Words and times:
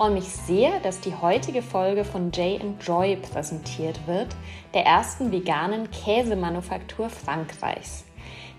Freue 0.00 0.12
mich 0.12 0.30
sehr, 0.30 0.80
dass 0.80 1.00
die 1.00 1.14
heutige 1.14 1.60
Folge 1.60 2.06
von 2.06 2.32
Jay 2.32 2.58
Joy 2.80 3.16
präsentiert 3.16 4.00
wird, 4.06 4.28
der 4.72 4.86
ersten 4.86 5.30
veganen 5.30 5.90
Käsemanufaktur 5.90 7.10
Frankreichs. 7.10 8.06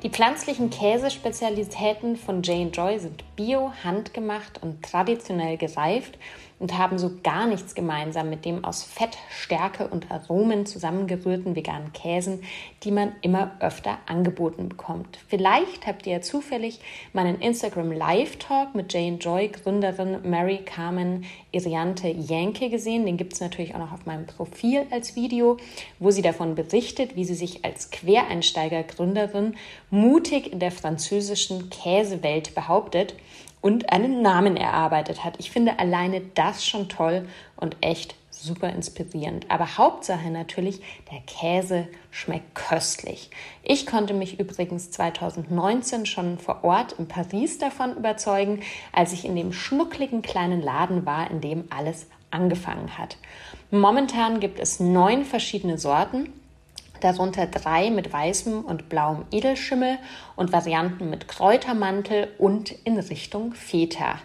Die 0.04 0.12
pflanzlichen 0.12 0.70
Käsespezialitäten 0.70 2.16
von 2.16 2.44
Jay 2.44 2.70
Joy 2.72 3.00
sind 3.00 3.24
bio, 3.36 3.72
handgemacht 3.84 4.62
und 4.62 4.84
traditionell 4.84 5.58
gereift 5.58 6.20
und 6.62 6.78
haben 6.78 7.00
so 7.00 7.12
gar 7.24 7.48
nichts 7.48 7.74
gemeinsam 7.74 8.30
mit 8.30 8.46
dem 8.46 8.64
aus 8.64 8.84
Fett, 8.84 9.18
Stärke 9.32 9.88
und 9.88 10.12
Aromen 10.12 10.68
zusammengerührten 10.68 11.56
veganen 11.56 11.92
Käsen, 11.92 12.44
die 12.84 12.92
man 12.92 13.14
immer 13.22 13.52
öfter 13.60 13.98
angeboten 14.06 14.70
bekommt. 14.70 15.18
Vielleicht 15.28 15.88
habt 15.88 16.06
ihr 16.06 16.14
ja 16.14 16.22
zufällig 16.22 16.80
meinen 17.14 17.42
Instagram 17.42 17.92
Live 17.92 18.38
Talk 18.38 18.76
mit 18.76 18.94
Jane 18.94 19.18
Joy 19.18 19.48
Gründerin 19.48 20.20
Mary 20.30 20.60
Carmen 20.64 21.26
Iriante 21.52 22.10
Yankee 22.10 22.70
gesehen. 22.70 23.08
Den 23.08 23.18
gibt 23.18 23.34
es 23.34 23.42
natürlich 23.42 23.74
auch 23.74 23.80
noch 23.80 23.92
auf 23.92 24.06
meinem 24.06 24.28
Profil 24.28 24.86
als 24.92 25.16
Video, 25.16 25.58
wo 25.98 26.12
sie 26.12 26.22
davon 26.22 26.54
berichtet, 26.54 27.16
wie 27.16 27.26
sie 27.26 27.34
sich 27.34 27.66
als 27.66 27.90
Quereinsteiger-Gründerin 27.90 29.56
mutig 29.90 30.54
in 30.54 30.60
der 30.60 30.72
französischen 30.72 31.72
Käsewelt 31.72 32.54
behauptet 32.54 33.16
und 33.62 33.92
einen 33.92 34.22
Namen 34.22 34.58
erarbeitet 34.58 35.24
hat. 35.24 35.36
Ich 35.40 35.52
finde 35.52 35.80
alleine 35.80 36.22
das 36.34 36.66
schon 36.66 36.90
toll 36.90 37.28
und 37.56 37.78
echt 37.82 38.16
super 38.32 38.70
inspirierend. 38.70 39.46
Aber 39.50 39.78
Hauptsache 39.78 40.30
natürlich, 40.32 40.82
der 41.12 41.20
Käse 41.28 41.88
schmeckt 42.10 42.56
köstlich. 42.56 43.30
Ich 43.62 43.86
konnte 43.86 44.14
mich 44.14 44.40
übrigens 44.40 44.90
2019 44.92 46.06
schon 46.06 46.40
vor 46.40 46.64
Ort 46.64 46.94
in 46.94 47.08
Paris 47.08 47.60
davon 47.60 47.96
überzeugen, 47.96 48.62
als 48.92 49.14
ich 49.14 49.26
in 49.26 49.36
dem 49.36 49.54
schnuckligen 49.54 50.22
kleinen 50.24 50.62
Laden 50.62 51.06
war, 51.06 51.30
in 51.30 51.42
dem 51.42 51.66
alles 51.70 52.08
angefangen 52.32 52.98
hat. 52.98 53.18
Momentan 53.70 54.40
gibt 54.40 54.60
es 54.60 54.80
neun 54.80 55.24
verschiedene 55.24 55.78
Sorten 55.78 56.30
darunter 57.04 57.48
drei 57.48 57.90
mit 57.90 58.14
weißem 58.14 58.64
und 58.64 58.90
blauem 58.90 59.26
Edelschimmel 59.32 59.98
und 60.36 60.52
Varianten 60.52 61.10
mit 61.10 61.28
Kräutermantel 61.28 62.30
und 62.38 62.72
in 62.84 62.98
Richtung 62.98 63.54
Feta. 63.54 64.20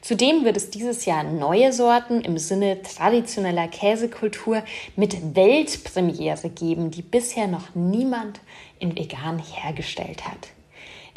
Zudem 0.00 0.44
wird 0.44 0.56
es 0.56 0.70
dieses 0.70 1.04
Jahr 1.04 1.22
neue 1.22 1.72
Sorten 1.72 2.20
im 2.22 2.38
Sinne 2.38 2.82
traditioneller 2.82 3.68
Käsekultur 3.68 4.62
mit 4.96 5.36
Weltpremiere 5.36 6.50
geben, 6.50 6.90
die 6.90 7.02
bisher 7.02 7.46
noch 7.46 7.74
niemand 7.74 8.40
in 8.78 8.96
vegan 8.96 9.38
hergestellt 9.38 10.26
hat. 10.26 10.48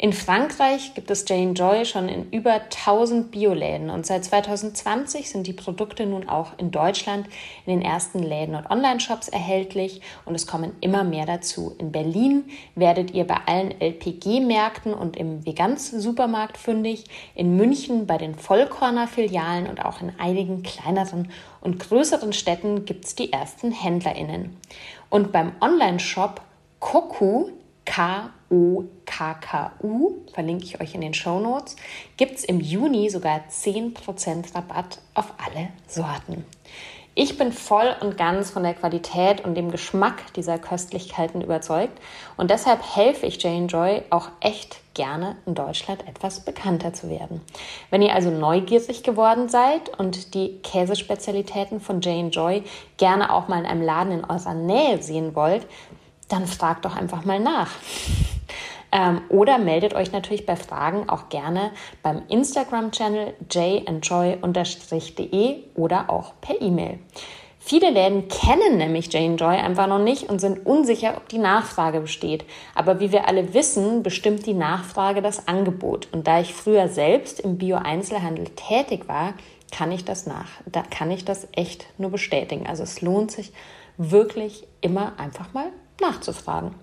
In 0.04 0.12
Frankreich 0.12 0.92
gibt 0.92 1.10
es 1.10 1.24
Jane 1.26 1.52
Joy 1.52 1.86
schon 1.86 2.10
in 2.10 2.30
über 2.30 2.52
1000 2.52 3.30
Bioläden 3.30 3.88
und 3.88 4.04
seit 4.04 4.22
2020 4.22 5.30
sind 5.30 5.46
die 5.46 5.54
Produkte 5.54 6.04
nun 6.04 6.28
auch 6.28 6.58
in 6.58 6.70
Deutschland 6.70 7.26
in 7.64 7.72
den 7.72 7.80
ersten 7.80 8.18
Läden 8.18 8.54
und 8.54 8.68
Online-Shops 8.68 9.28
erhältlich 9.28 10.02
und 10.26 10.34
es 10.34 10.46
kommen 10.46 10.72
immer 10.82 11.04
mehr 11.04 11.24
dazu. 11.24 11.74
In 11.78 11.90
Berlin 11.90 12.44
werdet 12.74 13.12
ihr 13.12 13.26
bei 13.26 13.38
allen 13.46 13.80
LPG-Märkten 13.80 14.92
und 14.92 15.16
im 15.16 15.46
Veganz-Supermarkt 15.46 16.58
fündig, 16.58 17.04
in 17.34 17.56
München 17.56 18.06
bei 18.06 18.18
den 18.18 18.34
Vollkorner-Filialen 18.34 19.66
und 19.66 19.82
auch 19.82 20.02
in 20.02 20.12
einigen 20.18 20.62
kleineren 20.62 21.30
und 21.62 21.80
größeren 21.80 22.34
Städten 22.34 22.84
gibt 22.84 23.06
es 23.06 23.14
die 23.14 23.32
ersten 23.32 23.72
HändlerInnen. 23.72 24.54
Und 25.08 25.32
beim 25.32 25.52
Online-Shop 25.62 26.42
Koku 26.78 27.48
K-O-K-K-U, 27.84 28.86
verlinke 30.32 30.64
ich 30.64 30.80
euch 30.80 30.94
in 30.94 31.00
den 31.00 31.14
Show 31.14 31.40
Notes, 31.40 31.76
gibt 32.16 32.36
es 32.38 32.44
im 32.44 32.60
Juni 32.60 33.10
sogar 33.10 33.40
10% 33.50 34.54
Rabatt 34.54 35.00
auf 35.14 35.32
alle 35.44 35.68
Sorten. 35.86 36.44
Ich 37.16 37.38
bin 37.38 37.52
voll 37.52 37.94
und 38.00 38.16
ganz 38.16 38.50
von 38.50 38.64
der 38.64 38.74
Qualität 38.74 39.44
und 39.44 39.54
dem 39.54 39.70
Geschmack 39.70 40.32
dieser 40.34 40.58
Köstlichkeiten 40.58 41.42
überzeugt 41.42 42.00
und 42.36 42.50
deshalb 42.50 42.82
helfe 42.96 43.26
ich 43.26 43.40
Jane 43.40 43.66
Joy 43.66 44.02
auch 44.10 44.30
echt 44.40 44.80
gerne 44.94 45.36
in 45.46 45.54
Deutschland 45.54 46.08
etwas 46.08 46.40
bekannter 46.40 46.92
zu 46.92 47.08
werden. 47.08 47.40
Wenn 47.90 48.02
ihr 48.02 48.14
also 48.14 48.30
neugierig 48.30 49.04
geworden 49.04 49.48
seid 49.48 49.96
und 49.96 50.34
die 50.34 50.58
Käsespezialitäten 50.62 51.80
von 51.80 52.00
Jane 52.00 52.30
Joy 52.30 52.64
gerne 52.96 53.32
auch 53.32 53.46
mal 53.46 53.60
in 53.60 53.66
einem 53.66 53.82
Laden 53.82 54.12
in 54.12 54.24
eurer 54.24 54.54
Nähe 54.54 55.00
sehen 55.00 55.36
wollt, 55.36 55.68
dann 56.34 56.46
fragt 56.46 56.84
doch 56.84 56.96
einfach 56.96 57.24
mal 57.24 57.38
nach. 57.38 57.70
Ähm, 58.90 59.22
oder 59.28 59.58
meldet 59.58 59.94
euch 59.94 60.12
natürlich 60.12 60.46
bei 60.46 60.56
Fragen 60.56 61.08
auch 61.08 61.28
gerne 61.28 61.70
beim 62.02 62.22
Instagram-Channel 62.28 63.34
janjoy-de 63.50 64.44
oder 65.74 66.10
auch 66.10 66.32
per 66.40 66.60
E-Mail. 66.60 66.98
Viele 67.58 67.90
Läden 67.90 68.28
kennen 68.28 68.76
nämlich 68.76 69.10
Jane 69.12 69.36
Joy 69.36 69.56
einfach 69.56 69.86
noch 69.86 69.98
nicht 69.98 70.28
und 70.28 70.38
sind 70.38 70.66
unsicher, 70.66 71.16
ob 71.16 71.28
die 71.28 71.38
Nachfrage 71.38 72.00
besteht. 72.00 72.44
Aber 72.74 73.00
wie 73.00 73.10
wir 73.10 73.26
alle 73.26 73.54
wissen, 73.54 74.02
bestimmt 74.02 74.44
die 74.44 74.54
Nachfrage 74.54 75.22
das 75.22 75.48
Angebot. 75.48 76.08
Und 76.12 76.26
da 76.26 76.40
ich 76.40 76.52
früher 76.52 76.88
selbst 76.88 77.40
im 77.40 77.56
Bio-Einzelhandel 77.56 78.50
tätig 78.50 79.08
war, 79.08 79.32
kann 79.72 79.92
ich 79.92 80.04
das 80.04 80.26
nach, 80.26 80.48
da 80.66 80.82
kann 80.82 81.10
ich 81.10 81.24
das 81.24 81.48
echt 81.52 81.86
nur 81.98 82.10
bestätigen. 82.10 82.66
Also 82.66 82.82
es 82.82 83.00
lohnt 83.00 83.30
sich 83.30 83.52
wirklich 83.96 84.66
immer 84.80 85.18
einfach 85.18 85.52
mal 85.54 85.70
nachzufragen. 86.04 86.74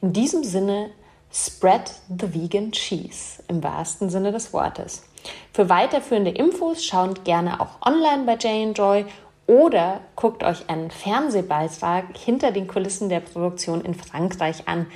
In 0.00 0.12
diesem 0.12 0.44
Sinne, 0.44 0.90
spread 1.32 1.92
the 2.08 2.34
vegan 2.34 2.72
cheese 2.72 3.42
im 3.48 3.62
wahrsten 3.62 4.10
Sinne 4.10 4.32
des 4.32 4.52
Wortes. 4.52 5.04
Für 5.52 5.68
weiterführende 5.68 6.30
Infos 6.30 6.84
schaut 6.84 7.24
gerne 7.24 7.60
auch 7.60 7.86
online 7.86 8.24
bei 8.24 8.36
Jay 8.36 8.70
Joy 8.72 9.04
oder 9.46 10.00
guckt 10.16 10.42
euch 10.44 10.68
einen 10.68 10.90
Fernsehbeitrag 10.90 12.16
hinter 12.16 12.52
den 12.52 12.66
Kulissen 12.66 13.08
der 13.08 13.20
Produktion 13.20 13.80
in 13.82 13.94
Frankreich 13.94 14.68
an, 14.68 14.86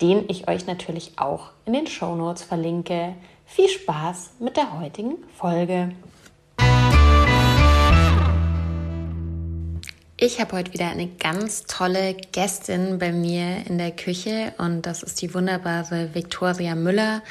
den 0.00 0.24
ich 0.28 0.48
euch 0.48 0.66
natürlich 0.66 1.12
auch 1.18 1.50
in 1.64 1.72
den 1.72 1.86
Show 1.86 2.14
Notes 2.14 2.42
verlinke. 2.42 3.14
Viel 3.46 3.68
Spaß 3.68 4.32
mit 4.38 4.56
der 4.56 4.80
heutigen 4.80 5.16
Folge. 5.36 5.92
Ich 10.22 10.38
habe 10.38 10.54
heute 10.54 10.74
wieder 10.74 10.90
eine 10.90 11.06
ganz 11.06 11.64
tolle 11.64 12.14
Gästin 12.14 12.98
bei 12.98 13.10
mir 13.10 13.64
in 13.66 13.78
der 13.78 13.90
Küche 13.90 14.52
und 14.58 14.84
das 14.84 15.02
ist 15.02 15.22
die 15.22 15.32
wunderbare 15.32 16.10
Viktoria 16.12 16.74
Müller, 16.74 17.22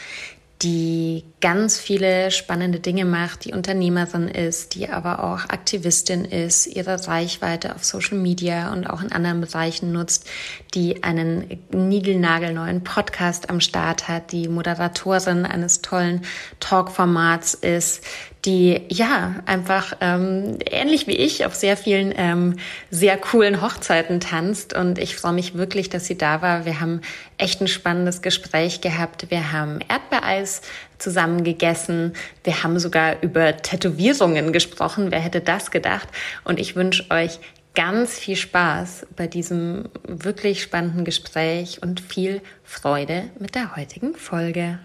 die 0.63 1.23
ganz 1.39 1.77
viele 1.77 2.31
spannende 2.31 2.79
Dinge 2.79 3.05
macht, 3.05 3.45
die 3.45 3.53
Unternehmerin 3.53 4.27
ist, 4.27 4.73
die 4.73 4.89
aber 4.89 5.23
auch 5.23 5.49
Aktivistin 5.49 6.25
ist, 6.25 6.65
ihre 6.65 7.07
Reichweite 7.07 7.75
auf 7.75 7.85
Social 7.85 8.17
Media 8.17 8.73
und 8.73 8.89
auch 8.89 9.03
in 9.03 9.11
anderen 9.11 9.39
Bereichen 9.39 9.91
nutzt, 9.91 10.27
die 10.73 11.03
einen 11.03 11.59
niegelnagelneuen 11.71 12.83
Podcast 12.83 13.51
am 13.51 13.61
Start 13.61 14.07
hat, 14.07 14.31
die 14.31 14.47
Moderatorin 14.49 15.45
eines 15.45 15.83
tollen 15.83 16.23
Talkformats 16.59 17.53
ist, 17.53 18.03
die 18.45 18.81
ja 18.89 19.35
einfach 19.45 19.93
ähm, 19.99 20.59
ähnlich 20.69 21.07
wie 21.07 21.15
ich 21.15 21.45
auf 21.45 21.55
sehr 21.55 21.75
vielen 21.75 22.13
ähm, 22.15 22.55
sehr 22.89 23.17
coolen 23.17 23.61
Hochzeiten 23.61 24.19
tanzt. 24.19 24.73
Und 24.73 24.97
ich 24.97 25.15
freue 25.17 25.33
mich 25.33 25.55
wirklich, 25.55 25.89
dass 25.89 26.05
sie 26.05 26.17
da 26.17 26.41
war. 26.41 26.65
Wir 26.65 26.79
haben 26.79 27.01
echt 27.37 27.61
ein 27.61 27.67
spannendes 27.67 28.21
Gespräch 28.21 28.79
gehabt. 28.81 29.29
Wir 29.29 29.51
haben 29.51 29.79
Erdbeereis 29.87 30.61
zusammen 30.97 31.43
gegessen. 31.43 32.13
Wir 32.43 32.63
haben 32.63 32.79
sogar 32.79 33.21
über 33.21 33.57
Tätowierungen 33.57 34.53
gesprochen. 34.53 35.11
Wer 35.11 35.19
hätte 35.19 35.41
das 35.41 35.71
gedacht? 35.71 36.07
Und 36.45 36.59
ich 36.59 36.75
wünsche 36.75 37.09
euch 37.11 37.39
ganz 37.75 38.17
viel 38.17 38.35
Spaß 38.35 39.07
bei 39.15 39.27
diesem 39.27 39.89
wirklich 40.03 40.61
spannenden 40.61 41.03
Gespräch 41.03 41.81
und 41.81 41.99
viel 41.99 42.41
Freude 42.63 43.29
mit 43.39 43.55
der 43.55 43.75
heutigen 43.75 44.15
Folge. 44.15 44.79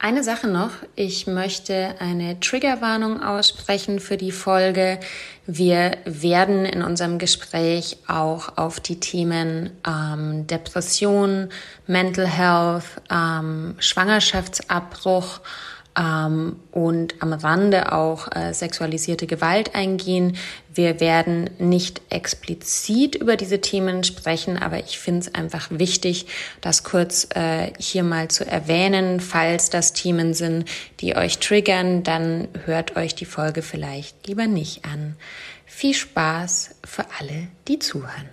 Eine 0.00 0.22
Sache 0.22 0.46
noch. 0.46 0.70
Ich 0.94 1.26
möchte 1.26 1.96
eine 1.98 2.38
Triggerwarnung 2.38 3.20
aussprechen 3.20 3.98
für 3.98 4.16
die 4.16 4.30
Folge. 4.30 5.00
Wir 5.44 5.96
werden 6.04 6.64
in 6.64 6.84
unserem 6.84 7.18
Gespräch 7.18 7.96
auch 8.06 8.56
auf 8.56 8.78
die 8.78 9.00
Themen 9.00 9.70
ähm, 9.84 10.46
Depression, 10.46 11.48
Mental 11.88 12.28
Health, 12.28 12.84
ähm, 13.10 13.74
Schwangerschaftsabbruch 13.80 15.40
ähm, 15.98 16.56
und 16.70 17.14
am 17.20 17.32
Rande 17.32 17.92
auch 17.92 18.28
äh, 18.34 18.54
sexualisierte 18.54 19.26
Gewalt 19.26 19.74
eingehen. 19.74 20.36
Wir 20.72 21.00
werden 21.00 21.50
nicht 21.58 22.00
explizit 22.08 23.16
über 23.16 23.36
diese 23.36 23.60
Themen 23.60 24.04
sprechen, 24.04 24.56
aber 24.56 24.78
ich 24.78 24.98
finde 24.98 25.20
es 25.20 25.34
einfach 25.34 25.68
wichtig, 25.70 26.26
das 26.60 26.84
kurz 26.84 27.28
äh, 27.34 27.72
hier 27.78 28.04
mal 28.04 28.28
zu 28.28 28.46
erwähnen. 28.46 29.20
Falls 29.20 29.70
das 29.70 29.92
Themen 29.92 30.34
sind, 30.34 30.66
die 31.00 31.16
euch 31.16 31.38
triggern, 31.38 32.04
dann 32.04 32.48
hört 32.64 32.96
euch 32.96 33.14
die 33.14 33.24
Folge 33.24 33.62
vielleicht 33.62 34.26
lieber 34.26 34.46
nicht 34.46 34.84
an. 34.84 35.16
Viel 35.66 35.94
Spaß 35.94 36.76
für 36.84 37.04
alle, 37.18 37.48
die 37.66 37.78
zuhören. 37.78 38.28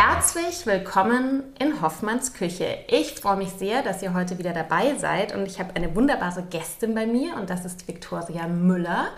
Herzlich 0.00 0.64
willkommen 0.64 1.42
in 1.58 1.82
Hoffmanns 1.82 2.32
Küche. 2.32 2.78
Ich 2.86 3.14
freue 3.14 3.36
mich 3.36 3.48
sehr, 3.48 3.82
dass 3.82 4.00
ihr 4.00 4.14
heute 4.14 4.38
wieder 4.38 4.52
dabei 4.52 4.94
seid 4.96 5.34
und 5.34 5.44
ich 5.48 5.58
habe 5.58 5.74
eine 5.74 5.96
wunderbare 5.96 6.44
Gästin 6.44 6.94
bei 6.94 7.04
mir 7.04 7.34
und 7.34 7.50
das 7.50 7.64
ist 7.64 7.88
Viktoria 7.88 8.46
Müller. 8.46 9.08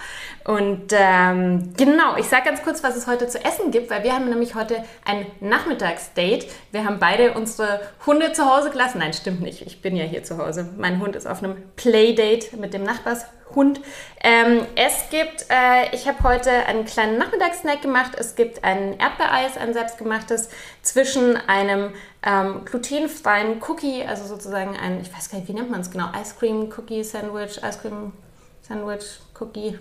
Und 0.45 0.87
ähm, 0.93 1.75
genau, 1.77 2.17
ich 2.17 2.29
sage 2.29 2.45
ganz 2.47 2.63
kurz, 2.63 2.83
was 2.83 2.97
es 2.97 3.07
heute 3.07 3.29
zu 3.29 3.45
essen 3.45 3.71
gibt, 3.71 3.91
weil 3.91 4.05
wir 4.05 4.15
haben 4.15 4.31
nämlich 4.31 4.55
heute 4.55 4.83
ein 5.05 5.27
Nachmittagsdate. 5.41 6.47
Wir 6.73 6.87
haben 6.87 6.99
beide 6.99 7.35
unsere 7.35 7.83
Hunde 8.07 8.33
zu 8.33 8.51
Hause 8.51 8.71
gelassen. 8.71 9.01
Nein, 9.01 9.13
stimmt 9.13 9.43
nicht. 9.43 9.61
Ich 9.67 9.83
bin 9.83 9.97
ja 9.97 10.05
hier 10.05 10.25
zu 10.25 10.39
Hause. 10.39 10.67
Mein 10.79 10.99
Hund 10.99 11.15
ist 11.15 11.27
auf 11.27 11.43
einem 11.43 11.57
Playdate 11.77 12.57
mit 12.57 12.73
dem 12.73 12.85
Nachbars 12.85 13.27
Hund. 13.55 13.81
Ähm, 14.23 14.67
es 14.77 15.11
gibt, 15.11 15.47
äh, 15.49 15.95
ich 15.95 16.07
habe 16.07 16.23
heute 16.23 16.51
einen 16.51 16.85
kleinen 16.85 17.19
Nachmittagssnack 17.19 17.83
gemacht. 17.83 18.13
Es 18.19 18.35
gibt 18.35 18.65
ein 18.65 18.99
Erdbeereis, 18.99 19.57
ein 19.57 19.73
selbstgemachtes, 19.73 20.51
zwischen 20.83 21.37
einem 21.49 21.93
ähm, 22.23 22.65
glutenfreien 22.65 23.63
Cookie, 23.67 24.05
also 24.05 24.25
sozusagen 24.25 24.77
ein, 24.77 25.01
ich 25.01 25.13
weiß 25.13 25.31
gar 25.31 25.39
nicht, 25.39 25.49
wie 25.49 25.55
nennt 25.55 25.71
man 25.71 25.81
es 25.81 25.91
genau, 25.91 26.09
Ice 26.21 26.35
Cream 26.39 26.73
Cookie 26.77 27.03
Sandwich, 27.03 27.59
Ice 27.63 27.79
Cream 27.81 28.13
Sandwich 28.63 29.21
Cookie, 29.39 29.79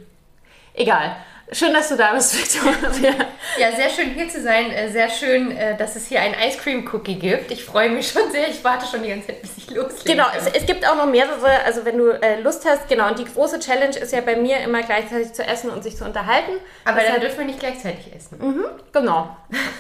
egal. 0.74 1.16
Schön, 1.52 1.74
dass 1.74 1.90
du 1.90 1.98
da 1.98 2.14
bist, 2.14 2.38
Victoria. 2.38 3.14
Ja, 3.58 3.72
sehr 3.76 3.90
schön 3.90 4.12
hier 4.12 4.30
zu 4.30 4.42
sein. 4.42 4.72
Äh, 4.72 4.92
sehr 4.92 5.10
schön, 5.10 5.52
äh, 5.52 5.76
dass 5.76 5.96
es 5.96 6.06
hier 6.06 6.22
ein 6.22 6.36
Ice 6.48 6.60
Cream 6.60 6.88
Cookie 6.94 7.16
gibt. 7.16 7.50
Ich 7.50 7.66
freue 7.66 7.90
mich 7.90 8.12
schon 8.12 8.32
sehr. 8.32 8.50
Ich 8.50 8.64
warte 8.64 8.86
schon 8.86 9.02
die 9.02 9.10
ganze 9.10 9.28
Zeit, 9.28 9.42
bis 9.42 9.58
ich 9.58 9.70
loslege. 9.72 10.04
Genau, 10.06 10.28
es, 10.38 10.46
es, 10.48 10.66
gibt 10.68 10.88
auch 10.88 10.96
noch 10.96 11.08
mehrere. 11.08 11.64
Also 11.66 11.86
wenn 11.86 11.98
du 11.98 12.10
äh, 12.10 12.40
Lust 12.42 12.66
hast, 12.66 12.88
genau. 12.88 13.08
Und 13.08 13.18
die 13.18 13.26
große 13.26 13.60
Challenge 13.60 13.98
ist 13.98 14.14
ja 14.14 14.22
bei 14.22 14.36
mir 14.36 14.60
immer 14.60 14.84
gleichzeitig 14.84 15.34
zu 15.34 15.44
essen 15.44 15.72
und 15.72 15.84
sich 15.84 15.98
zu 15.98 16.06
unterhalten. 16.06 16.52
Aber 16.86 17.02
das 17.02 17.14
dann 17.14 17.22
dürfen 17.22 17.40
wir 17.40 17.46
nicht 17.46 17.60
gleichzeitig 17.60 18.14
essen. 18.16 18.38
Mhm, 18.40 18.66
genau. 18.92 19.36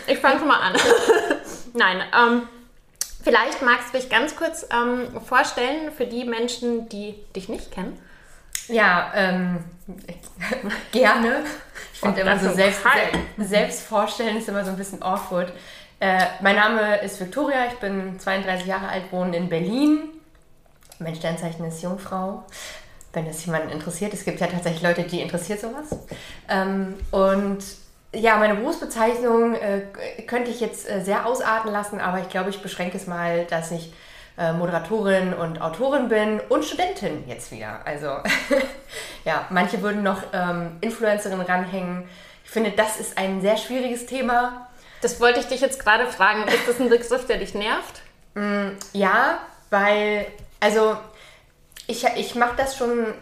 Ich 0.07 0.17
fange 0.17 0.39
schon 0.39 0.47
mal 0.47 0.59
an. 0.59 0.73
Nein, 1.73 2.01
ähm, 2.17 2.47
vielleicht 3.23 3.61
magst 3.61 3.93
du 3.93 3.99
dich 3.99 4.09
ganz 4.09 4.35
kurz 4.35 4.67
ähm, 4.73 5.07
vorstellen 5.21 5.91
für 5.95 6.07
die 6.07 6.25
Menschen, 6.25 6.89
die 6.89 7.13
dich 7.35 7.47
nicht 7.47 7.71
kennen. 7.71 7.99
Ja, 8.69 9.11
ähm, 9.15 9.63
gerne. 10.91 11.43
Ich 11.93 11.99
finde 11.99 12.19
oh, 12.19 12.21
immer 12.21 12.39
so 12.39 12.53
selbst, 12.53 12.81
selbst 13.37 13.81
vorstellen 13.81 14.37
ist 14.37 14.47
immer 14.47 14.63
so 14.63 14.71
ein 14.71 14.77
bisschen 14.77 15.01
awkward. 15.01 15.51
Äh, 15.99 16.25
mein 16.41 16.55
Name 16.55 16.97
ist 17.01 17.19
Victoria, 17.19 17.65
ich 17.67 17.77
bin 17.79 18.19
32 18.19 18.65
Jahre 18.65 18.87
alt, 18.87 19.11
wohne 19.11 19.35
in 19.35 19.49
Berlin. 19.49 20.03
Mein 20.99 21.15
Sternzeichen 21.15 21.65
ist 21.65 21.81
Jungfrau. 21.81 22.45
Wenn 23.11 23.25
das 23.25 23.45
jemanden 23.45 23.69
interessiert, 23.69 24.13
es 24.13 24.23
gibt 24.23 24.39
ja 24.39 24.47
tatsächlich 24.47 24.83
Leute, 24.83 25.03
die 25.03 25.19
interessiert 25.19 25.59
sowas. 25.59 25.89
Ähm, 26.47 26.95
und 27.11 27.59
ja, 28.13 28.37
meine 28.37 28.55
Berufsbezeichnung 28.55 29.55
äh, 29.55 29.81
könnte 30.25 30.51
ich 30.51 30.59
jetzt 30.59 30.89
äh, 30.89 31.03
sehr 31.03 31.25
ausarten 31.25 31.71
lassen, 31.71 31.99
aber 31.99 32.19
ich 32.19 32.29
glaube, 32.29 32.49
ich 32.49 32.61
beschränke 32.61 32.97
es 32.97 33.07
mal, 33.07 33.45
dass 33.45 33.71
ich 33.71 33.91
äh, 34.39 34.53
Moderatorin 34.53 35.33
und 35.33 35.61
Autorin 35.61 36.07
bin 36.07 36.39
und 36.47 36.63
Studentin 36.63 37.27
jetzt 37.27 37.51
wieder. 37.51 37.81
Also 37.85 38.07
ja, 39.25 39.45
manche 39.49 39.81
würden 39.81 40.01
noch 40.01 40.23
ähm, 40.33 40.77
Influencerin 40.81 41.41
ranhängen. 41.41 42.07
Ich 42.45 42.49
finde, 42.49 42.71
das 42.71 42.99
ist 42.99 43.17
ein 43.17 43.41
sehr 43.41 43.57
schwieriges 43.57 44.05
Thema. 44.05 44.67
Das 45.01 45.19
wollte 45.19 45.41
ich 45.41 45.47
dich 45.47 45.61
jetzt 45.61 45.83
gerade 45.83 46.07
fragen. 46.07 46.47
Ist 46.47 46.67
das 46.67 46.79
ein 46.79 46.89
Begriff, 46.89 47.27
der 47.27 47.37
dich 47.37 47.53
nervt? 47.53 48.01
Mm, 48.33 48.69
ja, 48.93 49.39
weil, 49.69 50.25
also 50.59 50.97
ich, 51.87 52.05
ich 52.15 52.35
mache 52.35 52.55
das 52.55 52.77
schon 52.77 53.13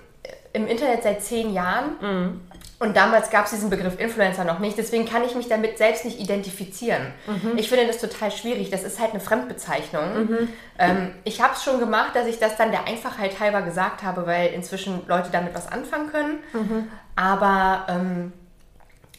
im 0.53 0.67
Internet 0.67 1.03
seit 1.03 1.23
zehn 1.23 1.53
Jahren. 1.53 1.95
Mhm. 1.99 2.41
Und 2.79 2.95
damals 2.95 3.31
gab 3.31 3.45
es 3.45 3.51
diesen 3.51 3.71
Begriff 3.71 3.99
Influencer 3.99 4.43
noch 4.43 4.59
nicht, 4.59 4.77
deswegen 4.77 5.05
kann 5.05 5.23
ich 5.23 5.33
mich 5.33 5.47
damit 5.47 5.79
selbst 5.79 6.05
nicht 6.05 6.19
identifizieren. 6.19 7.07
Mhm. 7.25 7.57
Ich 7.57 7.69
finde 7.69 7.87
das 7.87 7.97
total 7.97 8.31
schwierig. 8.31 8.69
Das 8.69 8.83
ist 8.83 8.99
halt 8.99 9.11
eine 9.11 9.19
Fremdbezeichnung. 9.19 10.25
Mhm. 10.25 10.49
Ähm, 10.77 11.11
ich 11.23 11.41
habe 11.41 11.53
es 11.53 11.63
schon 11.63 11.79
gemacht, 11.79 12.15
dass 12.15 12.27
ich 12.27 12.37
das 12.37 12.55
dann 12.55 12.69
der 12.69 12.85
Einfachheit 12.85 13.39
halber 13.39 13.63
gesagt 13.63 14.03
habe, 14.03 14.27
weil 14.27 14.53
inzwischen 14.53 15.01
Leute 15.07 15.29
damit 15.31 15.55
was 15.55 15.71
anfangen 15.71 16.11
können. 16.11 16.39
Mhm. 16.53 16.87
Aber 17.15 17.87
ähm, 17.89 18.33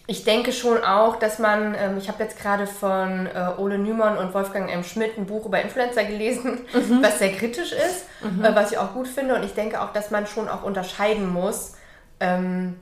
ich 0.06 0.22
denke 0.22 0.52
schon 0.52 0.84
auch, 0.84 1.16
dass 1.16 1.40
man, 1.40 1.74
ähm, 1.74 1.98
ich 1.98 2.08
habe 2.08 2.22
jetzt 2.22 2.40
gerade 2.40 2.68
von 2.68 3.26
äh, 3.26 3.58
Ole 3.58 3.78
Nümann 3.78 4.16
und 4.16 4.34
Wolfgang 4.34 4.72
M. 4.72 4.84
Schmidt 4.84 5.18
ein 5.18 5.26
Buch 5.26 5.44
über 5.46 5.60
Influencer 5.60 6.04
gelesen, 6.04 6.60
mhm. 6.72 7.02
was 7.02 7.18
sehr 7.18 7.32
kritisch 7.32 7.72
ist, 7.72 8.06
mhm. 8.22 8.44
äh, 8.44 8.54
was 8.54 8.70
ich 8.70 8.78
auch 8.78 8.94
gut 8.94 9.08
finde. 9.08 9.34
Und 9.34 9.44
ich 9.44 9.54
denke 9.54 9.82
auch, 9.82 9.92
dass 9.92 10.12
man 10.12 10.28
schon 10.28 10.48
auch 10.48 10.62
unterscheiden 10.62 11.28
muss 11.28 11.74
ähm, 12.20 12.76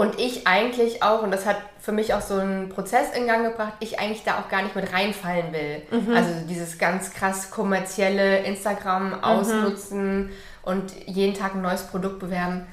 und 0.00 0.18
ich 0.18 0.46
eigentlich 0.46 1.02
auch, 1.02 1.22
und 1.22 1.30
das 1.30 1.44
hat 1.44 1.58
für 1.78 1.92
mich 1.92 2.14
auch 2.14 2.22
so 2.22 2.38
einen 2.38 2.70
Prozess 2.70 3.14
in 3.14 3.26
Gang 3.26 3.44
gebracht, 3.44 3.74
ich 3.80 4.00
eigentlich 4.00 4.24
da 4.24 4.38
auch 4.38 4.48
gar 4.48 4.62
nicht 4.62 4.74
mit 4.74 4.90
reinfallen 4.90 5.52
will. 5.52 5.82
Mhm. 5.90 6.16
Also 6.16 6.30
dieses 6.48 6.78
ganz 6.78 7.12
krass 7.12 7.50
kommerzielle 7.50 8.38
Instagram 8.38 9.08
mhm. 9.08 9.24
ausnutzen 9.24 10.30
und 10.62 10.90
jeden 11.04 11.34
Tag 11.34 11.54
ein 11.54 11.60
neues 11.60 11.82
Produkt 11.82 12.18
bewerben. 12.18 12.66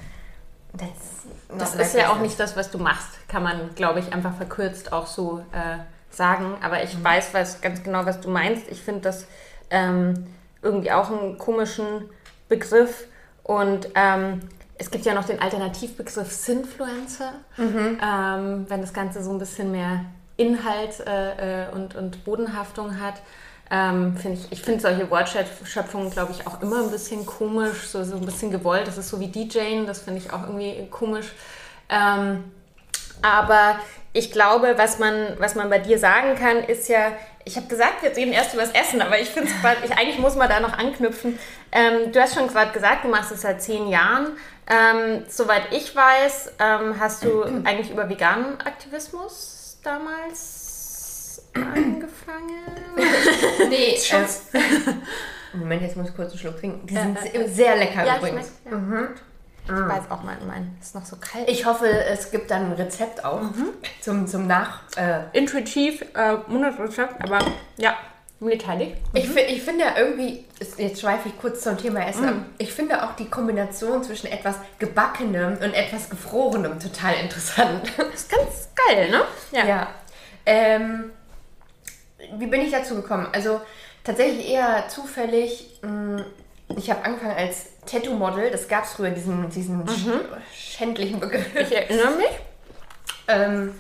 Das, 0.72 0.88
das 1.58 1.76
ist 1.76 1.96
ja 1.96 2.12
auch 2.12 2.20
nicht 2.20 2.40
das, 2.40 2.56
was 2.56 2.72
du 2.72 2.78
machst, 2.78 3.10
kann 3.28 3.44
man, 3.44 3.76
glaube 3.76 4.00
ich, 4.00 4.14
einfach 4.14 4.34
verkürzt 4.34 4.94
auch 4.94 5.08
so 5.08 5.40
äh, 5.52 5.80
sagen. 6.10 6.56
Aber 6.64 6.82
ich 6.82 6.98
mhm. 6.98 7.04
weiß 7.04 7.34
was, 7.34 7.60
ganz 7.60 7.84
genau, 7.84 8.06
was 8.06 8.22
du 8.22 8.30
meinst. 8.30 8.70
Ich 8.70 8.82
finde 8.82 9.02
das 9.02 9.28
ähm, 9.70 10.28
irgendwie 10.62 10.94
auch 10.94 11.12
einen 11.12 11.38
komischen 11.38 12.10
Begriff. 12.48 13.06
Und 13.44 13.90
ähm, 13.96 14.40
es 14.78 14.92
gibt 14.92 15.06
ja 15.06 15.14
noch 15.14 15.26
den 15.26 15.42
Alternativbegriff 15.42 16.32
Sinfluencer, 16.32 17.34
mhm. 17.58 18.00
ähm, 18.02 18.66
wenn 18.70 18.82
das 18.82 18.94
Ganze 18.94 19.24
so 19.24 19.32
ein 19.32 19.40
bisschen 19.40 19.72
mehr 19.72 20.06
Inhalt 20.38 21.00
äh, 21.06 21.66
äh 21.66 21.72
und, 21.72 21.96
und 21.96 22.24
Bodenhaftung 22.24 23.02
hat. 23.02 23.16
Ähm, 23.70 24.16
find 24.16 24.38
ich 24.38 24.52
ich 24.52 24.62
finde 24.62 24.80
solche 24.80 25.10
Wortschöpfungen, 25.10 26.10
glaube 26.10 26.32
ich, 26.32 26.48
auch 26.48 26.62
immer 26.62 26.84
ein 26.84 26.92
bisschen 26.92 27.26
komisch, 27.26 27.88
so, 27.88 28.04
so 28.04 28.16
ein 28.16 28.26
bisschen 28.26 28.52
gewollt. 28.52 28.88
Das 28.88 28.98
ist 28.98 29.10
so 29.10 29.20
wie 29.20 29.28
DJing, 29.28 29.86
das 29.86 30.00
finde 30.00 30.20
ich 30.20 30.32
auch 30.32 30.44
irgendwie 30.44 30.88
komisch. 30.90 31.34
Ähm, 31.90 32.46
aber 33.22 33.80
ich 34.14 34.32
glaube, 34.32 34.76
was 34.78 35.00
man, 35.00 35.36
was 35.38 35.56
man 35.56 35.70
bei 35.70 35.80
dir 35.80 36.00
sagen 36.00 36.36
kann, 36.36 36.58
ist 36.64 36.88
ja, 36.88 37.12
ich 37.46 37.56
habe 37.56 37.68
gesagt, 37.68 38.04
wir 38.04 38.16
reden 38.16 38.32
erst 38.32 38.54
über 38.54 38.64
das 38.64 38.72
Essen, 38.72 39.02
aber 39.02 39.20
ich 39.20 39.30
finde 39.30 39.50
es, 39.84 39.92
eigentlich 39.92 40.20
muss 40.20 40.36
man 40.36 40.50
da 40.50 40.60
noch 40.60 40.78
anknüpfen. 40.78 41.38
Ähm, 41.72 42.12
du 42.12 42.22
hast 42.22 42.36
schon 42.36 42.48
gerade 42.48 42.72
gesagt, 42.72 43.04
du 43.04 43.10
machst 43.10 43.32
es 43.32 43.42
seit 43.42 43.62
zehn 43.62 43.90
Jahren. 43.90 44.38
Ähm, 44.70 45.24
soweit 45.30 45.72
ich 45.72 45.96
weiß, 45.96 46.54
ähm, 46.60 47.00
hast 47.00 47.24
du 47.24 47.44
eigentlich 47.64 47.90
über 47.90 48.10
veganen 48.10 48.60
Aktivismus 48.60 49.78
damals 49.84 51.42
angefangen? 51.54 52.52
nee, 53.70 53.98
schon. 54.02 54.24
Äh, 54.54 54.58
Moment, 55.54 55.82
jetzt 55.82 55.96
muss 55.96 56.10
ich 56.10 56.16
kurz 56.16 56.32
einen 56.32 56.40
Schluck 56.40 56.60
trinken. 56.60 56.86
Die 56.86 56.94
sind 56.94 57.18
äh, 57.18 57.44
äh, 57.44 57.48
sehr 57.48 57.78
lecker 57.78 58.06
ja, 58.06 58.18
übrigens. 58.18 58.52
Ich, 58.66 58.72
mhm. 58.72 59.10
ich 59.66 59.72
mm. 59.72 59.88
weiß 59.88 60.12
auch, 60.12 60.24
mein, 60.24 60.46
mein 60.46 60.78
ist 60.82 60.94
noch 60.94 61.06
so 61.06 61.16
kalt. 61.16 61.50
Ich 61.50 61.66
hoffe, 61.66 61.88
es 61.88 62.32
gibt 62.32 62.52
dann 62.52 62.66
ein 62.66 62.72
Rezept 62.74 63.24
auch 63.24 63.42
mhm. 63.42 63.70
zum, 64.02 64.28
zum 64.28 64.48
Nach... 64.48 64.82
Äh, 64.98 65.22
Intuitiv, 65.32 66.02
äh, 66.14 66.38
Monatsrezept, 66.48 67.24
aber 67.24 67.40
ja, 67.78 67.96
Metallic. 68.40 68.90
Mhm. 68.90 68.96
Ich, 69.14 69.36
ich 69.36 69.64
finde 69.64 69.86
ja 69.86 69.98
irgendwie, 69.98 70.46
jetzt 70.78 71.02
schweife 71.02 71.30
ich 71.30 71.38
kurz 71.40 71.62
zum 71.62 71.78
Thema 71.78 72.08
Essen 72.08 72.26
mhm. 72.26 72.46
ich 72.58 72.72
finde 72.72 73.04
auch 73.04 73.16
die 73.16 73.26
Kombination 73.26 74.04
zwischen 74.04 74.28
etwas 74.28 74.56
Gebackenem 74.80 75.54
und 75.54 75.74
etwas 75.74 76.10
Gefrorenem 76.10 76.80
total 76.80 77.16
interessant. 77.16 77.92
Das 77.98 78.22
ist 78.22 78.30
ganz 78.30 78.70
geil, 78.88 79.10
ne? 79.10 79.22
Ja. 79.52 79.66
ja. 79.66 79.88
Ähm, 80.46 81.12
wie 82.38 82.48
bin 82.48 82.62
ich 82.62 82.72
dazu 82.72 82.96
gekommen? 82.96 83.28
Also 83.32 83.62
tatsächlich 84.04 84.50
eher 84.50 84.88
zufällig. 84.88 85.80
Mh, 85.82 85.90
hm, 85.90 86.26
ich 86.76 86.92
habe 86.92 87.06
angefangen 87.06 87.38
als 87.38 87.68
Tattoo-Model. 87.86 88.52
Das 88.52 88.68
gab 88.68 88.84
es 88.84 88.94
früher, 88.94 89.12
diesen, 89.12 89.50
diesen 89.50 89.80
mhm. 89.80 90.20
schändlichen 90.54 91.20
Begriff. 91.20 91.46
Ich 91.56 91.74
erinnere 91.74 92.18
mich. 92.18 92.40
Ähm, 93.30 93.74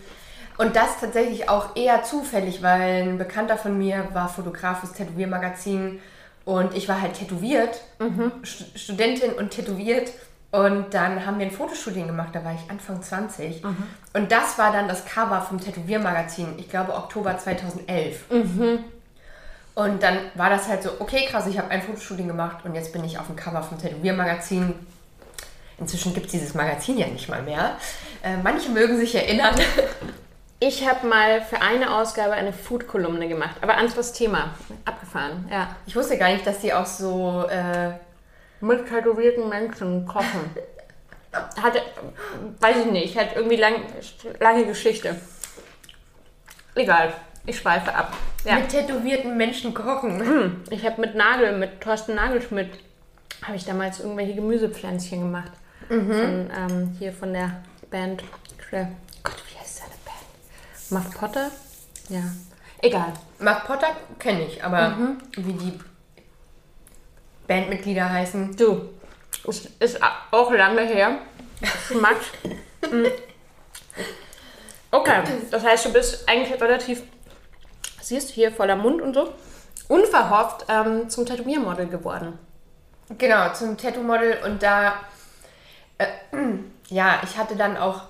und 0.57 0.75
das 0.75 0.99
tatsächlich 0.99 1.49
auch 1.49 1.75
eher 1.75 2.03
zufällig, 2.03 2.63
weil 2.63 3.03
ein 3.03 3.17
Bekannter 3.17 3.57
von 3.57 3.77
mir 3.77 4.07
war 4.13 4.27
Fotograf 4.27 4.79
fürs 4.79 4.93
Tätowiermagazin 4.93 5.99
und 6.45 6.75
ich 6.75 6.87
war 6.87 7.01
halt 7.01 7.13
tätowiert, 7.13 7.81
mhm. 7.99 8.31
Studentin 8.43 9.33
und 9.33 9.51
tätowiert. 9.51 10.11
Und 10.49 10.93
dann 10.93 11.25
haben 11.25 11.39
wir 11.39 11.45
ein 11.45 11.51
Fotoshooting 11.51 12.07
gemacht, 12.07 12.29
da 12.31 12.43
war 12.43 12.53
ich 12.53 12.71
Anfang 12.71 13.01
20. 13.01 13.63
Mhm. 13.63 13.83
Und 14.13 14.31
das 14.31 14.57
war 14.57 14.71
dann 14.71 14.87
das 14.87 15.05
Cover 15.05 15.41
vom 15.41 15.59
Tätowiermagazin, 15.59 16.57
ich 16.57 16.69
glaube 16.69 16.95
Oktober 16.95 17.37
2011. 17.37 18.31
Mhm. 18.31 18.79
Und 19.75 20.01
dann 20.01 20.17
war 20.35 20.49
das 20.49 20.67
halt 20.67 20.81
so, 20.81 20.89
okay, 20.99 21.27
krass, 21.29 21.45
ich 21.47 21.59
habe 21.59 21.69
ein 21.69 21.81
Fotoshooting 21.81 22.27
gemacht 22.27 22.63
und 22.63 22.73
jetzt 22.73 22.93
bin 22.93 23.03
ich 23.03 23.19
auf 23.19 23.27
dem 23.27 23.35
Cover 23.35 23.61
vom 23.61 23.77
Tätowiermagazin. 23.77 24.73
Inzwischen 25.79 26.13
gibt 26.13 26.27
es 26.27 26.31
dieses 26.31 26.53
Magazin 26.55 26.97
ja 26.97 27.07
nicht 27.07 27.29
mal 27.29 27.43
mehr. 27.43 27.75
Äh, 28.23 28.37
manche 28.41 28.69
mögen 28.69 28.97
sich 28.97 29.13
erinnern. 29.13 29.53
Ich 30.59 30.87
habe 30.87 31.05
mal 31.05 31.41
für 31.41 31.61
eine 31.61 31.95
Ausgabe 31.95 32.33
eine 32.33 32.51
Food-Kolumne 32.51 33.27
gemacht, 33.27 33.57
aber 33.61 33.77
anderes 33.77 34.11
Thema. 34.11 34.55
Abgefahren, 34.85 35.47
ja. 35.51 35.75
Ich 35.85 35.95
wusste 35.95 36.17
gar 36.17 36.29
nicht, 36.29 36.47
dass 36.47 36.59
die 36.59 36.73
auch 36.73 36.85
so 36.85 37.45
äh, 37.47 37.91
mit 38.59 38.87
tätowierten 38.87 39.49
Menschen 39.49 40.05
kochen. 40.07 40.51
Hatte, 41.61 41.81
weiß 42.59 42.77
ich 42.85 42.91
nicht, 42.91 43.17
hat 43.17 43.35
irgendwie 43.35 43.57
lang, 43.57 43.75
lange 44.39 44.65
Geschichte. 44.65 45.15
Egal, 46.73 47.13
ich 47.45 47.57
schweife 47.59 47.93
ab. 47.93 48.13
Ja. 48.43 48.55
Mit 48.55 48.69
tätowierten 48.69 49.37
Menschen 49.37 49.73
kochen. 49.73 50.19
Hm, 50.19 50.63
ich 50.69 50.85
habe 50.85 51.01
mit 51.01 51.15
Nagel, 51.15 51.57
mit 51.57 51.81
Thorsten 51.81 52.15
Nagelschmidt, 52.15 52.69
habe 53.43 53.57
ich 53.57 53.65
damals 53.65 53.99
irgendwelche 53.99 54.35
Gemüsepflänzchen 54.35 55.19
gemacht. 55.19 55.51
Mhm. 55.89 56.11
Von, 56.11 56.51
ähm, 56.57 56.95
hier 56.97 57.13
von 57.13 57.33
der 57.33 57.61
Band. 57.91 58.23
Gott, 59.23 59.43
wie 59.49 59.59
heißt 59.59 59.77
seine 59.77 59.91
Band? 60.05 60.17
Muff 60.89 61.12
Potter? 61.17 61.51
Ja. 62.10 62.24
Egal. 62.82 63.13
Muff 63.39 63.65
Potter 63.65 63.96
kenne 64.20 64.46
ich, 64.46 64.63
aber 64.63 64.89
mhm. 64.89 65.17
wie 65.38 65.53
die 65.53 65.79
Bandmitglieder 67.48 68.10
heißen. 68.10 68.56
Du, 68.56 68.89
es 69.48 69.65
ist 69.79 70.00
auch 70.32 70.51
lange 70.51 70.82
her. 70.82 71.20
Mm. 71.89 73.06
okay, 74.91 75.24
das 75.50 75.63
heißt, 75.63 75.86
du 75.86 75.94
bist 75.94 76.27
eigentlich 76.29 76.62
relativ, 76.62 77.01
siehst 78.01 78.29
du 78.29 78.34
hier 78.34 78.51
voller 78.51 78.75
Mund 78.75 79.01
und 79.01 79.13
so, 79.13 79.34
unverhofft 79.88 80.65
ähm, 80.70 81.10
zum 81.10 81.25
Tätowiermodel 81.25 81.88
geworden. 81.88 82.38
Genau, 83.17 83.53
zum 83.53 83.77
Tattoo-Model 83.77 84.39
und 84.44 84.62
da, 84.62 84.96
äh, 85.98 86.08
ja, 86.89 87.22
ich 87.24 87.38
hatte 87.38 87.56
dann 87.56 87.77
auch 87.77 88.01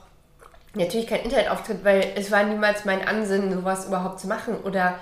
natürlich 0.86 1.08
keinen 1.08 1.24
Internetauftritt, 1.24 1.84
weil 1.84 2.14
es 2.16 2.32
war 2.32 2.44
niemals 2.44 2.86
mein 2.86 3.08
Ansinnen, 3.08 3.54
sowas 3.54 3.88
überhaupt 3.88 4.20
zu 4.20 4.28
machen 4.28 4.58
oder 4.64 4.96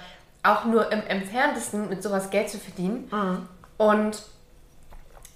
auch 0.44 0.66
nur 0.66 0.92
im 0.92 1.06
entferntesten 1.08 1.90
mit 1.90 2.04
sowas 2.04 2.30
Geld 2.30 2.50
zu 2.50 2.58
verdienen. 2.58 3.10
Mhm. 3.12 3.50
Und 3.78 4.24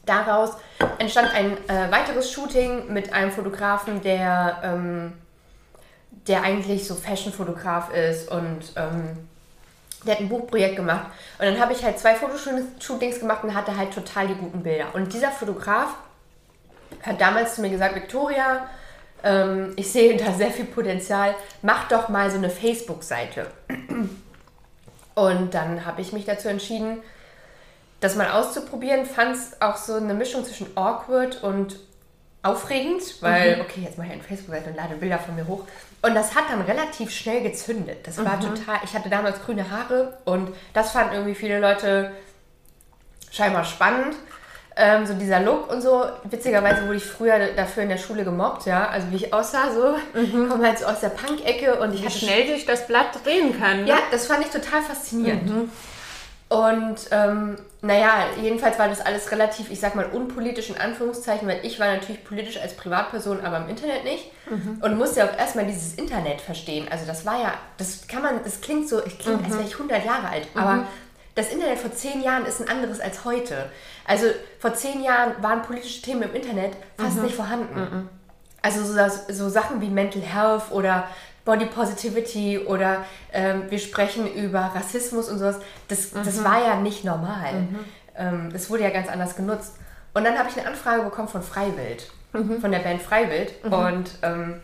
daraus 0.06 0.52
entstand 0.98 1.34
ein 1.34 1.58
äh, 1.68 1.92
weiteres 1.92 2.32
Shooting 2.32 2.92
mit 2.94 3.14
einem 3.14 3.32
Fotografen, 3.32 4.02
der, 4.02 4.60
ähm, 4.64 5.14
der 6.28 6.44
eigentlich 6.44 6.88
so 6.88 6.96
Fashion-Fotograf 6.96 7.94
ist 7.94 8.30
und 8.30 8.74
ähm, 8.76 9.18
der 10.06 10.16
hat 10.16 10.22
ein 10.22 10.30
Buchprojekt 10.30 10.78
gemacht. 10.78 11.08
Und 11.40 11.46
dann 11.46 11.60
habe 11.60 11.74
ich 11.74 11.84
halt 11.84 12.00
zwei 12.00 12.16
Fotoshootings 12.16 13.20
gemacht 13.20 13.44
und 13.44 13.54
hatte 13.54 13.76
halt 13.76 13.94
total 13.94 14.28
die 14.28 14.36
guten 14.36 14.64
Bilder. 14.64 14.88
Und 14.94 15.14
dieser 15.14 15.32
Fotograf 15.32 15.96
hat 17.04 17.20
damals 17.20 17.56
zu 17.56 17.62
mir 17.62 17.70
gesagt, 17.70 17.96
Victoria, 17.96 18.68
ähm, 19.24 19.74
ich 19.76 19.92
sehe 19.92 20.18
da 20.24 20.34
sehr 20.34 20.52
viel 20.52 20.66
Potenzial, 20.66 21.36
mach 21.62 21.88
doch 21.88 22.10
mal 22.10 22.30
so 22.30 22.38
eine 22.38 22.50
Facebook-Seite. 22.50 23.48
Und 25.16 25.54
dann 25.54 25.86
habe 25.86 26.02
ich 26.02 26.14
mich 26.14 26.26
dazu 26.26 26.48
entschieden, 26.48 27.02
das 28.00 28.16
mal 28.16 28.30
auszuprobieren, 28.32 29.06
fand 29.06 29.36
es 29.36 29.62
auch 29.62 29.76
so 29.76 29.96
eine 29.96 30.14
Mischung 30.14 30.46
zwischen 30.46 30.68
awkward 30.78 31.44
und 31.44 31.80
aufregend, 32.42 33.22
weil, 33.22 33.58
mhm. 33.58 33.62
okay, 33.62 33.82
jetzt 33.82 33.98
mache 33.98 34.08
ich 34.08 34.14
eine 34.14 34.24
Facebook-Seite 34.24 34.70
und 34.70 34.78
lade 34.78 34.96
Bilder 34.96 35.20
von 35.20 35.36
mir 35.36 35.46
hoch. 35.46 35.66
Und 36.02 36.16
das 36.16 36.36
hat 36.36 36.46
dann 36.50 36.62
relativ 36.62 37.12
schnell 37.12 37.42
gezündet. 37.42 38.08
Das 38.08 38.24
war 38.24 38.38
mhm. 38.38 38.56
total, 38.56 38.80
ich 38.84 38.94
hatte 38.94 39.10
damals 39.10 39.42
grüne 39.44 39.70
Haare 39.70 40.18
und 40.24 40.54
das 40.74 40.92
fanden 40.92 41.16
irgendwie 41.16 41.36
viele 41.36 41.60
Leute 41.60 42.12
scheinbar 43.32 43.66
spannend. 43.66 44.16
Ähm, 44.82 45.06
so 45.06 45.14
dieser 45.14 45.42
Look 45.42 45.70
und 45.70 45.82
so. 45.82 46.06
Witzigerweise 46.24 46.86
wurde 46.86 46.96
ich 46.96 47.06
früher 47.06 47.38
dafür 47.54 47.84
in 47.84 47.90
der 47.90 47.98
Schule 47.98 48.24
gemobbt, 48.24 48.66
ja. 48.66 48.88
Also 48.88 49.12
wie 49.12 49.18
ich 49.18 49.34
aussah, 49.34 49.72
so. 49.74 50.18
Mhm. 50.18 50.48
Komme 50.48 50.68
halt 50.68 50.80
so 50.80 50.86
aus 50.86 51.02
der 51.02 51.10
Punk-Ecke 51.10 51.80
und 51.82 51.94
ich 51.94 52.06
hatte 52.06 52.18
schnell 52.18 52.48
sich 52.48 52.66
das 52.66 52.88
Blatt 52.88 53.08
drehen 53.26 53.60
kann. 53.60 53.82
Ne? 53.82 53.90
Ja, 53.90 53.98
das 54.10 54.28
fand 54.28 54.46
ich 54.46 54.52
total 54.52 54.82
faszinierend. 54.82 55.50
Mhm. 55.50 55.72
Und 56.48 56.96
ähm, 57.12 57.58
naja, 57.82 58.26
jedenfalls 58.42 58.80
war 58.80 58.88
das 58.88 59.02
alles 59.02 59.32
relativ, 59.32 59.70
ich 59.70 59.80
sag 59.80 59.96
mal, 59.96 60.06
unpolitisch 60.06 60.70
in 60.70 60.78
Anführungszeichen, 60.78 61.48
weil 61.48 61.60
ich 61.64 61.80
war 61.80 61.94
natürlich 61.94 62.24
politisch 62.24 62.58
als 62.58 62.76
Privatperson, 62.76 63.46
aber 63.46 63.58
im 63.58 63.70
Internet 63.70 64.06
nicht. 64.06 64.32
Mhm. 64.50 64.80
Und 64.82 64.98
musste 64.98 65.26
auch 65.26 65.38
erstmal 65.38 65.66
dieses 65.66 65.96
Internet 65.96 66.42
verstehen. 66.42 66.88
Also 66.90 67.06
das 67.06 67.26
war 67.26 67.40
ja, 67.40 67.54
das 67.78 68.08
kann 68.08 68.24
man, 68.24 68.44
das 68.44 68.62
klingt 68.62 68.88
so, 68.88 69.06
ich 69.06 69.20
klinge, 69.20 69.38
mhm. 69.40 69.46
als 69.46 69.54
wäre 69.56 69.68
ich 69.68 69.74
100 69.74 70.06
Jahre 70.06 70.30
alt, 70.30 70.56
mhm. 70.56 70.62
aber 70.62 70.88
das 71.36 71.52
Internet 71.52 71.80
vor 71.80 71.92
zehn 71.94 72.22
Jahren 72.22 72.46
ist 72.46 72.62
ein 72.62 72.70
anderes 72.70 73.00
als 73.00 73.26
heute. 73.26 73.70
Also 74.06 74.26
vor 74.60 74.74
zehn 74.74 75.04
Jahren 75.04 75.42
waren 75.42 75.62
politische 75.62 76.02
Themen 76.02 76.24
im 76.24 76.36
Internet 76.36 76.74
fast 76.98 77.18
mhm. 77.18 77.24
nicht 77.24 77.36
vorhanden. 77.36 77.80
Mhm. 77.80 78.10
Also 78.62 78.84
so, 78.84 78.94
so 79.30 79.50
Sachen 79.50 79.80
wie 79.82 79.90
Mental 79.90 80.22
Health 80.22 80.72
oder 80.72 81.08
Body 81.46 81.66
Positivity 81.66 82.60
oder 82.60 83.06
ähm, 83.32 83.64
wir 83.70 83.80
sprechen 83.80 84.32
über 84.32 84.60
Rassismus 84.76 85.30
und 85.30 85.40
sowas. 85.40 85.60
Das, 85.88 86.14
mhm. 86.14 86.24
das 86.24 86.44
war 86.44 86.62
ja 86.62 86.76
nicht 86.76 87.04
normal. 87.06 87.54
Mhm. 87.54 87.80
Ähm, 88.16 88.50
das 88.52 88.70
wurde 88.70 88.84
ja 88.84 88.90
ganz 88.90 89.08
anders 89.08 89.36
genutzt. 89.36 89.76
Und 90.14 90.24
dann 90.24 90.38
habe 90.38 90.50
ich 90.50 90.58
eine 90.58 90.68
Anfrage 90.68 91.04
bekommen 91.04 91.28
von 91.28 91.42
Freiwild, 91.42 92.12
mhm. 92.34 92.60
von 92.60 92.72
der 92.72 92.80
Band 92.80 93.02
Freiwild. 93.02 93.64
Mhm. 93.64 93.74
Und 93.74 94.10
ähm, 94.22 94.62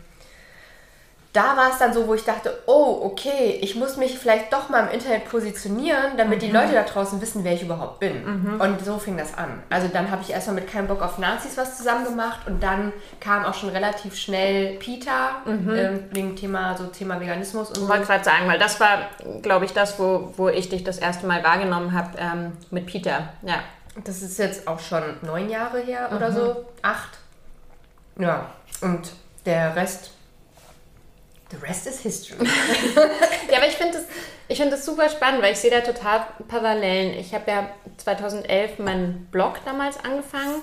da 1.36 1.54
war 1.54 1.70
es 1.70 1.78
dann 1.78 1.92
so, 1.92 2.06
wo 2.06 2.14
ich 2.14 2.24
dachte, 2.24 2.62
oh, 2.64 3.00
okay, 3.02 3.58
ich 3.60 3.76
muss 3.76 3.98
mich 3.98 4.18
vielleicht 4.18 4.50
doch 4.54 4.70
mal 4.70 4.86
im 4.86 4.94
Internet 4.94 5.28
positionieren, 5.28 6.16
damit 6.16 6.38
mhm. 6.38 6.46
die 6.46 6.50
Leute 6.50 6.72
da 6.72 6.82
draußen 6.82 7.20
wissen, 7.20 7.44
wer 7.44 7.52
ich 7.52 7.62
überhaupt 7.62 8.00
bin. 8.00 8.24
Mhm. 8.24 8.60
Und 8.60 8.82
so 8.82 8.98
fing 8.98 9.18
das 9.18 9.36
an. 9.36 9.62
Also 9.68 9.88
dann 9.88 10.10
habe 10.10 10.22
ich 10.22 10.30
erstmal 10.30 10.54
mit 10.54 10.70
keinem 10.70 10.88
Bock 10.88 11.02
auf 11.02 11.18
Nazis 11.18 11.58
was 11.58 11.76
zusammen 11.76 12.06
gemacht 12.06 12.46
und 12.46 12.62
dann 12.62 12.90
kam 13.20 13.44
auch 13.44 13.52
schon 13.52 13.68
relativ 13.68 14.16
schnell 14.16 14.78
Peter 14.78 15.42
mhm. 15.44 15.74
äh, 15.74 15.98
wegen 16.10 16.36
Thema, 16.36 16.74
so 16.76 16.86
Thema 16.86 17.20
Veganismus 17.20 17.68
und 17.68 17.76
so. 17.76 17.82
Ich 17.82 17.88
wollte 17.88 18.06
gerade 18.06 18.24
sagen, 18.24 18.48
weil 18.48 18.58
das 18.58 18.80
war, 18.80 19.10
glaube 19.42 19.66
ich, 19.66 19.74
das, 19.74 19.98
wo, 19.98 20.32
wo 20.38 20.48
ich 20.48 20.70
dich 20.70 20.84
das 20.84 20.96
erste 20.96 21.26
Mal 21.26 21.44
wahrgenommen 21.44 21.92
habe 21.92 22.16
ähm, 22.18 22.52
mit 22.70 22.86
Peter. 22.86 23.28
Ja. 23.42 23.56
Das 24.04 24.22
ist 24.22 24.38
jetzt 24.38 24.68
auch 24.68 24.80
schon 24.80 25.02
neun 25.22 25.50
Jahre 25.50 25.80
her 25.80 26.10
oder 26.14 26.30
mhm. 26.30 26.34
so, 26.34 26.64
acht. 26.80 27.18
Ja, 28.18 28.46
und 28.80 29.12
der 29.44 29.76
Rest 29.76 30.15
The 31.50 31.56
rest 31.58 31.86
is 31.86 32.00
history. 32.00 32.44
ja, 33.50 33.58
aber 33.58 33.68
ich 33.68 33.76
finde 33.76 33.98
das, 33.98 34.56
find 34.56 34.72
das 34.72 34.84
super 34.84 35.08
spannend, 35.08 35.42
weil 35.42 35.52
ich 35.52 35.58
sehe 35.58 35.70
da 35.70 35.80
total 35.80 36.26
Parallelen. 36.48 37.14
Ich 37.18 37.34
habe 37.34 37.50
ja 37.50 37.70
2011 37.98 38.78
meinen 38.78 39.28
Blog 39.30 39.60
damals 39.64 39.96
angefangen 40.04 40.62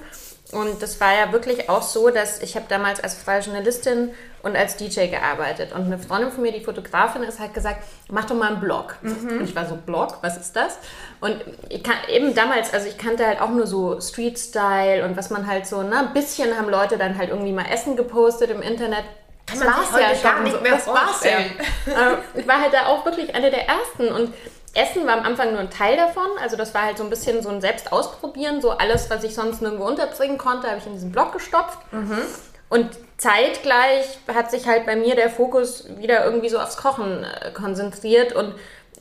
und 0.54 0.82
das 0.82 1.02
war 1.02 1.14
ja 1.14 1.32
wirklich 1.32 1.70
auch 1.70 1.82
so, 1.82 2.10
dass 2.10 2.42
ich 2.42 2.56
habe 2.56 2.66
damals 2.70 3.04
als 3.04 3.16
freie 3.16 3.42
Journalistin 3.42 4.12
und 4.44 4.56
als 4.56 4.78
DJ 4.78 5.08
gearbeitet. 5.08 5.74
Und 5.74 5.86
eine 5.86 5.98
Freundin 5.98 6.32
von 6.32 6.44
mir, 6.44 6.52
die 6.52 6.64
Fotografin 6.64 7.24
ist, 7.24 7.40
hat 7.40 7.54
gesagt, 7.54 7.84
mach 8.10 8.26
doch 8.26 8.36
mal 8.36 8.52
einen 8.52 8.60
Blog. 8.60 8.98
Mhm. 9.02 9.40
Und 9.40 9.44
ich 9.44 9.56
war 9.56 9.66
so, 9.68 9.76
Blog, 9.76 10.18
was 10.22 10.38
ist 10.38 10.56
das? 10.56 10.78
Und 11.22 11.44
ich 11.70 11.84
kann, 11.84 11.96
eben 12.10 12.36
damals, 12.36 12.74
also 12.74 12.88
ich 12.88 12.98
kannte 12.98 13.26
halt 13.26 13.42
auch 13.42 13.50
nur 13.50 13.66
so 13.66 14.00
Street-Style 14.00 15.06
und 15.06 15.18
was 15.18 15.30
man 15.30 15.48
halt 15.48 15.66
so, 15.66 15.82
ne, 15.82 15.98
ein 15.98 16.14
bisschen 16.14 16.56
haben 16.56 16.70
Leute 16.70 16.98
dann 16.98 17.18
halt 17.18 17.30
irgendwie 17.30 17.54
mal 17.54 17.66
Essen 17.66 17.96
gepostet 17.96 18.52
im 18.52 18.62
Internet 18.62 19.06
kann 19.46 19.60
das 19.60 19.92
man 19.92 20.02
ja 20.02 20.14
gar 20.22 20.40
nicht 20.42 20.62
mehr 20.62 20.74
das 20.74 20.84
vorstellen. 20.86 21.52
Ja. 21.86 22.18
ich 22.34 22.48
war 22.48 22.62
halt 22.62 22.74
da 22.74 22.88
auch 22.88 23.06
wirklich 23.06 23.36
eine 23.36 23.52
der 23.52 23.68
ersten 23.68 24.08
und 24.08 24.34
Essen 24.76 25.06
war 25.06 25.18
am 25.18 25.26
Anfang 25.26 25.52
nur 25.52 25.60
ein 25.60 25.70
Teil 25.70 25.96
davon. 25.98 26.28
Also 26.42 26.58
das 26.58 26.74
war 26.74 26.84
halt 26.84 26.98
so 26.98 27.04
ein 27.04 27.10
bisschen 27.10 27.44
so 27.44 27.50
ein 27.50 27.62
Selbstausprobieren. 27.62 28.60
So 28.62 28.72
alles, 28.72 29.10
was 29.10 29.24
ich 29.24 29.36
sonst 29.36 29.62
nirgendwo 29.62 29.86
unterbringen 29.86 30.38
konnte, 30.38 30.68
habe 30.68 30.80
ich 30.80 30.88
in 30.88 30.94
diesen 30.94 31.12
Blog 31.12 31.34
gestopft. 31.34 31.78
Mhm. 31.92 32.22
Und 32.70 32.90
zeitgleich 33.18 34.18
hat 34.34 34.50
sich 34.50 34.66
halt 34.66 34.88
bei 34.88 34.96
mir 34.96 35.16
der 35.16 35.30
Fokus 35.30 35.86
wieder 35.98 36.26
irgendwie 36.26 36.50
so 36.50 36.60
aufs 36.60 36.78
Kochen 36.78 37.24
äh, 37.24 37.52
konzentriert. 37.52 38.34
Und 38.34 38.56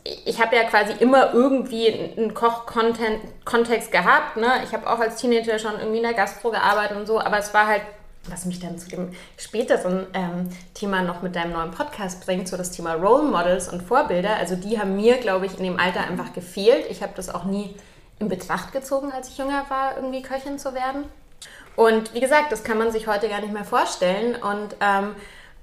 ich 0.04 0.42
habe 0.42 0.56
ja 0.56 0.64
quasi 0.64 0.92
immer 0.98 1.32
irgendwie 1.32 2.12
einen 2.18 2.34
Koch-Kontext 2.34 3.90
gehabt. 3.90 4.36
Ne? 4.36 4.60
Ich 4.64 4.74
habe 4.74 4.90
auch 4.90 4.98
als 4.98 5.16
Teenager 5.16 5.58
schon 5.58 5.78
irgendwie 5.78 5.98
in 5.98 6.02
der 6.02 6.12
Gastro 6.12 6.50
gearbeitet 6.50 6.98
und 6.98 7.06
so. 7.06 7.18
Aber 7.18 7.38
es 7.38 7.54
war 7.54 7.66
halt 7.66 7.82
was 8.28 8.44
mich 8.44 8.60
dann 8.60 8.78
zu 8.78 8.88
dem 8.88 9.10
späteren 9.36 10.06
ähm, 10.14 10.48
Thema 10.74 11.02
noch 11.02 11.22
mit 11.22 11.34
deinem 11.34 11.52
neuen 11.52 11.72
Podcast 11.72 12.24
bringt, 12.24 12.48
so 12.48 12.56
das 12.56 12.70
Thema 12.70 12.94
Role 12.94 13.24
Models 13.24 13.68
und 13.68 13.82
Vorbilder. 13.82 14.36
Also 14.36 14.54
die 14.54 14.78
haben 14.78 14.96
mir, 14.96 15.18
glaube 15.18 15.46
ich, 15.46 15.58
in 15.58 15.64
dem 15.64 15.78
Alter 15.78 16.02
einfach 16.02 16.32
gefehlt. 16.32 16.86
Ich 16.88 17.02
habe 17.02 17.12
das 17.16 17.34
auch 17.34 17.44
nie 17.44 17.74
in 18.18 18.28
Betracht 18.28 18.72
gezogen, 18.72 19.12
als 19.12 19.28
ich 19.28 19.38
jünger 19.38 19.64
war, 19.68 19.96
irgendwie 19.96 20.22
Köchin 20.22 20.58
zu 20.58 20.74
werden. 20.74 21.04
Und 21.74 22.14
wie 22.14 22.20
gesagt, 22.20 22.52
das 22.52 22.64
kann 22.64 22.78
man 22.78 22.92
sich 22.92 23.06
heute 23.06 23.28
gar 23.28 23.40
nicht 23.40 23.52
mehr 23.52 23.64
vorstellen. 23.64 24.36
Und, 24.36 24.76
ähm, 24.80 25.14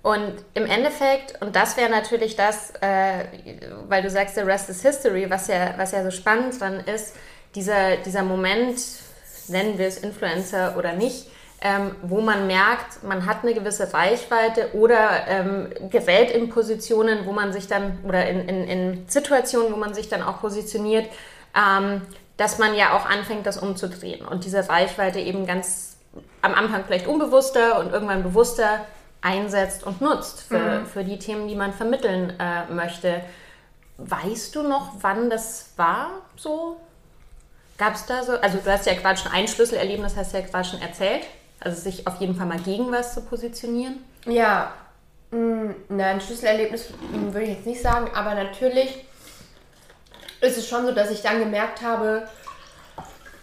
und 0.02 0.34
im 0.54 0.66
Endeffekt, 0.66 1.42
und 1.42 1.56
das 1.56 1.78
wäre 1.78 1.90
natürlich 1.90 2.36
das, 2.36 2.74
äh, 2.82 3.26
weil 3.88 4.02
du 4.02 4.10
sagst, 4.10 4.36
the 4.36 4.42
rest 4.42 4.70
is 4.70 4.82
history, 4.82 5.30
was 5.30 5.48
ja, 5.48 5.76
was 5.78 5.92
ja 5.92 6.04
so 6.04 6.12
spannend 6.12 6.60
dran 6.60 6.80
ist, 6.80 7.16
dieser, 7.56 7.98
dieser 7.98 8.24
Moment, 8.24 8.80
nennen 9.48 9.78
wir 9.78 9.88
es 9.88 9.98
Influencer 9.98 10.76
oder 10.78 10.94
nicht, 10.94 11.28
ähm, 11.62 11.96
wo 12.02 12.22
man 12.22 12.48
merkt, 12.48 13.04
man 13.04 13.26
hat 13.26 13.44
eine 13.44 13.54
gewisse 13.54 13.94
Reichweite 13.94 14.74
oder 14.74 15.28
ähm, 15.28 15.70
gerät 15.90 16.32
in 16.32 16.50
Positionen, 16.50 17.26
wo 17.26 17.34
man 17.34 17.52
sich 17.52 17.68
dann, 17.68 18.00
oder 18.08 18.28
in, 18.28 18.48
in, 18.48 18.68
in 18.68 19.10
Situationen, 19.10 19.74
wo 19.74 19.78
man 19.78 19.94
sich 19.94 20.08
dann 20.08 20.24
auch 20.24 20.40
positioniert, 20.40 21.08
ähm, 21.56 22.02
dass 22.38 22.60
man 22.60 22.76
ja 22.76 22.96
auch 22.96 23.06
anfängt, 23.06 23.46
das 23.46 23.58
umzudrehen 23.58 24.26
und 24.26 24.46
diese 24.46 24.70
Reichweite 24.70 25.20
eben 25.20 25.46
ganz 25.46 25.98
am 26.42 26.54
Anfang 26.54 26.86
vielleicht 26.86 27.08
unbewusster 27.08 27.80
und 27.80 27.92
irgendwann 27.92 28.24
bewusster 28.24 28.86
einsetzt 29.22 29.84
und 29.84 30.00
nutzt 30.00 30.42
für, 30.42 30.80
mhm. 30.80 30.86
für 30.86 31.04
die 31.04 31.20
Themen, 31.20 31.50
die 31.50 31.56
man 31.56 31.74
vermitteln 31.74 32.34
äh, 32.40 32.72
möchte. 32.74 33.22
Weißt 33.98 34.56
du 34.56 34.64
noch, 34.64 34.94
wann 35.02 35.30
das 35.30 35.74
war 35.76 36.12
so? 36.38 36.78
Gab 37.78 37.96
es 37.96 38.06
da 38.06 38.24
so, 38.24 38.34
also 38.40 38.60
du 38.64 38.72
hast 38.72 38.86
ja 38.86 38.94
schon 39.18 39.32
ein 39.34 39.48
Schlüsselerlebnis, 39.50 40.16
hast 40.16 40.34
du 40.34 40.38
ja 40.40 40.64
schon 40.64 40.82
erzählt, 40.82 41.24
also 41.60 41.80
sich 41.82 42.08
auf 42.08 42.20
jeden 42.20 42.36
Fall 42.36 42.48
mal 42.48 42.60
gegen 42.60 42.92
was 42.92 43.14
zu 43.14 43.22
positionieren? 43.22 44.04
Ja, 44.26 44.74
mm, 45.32 45.70
nein, 45.90 46.16
ein 46.16 46.22
Schlüsselerlebnis 46.22 46.90
würde 47.12 47.44
ich 47.44 47.58
jetzt 47.58 47.66
nicht 47.66 47.82
sagen, 47.82 48.10
aber 48.14 48.36
natürlich 48.36 49.06
ist 50.42 50.58
es 50.58 50.68
schon 50.68 50.86
so, 50.86 50.92
dass 50.94 51.12
ich 51.12 51.22
dann 51.22 51.40
gemerkt 51.40 51.82
habe, 51.82 52.28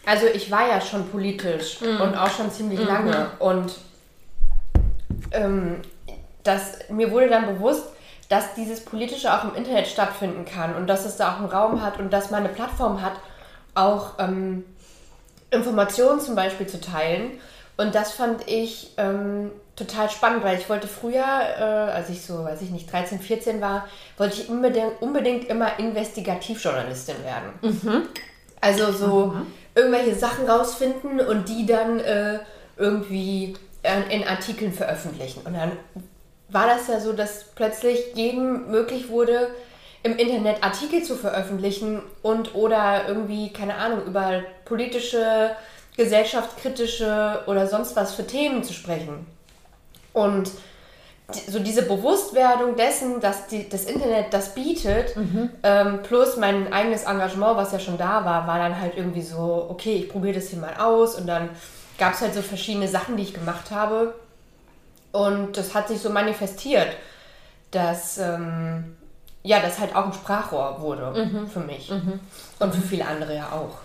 also 0.06 0.26
ich 0.26 0.50
war 0.50 0.68
ja 0.68 0.80
schon 0.80 1.08
politisch 1.08 1.80
mhm. 1.80 2.00
und 2.00 2.16
auch 2.16 2.30
schon 2.30 2.50
ziemlich 2.50 2.80
mhm. 2.80 2.86
lange 2.86 3.30
und 3.38 3.74
ähm, 5.32 5.82
das, 6.42 6.78
mir 6.88 7.10
wurde 7.10 7.28
dann 7.28 7.46
bewusst, 7.46 7.88
dass 8.28 8.54
dieses 8.54 8.84
Politische 8.84 9.32
auch 9.32 9.44
im 9.44 9.54
Internet 9.54 9.86
stattfinden 9.86 10.44
kann 10.44 10.74
und 10.74 10.86
dass 10.86 11.04
es 11.04 11.16
da 11.16 11.34
auch 11.34 11.38
einen 11.38 11.48
Raum 11.48 11.82
hat 11.82 11.98
und 11.98 12.12
dass 12.12 12.30
man 12.30 12.44
eine 12.44 12.52
Plattform 12.52 13.02
hat, 13.02 13.14
auch 13.74 14.14
ähm, 14.18 14.64
Informationen 15.50 16.20
zum 16.20 16.34
Beispiel 16.34 16.66
zu 16.66 16.80
teilen. 16.80 17.38
Und 17.76 17.94
das 17.94 18.12
fand 18.12 18.48
ich 18.48 18.92
ähm, 18.96 19.50
total 19.76 20.08
spannend, 20.10 20.42
weil 20.42 20.58
ich 20.58 20.68
wollte 20.68 20.88
früher, 20.88 21.24
äh, 21.24 21.62
als 21.62 22.08
ich 22.08 22.22
so, 22.22 22.44
weiß 22.44 22.62
ich 22.62 22.70
nicht, 22.70 22.90
13, 22.90 23.20
14 23.20 23.60
war, 23.60 23.86
wollte 24.16 24.40
ich 24.40 24.48
unbedingt, 24.48 25.00
unbedingt 25.00 25.48
immer 25.48 25.78
Investigativjournalistin 25.78 27.16
werden. 27.22 27.52
Mhm. 27.60 28.08
Also 28.60 28.92
so 28.92 29.26
mhm. 29.26 29.46
irgendwelche 29.74 30.14
Sachen 30.14 30.48
rausfinden 30.48 31.20
und 31.20 31.48
die 31.48 31.66
dann 31.66 32.00
äh, 32.00 32.38
irgendwie 32.78 33.54
in 34.10 34.26
Artikeln 34.26 34.72
veröffentlichen. 34.72 35.42
Und 35.44 35.54
dann 35.54 35.72
war 36.48 36.66
das 36.66 36.88
ja 36.88 37.00
so, 37.00 37.12
dass 37.12 37.44
plötzlich 37.54 38.00
jedem 38.14 38.70
möglich 38.70 39.08
wurde, 39.08 39.48
im 40.02 40.16
Internet 40.16 40.62
Artikel 40.62 41.02
zu 41.02 41.16
veröffentlichen 41.16 42.00
und 42.22 42.54
oder 42.54 43.08
irgendwie, 43.08 43.52
keine 43.52 43.74
Ahnung, 43.74 44.04
über 44.06 44.42
politische, 44.64 45.50
gesellschaftskritische 45.96 47.42
oder 47.46 47.66
sonst 47.66 47.96
was 47.96 48.14
für 48.14 48.26
Themen 48.26 48.62
zu 48.62 48.72
sprechen. 48.72 49.26
Und 50.12 50.50
so 51.48 51.58
diese 51.58 51.82
Bewusstwerdung 51.82 52.76
dessen, 52.76 53.20
dass 53.20 53.48
die, 53.48 53.68
das 53.68 53.84
Internet 53.84 54.32
das 54.32 54.54
bietet, 54.54 55.16
mhm. 55.16 55.50
ähm, 55.62 56.02
plus 56.02 56.36
mein 56.36 56.72
eigenes 56.72 57.02
Engagement, 57.02 57.56
was 57.56 57.72
ja 57.72 57.80
schon 57.80 57.98
da 57.98 58.24
war, 58.24 58.46
war 58.46 58.58
dann 58.58 58.80
halt 58.80 58.96
irgendwie 58.96 59.22
so, 59.22 59.66
okay, 59.68 59.96
ich 59.96 60.08
probiere 60.08 60.34
das 60.34 60.48
hier 60.48 60.60
mal 60.60 60.74
aus 60.78 61.16
und 61.16 61.26
dann 61.26 61.48
gab 61.98 62.14
es 62.14 62.20
halt 62.20 62.34
so 62.34 62.42
verschiedene 62.42 62.86
Sachen, 62.86 63.16
die 63.16 63.24
ich 63.24 63.34
gemacht 63.34 63.70
habe. 63.70 64.14
Und 65.10 65.56
das 65.56 65.74
hat 65.74 65.88
sich 65.88 66.00
so 66.00 66.10
manifestiert, 66.10 66.88
dass 67.70 68.18
ähm, 68.18 68.96
ja, 69.42 69.60
das 69.60 69.78
halt 69.78 69.96
auch 69.96 70.06
ein 70.06 70.12
Sprachrohr 70.12 70.80
wurde 70.80 71.24
mhm. 71.24 71.48
für 71.48 71.60
mich. 71.60 71.90
Mhm. 71.90 72.20
Und 72.58 72.74
für 72.74 72.82
viele 72.82 73.06
andere 73.06 73.34
ja 73.34 73.50
auch. 73.52 73.78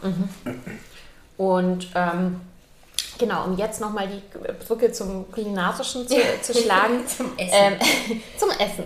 Und 1.41 1.88
ähm, 1.95 2.39
genau, 3.17 3.45
um 3.45 3.57
jetzt 3.57 3.81
nochmal 3.81 4.07
die 4.07 4.21
Brücke 4.67 4.91
zum 4.91 5.31
Kulinarischen 5.31 6.07
zu, 6.07 6.15
zu 6.43 6.53
schlagen. 6.53 7.07
zum 7.07 7.36
Essen. 7.36 7.51
Ähm, 7.51 7.79
zum 8.38 8.51
Essen. 8.51 8.86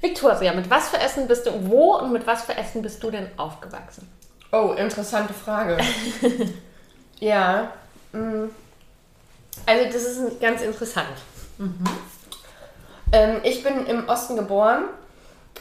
Victoria, 0.00 0.52
mit 0.52 0.68
was 0.68 0.88
für 0.88 0.98
Essen 0.98 1.28
bist 1.28 1.46
du, 1.46 1.52
wo 1.70 1.94
und 1.98 2.12
mit 2.12 2.26
was 2.26 2.42
für 2.42 2.56
Essen 2.56 2.82
bist 2.82 3.00
du 3.04 3.12
denn 3.12 3.28
aufgewachsen? 3.36 4.08
Oh, 4.50 4.72
interessante 4.76 5.32
Frage. 5.32 5.78
ja. 7.20 7.70
Mm. 8.12 8.46
Also 9.64 9.84
das 9.84 10.02
ist 10.02 10.40
ganz 10.40 10.60
interessant. 10.60 11.06
Mhm. 11.58 11.84
Ähm, 13.12 13.36
ich 13.44 13.62
bin 13.62 13.86
im 13.86 14.08
Osten 14.08 14.34
geboren 14.34 14.86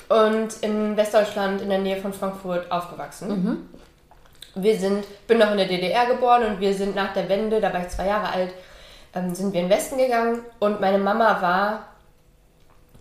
und 0.09 0.53
in 0.63 0.97
Westdeutschland 0.97 1.61
in 1.61 1.69
der 1.69 1.77
Nähe 1.77 2.01
von 2.01 2.13
Frankfurt 2.13 2.71
aufgewachsen. 2.71 3.29
Mhm. 3.29 3.69
Wir 4.55 4.77
sind, 4.77 5.05
bin 5.27 5.37
noch 5.37 5.51
in 5.51 5.57
der 5.57 5.67
DDR 5.67 6.05
geboren 6.07 6.43
und 6.45 6.59
wir 6.59 6.73
sind 6.73 6.95
nach 6.95 7.13
der 7.13 7.29
Wende, 7.29 7.61
da 7.61 7.73
war 7.73 7.81
ich 7.81 7.89
zwei 7.89 8.07
Jahre 8.07 8.29
alt, 8.33 8.53
ähm, 9.15 9.33
sind 9.33 9.53
wir 9.53 9.61
in 9.61 9.69
den 9.69 9.77
Westen 9.77 9.97
gegangen 9.97 10.41
und 10.59 10.81
meine 10.81 10.97
Mama 10.97 11.41
war, 11.41 11.85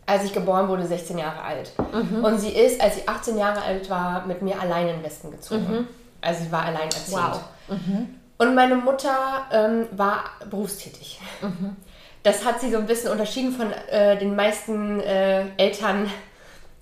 als 0.06 0.24
ich 0.24 0.32
geboren 0.32 0.68
wurde, 0.68 0.86
16 0.86 1.18
Jahre 1.18 1.42
alt. 1.42 1.72
Mhm. 1.92 2.24
Und 2.24 2.38
sie 2.38 2.50
ist, 2.50 2.80
als 2.80 2.96
sie 2.96 3.06
18 3.06 3.38
Jahre 3.38 3.62
alt 3.62 3.88
war, 3.90 4.26
mit 4.26 4.42
mir 4.42 4.60
allein 4.60 4.88
in 4.88 4.96
den 4.96 5.04
Westen 5.04 5.30
gezogen. 5.30 5.70
Mhm. 5.70 5.88
Also 6.20 6.44
sie 6.44 6.52
war 6.52 6.64
alleinerziehend. 6.64 7.22
Wow. 7.22 7.40
Mhm. 7.68 8.14
Und 8.38 8.54
meine 8.54 8.74
Mutter 8.74 9.16
ähm, 9.52 9.86
war 9.92 10.24
berufstätig. 10.48 11.20
Mhm. 11.42 11.76
Das 12.22 12.44
hat 12.44 12.60
sie 12.60 12.70
so 12.70 12.78
ein 12.78 12.86
bisschen 12.86 13.10
unterschieden 13.10 13.52
von 13.52 13.72
äh, 13.90 14.18
den 14.18 14.34
meisten 14.36 15.00
äh, 15.00 15.44
Eltern 15.56 16.10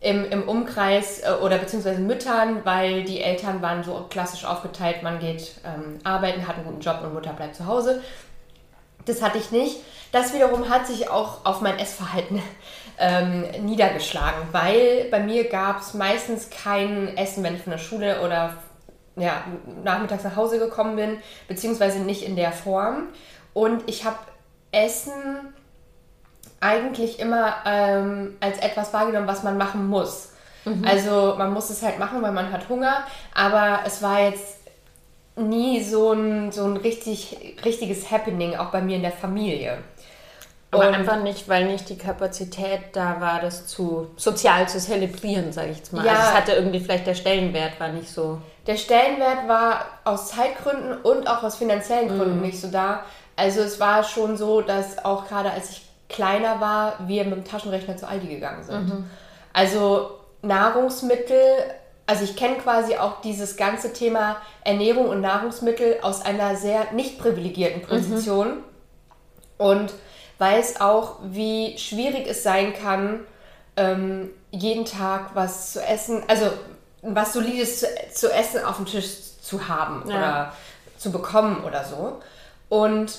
im, 0.01 0.25
im 0.31 0.49
Umkreis 0.49 1.21
äh, 1.21 1.33
oder 1.43 1.59
beziehungsweise 1.59 2.01
Müttern, 2.01 2.65
weil 2.65 3.05
die 3.05 3.21
Eltern 3.21 3.63
waren 3.63 3.83
so 3.83 4.07
klassisch 4.09 4.45
aufgeteilt, 4.45 5.03
man 5.03 5.19
geht 5.19 5.55
ähm, 5.65 5.99
arbeiten, 6.05 6.47
hat 6.47 6.57
einen 6.57 6.67
guten 6.67 6.81
Job 6.81 7.01
und 7.03 7.15
Mutter 7.15 7.33
bleibt 7.33 7.57
zu 7.57 7.67
Hause. 7.67 8.03
Das 9.05 9.23
hatte 9.23 9.39
ich 9.39 9.51
nicht. 9.51 9.79
Das 10.13 10.33
wiederum 10.33 10.69
hat 10.69 10.87
sich 10.87 11.11
auch 11.11 11.45
auf 11.45 11.61
mein 11.61 11.79
Essverhalten 11.79 12.41
ähm, 12.99 13.43
niedergeschlagen, 13.65 14.49
weil 14.53 15.09
bei 15.11 15.21
mir 15.21 15.49
gab 15.49 15.81
es 15.81 15.95
meistens 15.95 16.49
kein 16.51 17.17
Essen, 17.17 17.43
wenn 17.43 17.57
ich 17.57 17.63
von 17.63 17.73
der 17.73 17.79
Schule 17.79 18.21
oder 18.23 18.55
ja, 19.17 19.43
nachmittags 19.83 20.23
nach 20.23 20.37
Hause 20.37 20.61
gekommen 20.61 20.95
bin, 20.95 21.19
beziehungsweise 21.49 21.99
nicht 21.99 22.23
in 22.23 22.37
der 22.37 22.53
Form. 22.53 23.09
Und 23.53 23.83
ich 23.89 24.05
habe 24.05 24.19
Essen 24.71 25.15
eigentlich 26.61 27.21
immer 27.21 27.57
ähm, 27.65 28.37
als 28.41 28.59
etwas 28.59 28.93
wahrgenommen, 28.93 29.29
was 29.29 29.43
man 29.43 29.57
machen 29.57 29.89
muss. 29.89 30.33
Mhm. 30.65 30.85
Also 30.87 31.35
man 31.39 31.53
muss 31.53 31.71
es 31.71 31.83
halt 31.83 31.99
machen, 31.99 32.21
weil 32.23 32.33
man 32.33 32.53
hat 32.53 32.69
Hunger, 32.69 33.05
aber 33.35 33.81
es 33.87 34.03
war 34.03 34.23
jetzt 34.23 34.59
nie 35.37 35.83
so 35.83 36.13
ein, 36.13 36.53
so 36.53 36.65
ein 36.65 36.77
richtig, 36.77 37.57
richtiges 37.65 38.11
Happening, 38.11 38.57
auch 38.57 38.71
bei 38.71 38.81
mir 38.81 38.97
in 38.97 39.03
der 39.03 39.13
Familie. 39.13 39.79
Aber 40.71 40.89
und 40.89 40.95
einfach 40.95 41.23
nicht, 41.23 41.49
weil 41.49 41.65
nicht 41.65 41.89
die 41.89 41.97
Kapazität 41.97 42.81
da 42.93 43.21
war, 43.21 43.41
das 43.41 43.67
zu 43.67 44.09
sozial 44.17 44.69
zu 44.69 44.79
zelebrieren, 44.79 45.51
sage 45.53 45.71
ich 45.71 45.79
jetzt 45.79 45.93
mal. 45.95 46.05
Ja, 46.05 46.13
also 46.13 46.23
es 46.25 46.35
hatte 46.35 46.53
irgendwie 46.53 46.81
vielleicht 46.81 47.07
der 47.07 47.15
Stellenwert 47.15 47.81
war 47.81 47.89
nicht 47.89 48.11
so. 48.11 48.39
Der 48.67 48.77
Stellenwert 48.77 49.49
war 49.49 49.87
aus 50.05 50.29
Zeitgründen 50.29 50.99
und 51.01 51.27
auch 51.27 51.43
aus 51.43 51.57
finanziellen 51.57 52.09
Gründen 52.09 52.37
mhm. 52.37 52.43
nicht 52.43 52.61
so 52.61 52.69
da. 52.69 53.05
Also 53.35 53.61
es 53.61 53.81
war 53.81 54.05
schon 54.05 54.37
so, 54.37 54.61
dass 54.61 55.03
auch 55.05 55.27
gerade 55.27 55.51
als 55.51 55.71
ich 55.71 55.88
kleiner 56.09 56.61
war, 56.61 56.95
wir 57.07 57.25
mit 57.25 57.35
dem 57.35 57.45
Taschenrechner 57.45 57.97
zu 57.97 58.09
Aldi 58.09 58.29
gegangen 58.29 58.63
sind. 58.63 58.89
Mhm. 58.89 59.11
Also 59.53 60.19
Nahrungsmittel, 60.43 61.41
also 62.07 62.25
ich 62.25 62.37
kenne 62.37 62.57
quasi 62.57 62.97
auch 62.97 63.21
dieses 63.21 63.57
ganze 63.57 63.93
Thema 63.93 64.37
Ernährung 64.65 65.09
und 65.09 65.21
Nahrungsmittel 65.21 65.99
aus 66.03 66.23
einer 66.23 66.57
sehr 66.57 66.93
nicht 66.93 67.19
privilegierten 67.19 67.83
Position 67.83 68.49
mhm. 68.49 68.65
und 69.59 69.93
weiß 70.39 70.81
auch, 70.81 71.17
wie 71.23 71.77
schwierig 71.79 72.27
es 72.29 72.43
sein 72.43 72.73
kann, 72.73 73.21
ähm, 73.77 74.31
jeden 74.51 74.85
Tag 74.85 75.31
was 75.35 75.73
zu 75.73 75.83
essen, 75.83 76.23
also 76.29 76.47
was 77.03 77.33
Solides 77.33 77.81
zu, 77.81 77.87
zu 78.13 78.33
essen 78.33 78.65
auf 78.65 78.77
dem 78.77 78.87
Tisch 78.87 79.07
zu 79.43 79.69
haben 79.69 80.09
ja. 80.09 80.17
oder 80.17 80.53
zu 80.97 81.13
bekommen 81.13 81.65
oder 81.65 81.85
so. 81.85 82.21
Und 82.69 83.19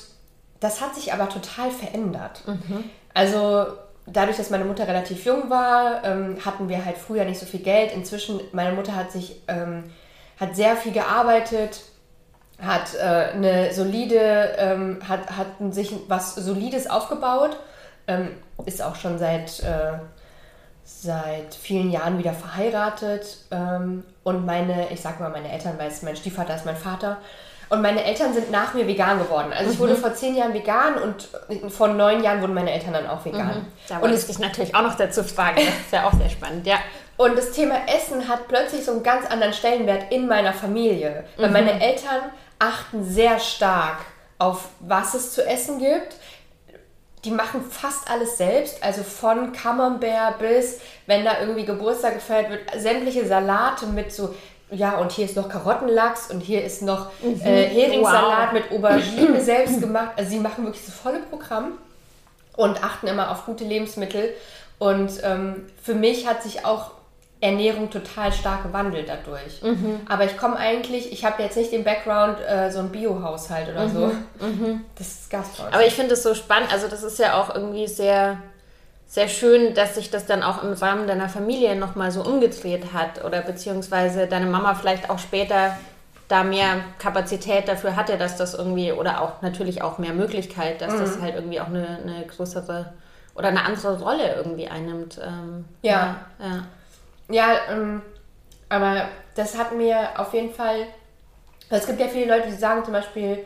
das 0.59 0.81
hat 0.81 0.95
sich 0.95 1.13
aber 1.13 1.29
total 1.29 1.71
verändert. 1.71 2.43
Mhm. 2.45 2.83
Also 3.13 3.67
dadurch, 4.05 4.37
dass 4.37 4.49
meine 4.49 4.65
Mutter 4.65 4.87
relativ 4.87 5.25
jung 5.25 5.49
war, 5.49 6.03
ähm, 6.03 6.37
hatten 6.43 6.69
wir 6.69 6.83
halt 6.85 6.97
früher 6.97 7.25
nicht 7.25 7.39
so 7.39 7.45
viel 7.45 7.61
Geld. 7.61 7.91
Inzwischen, 7.93 8.39
meine 8.51 8.73
Mutter 8.75 8.95
hat 8.95 9.11
sich, 9.11 9.41
ähm, 9.47 9.91
hat 10.39 10.55
sehr 10.55 10.75
viel 10.75 10.91
gearbeitet, 10.91 11.81
hat 12.61 12.93
äh, 12.95 13.31
eine 13.33 13.73
solide, 13.73 14.55
ähm, 14.57 14.99
hat, 15.07 15.37
hat 15.37 15.47
sich 15.71 15.93
was 16.07 16.35
Solides 16.35 16.89
aufgebaut, 16.89 17.57
ähm, 18.07 18.31
ist 18.65 18.81
auch 18.81 18.95
schon 18.95 19.17
seit, 19.17 19.59
äh, 19.61 19.93
seit 20.83 21.55
vielen 21.55 21.91
Jahren 21.91 22.17
wieder 22.17 22.33
verheiratet. 22.33 23.37
Ähm, 23.51 24.03
und 24.23 24.45
meine, 24.45 24.91
ich 24.91 25.01
sag 25.01 25.19
mal 25.19 25.29
meine 25.29 25.51
Eltern, 25.51 25.75
weil 25.77 25.87
es 25.87 26.01
mein 26.01 26.15
Stiefvater 26.15 26.55
ist 26.55 26.65
mein 26.65 26.75
Vater, 26.75 27.17
und 27.69 27.81
meine 27.81 28.03
Eltern 28.03 28.33
sind 28.33 28.51
nach 28.51 28.73
mir 28.73 28.87
vegan 28.87 29.19
geworden. 29.19 29.53
Also 29.53 29.71
ich 29.71 29.79
wurde 29.79 29.93
mhm. 29.93 29.97
vor 29.97 30.13
zehn 30.13 30.35
Jahren 30.35 30.53
vegan 30.53 30.95
und 30.95 31.71
vor 31.71 31.87
neun 31.87 32.23
Jahren 32.23 32.41
wurden 32.41 32.53
meine 32.53 32.71
Eltern 32.71 32.93
dann 32.93 33.07
auch 33.07 33.23
vegan. 33.23 33.47
Mhm. 33.47 33.65
Da 33.87 33.99
und 33.99 34.11
es 34.11 34.27
dich 34.27 34.39
natürlich 34.39 34.73
auch 34.73 34.81
noch 34.81 34.95
dazu 34.95 35.23
fragen. 35.23 35.57
Das 35.57 35.65
ist 35.65 35.91
ja 35.91 36.07
auch 36.07 36.13
sehr 36.13 36.29
spannend, 36.29 36.65
ja. 36.65 36.77
Und 37.17 37.37
das 37.37 37.51
Thema 37.51 37.75
Essen 37.87 38.27
hat 38.27 38.47
plötzlich 38.47 38.85
so 38.85 38.91
einen 38.91 39.03
ganz 39.03 39.29
anderen 39.29 39.53
Stellenwert 39.53 40.11
in 40.11 40.27
meiner 40.27 40.53
Familie. 40.53 41.25
Weil 41.37 41.47
mhm. 41.47 41.53
meine 41.53 41.81
Eltern 41.81 42.31
achten 42.59 43.03
sehr 43.03 43.39
stark 43.39 43.97
auf 44.39 44.69
was 44.79 45.13
es 45.13 45.33
zu 45.33 45.45
essen 45.45 45.79
gibt. 45.79 46.15
die 47.25 47.31
machen 47.31 47.61
fast 47.69 48.09
alles 48.09 48.37
selbst, 48.37 48.81
also 48.81 49.03
von 49.03 49.51
Camembert 49.51 50.39
bis, 50.39 50.79
wenn 51.05 51.25
da 51.25 51.41
irgendwie 51.41 51.65
Geburtstag 51.65 52.13
gefeiert 52.15 52.49
wird, 52.49 52.61
sämtliche 52.77 53.27
Salate 53.27 53.87
mit 53.87 54.13
so, 54.13 54.33
ja, 54.71 54.97
und 54.97 55.11
hier 55.11 55.25
ist 55.25 55.35
noch 55.35 55.49
Karottenlachs 55.49 56.29
und 56.31 56.41
hier 56.41 56.63
ist 56.63 56.81
noch 56.81 57.11
mhm. 57.21 57.41
äh, 57.41 57.65
Heringssalat 57.67 58.47
wow. 58.47 58.53
mit 58.53 58.71
Aubergine 58.71 59.41
selbst 59.41 59.79
gemacht. 59.79 60.11
Also 60.15 60.31
sie 60.31 60.39
machen 60.39 60.65
wirklich 60.65 60.85
das 60.85 60.95
volle 60.95 61.19
Programm 61.19 61.73
und 62.55 62.83
achten 62.83 63.07
immer 63.07 63.31
auf 63.31 63.45
gute 63.45 63.63
Lebensmittel. 63.63 64.33
Und 64.77 65.11
ähm, 65.23 65.67
für 65.81 65.95
mich 65.95 66.27
hat 66.27 66.43
sich 66.43 66.65
auch 66.65 66.91
Ernährung 67.41 67.89
total 67.89 68.33
stark 68.33 68.63
gewandelt 68.63 69.07
dadurch. 69.07 69.61
Mhm. 69.61 70.01
Aber 70.09 70.25
ich 70.25 70.37
komme 70.37 70.57
eigentlich, 70.57 71.11
ich 71.11 71.23
habe 71.23 71.41
jetzt 71.41 71.55
nicht 71.55 71.71
den 71.71 71.85
Background, 71.85 72.37
äh, 72.45 72.69
so 72.69 72.79
ein 72.79 72.89
Bio-Haushalt 72.89 73.69
oder 73.69 73.87
mhm. 73.87 73.93
so. 73.93 74.45
Mhm. 74.45 74.85
Das 74.97 75.07
ist 75.07 75.29
Gasthaus. 75.29 75.67
Aber 75.71 75.85
ich 75.85 75.93
finde 75.93 76.13
es 76.13 76.23
so 76.23 76.35
spannend, 76.35 76.71
also 76.71 76.87
das 76.87 77.01
ist 77.01 77.17
ja 77.17 77.41
auch 77.41 77.55
irgendwie 77.55 77.87
sehr, 77.87 78.37
sehr 79.09 79.27
schön, 79.27 79.73
dass 79.73 79.95
sich 79.95 80.11
das 80.11 80.27
dann 80.27 80.43
auch 80.43 80.63
im 80.63 80.71
Rahmen 80.73 81.07
deiner 81.07 81.29
Familie 81.29 81.75
nochmal 81.75 82.11
so 82.11 82.23
umgedreht 82.23 82.93
hat 82.93 83.25
oder 83.25 83.41
beziehungsweise 83.41 84.27
deine 84.27 84.45
Mama 84.45 84.75
vielleicht 84.75 85.09
auch 85.09 85.17
später 85.17 85.75
da 86.27 86.43
mehr 86.43 86.81
Kapazität 86.99 87.67
dafür 87.67 87.95
hatte, 87.95 88.19
dass 88.19 88.37
das 88.37 88.53
irgendwie, 88.53 88.91
oder 88.91 89.21
auch 89.21 89.41
natürlich 89.41 89.81
auch 89.81 89.97
mehr 89.97 90.13
Möglichkeit, 90.13 90.79
dass 90.81 90.95
das 90.95 91.17
mhm. 91.17 91.23
halt 91.23 91.35
irgendwie 91.35 91.59
auch 91.59 91.67
eine, 91.67 91.99
eine 92.03 92.23
größere 92.27 92.93
oder 93.33 93.47
eine 93.47 93.65
andere 93.65 93.99
Rolle 93.99 94.35
irgendwie 94.35 94.67
einnimmt. 94.67 95.19
Ähm, 95.25 95.65
ja. 95.81 96.17
ja. 96.39 96.45
ja. 96.45 96.63
Ja, 97.31 97.57
ähm, 97.71 98.03
aber 98.69 99.07
das 99.35 99.57
hat 99.57 99.75
mir 99.75 100.19
auf 100.19 100.33
jeden 100.33 100.53
Fall. 100.53 100.85
Es 101.71 101.87
gibt 101.87 101.99
ja 101.99 102.07
viele 102.07 102.35
Leute, 102.35 102.49
die 102.49 102.55
sagen 102.55 102.83
zum 102.83 102.93
Beispiel, 102.93 103.39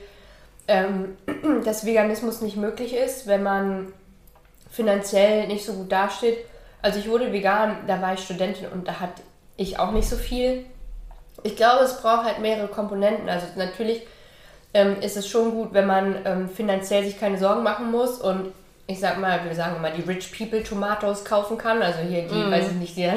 ähm, 0.67 1.17
dass 1.63 1.85
Veganismus 1.85 2.41
nicht 2.41 2.57
möglich 2.57 2.93
ist, 2.93 3.27
wenn 3.27 3.43
man 3.43 3.93
finanziell 4.73 5.47
nicht 5.47 5.63
so 5.63 5.73
gut 5.73 5.91
dasteht. 5.91 6.39
Also 6.81 6.99
ich 6.99 7.07
wurde 7.07 7.31
vegan, 7.31 7.77
da 7.87 8.01
war 8.01 8.13
ich 8.13 8.21
Studentin 8.21 8.67
und 8.67 8.87
da 8.87 8.99
hatte 8.99 9.21
ich 9.55 9.79
auch 9.79 9.91
nicht 9.91 10.09
so 10.09 10.17
viel. 10.17 10.65
Ich 11.43 11.55
glaube, 11.55 11.83
es 11.83 12.01
braucht 12.01 12.25
halt 12.25 12.39
mehrere 12.39 12.67
Komponenten. 12.67 13.29
Also 13.29 13.45
natürlich 13.55 14.01
ähm, 14.73 14.99
ist 14.99 15.15
es 15.15 15.27
schon 15.27 15.51
gut, 15.51 15.73
wenn 15.73 15.85
man 15.85 16.17
ähm, 16.25 16.49
finanziell 16.49 17.05
sich 17.05 17.19
keine 17.19 17.37
Sorgen 17.37 17.63
machen 17.63 17.91
muss 17.91 18.19
und 18.19 18.51
ich 18.87 18.99
sag 18.99 19.19
mal, 19.19 19.45
wir 19.45 19.55
sagen 19.55 19.77
immer, 19.77 19.91
die 19.91 20.01
Rich 20.01 20.37
People 20.37 20.63
Tomatoes 20.63 21.23
kaufen 21.23 21.57
kann. 21.57 21.81
Also 21.81 21.99
hier 21.99 22.27
die, 22.27 22.35
mm. 22.35 22.51
weiß 22.51 22.67
ich 22.71 22.73
nicht, 22.73 22.97
die, 22.97 23.09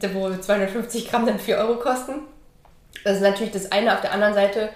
die, 0.00 0.14
wo 0.14 0.34
250 0.34 1.10
Gramm 1.10 1.26
dann 1.26 1.38
4 1.38 1.58
Euro 1.58 1.74
kosten. 1.76 2.22
Das 3.04 3.16
ist 3.16 3.22
natürlich 3.22 3.52
das 3.52 3.70
eine. 3.70 3.92
Auf 3.92 4.00
der 4.00 4.12
anderen 4.12 4.34
Seite 4.34 4.70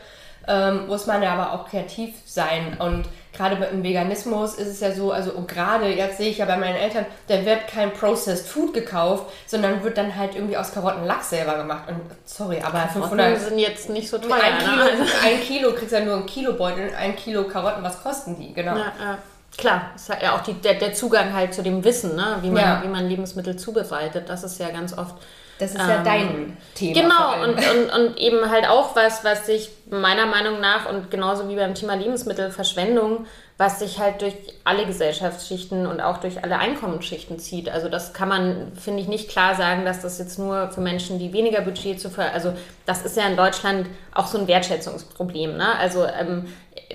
ähm, 0.48 0.86
muss 0.86 1.06
man 1.06 1.22
ja 1.22 1.32
aber 1.32 1.52
auch 1.52 1.68
kreativ 1.68 2.14
sein. 2.26 2.76
Und 2.78 3.08
gerade 3.36 3.62
im 3.66 3.82
Veganismus 3.82 4.54
ist 4.54 4.68
es 4.68 4.80
ja 4.80 4.92
so, 4.92 5.12
also 5.12 5.32
und 5.32 5.48
gerade 5.48 5.88
jetzt 5.88 6.18
sehe 6.18 6.30
ich 6.30 6.38
ja 6.38 6.46
bei 6.46 6.56
meinen 6.56 6.76
Eltern, 6.76 7.06
da 7.28 7.44
wird 7.44 7.68
kein 7.68 7.92
Processed 7.92 8.48
Food 8.48 8.72
gekauft, 8.74 9.32
sondern 9.46 9.82
wird 9.84 9.98
dann 9.98 10.16
halt 10.16 10.34
irgendwie 10.34 10.56
aus 10.56 10.72
Karotten 10.72 11.04
Lachs 11.04 11.30
selber 11.30 11.56
gemacht. 11.56 11.88
Und 11.88 12.00
sorry, 12.24 12.58
aber 12.58 12.78
Karotten 12.78 13.02
500 13.02 13.40
sind 13.40 13.58
jetzt 13.58 13.90
nicht 13.90 14.08
so 14.08 14.18
teuer. 14.18 14.40
Ein 14.42 14.58
Kilo, 14.58 14.84
ne? 14.84 15.06
ein 15.24 15.40
Kilo 15.40 15.72
kriegst 15.72 15.92
du 15.92 15.96
ja 15.96 16.04
nur 16.04 16.16
ein 16.16 16.26
Kilo 16.26 16.54
Beutel, 16.54 16.90
ein 16.98 17.14
Kilo 17.16 17.44
Karotten, 17.44 17.82
was 17.82 18.02
kosten 18.02 18.36
die? 18.38 18.52
Genau. 18.54 18.76
Ja, 18.76 18.92
ja. 18.98 19.18
Klar, 19.56 19.90
ist 19.94 20.10
halt 20.10 20.22
ja 20.22 20.36
auch 20.36 20.42
die, 20.42 20.52
der, 20.54 20.74
der 20.74 20.92
Zugang 20.92 21.32
halt 21.32 21.54
zu 21.54 21.62
dem 21.62 21.82
Wissen, 21.82 22.14
ne? 22.14 22.38
wie, 22.42 22.50
man, 22.50 22.62
ja. 22.62 22.82
wie 22.82 22.88
man 22.88 23.08
Lebensmittel 23.08 23.56
zubereitet. 23.56 24.28
Das 24.28 24.44
ist 24.44 24.58
ja 24.58 24.68
ganz 24.70 24.96
oft. 24.96 25.14
Das 25.58 25.72
ist 25.72 25.80
ähm, 25.80 25.88
ja 25.88 26.02
dein 26.02 26.56
Thema. 26.74 27.00
Genau, 27.00 27.44
und, 27.44 27.54
und, 27.56 27.90
und 27.90 28.18
eben 28.18 28.50
halt 28.50 28.68
auch 28.68 28.94
was, 28.94 29.24
was 29.24 29.46
sich 29.46 29.70
meiner 29.88 30.26
Meinung 30.26 30.60
nach 30.60 30.88
und 30.88 31.10
genauso 31.10 31.48
wie 31.48 31.56
beim 31.56 31.74
Thema 31.74 31.94
Lebensmittelverschwendung 31.94 33.26
was 33.58 33.78
sich 33.78 33.98
halt 33.98 34.20
durch 34.20 34.34
alle 34.64 34.84
Gesellschaftsschichten 34.84 35.86
und 35.86 36.02
auch 36.02 36.18
durch 36.18 36.44
alle 36.44 36.58
Einkommensschichten 36.58 37.38
zieht. 37.38 37.70
Also 37.70 37.88
das 37.88 38.12
kann 38.12 38.28
man, 38.28 38.72
finde 38.74 39.00
ich, 39.00 39.08
nicht 39.08 39.30
klar 39.30 39.54
sagen, 39.54 39.86
dass 39.86 40.02
das 40.02 40.18
jetzt 40.18 40.38
nur 40.38 40.70
für 40.70 40.82
Menschen, 40.82 41.18
die 41.18 41.32
weniger 41.32 41.62
Budget 41.62 41.98
zu 41.98 42.10
ver... 42.10 42.34
Also 42.34 42.52
das 42.84 43.02
ist 43.02 43.16
ja 43.16 43.26
in 43.26 43.36
Deutschland 43.36 43.86
auch 44.12 44.26
so 44.26 44.36
ein 44.36 44.46
Wertschätzungsproblem. 44.46 45.56
Ne? 45.56 45.74
Also 45.78 46.04
ähm, 46.04 46.44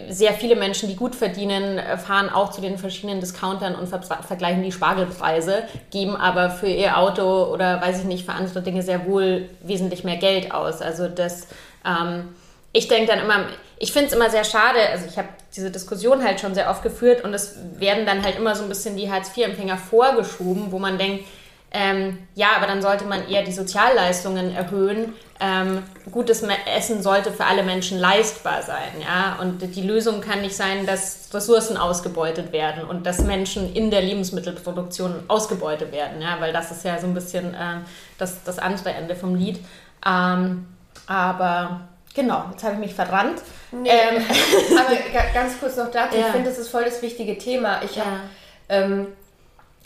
sehr 0.08 0.34
viele 0.34 0.56
Menschen, 0.56 0.88
die 0.88 0.96
gut 0.96 1.16
verdienen, 1.16 1.80
fahren 1.98 2.30
auch 2.30 2.52
zu 2.52 2.62
den 2.62 2.78
verschiedenen 2.78 3.22
Discountern 3.22 3.74
und 3.74 3.88
ver 3.88 4.02
vergleichen 4.04 4.62
die 4.62 4.72
Spargelpreise, 4.72 5.64
geben 5.90 6.16
aber 6.16 6.52
für 6.52 6.68
ihr 6.68 6.96
Auto 6.98 7.46
oder 7.46 7.82
weiß 7.82 8.02
ich 8.02 8.06
nicht, 8.06 8.26
für 8.26 8.34
andere 8.34 8.62
Dinge 8.62 8.84
sehr 8.84 9.08
wohl 9.08 9.50
wesentlich 9.64 10.04
mehr 10.04 10.18
Geld 10.18 10.52
aus. 10.52 10.80
Also 10.80 11.08
das... 11.08 11.48
Ähm, 11.84 12.36
ich 12.74 12.88
denke 12.88 13.08
dann 13.08 13.20
immer, 13.20 13.46
ich 13.78 13.92
finde 13.92 14.08
es 14.08 14.14
immer 14.14 14.30
sehr 14.30 14.44
schade, 14.44 14.80
also 14.92 15.06
ich 15.08 15.18
habe 15.18 15.30
diese 15.56 15.72
Diskussion 15.72 16.24
halt 16.24 16.40
schon 16.40 16.54
sehr 16.54 16.70
oft 16.70 16.84
geführt 16.84 17.24
und 17.24 17.34
es 17.34 17.56
werden 17.78 18.06
dann 18.06 18.24
halt 18.24 18.38
immer 18.38 18.56
so 18.56 18.64
ein 18.64 18.70
bisschen 18.70 18.96
die 18.96 19.12
Hartz-IV-Empfänger 19.12 19.78
vorgeschoben, 19.78 20.72
wo 20.72 20.80
man 20.80 20.98
denkt, 20.98 21.26
ähm, 21.74 22.28
ja, 22.36 22.50
aber 22.58 22.68
dann 22.68 22.82
sollte 22.82 23.06
man 23.06 23.30
eher 23.30 23.44
die 23.44 23.54
Sozialleistungen 23.54 24.54
erhöhen. 24.54 25.14
Ähm, 25.40 25.84
gutes 26.12 26.44
Essen 26.66 27.02
sollte 27.02 27.32
für 27.32 27.46
alle 27.46 27.64
Menschen 27.64 27.98
leistbar 27.98 28.62
sein, 28.62 29.02
ja. 29.02 29.38
Und 29.40 29.62
die 29.62 29.82
Lösung 29.82 30.20
kann 30.20 30.42
nicht 30.42 30.56
sein, 30.56 30.86
dass 30.86 31.30
Ressourcen 31.34 31.78
ausgebeutet 31.78 32.52
werden 32.52 32.84
und 32.84 33.06
dass 33.06 33.22
Menschen 33.22 33.74
in 33.74 33.90
der 33.90 34.02
Lebensmittelproduktion 34.02 35.24
ausgebeutet 35.30 35.94
werden, 35.94 36.22
ja, 36.22 36.42
weil 36.42 36.52
das 36.52 36.72
ist 36.72 36.84
ja 36.84 37.00
so 37.00 37.08
ein 37.08 37.14
bisschen 37.14 37.54
äh, 37.54 37.80
das, 38.18 38.44
das 38.44 38.60
andere 38.60 38.92
Ende 38.92 39.16
vom 39.16 39.34
Lied. 39.36 39.64
Ähm, 40.06 40.68
aber 41.08 41.88
Genau, 42.14 42.46
jetzt 42.52 42.64
habe 42.64 42.74
ich 42.74 42.80
mich 42.80 42.94
verrannt. 42.94 43.42
Nee, 43.72 43.90
ähm. 43.90 44.24
aber 44.78 44.96
ganz 45.34 45.60
kurz 45.60 45.78
noch 45.78 45.92
dazu, 45.92 46.18
ja. 46.18 46.28
ich 46.28 46.32
finde, 46.32 46.50
das 46.50 46.60
ist 46.60 46.70
voll 46.70 46.84
das 46.84 47.02
wichtige 47.02 47.38
Thema. 47.38 47.82
Ich 47.84 47.98
habe 47.98 48.10
ja. 48.10 48.76
ähm, 48.76 49.08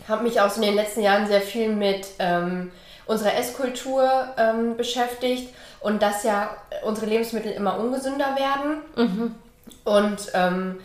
hab 0.07 0.23
mich 0.23 0.41
auch 0.41 0.49
so 0.49 0.61
in 0.61 0.67
den 0.67 0.75
letzten 0.75 1.01
Jahren 1.01 1.27
sehr 1.27 1.41
viel 1.41 1.69
mit 1.69 2.07
ähm, 2.19 2.71
unserer 3.05 3.35
Esskultur 3.35 4.27
ähm, 4.37 4.75
beschäftigt 4.77 5.53
und 5.79 6.01
dass 6.01 6.23
ja 6.23 6.57
unsere 6.83 7.05
Lebensmittel 7.05 7.51
immer 7.51 7.77
ungesünder 7.77 8.35
werden 8.35 8.81
mhm. 8.95 9.35
und 9.83 10.31
ähm, 10.33 10.79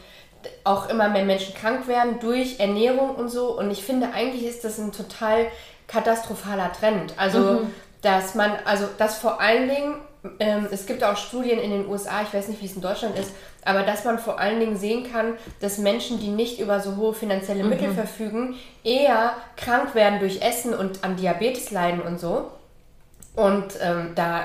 auch 0.64 0.88
immer 0.88 1.08
mehr 1.08 1.24
Menschen 1.24 1.54
krank 1.54 1.88
werden 1.88 2.18
durch 2.20 2.60
Ernährung 2.60 3.14
und 3.14 3.28
so. 3.28 3.58
Und 3.58 3.70
ich 3.70 3.82
finde, 3.82 4.12
eigentlich 4.12 4.44
ist 4.44 4.64
das 4.64 4.78
ein 4.78 4.92
total 4.92 5.46
katastrophaler 5.86 6.72
Trend. 6.72 7.14
Also, 7.16 7.38
mhm. 7.38 7.74
dass 8.02 8.34
man, 8.34 8.52
also, 8.64 8.86
dass 8.98 9.18
vor 9.18 9.40
allen 9.40 9.68
Dingen 9.68 9.94
ähm, 10.38 10.68
es 10.70 10.86
gibt 10.86 11.02
auch 11.02 11.16
Studien 11.16 11.58
in 11.58 11.70
den 11.70 11.88
USA, 11.88 12.22
ich 12.22 12.34
weiß 12.34 12.48
nicht, 12.48 12.60
wie 12.60 12.66
es 12.66 12.76
in 12.76 12.82
Deutschland 12.82 13.18
ist, 13.18 13.30
aber 13.64 13.82
dass 13.82 14.04
man 14.04 14.18
vor 14.18 14.38
allen 14.38 14.60
Dingen 14.60 14.76
sehen 14.76 15.10
kann, 15.10 15.34
dass 15.60 15.78
Menschen, 15.78 16.20
die 16.20 16.28
nicht 16.28 16.60
über 16.60 16.80
so 16.80 16.96
hohe 16.96 17.14
finanzielle 17.14 17.64
Mittel 17.64 17.88
mhm. 17.88 17.94
verfügen, 17.94 18.54
eher 18.84 19.34
krank 19.56 19.94
werden 19.94 20.20
durch 20.20 20.42
Essen 20.42 20.74
und 20.74 21.04
an 21.04 21.16
Diabetes 21.16 21.70
leiden 21.70 22.02
und 22.02 22.20
so. 22.20 22.50
Und 23.34 23.78
ähm, 23.80 24.12
da, 24.14 24.44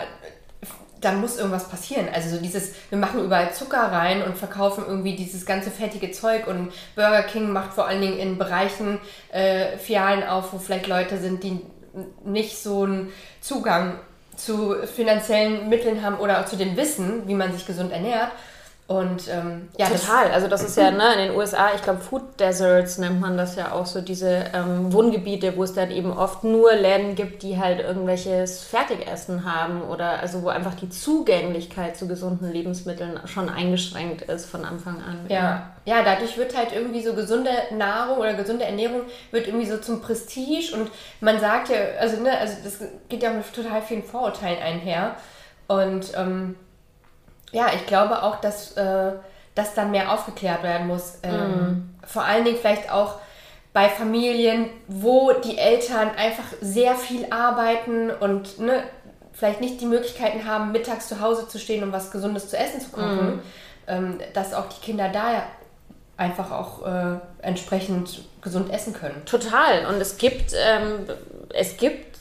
da 1.02 1.12
muss 1.12 1.38
irgendwas 1.38 1.68
passieren. 1.68 2.08
Also 2.14 2.36
so 2.36 2.42
dieses, 2.42 2.74
wir 2.90 2.98
machen 2.98 3.24
überall 3.24 3.54
Zucker 3.54 3.92
rein 3.92 4.22
und 4.24 4.38
verkaufen 4.38 4.86
irgendwie 4.88 5.16
dieses 5.16 5.46
ganze 5.46 5.72
fettige 5.72 6.12
Zeug 6.12 6.48
und 6.48 6.72
Burger 6.96 7.24
King 7.24 7.52
macht 7.52 7.74
vor 7.74 7.88
allen 7.88 8.02
Dingen 8.02 8.18
in 8.18 8.38
Bereichen 8.38 9.00
äh, 9.32 9.78
Filialen 9.78 10.24
auf, 10.24 10.54
wo 10.54 10.58
vielleicht 10.58 10.88
Leute 10.88 11.18
sind, 11.18 11.44
die 11.44 11.60
nicht 12.24 12.58
so 12.58 12.84
einen 12.84 13.12
Zugang 13.42 14.00
zu 14.46 14.76
finanziellen 14.88 15.68
Mitteln 15.70 16.04
haben 16.04 16.18
oder 16.18 16.40
auch 16.40 16.46
zu 16.46 16.56
dem 16.56 16.78
Wissen, 16.78 17.28
wie 17.28 17.34
man 17.34 17.52
sich 17.52 17.66
gesund 17.66 17.92
ernährt. 17.92 18.32
Und 18.88 19.28
ähm, 19.30 19.70
ja, 19.80 19.88
total. 19.88 20.26
Das 20.26 20.34
also 20.36 20.48
das 20.48 20.64
ist 20.64 20.78
ja 20.78 20.92
ne, 20.92 21.14
in 21.14 21.30
den 21.30 21.36
USA, 21.36 21.70
ich 21.74 21.82
glaube 21.82 22.02
Food 22.02 22.40
Deserts 22.40 23.00
nennt 23.00 23.20
man 23.20 23.36
das 23.36 23.56
ja 23.56 23.72
auch 23.72 23.88
so 23.88 24.00
diese 24.00 24.46
ähm, 24.54 24.94
Wohngebiete, 24.94 25.58
wo 25.58 25.64
es 25.64 25.74
dann 25.74 25.90
eben 25.90 26.16
oft 26.16 26.44
nur 26.44 26.72
Läden 26.76 27.16
gibt, 27.16 27.42
die 27.42 27.58
halt 27.58 27.80
irgendwelches 27.80 28.62
Fertigessen 28.64 29.52
haben 29.52 29.82
oder 29.82 30.20
also 30.20 30.44
wo 30.44 30.50
einfach 30.50 30.76
die 30.76 30.90
Zugänglichkeit 30.90 31.98
zu 31.98 32.08
gesunden 32.08 32.52
Lebensmitteln 32.52 33.20
schon 33.26 33.50
eingeschränkt 33.50 34.22
ist 34.22 34.46
von 34.46 34.64
Anfang 34.64 34.98
an. 34.98 35.26
Ja, 35.30 35.72
ja, 35.86 36.04
dadurch 36.04 36.38
wird 36.38 36.56
halt 36.56 36.72
irgendwie 36.72 37.02
so 37.02 37.16
gesunde 37.16 37.50
Nahrung 37.76 38.20
oder 38.20 38.36
gesunde 38.36 38.66
Ernährung 38.66 39.02
wird 39.32 39.48
irgendwie 39.48 39.68
so 39.68 39.78
zum 39.78 40.00
Prestige 40.02 40.76
und 40.76 40.92
man 41.22 41.40
sagt 41.40 41.70
ja, 41.70 41.78
also 42.00 42.22
ne, 42.22 42.38
also 42.38 42.58
das 42.64 42.78
geht 43.10 43.24
ja 43.24 43.32
mit 43.32 43.52
total 43.52 43.82
vielen 43.82 44.04
Vorurteilen 44.04 44.62
einher 44.62 45.16
und 45.68 46.12
ähm, 46.16 46.56
ja, 47.52 47.68
ich 47.74 47.86
glaube 47.86 48.24
auch, 48.24 48.42
dass, 48.42 48.74
äh, 48.74 49.12
dass 49.54 49.74
dann 49.74 49.92
mehr 49.92 50.12
aufgeklärt 50.12 50.64
werden 50.64 50.88
muss. 50.88 51.20
Ähm, 51.24 51.52
mm. 51.52 51.96
Vor 52.06 52.24
allen 52.24 52.46
Dingen 52.46 52.58
vielleicht 52.58 52.92
auch 52.92 53.16
bei 53.74 53.90
Familien, 53.90 54.70
wo 54.88 55.32
die 55.34 55.58
Eltern 55.58 56.12
einfach 56.18 56.46
sehr 56.62 56.96
viel 56.96 57.28
arbeiten 57.30 58.10
und 58.10 58.60
ne, 58.60 58.84
vielleicht 59.34 59.62
nicht 59.62 59.82
die 59.82 59.86
Möglichkeiten 59.86 60.46
haben, 60.46 60.72
mittags 60.72 61.08
zu 61.08 61.20
Hause 61.20 61.48
zu 61.48 61.60
stehen, 61.60 61.84
um 61.84 61.92
was 61.92 62.12
Gesundes 62.12 62.50
zu 62.50 62.58
essen 62.58 62.80
zu 62.80 62.90
kochen, 62.90 63.36
mm. 63.36 63.42
ähm, 63.88 64.20
dass 64.34 64.54
auch 64.54 64.70
die 64.70 64.80
Kinder 64.80 65.10
da 65.10 65.44
einfach 66.18 66.52
auch 66.52 66.86
äh, 66.86 67.18
entsprechend 67.42 68.24
gesund 68.42 68.72
essen 68.72 68.94
können. 68.94 69.24
Total. 69.26 69.86
Und 69.88 69.96
es 69.96 70.18
gibt, 70.18 70.54
ähm, 70.54 71.06
es 71.54 71.78
gibt 71.78 72.15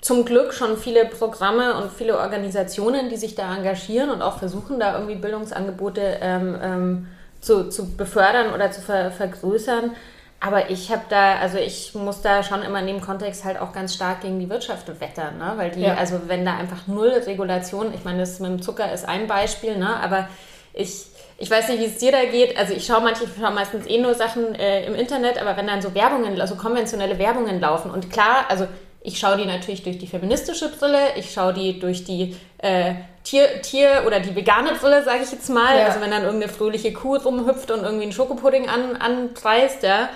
zum 0.00 0.24
Glück 0.24 0.52
schon 0.52 0.76
viele 0.76 1.06
Programme 1.06 1.76
und 1.76 1.90
viele 1.90 2.18
Organisationen, 2.18 3.08
die 3.08 3.16
sich 3.16 3.34
da 3.34 3.54
engagieren 3.54 4.10
und 4.10 4.20
auch 4.20 4.38
versuchen, 4.38 4.78
da 4.78 4.94
irgendwie 4.94 5.14
Bildungsangebote 5.14 6.18
ähm, 6.20 6.58
ähm, 6.62 7.08
zu, 7.40 7.68
zu 7.70 7.96
befördern 7.96 8.52
oder 8.52 8.70
zu 8.70 8.82
ver 8.82 9.10
vergrößern. 9.10 9.92
Aber 10.38 10.70
ich 10.70 10.90
habe 10.90 11.02
da, 11.08 11.36
also 11.36 11.56
ich 11.56 11.94
muss 11.94 12.20
da 12.20 12.42
schon 12.42 12.62
immer 12.62 12.80
in 12.80 12.88
dem 12.88 13.00
Kontext 13.00 13.44
halt 13.44 13.60
auch 13.60 13.72
ganz 13.72 13.94
stark 13.94 14.22
gegen 14.22 14.40
die 14.40 14.50
Wirtschaft 14.50 14.88
wettern, 15.00 15.38
ne? 15.38 15.52
Weil 15.56 15.70
die, 15.70 15.82
ja. 15.82 15.94
also 15.94 16.22
wenn 16.26 16.44
da 16.44 16.56
einfach 16.56 16.88
null 16.88 17.10
Regulation, 17.10 17.94
ich 17.94 18.04
meine, 18.04 18.18
das 18.18 18.40
mit 18.40 18.50
dem 18.50 18.60
Zucker 18.60 18.92
ist 18.92 19.08
ein 19.08 19.28
Beispiel, 19.28 19.78
ne? 19.78 19.96
Aber 20.02 20.28
ich, 20.74 21.06
ich 21.38 21.50
weiß 21.50 21.68
nicht, 21.68 21.80
wie 21.80 21.84
es 21.86 21.98
dir 21.98 22.10
da 22.10 22.24
geht. 22.24 22.58
Also 22.58 22.74
ich 22.74 22.84
schaue 22.84 23.02
manchmal, 23.02 23.30
ich 23.30 23.40
schaue 23.40 23.52
meistens 23.52 23.86
eh 23.86 23.98
nur 23.98 24.14
Sachen 24.14 24.56
äh, 24.56 24.84
im 24.84 24.96
Internet, 24.96 25.40
aber 25.40 25.56
wenn 25.56 25.68
dann 25.68 25.80
so 25.80 25.94
Werbungen, 25.94 26.40
also 26.40 26.56
konventionelle 26.56 27.18
Werbungen 27.18 27.60
laufen 27.60 27.90
und 27.90 28.10
klar, 28.10 28.46
also 28.48 28.66
ich 29.04 29.18
schaue 29.18 29.36
die 29.36 29.46
natürlich 29.46 29.82
durch 29.82 29.98
die 29.98 30.06
feministische 30.06 30.68
Brille, 30.68 31.16
ich 31.16 31.32
schaue 31.32 31.52
die 31.52 31.78
durch 31.78 32.04
die 32.04 32.36
äh, 32.58 32.94
Tier, 33.24 33.62
Tier 33.62 34.02
oder 34.06 34.20
die 34.20 34.34
vegane 34.34 34.72
Brille, 34.72 35.04
sage 35.04 35.22
ich 35.24 35.32
jetzt 35.32 35.48
mal. 35.48 35.78
Ja. 35.78 35.86
Also 35.86 36.00
wenn 36.00 36.10
dann 36.10 36.24
irgendeine 36.24 36.52
fröhliche 36.52 36.92
Kuh 36.92 37.16
rumhüpft 37.16 37.70
und 37.70 37.82
irgendwie 37.82 38.04
einen 38.04 38.12
Schokopudding 38.12 38.68
an, 38.68 38.96
anpreist, 38.96 39.82
ja. 39.82 40.08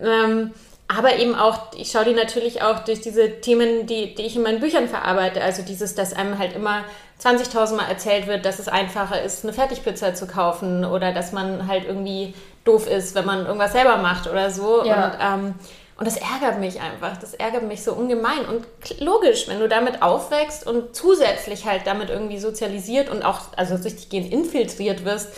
Ähm, 0.00 0.52
aber 0.88 1.16
eben 1.16 1.34
auch, 1.34 1.72
ich 1.76 1.90
schaue 1.90 2.06
die 2.06 2.14
natürlich 2.14 2.62
auch 2.62 2.80
durch 2.80 3.00
diese 3.00 3.40
Themen, 3.40 3.86
die, 3.86 4.14
die 4.14 4.22
ich 4.22 4.36
in 4.36 4.42
meinen 4.42 4.60
Büchern 4.60 4.88
verarbeite. 4.88 5.42
Also 5.42 5.62
dieses, 5.62 5.94
dass 5.94 6.14
einem 6.14 6.38
halt 6.38 6.56
immer 6.56 6.84
20.000 7.22 7.76
Mal 7.76 7.88
erzählt 7.88 8.26
wird, 8.26 8.46
dass 8.46 8.58
es 8.58 8.68
einfacher 8.68 9.20
ist, 9.20 9.44
eine 9.44 9.52
Fertigpizza 9.52 10.14
zu 10.14 10.26
kaufen 10.26 10.84
oder 10.84 11.12
dass 11.12 11.32
man 11.32 11.66
halt 11.66 11.84
irgendwie 11.84 12.34
doof 12.64 12.88
ist, 12.88 13.14
wenn 13.14 13.26
man 13.26 13.44
irgendwas 13.44 13.72
selber 13.72 13.98
macht 13.98 14.28
oder 14.28 14.50
so. 14.50 14.84
Ja. 14.84 15.06
Und, 15.06 15.18
ähm, 15.20 15.54
und 15.98 16.06
das 16.06 16.16
ärgert 16.16 16.60
mich 16.60 16.80
einfach. 16.80 17.16
Das 17.16 17.34
ärgert 17.34 17.64
mich 17.64 17.82
so 17.82 17.92
ungemein. 17.92 18.46
Und 18.46 18.64
logisch, 19.00 19.48
wenn 19.48 19.58
du 19.58 19.68
damit 19.68 20.00
aufwächst 20.00 20.64
und 20.64 20.94
zusätzlich 20.94 21.66
halt 21.66 21.86
damit 21.86 22.08
irgendwie 22.08 22.38
sozialisiert 22.38 23.10
und 23.10 23.24
auch 23.24 23.40
also 23.56 23.74
richtig 23.74 24.08
gehend 24.08 24.32
infiltriert 24.32 25.04
wirst, 25.04 25.30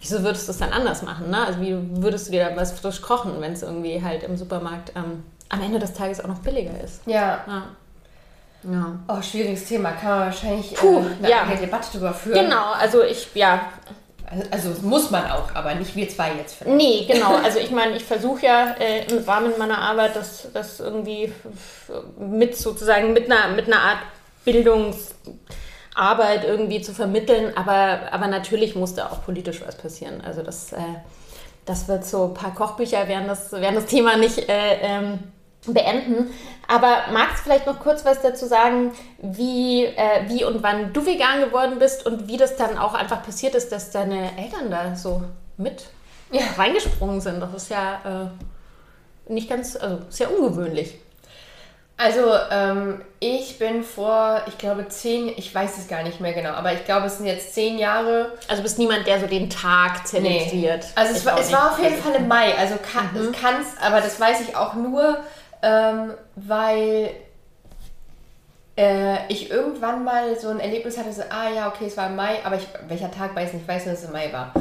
wieso 0.00 0.24
würdest 0.24 0.48
du 0.48 0.52
es 0.52 0.58
dann 0.58 0.72
anders 0.72 1.02
machen? 1.02 1.30
Ne? 1.30 1.46
Also 1.46 1.60
wie 1.60 1.76
würdest 2.02 2.26
du 2.26 2.32
dir 2.32 2.50
da 2.50 2.56
was 2.56 2.72
frisch 2.72 3.00
kochen, 3.00 3.40
wenn 3.40 3.52
es 3.52 3.62
irgendwie 3.62 4.02
halt 4.02 4.24
im 4.24 4.36
Supermarkt 4.36 4.92
ähm, 4.96 5.22
am 5.48 5.62
Ende 5.62 5.78
des 5.78 5.92
Tages 5.92 6.20
auch 6.20 6.28
noch 6.28 6.40
billiger 6.40 6.78
ist? 6.82 7.02
Ja. 7.06 7.44
ja. 7.46 7.62
Ja. 8.62 8.98
Oh, 9.08 9.22
schwieriges 9.22 9.64
Thema. 9.64 9.92
Kann 9.92 10.10
man 10.10 10.20
wahrscheinlich 10.26 10.74
Puh, 10.74 10.98
äh, 10.98 11.24
eine 11.24 11.30
ja. 11.30 11.44
Debatte 11.54 11.88
darüber 11.92 12.12
führen. 12.12 12.44
Genau, 12.44 12.72
also 12.72 13.02
ich, 13.02 13.28
ja. 13.34 13.60
Also 14.50 14.70
muss 14.82 15.10
man 15.10 15.28
auch, 15.30 15.54
aber 15.54 15.74
nicht 15.74 15.96
wir 15.96 16.08
zwei 16.08 16.34
jetzt. 16.34 16.56
Vielleicht. 16.56 16.76
Nee, 16.76 17.06
genau. 17.10 17.34
Also 17.36 17.58
ich 17.58 17.70
meine, 17.70 17.96
ich 17.96 18.04
versuche 18.04 18.46
ja 18.46 18.76
äh, 18.78 19.04
im 19.10 19.24
Rahmen 19.24 19.52
meiner 19.58 19.78
Arbeit 19.78 20.14
das, 20.14 20.48
das 20.54 20.78
irgendwie 20.78 21.32
mit 22.18 22.56
sozusagen 22.56 23.12
mit 23.12 23.30
einer, 23.30 23.54
mit 23.54 23.66
einer 23.66 23.80
Art 23.80 23.98
Bildungs 24.44 25.14
Arbeit 25.94 26.44
irgendwie 26.44 26.80
zu 26.80 26.94
vermitteln, 26.94 27.52
aber, 27.56 28.12
aber 28.12 28.26
natürlich 28.28 28.74
muss 28.74 28.94
da 28.94 29.10
auch 29.10 29.24
politisch 29.24 29.60
was 29.66 29.76
passieren. 29.76 30.20
Also 30.20 30.42
das, 30.42 30.72
äh, 30.72 30.78
das 31.66 31.88
wird 31.88 32.04
so 32.06 32.26
ein 32.26 32.34
paar 32.34 32.54
Kochbücher 32.54 33.08
werden 33.08 33.26
das, 33.26 33.52
werden 33.52 33.74
das 33.74 33.86
Thema 33.86 34.16
nicht 34.16 34.48
äh, 34.48 34.78
ähm, 34.80 35.18
beenden. 35.66 36.30
Aber 36.68 37.04
magst 37.12 37.38
du 37.38 37.42
vielleicht 37.44 37.66
noch 37.66 37.80
kurz 37.80 38.04
was 38.04 38.22
dazu 38.22 38.46
sagen, 38.46 38.92
wie, 39.20 39.84
äh, 39.84 40.28
wie 40.28 40.44
und 40.44 40.62
wann 40.62 40.92
du 40.92 41.04
vegan 41.04 41.40
geworden 41.40 41.78
bist 41.78 42.06
und 42.06 42.28
wie 42.28 42.36
das 42.36 42.56
dann 42.56 42.78
auch 42.78 42.94
einfach 42.94 43.22
passiert 43.22 43.54
ist, 43.54 43.72
dass 43.72 43.90
deine 43.90 44.36
Eltern 44.38 44.70
da 44.70 44.94
so 44.94 45.22
mit 45.56 45.86
ja. 46.30 46.42
reingesprungen 46.56 47.20
sind? 47.20 47.40
Das 47.40 47.52
ist 47.54 47.70
ja 47.70 48.00
äh, 48.04 49.32
nicht 49.32 49.48
ganz, 49.48 49.76
also 49.76 49.98
sehr 50.08 50.32
ungewöhnlich. 50.32 50.98
Also 52.02 52.32
ähm, 52.50 53.02
ich 53.18 53.58
bin 53.58 53.82
vor, 53.82 54.40
ich 54.46 54.56
glaube 54.56 54.88
zehn, 54.88 55.28
ich 55.36 55.54
weiß 55.54 55.76
es 55.76 55.86
gar 55.86 56.02
nicht 56.02 56.18
mehr 56.18 56.32
genau, 56.32 56.52
aber 56.52 56.72
ich 56.72 56.86
glaube 56.86 57.08
es 57.08 57.18
sind 57.18 57.26
jetzt 57.26 57.52
zehn 57.52 57.78
Jahre. 57.78 58.32
Also 58.48 58.62
bist 58.62 58.78
niemand, 58.78 59.06
der 59.06 59.20
so 59.20 59.26
den 59.26 59.50
Tag 59.50 60.06
zelebriert. 60.06 60.84
Nee. 60.84 60.92
Also 60.94 61.14
es, 61.14 61.26
war, 61.26 61.38
es 61.38 61.52
war 61.52 61.72
auf 61.72 61.78
jeden 61.78 62.00
Fall 62.00 62.14
im 62.14 62.26
Mai, 62.26 62.56
also 62.56 62.76
kann 62.76 63.10
es 63.14 63.26
mhm. 63.26 63.82
aber 63.82 64.00
das 64.00 64.18
weiß 64.18 64.40
ich 64.40 64.56
auch 64.56 64.72
nur, 64.72 65.18
ähm, 65.62 66.12
weil 66.36 67.10
äh, 68.76 69.26
ich 69.28 69.50
irgendwann 69.50 70.04
mal 70.04 70.38
so 70.38 70.48
ein 70.48 70.60
Erlebnis 70.60 70.96
hatte, 70.96 71.12
so, 71.12 71.22
ah 71.28 71.50
ja, 71.54 71.68
okay, 71.68 71.86
es 71.86 71.96
war 71.96 72.08
im 72.08 72.16
Mai, 72.16 72.38
aber 72.44 72.56
ich, 72.56 72.66
welcher 72.88 73.10
Tag 73.10 73.34
weiß 73.34 73.52
nicht, 73.52 73.62
ich 73.62 73.68
weiß 73.68 73.86
nur, 73.86 73.94
dass 73.94 74.04
es 74.04 74.08
im 74.08 74.12
Mai 74.12 74.32
war. 74.32 74.52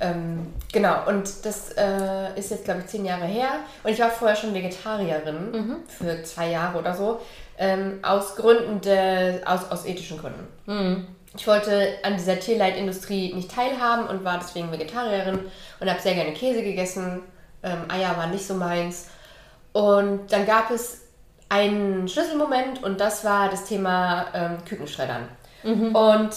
Ähm, 0.00 0.52
genau, 0.72 1.06
und 1.06 1.46
das 1.46 1.70
äh, 1.76 2.38
ist 2.38 2.50
jetzt, 2.50 2.64
glaube 2.64 2.80
ich, 2.80 2.86
zehn 2.86 3.04
Jahre 3.04 3.24
her. 3.24 3.50
Und 3.84 3.90
ich 3.90 4.00
war 4.00 4.10
vorher 4.10 4.36
schon 4.36 4.52
Vegetarierin 4.52 5.52
mhm. 5.52 5.76
für 5.86 6.22
zwei 6.24 6.50
Jahre 6.50 6.78
oder 6.78 6.94
so. 6.94 7.20
Ähm, 7.56 8.00
aus 8.02 8.34
Gründen, 8.34 8.80
de, 8.80 9.44
aus, 9.44 9.70
aus 9.70 9.86
ethischen 9.86 10.18
Gründen. 10.18 10.48
Mhm. 10.66 11.06
Ich 11.36 11.46
wollte 11.46 11.94
an 12.02 12.16
dieser 12.16 12.38
Tierleitindustrie 12.38 13.32
nicht 13.32 13.54
teilhaben 13.54 14.06
und 14.08 14.24
war 14.24 14.38
deswegen 14.38 14.70
Vegetarierin 14.72 15.38
und 15.80 15.90
habe 15.90 16.00
sehr 16.00 16.14
gerne 16.14 16.32
Käse 16.32 16.62
gegessen. 16.62 17.22
Ähm, 17.62 17.84
Eier 17.88 18.16
waren 18.16 18.32
nicht 18.32 18.46
so 18.46 18.54
meins. 18.54 19.08
Und 19.72 20.32
dann 20.32 20.46
gab 20.46 20.70
es 20.70 21.02
einen 21.48 22.08
Schlüsselmoment 22.08 22.82
und 22.82 23.00
das 23.00 23.24
war 23.24 23.50
das 23.50 23.64
Thema 23.64 24.26
ähm, 24.34 24.64
Kükenschreddern. 24.64 25.28
Mhm. 25.62 25.94
Und 25.94 26.30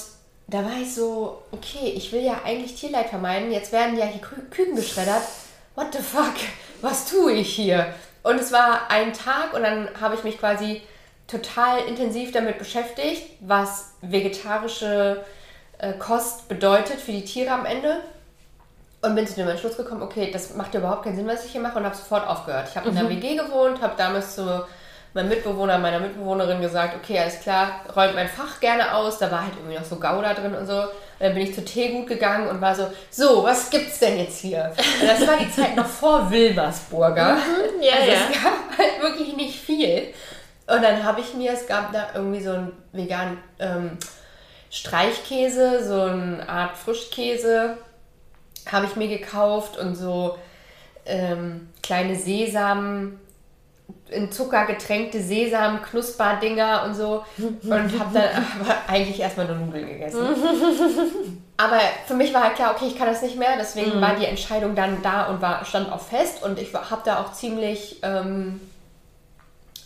da 0.47 0.63
war 0.63 0.77
ich 0.81 0.93
so, 0.93 1.41
okay, 1.51 1.93
ich 1.95 2.11
will 2.11 2.21
ja 2.21 2.41
eigentlich 2.45 2.75
Tierleid 2.75 3.07
vermeiden, 3.07 3.51
jetzt 3.51 3.71
werden 3.71 3.97
ja 3.97 4.05
hier 4.05 4.21
Küken 4.21 4.75
geschreddert. 4.75 5.23
What 5.75 5.93
the 5.93 5.99
fuck? 5.99 6.35
Was 6.81 7.09
tue 7.09 7.33
ich 7.33 7.53
hier? 7.55 7.93
Und 8.23 8.39
es 8.39 8.51
war 8.51 8.89
ein 8.89 9.13
Tag 9.13 9.53
und 9.53 9.63
dann 9.63 9.89
habe 9.99 10.15
ich 10.15 10.23
mich 10.23 10.37
quasi 10.37 10.81
total 11.27 11.79
intensiv 11.85 12.31
damit 12.31 12.59
beschäftigt, 12.59 13.23
was 13.39 13.93
vegetarische 14.01 15.23
äh, 15.79 15.93
Kost 15.93 16.47
bedeutet 16.47 16.99
für 16.99 17.11
die 17.11 17.25
Tiere 17.25 17.51
am 17.51 17.65
Ende. 17.65 18.01
Und 19.05 19.15
bin 19.15 19.27
zu 19.27 19.35
dem 19.35 19.47
Entschluss 19.47 19.77
gekommen, 19.77 20.01
okay, 20.01 20.31
das 20.31 20.55
macht 20.55 20.73
ja 20.73 20.79
überhaupt 20.79 21.03
keinen 21.03 21.15
Sinn, 21.15 21.27
was 21.27 21.45
ich 21.45 21.51
hier 21.51 21.61
mache 21.61 21.77
und 21.77 21.85
habe 21.85 21.95
sofort 21.95 22.27
aufgehört. 22.27 22.67
Ich 22.69 22.75
habe 22.75 22.89
in 22.89 22.97
einer 22.97 23.07
mhm. 23.07 23.21
WG 23.21 23.35
gewohnt, 23.35 23.79
habe 23.81 23.93
damals 23.95 24.35
so 24.35 24.63
mein 25.13 25.29
Mitbewohner, 25.29 25.77
meiner 25.77 25.99
Mitbewohnerin 25.99 26.59
gesagt, 26.59 26.95
okay, 27.01 27.19
alles 27.19 27.39
klar, 27.39 27.81
räumt 27.95 28.15
mein 28.15 28.27
Fach 28.27 28.59
gerne 28.59 28.95
aus. 28.95 29.19
Da 29.19 29.31
war 29.31 29.43
halt 29.43 29.53
irgendwie 29.55 29.77
noch 29.77 29.85
so 29.85 29.95
Gouda 29.97 30.33
drin 30.33 30.55
und 30.55 30.65
so. 30.65 30.73
Und 30.81 30.89
dann 31.19 31.33
bin 31.33 31.43
ich 31.43 31.53
zu 31.53 31.63
Teegut 31.63 32.07
gegangen 32.07 32.49
und 32.49 32.59
war 32.59 32.75
so, 32.75 32.87
so, 33.11 33.43
was 33.43 33.69
gibt's 33.69 33.99
denn 33.99 34.17
jetzt 34.17 34.39
hier? 34.39 34.73
Und 35.01 35.07
das 35.07 35.25
war 35.25 35.37
die 35.37 35.51
Zeit 35.51 35.75
noch 35.75 35.85
vor 35.85 36.29
Wilmersburger. 36.29 37.35
Mhm, 37.35 37.81
ja, 37.81 37.93
also 37.93 38.11
ja. 38.11 38.17
Es 38.17 38.43
gab 38.43 38.77
halt 38.77 39.01
wirklich 39.01 39.35
nicht 39.37 39.59
viel. 39.59 40.13
Und 40.67 40.81
dann 40.81 41.03
habe 41.03 41.21
ich 41.21 41.33
mir, 41.33 41.53
es 41.53 41.67
gab 41.67 41.93
da 41.93 42.07
irgendwie 42.15 42.41
so 42.41 42.51
einen 42.51 42.73
veganen 42.91 43.37
ähm, 43.59 43.97
Streichkäse, 44.69 45.87
so 45.87 46.01
eine 46.01 46.49
Art 46.49 46.75
Frischkäse, 46.75 47.77
habe 48.71 48.85
ich 48.85 48.95
mir 48.95 49.07
gekauft 49.07 49.77
und 49.77 49.95
so 49.95 50.37
ähm, 51.05 51.69
kleine 51.81 52.15
Sesam 52.15 53.19
in 54.09 54.31
Zucker 54.31 54.65
getränkte 54.65 55.21
Sesam, 55.21 55.81
Knusperdinger 55.81 56.83
und 56.85 56.95
so 56.95 57.23
und 57.37 57.99
habe 57.99 58.13
dann 58.13 58.29
aber 58.61 58.75
eigentlich 58.87 59.19
erstmal 59.19 59.47
nur 59.47 59.57
Nudeln 59.57 59.87
gegessen. 59.87 60.19
aber 61.57 61.79
für 62.05 62.13
mich 62.13 62.33
war 62.33 62.43
halt 62.43 62.55
klar, 62.55 62.73
okay, 62.75 62.85
ich 62.87 62.97
kann 62.97 63.07
das 63.07 63.21
nicht 63.21 63.37
mehr, 63.37 63.57
deswegen 63.57 63.97
mhm. 63.97 64.01
war 64.01 64.15
die 64.15 64.25
Entscheidung 64.25 64.75
dann 64.75 65.01
da 65.01 65.25
und 65.25 65.41
war, 65.41 65.65
stand 65.65 65.91
auch 65.91 66.01
fest 66.01 66.43
und 66.43 66.59
ich 66.59 66.73
habe 66.73 67.01
da 67.03 67.21
auch 67.21 67.33
ziemlich, 67.33 67.99
ähm, 68.03 68.61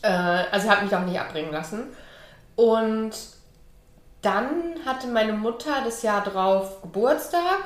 äh, 0.01 0.09
also 0.09 0.69
habe 0.69 0.85
mich 0.85 0.95
auch 0.95 1.05
nicht 1.05 1.19
abbringen 1.19 1.51
lassen. 1.51 1.83
Und 2.55 3.11
dann 4.21 4.75
hatte 4.85 5.07
meine 5.07 5.33
Mutter 5.33 5.71
das 5.85 6.01
Jahr 6.01 6.23
drauf 6.23 6.81
Geburtstag, 6.81 7.59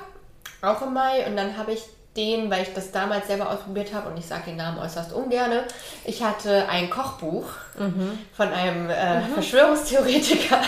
auch 0.63 0.81
im 0.81 0.93
Mai, 0.93 1.25
und 1.27 1.35
dann 1.35 1.57
habe 1.57 1.73
ich 1.73 1.83
den, 2.15 2.49
weil 2.49 2.63
ich 2.63 2.73
das 2.73 2.91
damals 2.91 3.27
selber 3.27 3.49
ausprobiert 3.49 3.93
habe 3.93 4.09
und 4.09 4.17
ich 4.17 4.25
sage 4.25 4.43
den 4.47 4.57
Namen 4.57 4.77
äußerst 4.77 5.13
ungern. 5.13 5.63
Ich 6.05 6.23
hatte 6.23 6.67
ein 6.69 6.89
Kochbuch 6.89 7.45
mhm. 7.77 8.19
von 8.35 8.49
einem 8.49 8.89
äh, 8.89 9.21
mhm. 9.21 9.33
Verschwörungstheoretiker 9.33 10.61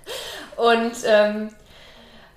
und 0.56 0.92
ähm, 1.04 1.50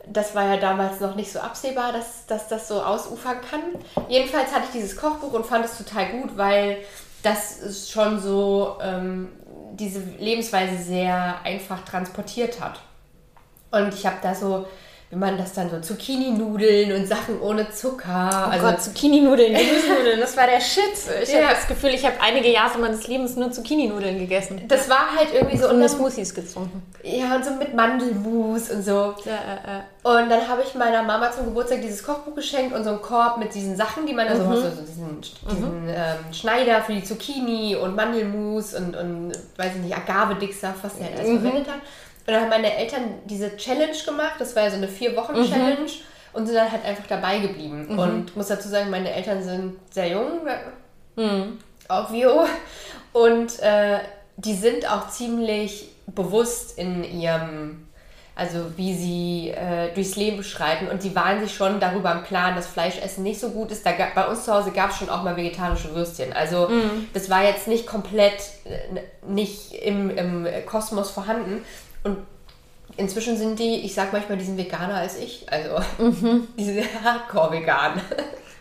das 0.06 0.36
war 0.36 0.56
ja 0.56 0.58
damals 0.58 1.00
noch 1.00 1.16
nicht 1.16 1.32
so 1.32 1.40
absehbar, 1.40 1.94
dass, 1.94 2.26
dass 2.26 2.48
das 2.48 2.68
so 2.68 2.82
ausufern 2.82 3.38
kann. 3.50 3.62
Jedenfalls 4.08 4.54
hatte 4.54 4.66
ich 4.66 4.72
dieses 4.82 4.98
Kochbuch 4.98 5.34
und 5.34 5.46
fand 5.46 5.66
es 5.66 5.78
total 5.78 6.10
gut, 6.10 6.38
weil 6.38 6.78
das 7.22 7.90
schon 7.90 8.20
so 8.20 8.78
ähm, 8.82 9.30
diese 9.74 10.00
Lebensweise 10.20 10.78
sehr 10.78 11.42
einfach 11.44 11.86
transportiert 11.86 12.60
hat. 12.60 12.80
Und 13.72 13.94
ich 13.94 14.06
habe 14.06 14.18
da 14.22 14.34
so 14.34 14.68
wenn 15.12 15.20
man 15.20 15.38
das 15.40 15.54
dann 15.54 15.72
so 15.72 15.80
Zucchini-Nudeln 15.80 16.92
und 16.94 17.08
Sachen 17.08 17.42
ohne 17.42 17.72
Zucker. 17.72 18.30
Oh 18.48 18.52
also 18.52 18.66
Gott, 18.68 18.82
Zucchini-Nudeln, 18.82 19.54
Gemüsenudeln, 19.54 20.20
das 20.20 20.38
war 20.38 20.46
der 20.46 20.62
Shit. 20.62 20.84
Ich 21.24 21.34
ja. 21.34 21.46
habe 21.46 21.56
das 21.56 21.68
Gefühl, 21.68 21.90
ich 21.90 22.06
habe 22.06 22.16
einige 22.22 22.52
Jahre 22.52 22.78
meines 22.78 23.08
Lebens 23.08 23.36
nur 23.36 23.52
Zucchini-Nudeln 23.52 24.20
gegessen. 24.20 24.62
Das 24.68 24.88
war 24.88 25.16
halt 25.18 25.34
irgendwie 25.34 25.58
so. 25.58 25.68
Und 25.68 25.90
Smoothies 25.90 26.36
getrunken. 26.36 26.84
Ja, 27.02 27.36
und 27.36 27.44
so 27.44 27.52
mit 27.56 27.74
Mandelmus 27.74 28.70
und 28.70 28.84
so. 28.84 29.16
Ja. 29.26 29.84
Und 30.04 30.30
dann 30.30 30.48
habe 30.48 30.62
ich 30.66 30.76
meiner 30.76 31.02
Mama 31.02 31.32
zum 31.32 31.46
Geburtstag 31.46 31.82
dieses 31.82 32.04
Kochbuch 32.04 32.36
geschenkt 32.36 32.76
und 32.76 32.84
so 32.84 32.92
einen 32.92 33.02
Korb 33.02 33.40
mit 33.40 33.54
diesen 33.56 33.76
Sachen, 33.76 34.06
die 34.06 34.14
man 34.14 34.28
da 34.28 34.36
so 34.36 34.44
mhm. 34.44 34.50
hat, 34.50 34.58
so 34.58 34.82
diesen, 34.82 35.22
diesen 35.22 35.84
mhm. 35.86 35.90
ähm, 35.90 36.34
Schneider 36.34 36.82
für 36.82 36.94
die 36.94 37.04
Zucchini 37.04 37.76
und 37.76 37.96
Mandelmus 37.96 38.76
und, 38.76 38.96
und 38.96 39.32
weiß 39.58 39.72
ich 39.76 39.82
nicht, 39.82 39.98
Agave-Dicksaft, 39.98 40.84
was 40.84 40.98
der 40.98 41.08
halt 41.08 41.18
alles 41.18 41.30
mhm. 41.30 41.42
verwendet 41.42 41.68
hat. 41.68 41.80
Und 42.30 42.36
dann 42.36 42.44
haben 42.44 42.50
meine 42.50 42.76
Eltern 42.78 43.16
diese 43.26 43.58
Challenge 43.58 43.98
gemacht. 44.06 44.36
Das 44.38 44.56
war 44.56 44.62
ja 44.62 44.70
so 44.70 44.76
eine 44.76 44.88
Vier-Wochen-Challenge. 44.88 45.80
Mhm. 45.80 46.34
und 46.34 46.46
sind 46.46 46.56
dann 46.56 46.72
halt 46.72 46.86
einfach 46.86 47.08
dabei 47.08 47.40
geblieben. 47.40 47.88
Mhm. 47.90 47.98
Und 47.98 48.38
muss 48.38 48.50
dazu 48.50 48.70
sagen, 48.70 48.92
meine 48.92 49.12
Eltern 49.12 49.42
sind 49.42 49.78
sehr 49.90 50.10
jung, 50.10 50.42
mhm. 51.16 51.58
Obvio. 51.90 52.46
Und 53.14 53.60
äh, 53.64 53.98
die 54.38 54.54
sind 54.54 54.88
auch 54.88 55.10
ziemlich 55.10 55.90
bewusst 56.06 56.78
in 56.78 57.04
ihrem, 57.04 57.88
also 58.36 58.78
wie 58.78 58.94
sie 58.94 59.50
äh, 59.50 59.92
durchs 59.96 60.16
Leben 60.16 60.44
schreiten. 60.44 60.88
Und 60.88 61.04
die 61.04 61.16
waren 61.16 61.40
sich 61.40 61.56
schon 61.56 61.80
darüber 61.80 62.12
im 62.12 62.24
Klaren, 62.24 62.56
dass 62.56 62.68
Fleischessen 62.68 63.24
nicht 63.24 63.40
so 63.40 63.50
gut 63.50 63.72
ist. 63.72 63.84
Da, 63.88 63.94
bei 64.14 64.28
uns 64.28 64.46
zu 64.46 64.54
Hause 64.54 64.70
gab 64.70 64.92
es 64.92 64.98
schon 64.98 65.10
auch 65.10 65.24
mal 65.24 65.36
vegetarische 65.36 65.96
Würstchen. 65.96 66.32
Also 66.32 66.68
mhm. 66.68 67.08
das 67.12 67.28
war 67.32 67.44
jetzt 67.44 67.68
nicht 67.68 67.88
komplett 67.88 68.40
äh, 68.66 69.00
nicht 69.28 69.74
im, 69.74 70.12
im 70.12 70.48
Kosmos 70.68 71.10
vorhanden. 71.10 71.64
Und 72.04 72.18
inzwischen 72.98 73.38
sind 73.38 73.60
die, 73.60 73.82
ich 73.86 73.94
sag 73.94 74.14
manchmal, 74.14 74.38
die 74.38 74.46
sind 74.46 74.58
veganer 74.58 74.96
als 74.96 75.18
ich. 75.18 75.46
Also 75.52 75.80
mhm. 75.98 76.48
die 76.58 76.64
sind 76.64 76.86
hardcore-vegan. 77.04 78.02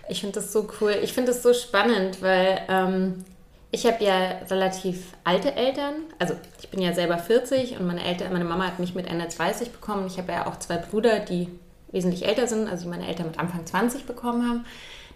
Ich 0.09 0.20
finde 0.20 0.40
das 0.40 0.53
so 0.53 0.68
cool. 0.81 0.96
Ich 1.03 1.12
finde 1.12 1.33
das 1.33 1.42
so 1.42 1.53
spannend, 1.53 2.22
weil 2.22 2.61
ähm, 2.68 3.24
ich 3.70 3.87
habe 3.87 4.03
ja 4.03 4.38
relativ 4.51 5.12
alte 5.24 5.55
Eltern. 5.55 5.94
Also 6.18 6.35
ich 6.61 6.70
bin 6.70 6.81
ja 6.81 6.94
selber 6.94 7.18
40 7.18 7.79
und 7.79 7.87
meine 7.87 8.05
Eltern, 8.05 8.33
meine 8.33 8.44
Mama 8.44 8.66
hat 8.66 8.79
mich 8.79 8.94
mit 8.94 9.07
Ende 9.07 9.29
20 9.29 9.72
bekommen. 9.72 10.07
Ich 10.07 10.18
habe 10.18 10.33
ja 10.33 10.46
auch 10.46 10.57
zwei 10.59 10.79
Brüder, 10.79 11.20
die 11.20 11.48
wesentlich 11.92 12.27
älter 12.27 12.46
sind, 12.46 12.68
also 12.68 12.88
meine 12.88 13.07
Eltern 13.07 13.27
mit 13.27 13.38
Anfang 13.38 13.66
20 13.66 14.05
bekommen 14.07 14.48
haben. 14.48 14.64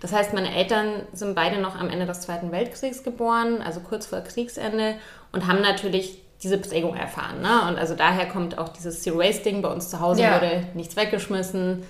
Das 0.01 0.13
heißt, 0.13 0.33
meine 0.33 0.55
Eltern 0.55 1.03
sind 1.13 1.35
beide 1.35 1.61
noch 1.61 1.79
am 1.79 1.89
Ende 1.89 2.07
des 2.07 2.23
Zweiten 2.23 2.51
Weltkriegs 2.51 3.05
geboren, 3.05 3.63
also 3.63 3.81
kurz 3.81 4.07
vor 4.07 4.21
Kriegsende 4.21 4.97
und 5.31 5.47
haben 5.47 5.61
natürlich 5.61 6.22
diese 6.43 6.59
Prägung 6.59 6.97
erfahren. 6.97 7.41
Ne? 7.41 7.69
Und 7.69 7.79
also 7.79 7.95
daher 7.95 8.27
kommt 8.27 8.59
auch 8.59 8.69
dieses 8.69 9.03
Zero-Waste-Ding. 9.03 9.63
Bei 9.63 9.69
uns 9.69 9.91
zu 9.91 10.01
Hause 10.01 10.23
ja. 10.23 10.35
wurde 10.35 10.67
nichts 10.75 10.97
weggeschmissen. 10.97 11.85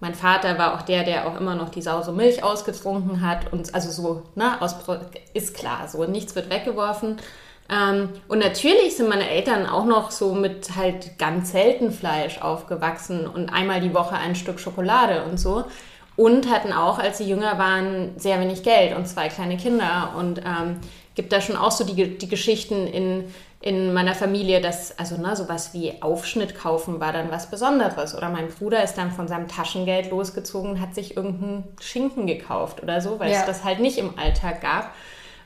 Mein 0.00 0.14
Vater 0.14 0.58
war 0.58 0.74
auch 0.74 0.82
der, 0.82 1.04
der 1.04 1.26
auch 1.26 1.38
immer 1.38 1.54
noch 1.54 1.68
die 1.70 1.82
saure 1.82 2.12
Milch 2.12 2.42
ausgetrunken 2.42 3.26
hat. 3.26 3.52
Und 3.52 3.74
also 3.74 3.90
so, 3.90 4.22
ne, 4.34 4.60
aus, 4.62 4.76
ist 5.34 5.54
klar, 5.54 5.88
so 5.88 6.04
nichts 6.04 6.34
wird 6.34 6.50
weggeworfen. 6.50 7.16
Ähm, 7.70 8.08
und 8.28 8.38
natürlich 8.38 8.96
sind 8.96 9.08
meine 9.08 9.28
Eltern 9.28 9.66
auch 9.66 9.84
noch 9.84 10.10
so 10.10 10.34
mit 10.34 10.76
halt 10.76 11.18
ganz 11.18 11.52
selten 11.52 11.90
Fleisch 11.90 12.40
aufgewachsen 12.40 13.26
und 13.26 13.52
einmal 13.52 13.80
die 13.80 13.92
Woche 13.92 14.16
ein 14.16 14.34
Stück 14.34 14.58
Schokolade 14.58 15.24
und 15.24 15.38
so. 15.38 15.64
Und 16.16 16.50
hatten 16.50 16.72
auch, 16.72 16.98
als 16.98 17.18
sie 17.18 17.28
jünger 17.28 17.58
waren, 17.58 18.12
sehr 18.16 18.40
wenig 18.40 18.62
Geld 18.62 18.96
und 18.96 19.06
zwei 19.06 19.28
kleine 19.28 19.56
Kinder. 19.56 20.14
Und 20.16 20.38
ähm, 20.38 20.80
gibt 21.18 21.32
da 21.32 21.42
schon 21.42 21.56
auch 21.56 21.72
so 21.72 21.84
die, 21.84 22.16
die 22.16 22.28
Geschichten 22.28 22.86
in 22.86 23.24
in 23.60 23.92
meiner 23.92 24.14
Familie, 24.14 24.60
dass, 24.60 24.96
also 24.98 25.16
ne, 25.16 25.34
sowas 25.34 25.74
wie 25.74 26.00
Aufschnitt 26.00 26.56
kaufen 26.56 27.00
war 27.00 27.12
dann 27.12 27.30
was 27.32 27.50
Besonderes. 27.50 28.16
Oder 28.16 28.28
mein 28.28 28.48
Bruder 28.48 28.84
ist 28.84 28.94
dann 28.94 29.10
von 29.10 29.26
seinem 29.26 29.48
Taschengeld 29.48 30.10
losgezogen 30.10 30.72
und 30.72 30.80
hat 30.80 30.94
sich 30.94 31.16
irgendeinen 31.16 31.64
Schinken 31.80 32.26
gekauft 32.26 32.82
oder 32.82 33.00
so, 33.00 33.18
weil 33.18 33.32
ja. 33.32 33.40
es 33.40 33.46
das 33.46 33.64
halt 33.64 33.80
nicht 33.80 33.98
im 33.98 34.16
Alltag 34.16 34.60
gab. 34.60 34.94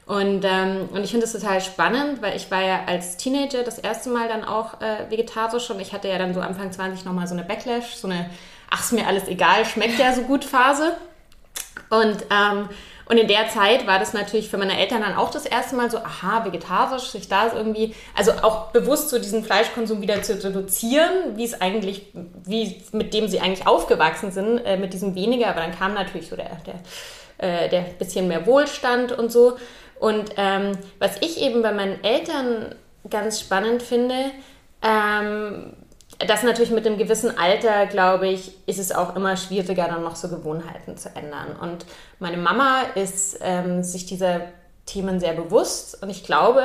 Und, 0.04 0.44
ähm, 0.44 0.90
und 0.92 1.04
ich 1.04 1.10
finde 1.12 1.24
es 1.24 1.32
total 1.32 1.60
spannend, 1.62 2.20
weil 2.20 2.36
ich 2.36 2.50
war 2.50 2.62
ja 2.62 2.80
als 2.86 3.16
Teenager 3.16 3.62
das 3.62 3.78
erste 3.78 4.10
Mal 4.10 4.28
dann 4.28 4.44
auch 4.44 4.80
äh, 4.82 5.10
vegetarisch 5.10 5.70
und 5.70 5.80
ich 5.80 5.94
hatte 5.94 6.08
ja 6.08 6.18
dann 6.18 6.34
so 6.34 6.40
Anfang 6.40 6.70
20 6.70 7.06
nochmal 7.06 7.28
so 7.28 7.34
eine 7.34 7.44
Backlash, 7.44 7.94
so 7.94 8.08
eine, 8.08 8.28
ach, 8.68 8.80
ist 8.80 8.92
mir 8.92 9.06
alles 9.06 9.28
egal, 9.28 9.64
schmeckt 9.64 9.98
ja 9.98 10.12
so 10.12 10.22
gut 10.22 10.44
Phase. 10.44 10.96
Und 11.88 12.18
ähm, 12.30 12.68
und 13.06 13.18
in 13.18 13.28
der 13.28 13.48
Zeit 13.48 13.86
war 13.86 13.98
das 13.98 14.12
natürlich 14.12 14.48
für 14.48 14.58
meine 14.58 14.78
Eltern 14.78 15.02
dann 15.02 15.14
auch 15.14 15.30
das 15.30 15.46
erste 15.46 15.76
Mal 15.76 15.90
so, 15.90 15.98
aha, 15.98 16.44
vegetarisch, 16.44 17.10
sich 17.10 17.28
da 17.28 17.52
irgendwie, 17.54 17.94
also 18.14 18.32
auch 18.42 18.70
bewusst 18.70 19.10
so 19.10 19.18
diesen 19.18 19.44
Fleischkonsum 19.44 20.00
wieder 20.00 20.22
zu 20.22 20.42
reduzieren, 20.42 21.36
wie 21.36 21.44
es 21.44 21.60
eigentlich, 21.60 22.06
wie 22.44 22.82
mit 22.92 23.12
dem 23.14 23.28
sie 23.28 23.40
eigentlich 23.40 23.66
aufgewachsen 23.66 24.30
sind, 24.30 24.58
äh, 24.58 24.76
mit 24.76 24.92
diesem 24.92 25.14
weniger, 25.14 25.48
aber 25.48 25.60
dann 25.60 25.76
kam 25.76 25.94
natürlich 25.94 26.28
so 26.28 26.36
der, 26.36 26.60
der, 26.66 26.80
äh, 27.38 27.68
der 27.68 27.80
bisschen 27.98 28.28
mehr 28.28 28.46
Wohlstand 28.46 29.12
und 29.12 29.32
so. 29.32 29.56
Und 29.98 30.32
ähm, 30.36 30.72
was 30.98 31.16
ich 31.20 31.40
eben 31.40 31.62
bei 31.62 31.72
meinen 31.72 32.02
Eltern 32.02 32.74
ganz 33.08 33.40
spannend 33.40 33.82
finde, 33.82 34.32
ähm, 34.82 35.74
das 36.26 36.42
natürlich 36.42 36.70
mit 36.70 36.86
einem 36.86 36.98
gewissen 36.98 37.36
Alter, 37.38 37.86
glaube 37.86 38.28
ich, 38.28 38.52
ist 38.66 38.78
es 38.78 38.92
auch 38.92 39.16
immer 39.16 39.36
schwieriger, 39.36 39.86
dann 39.86 40.02
noch 40.02 40.16
so 40.16 40.28
Gewohnheiten 40.28 40.96
zu 40.96 41.08
ändern. 41.14 41.56
Und 41.60 41.86
meine 42.18 42.36
Mama 42.36 42.82
ist 42.94 43.38
ähm, 43.40 43.82
sich 43.82 44.06
dieser 44.06 44.42
Themen 44.86 45.20
sehr 45.20 45.32
bewusst 45.32 46.02
und 46.02 46.10
ich 46.10 46.24
glaube, 46.24 46.62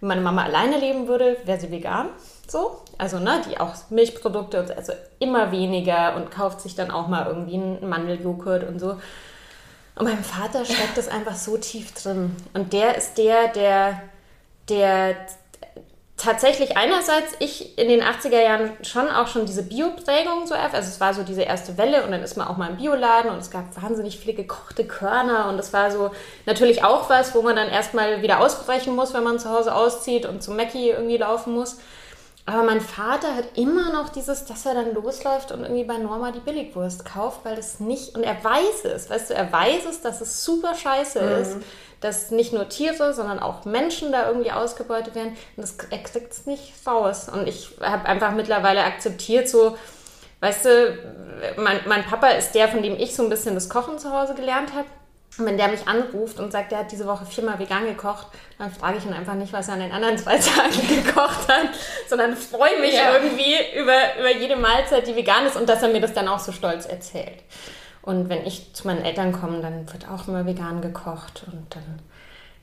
wenn 0.00 0.08
meine 0.08 0.20
Mama 0.20 0.44
alleine 0.44 0.78
leben 0.78 1.06
würde, 1.06 1.36
wäre 1.44 1.60
sie 1.60 1.70
vegan. 1.70 2.08
So, 2.46 2.82
also 2.96 3.18
ne, 3.18 3.42
die 3.48 3.60
auch 3.60 3.74
Milchprodukte 3.90 4.60
und 4.60 4.76
also 4.76 4.94
immer 5.18 5.52
weniger 5.52 6.16
und 6.16 6.30
kauft 6.30 6.62
sich 6.62 6.74
dann 6.74 6.90
auch 6.90 7.06
mal 7.06 7.26
irgendwie 7.26 7.54
einen 7.54 7.88
Mandeljoghurt 7.88 8.66
und 8.66 8.78
so. 8.78 8.96
Und 9.96 10.04
meinem 10.04 10.24
Vater 10.24 10.64
steckt 10.64 10.96
das 10.96 11.08
einfach 11.08 11.34
so 11.34 11.58
tief 11.58 11.92
drin. 11.92 12.34
Und 12.54 12.72
der 12.72 12.96
ist 12.96 13.18
der, 13.18 13.48
der, 13.48 14.02
der 14.68 15.16
tatsächlich 16.18 16.76
einerseits 16.76 17.34
ich 17.38 17.78
in 17.78 17.88
den 17.88 18.02
80er 18.02 18.42
Jahren 18.42 18.72
schon 18.82 19.08
auch 19.08 19.28
schon 19.28 19.46
diese 19.46 19.62
Bio-Prägung 19.62 20.46
so 20.46 20.54
erf. 20.54 20.74
Also 20.74 20.88
es 20.88 21.00
war 21.00 21.14
so 21.14 21.22
diese 21.22 21.42
erste 21.42 21.78
Welle 21.78 22.04
und 22.04 22.10
dann 22.10 22.22
ist 22.22 22.36
man 22.36 22.48
auch 22.48 22.56
mal 22.56 22.70
im 22.70 22.76
Bioladen 22.76 23.30
und 23.30 23.38
es 23.38 23.50
gab 23.50 23.80
wahnsinnig 23.80 24.18
viele 24.18 24.34
gekochte 24.34 24.84
Körner 24.84 25.48
und 25.48 25.58
es 25.58 25.72
war 25.72 25.90
so 25.92 26.10
natürlich 26.44 26.82
auch 26.82 27.08
was, 27.08 27.34
wo 27.34 27.42
man 27.42 27.54
dann 27.54 27.68
erstmal 27.68 28.20
wieder 28.20 28.40
ausbrechen 28.40 28.96
muss, 28.96 29.14
wenn 29.14 29.22
man 29.22 29.38
zu 29.38 29.48
Hause 29.48 29.72
auszieht 29.72 30.26
und 30.26 30.42
zum 30.42 30.56
Mackie 30.56 30.90
irgendwie 30.90 31.18
laufen 31.18 31.54
muss. 31.54 31.78
Aber 32.46 32.62
mein 32.62 32.80
Vater 32.80 33.36
hat 33.36 33.44
immer 33.56 33.92
noch 33.92 34.08
dieses, 34.08 34.46
dass 34.46 34.64
er 34.64 34.74
dann 34.74 34.94
losläuft 34.94 35.52
und 35.52 35.62
irgendwie 35.62 35.84
bei 35.84 35.98
Norma 35.98 36.32
die 36.32 36.40
Billigwurst 36.40 37.04
kauft, 37.04 37.44
weil 37.44 37.56
das 37.56 37.78
nicht, 37.78 38.16
und 38.16 38.22
er 38.22 38.42
weiß 38.42 38.86
es, 38.86 39.10
weißt 39.10 39.30
du, 39.30 39.34
er 39.34 39.52
weiß 39.52 39.84
es, 39.88 40.00
dass 40.00 40.22
es 40.22 40.44
super 40.44 40.74
scheiße 40.74 41.20
mhm. 41.20 41.42
ist 41.42 41.56
dass 42.00 42.30
nicht 42.30 42.52
nur 42.52 42.68
Tiere, 42.68 43.12
sondern 43.12 43.40
auch 43.40 43.64
Menschen 43.64 44.12
da 44.12 44.28
irgendwie 44.28 44.52
ausgebeutet 44.52 45.14
werden. 45.14 45.36
Und 45.56 45.62
das, 45.62 45.78
kriegt 45.78 46.32
es 46.32 46.46
nicht 46.46 46.72
raus. 46.86 47.28
Und 47.28 47.48
ich 47.48 47.70
habe 47.80 48.06
einfach 48.06 48.32
mittlerweile 48.32 48.84
akzeptiert, 48.84 49.48
so, 49.48 49.76
weißt 50.40 50.64
du, 50.64 50.98
mein, 51.56 51.80
mein 51.86 52.04
Papa 52.04 52.28
ist 52.28 52.52
der, 52.52 52.68
von 52.68 52.82
dem 52.82 52.96
ich 52.96 53.14
so 53.14 53.22
ein 53.22 53.28
bisschen 53.28 53.54
das 53.54 53.68
Kochen 53.68 53.98
zu 53.98 54.12
Hause 54.12 54.34
gelernt 54.34 54.74
habe. 54.74 54.86
Und 55.38 55.46
wenn 55.46 55.56
der 55.56 55.68
mich 55.68 55.86
anruft 55.86 56.40
und 56.40 56.50
sagt, 56.50 56.72
er 56.72 56.78
hat 56.78 56.90
diese 56.90 57.06
Woche 57.06 57.24
viermal 57.24 57.60
vegan 57.60 57.84
gekocht, 57.84 58.26
dann 58.58 58.72
frage 58.72 58.98
ich 58.98 59.04
ihn 59.04 59.12
einfach 59.12 59.34
nicht, 59.34 59.52
was 59.52 59.68
er 59.68 59.74
an 59.74 59.80
den 59.80 59.92
anderen 59.92 60.18
zwei 60.18 60.36
Tagen 60.38 61.04
gekocht 61.04 61.48
hat, 61.48 61.68
sondern 62.08 62.36
freue 62.36 62.80
mich 62.80 62.94
ja. 62.94 63.14
irgendwie 63.14 63.54
über, 63.76 64.18
über 64.18 64.32
jede 64.36 64.56
Mahlzeit, 64.56 65.06
die 65.06 65.14
vegan 65.14 65.46
ist 65.46 65.56
und 65.56 65.68
dass 65.68 65.82
er 65.82 65.90
mir 65.90 66.00
das 66.00 66.12
dann 66.12 66.26
auch 66.26 66.40
so 66.40 66.50
stolz 66.50 66.86
erzählt. 66.86 67.38
Und 68.02 68.28
wenn 68.28 68.46
ich 68.46 68.74
zu 68.74 68.86
meinen 68.86 69.04
Eltern 69.04 69.32
komme, 69.32 69.60
dann 69.60 69.92
wird 69.92 70.08
auch 70.08 70.28
immer 70.28 70.46
vegan 70.46 70.80
gekocht 70.80 71.44
und 71.46 71.66
dann 71.74 72.00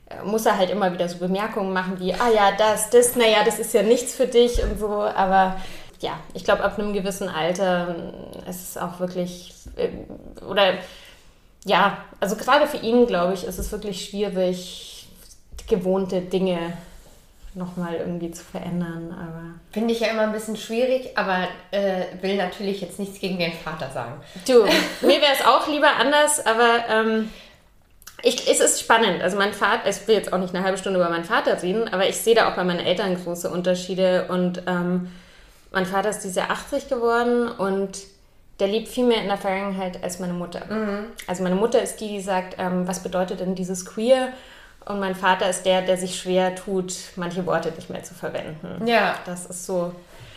äh, 0.08 0.24
muss 0.24 0.46
er 0.46 0.58
halt 0.58 0.70
immer 0.70 0.92
wieder 0.92 1.08
so 1.08 1.18
Bemerkungen 1.18 1.72
machen 1.72 2.00
wie, 2.00 2.14
ah 2.14 2.30
ja, 2.34 2.52
das, 2.56 2.90
das, 2.90 3.16
naja, 3.16 3.44
das 3.44 3.58
ist 3.58 3.74
ja 3.74 3.82
nichts 3.82 4.14
für 4.14 4.26
dich 4.26 4.62
und 4.62 4.78
so. 4.78 4.88
Aber 4.88 5.56
ja, 6.00 6.18
ich 6.34 6.44
glaube, 6.44 6.64
ab 6.64 6.78
einem 6.78 6.92
gewissen 6.92 7.28
Alter 7.28 7.94
äh, 8.46 8.50
ist 8.50 8.70
es 8.70 8.76
auch 8.76 9.00
wirklich, 9.00 9.54
äh, 9.76 9.88
oder 10.44 10.74
ja, 11.64 11.98
also 12.20 12.36
gerade 12.36 12.66
für 12.66 12.78
ihn, 12.78 13.06
glaube 13.06 13.34
ich, 13.34 13.44
ist 13.44 13.58
es 13.58 13.72
wirklich 13.72 14.04
schwierig, 14.04 15.08
gewohnte 15.68 16.20
Dinge 16.20 16.58
nochmal 17.56 17.94
irgendwie 17.94 18.30
zu 18.30 18.44
verändern. 18.44 19.12
Aber 19.18 19.42
Finde 19.72 19.92
ich 19.92 20.00
ja 20.00 20.08
immer 20.08 20.22
ein 20.22 20.32
bisschen 20.32 20.56
schwierig, 20.56 21.16
aber 21.16 21.48
äh, 21.70 22.04
will 22.20 22.36
natürlich 22.36 22.80
jetzt 22.80 22.98
nichts 22.98 23.18
gegen 23.18 23.38
den 23.38 23.52
Vater 23.52 23.90
sagen. 23.90 24.20
Du, 24.46 24.64
mir 25.06 25.20
wäre 25.20 25.32
es 25.32 25.44
auch 25.44 25.66
lieber 25.66 25.96
anders, 25.98 26.44
aber 26.44 26.84
ähm, 26.88 27.30
ich, 28.22 28.48
es 28.48 28.60
ist 28.60 28.80
spannend. 28.80 29.22
Also 29.22 29.36
mein 29.36 29.52
Vater, 29.52 29.88
ich 29.88 30.06
will 30.06 30.14
jetzt 30.14 30.32
auch 30.32 30.38
nicht 30.38 30.54
eine 30.54 30.64
halbe 30.64 30.78
Stunde 30.78 31.00
über 31.00 31.08
meinen 31.08 31.24
Vater 31.24 31.60
reden, 31.62 31.88
aber 31.88 32.08
ich 32.08 32.18
sehe 32.18 32.34
da 32.34 32.50
auch 32.50 32.56
bei 32.56 32.64
meinen 32.64 32.84
Eltern 32.84 33.16
große 33.22 33.50
Unterschiede 33.50 34.26
und 34.28 34.62
ähm, 34.66 35.10
mein 35.72 35.86
Vater 35.86 36.10
ist 36.10 36.20
diese 36.20 36.50
80 36.50 36.88
geworden 36.88 37.48
und 37.48 37.98
der 38.60 38.68
lebt 38.68 38.88
viel 38.88 39.04
mehr 39.04 39.20
in 39.20 39.28
der 39.28 39.36
Vergangenheit 39.36 40.02
als 40.02 40.18
meine 40.18 40.32
Mutter. 40.32 40.62
Mhm. 40.68 41.06
Also 41.26 41.42
meine 41.42 41.56
Mutter 41.56 41.82
ist 41.82 41.96
die, 42.00 42.08
die 42.08 42.20
sagt, 42.20 42.56
ähm, 42.58 42.86
was 42.86 43.02
bedeutet 43.02 43.40
denn 43.40 43.54
dieses 43.54 43.84
Queer? 43.84 44.28
Und 44.86 45.00
mein 45.00 45.14
Vater 45.14 45.50
ist 45.50 45.64
der, 45.64 45.82
der 45.82 45.96
sich 45.96 46.18
schwer 46.18 46.54
tut, 46.54 46.94
manche 47.16 47.44
Worte 47.44 47.72
nicht 47.72 47.90
mehr 47.90 48.04
zu 48.04 48.14
verwenden. 48.14 48.86
Ja. 48.86 49.16
Das 49.26 49.46
ist 49.46 49.66
so. 49.66 49.92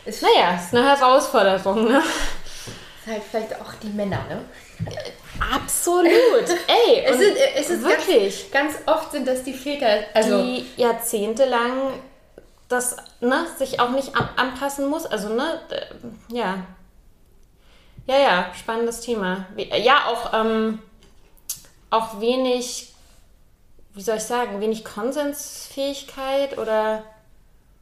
Ist 0.06 0.24
naja, 0.24 0.56
ist 0.56 0.74
eine 0.74 0.88
Herausforderung, 0.88 1.86
ne? 1.86 2.00
Ist 2.00 3.12
halt 3.12 3.22
vielleicht 3.30 3.62
auch 3.62 3.74
die 3.82 3.90
Männer, 3.90 4.20
ne? 4.28 4.42
Absolut. 5.54 6.10
Ey, 6.68 7.04
es 7.06 7.20
ist, 7.20 7.38
es 7.56 7.70
ist 7.70 7.84
wirklich. 7.84 8.52
Ganz, 8.52 8.74
ganz, 8.74 8.88
oft 8.88 9.12
sind 9.12 9.28
das 9.28 9.44
die 9.44 9.54
Väter, 9.54 10.06
also 10.14 10.42
die 10.42 10.66
jahrzehntelang 10.78 11.94
das 12.70 12.96
ne, 13.20 13.48
sich 13.58 13.80
auch 13.80 13.90
nicht 13.90 14.14
anpassen 14.16 14.88
muss. 14.88 15.06
Also, 15.06 15.30
ne, 15.30 15.60
ja. 16.32 16.64
Ja, 18.06 18.18
ja, 18.18 18.52
spannendes 18.58 19.02
Thema. 19.02 19.46
Ja, 19.58 20.06
auch, 20.08 20.34
ähm, 20.34 20.80
auch 21.90 22.22
wenig 22.22 22.89
wie 24.00 24.04
soll 24.04 24.16
ich 24.16 24.24
sagen, 24.24 24.62
wenig 24.62 24.86
Konsensfähigkeit 24.86 26.58
oder 26.58 27.04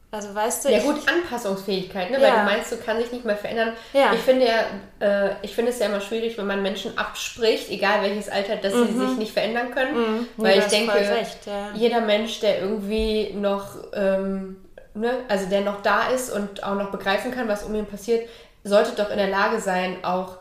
Also 0.10 0.34
weißt 0.34 0.66
du. 0.66 0.70
Ja 0.70 0.80
gut, 0.80 0.96
Anpassungsfähigkeit, 1.08 2.10
ne? 2.10 2.20
Ja. 2.20 2.24
weil 2.24 2.32
du 2.32 2.44
meinst, 2.44 2.72
du 2.72 2.78
kannst 2.78 3.04
dich 3.04 3.12
nicht 3.12 3.24
mehr 3.24 3.38
verändern. 3.38 3.74
Ja. 3.94 4.12
Ich 4.16 4.22
finde 4.22 4.48
ja, 4.48 5.28
äh, 5.28 5.36
ich 5.44 5.54
finde 5.54 5.70
es 5.70 5.78
ja 5.78 5.86
immer 5.86 6.02
schwierig, 6.02 6.36
wenn 6.40 6.48
man 6.48 6.64
Menschen 6.64 6.98
abspricht, 6.98 7.70
egal 7.70 8.02
welches 8.02 8.30
Alter, 8.30 8.56
dass 8.56 8.74
sie 8.74 8.98
sich 8.98 9.18
nicht 9.20 9.32
verändern 9.32 9.70
können. 9.70 10.28
Nee, 10.38 10.44
Weil 10.44 10.58
ich 10.58 10.66
denke, 10.66 10.96
recht, 10.96 11.38
jeder 11.76 12.02
Mensch, 12.02 12.40
der 12.40 12.62
irgendwie 12.62 13.34
noch, 13.36 13.76
ähm, 13.94 14.56
ne, 14.96 15.20
also 15.28 15.46
der 15.48 15.62
noch 15.62 15.84
da 15.84 16.08
ist 16.08 16.32
und 16.32 16.64
auch 16.64 16.74
noch 16.74 16.90
begreifen 16.90 17.30
kann, 17.30 17.48
was 17.48 17.62
um 17.62 17.76
ihn 17.76 17.86
passiert, 17.86 18.28
sollte 18.64 18.94
doch 18.94 19.12
in 19.12 19.18
der 19.18 19.30
Lage 19.30 19.62
sein, 19.62 20.04
auch 20.04 20.38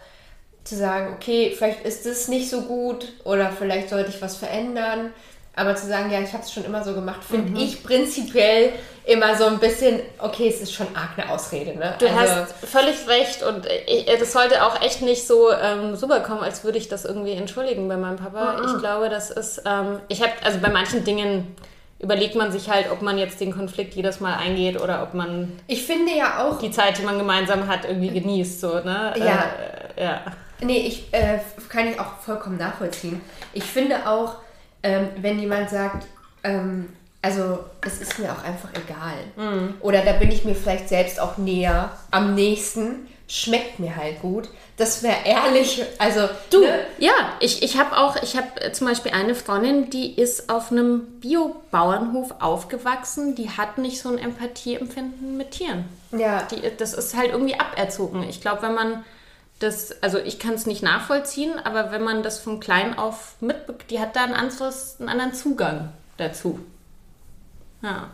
zu 0.64 0.74
sagen, 0.74 1.12
okay, 1.14 1.54
vielleicht 1.54 1.84
ist 1.84 2.06
es 2.06 2.28
nicht 2.28 2.48
so 2.48 2.62
gut 2.62 3.12
oder 3.24 3.50
vielleicht 3.50 3.90
sollte 3.90 4.08
ich 4.08 4.22
was 4.22 4.36
verändern. 4.38 5.12
Aber 5.58 5.74
zu 5.74 5.86
sagen, 5.86 6.10
ja, 6.10 6.20
ich 6.20 6.32
habe 6.34 6.42
es 6.42 6.52
schon 6.52 6.64
immer 6.66 6.84
so 6.84 6.92
gemacht, 6.94 7.24
finde 7.24 7.50
Mhm. 7.50 7.56
ich 7.56 7.82
prinzipiell 7.82 8.74
immer 9.06 9.34
so 9.36 9.46
ein 9.46 9.58
bisschen, 9.58 10.00
okay, 10.18 10.48
es 10.48 10.60
ist 10.60 10.72
schon 10.74 10.86
arg 10.94 11.10
eine 11.16 11.30
Ausrede. 11.30 11.74
Ne? 11.78 11.94
Du 11.98 12.10
hast 12.14 12.52
völlig 12.66 13.08
recht 13.08 13.42
und 13.42 13.66
ich, 13.86 14.04
das 14.04 14.32
sollte 14.32 14.62
auch 14.64 14.82
echt 14.82 15.00
nicht 15.00 15.26
so 15.26 15.50
ähm, 15.52 15.94
rüberkommen, 15.94 16.42
als 16.44 16.62
würde 16.64 16.76
ich 16.76 16.88
das 16.88 17.04
irgendwie 17.06 17.32
entschuldigen 17.32 17.88
bei 17.88 17.96
meinem 17.96 18.16
Papa. 18.16 18.60
Ich 18.66 18.78
glaube, 18.80 19.08
das 19.08 19.30
ist, 19.30 19.62
ähm, 19.64 20.00
ich 20.08 20.20
habe, 20.22 20.32
also 20.44 20.58
bei 20.58 20.68
manchen 20.68 21.04
Dingen 21.04 21.56
überlegt 22.00 22.34
man 22.34 22.52
sich 22.52 22.68
halt, 22.68 22.90
ob 22.90 23.00
man 23.00 23.16
jetzt 23.16 23.40
den 23.40 23.54
Konflikt 23.54 23.94
jedes 23.94 24.20
Mal 24.20 24.34
eingeht 24.34 24.78
oder 24.78 25.02
ob 25.02 25.14
man 25.14 25.52
ich 25.68 25.86
finde 25.86 26.12
ja 26.14 26.44
auch, 26.46 26.58
die 26.58 26.70
Zeit, 26.70 26.98
die 26.98 27.02
man 27.02 27.16
gemeinsam 27.16 27.66
hat, 27.68 27.86
irgendwie 27.86 28.10
genießt, 28.10 28.60
so, 28.60 28.74
ne? 28.80 29.14
Ja. 29.16 29.50
Äh, 29.96 30.04
ja. 30.04 30.20
Nee, 30.60 30.78
ich 30.86 31.06
äh, 31.12 31.38
kann 31.70 31.88
ich 31.88 31.98
auch 31.98 32.18
vollkommen 32.20 32.58
nachvollziehen. 32.58 33.20
Ich 33.54 33.64
finde 33.64 34.06
auch, 34.06 34.34
ähm, 34.86 35.08
wenn 35.20 35.38
jemand 35.38 35.68
sagt, 35.70 36.06
ähm, 36.44 36.88
also 37.22 37.58
es 37.84 38.00
ist 38.00 38.18
mir 38.20 38.30
auch 38.30 38.44
einfach 38.44 38.68
egal. 38.74 39.16
Mhm. 39.36 39.74
Oder 39.80 40.02
da 40.02 40.12
bin 40.12 40.30
ich 40.30 40.44
mir 40.44 40.54
vielleicht 40.54 40.88
selbst 40.88 41.18
auch 41.20 41.38
näher, 41.38 41.90
am 42.12 42.34
nächsten, 42.36 43.08
schmeckt 43.28 43.80
mir 43.80 43.96
halt 43.96 44.20
gut. 44.22 44.48
Das 44.76 45.02
wäre 45.02 45.16
ehrlich, 45.24 45.82
also 45.98 46.28
Du, 46.50 46.60
ne? 46.60 46.78
ja, 46.98 47.12
ich, 47.40 47.62
ich 47.64 47.76
habe 47.78 47.96
auch, 47.96 48.14
ich 48.22 48.36
habe 48.36 48.60
äh, 48.60 48.70
zum 48.72 48.86
Beispiel 48.86 49.10
eine 49.12 49.34
Freundin, 49.34 49.90
die 49.90 50.14
ist 50.14 50.48
auf 50.50 50.70
einem 50.70 51.18
Bio-Bauernhof 51.20 52.34
aufgewachsen, 52.40 53.34
die 53.34 53.50
hat 53.50 53.78
nicht 53.78 54.00
so 54.00 54.10
ein 54.10 54.18
Empathieempfinden 54.18 55.36
mit 55.36 55.52
Tieren. 55.52 55.86
ja, 56.12 56.42
Die, 56.50 56.62
das 56.76 56.94
ist 56.94 57.16
halt 57.16 57.32
irgendwie 57.32 57.58
aberzogen. 57.58 58.22
Ich 58.28 58.40
glaube, 58.40 58.62
wenn 58.62 58.74
man 58.74 59.04
das, 59.58 60.02
also 60.02 60.18
ich 60.18 60.38
kann 60.38 60.54
es 60.54 60.66
nicht 60.66 60.82
nachvollziehen, 60.82 61.58
aber 61.64 61.90
wenn 61.90 62.02
man 62.04 62.22
das 62.22 62.38
von 62.38 62.60
klein 62.60 62.98
auf 62.98 63.36
mitbekommt, 63.40 63.90
die 63.90 64.00
hat 64.00 64.14
da 64.16 64.24
ein 64.24 64.34
anderes, 64.34 64.96
einen 65.00 65.08
anderen 65.08 65.32
Zugang 65.34 65.92
dazu. 66.18 66.60
Ja. 67.82 68.10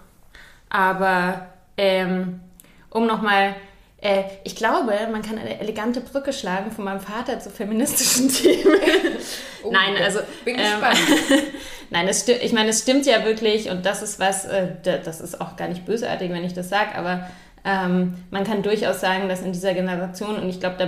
Aber 0.71 1.47
ähm, 1.77 2.41
um 2.91 3.07
nochmal, 3.07 3.55
äh, 4.01 4.25
ich 4.45 4.57
glaube, 4.57 4.93
man 5.11 5.23
kann 5.23 5.39
eine 5.39 5.61
elegante 5.61 6.01
Brücke 6.01 6.33
schlagen 6.33 6.71
von 6.71 6.85
meinem 6.85 7.01
Vater 7.01 7.39
zu 7.41 7.51
feministischen 7.51 8.29
Themen. 8.33 8.81
Nein, 9.71 9.97
also. 10.03 10.21
bin 10.45 10.57
ähm, 10.59 10.63
gespannt. 10.81 10.99
Nein, 11.91 12.09
es 12.09 12.23
stimmt, 12.23 12.43
ich 12.43 12.53
meine, 12.53 12.71
es 12.71 12.81
stimmt 12.83 13.05
ja 13.05 13.25
wirklich 13.25 13.69
und 13.69 13.85
das 13.85 14.03
ist 14.03 14.19
was, 14.19 14.45
äh, 14.47 14.69
da- 14.83 14.97
das 14.99 15.21
ist 15.21 15.41
auch 15.41 15.57
gar 15.57 15.69
nicht 15.69 15.85
bösartig, 15.85 16.31
wenn 16.31 16.45
ich 16.45 16.55
das 16.55 16.69
sage, 16.71 16.95
aber 16.95 17.29
ähm, 17.65 18.15
man 18.31 18.45
kann 18.45 18.63
durchaus 18.63 19.01
sagen, 19.01 19.29
dass 19.29 19.43
in 19.43 19.53
dieser 19.53 19.75
Generation, 19.75 20.37
und 20.37 20.49
ich 20.49 20.59
glaube, 20.59 20.77
da 20.79 20.87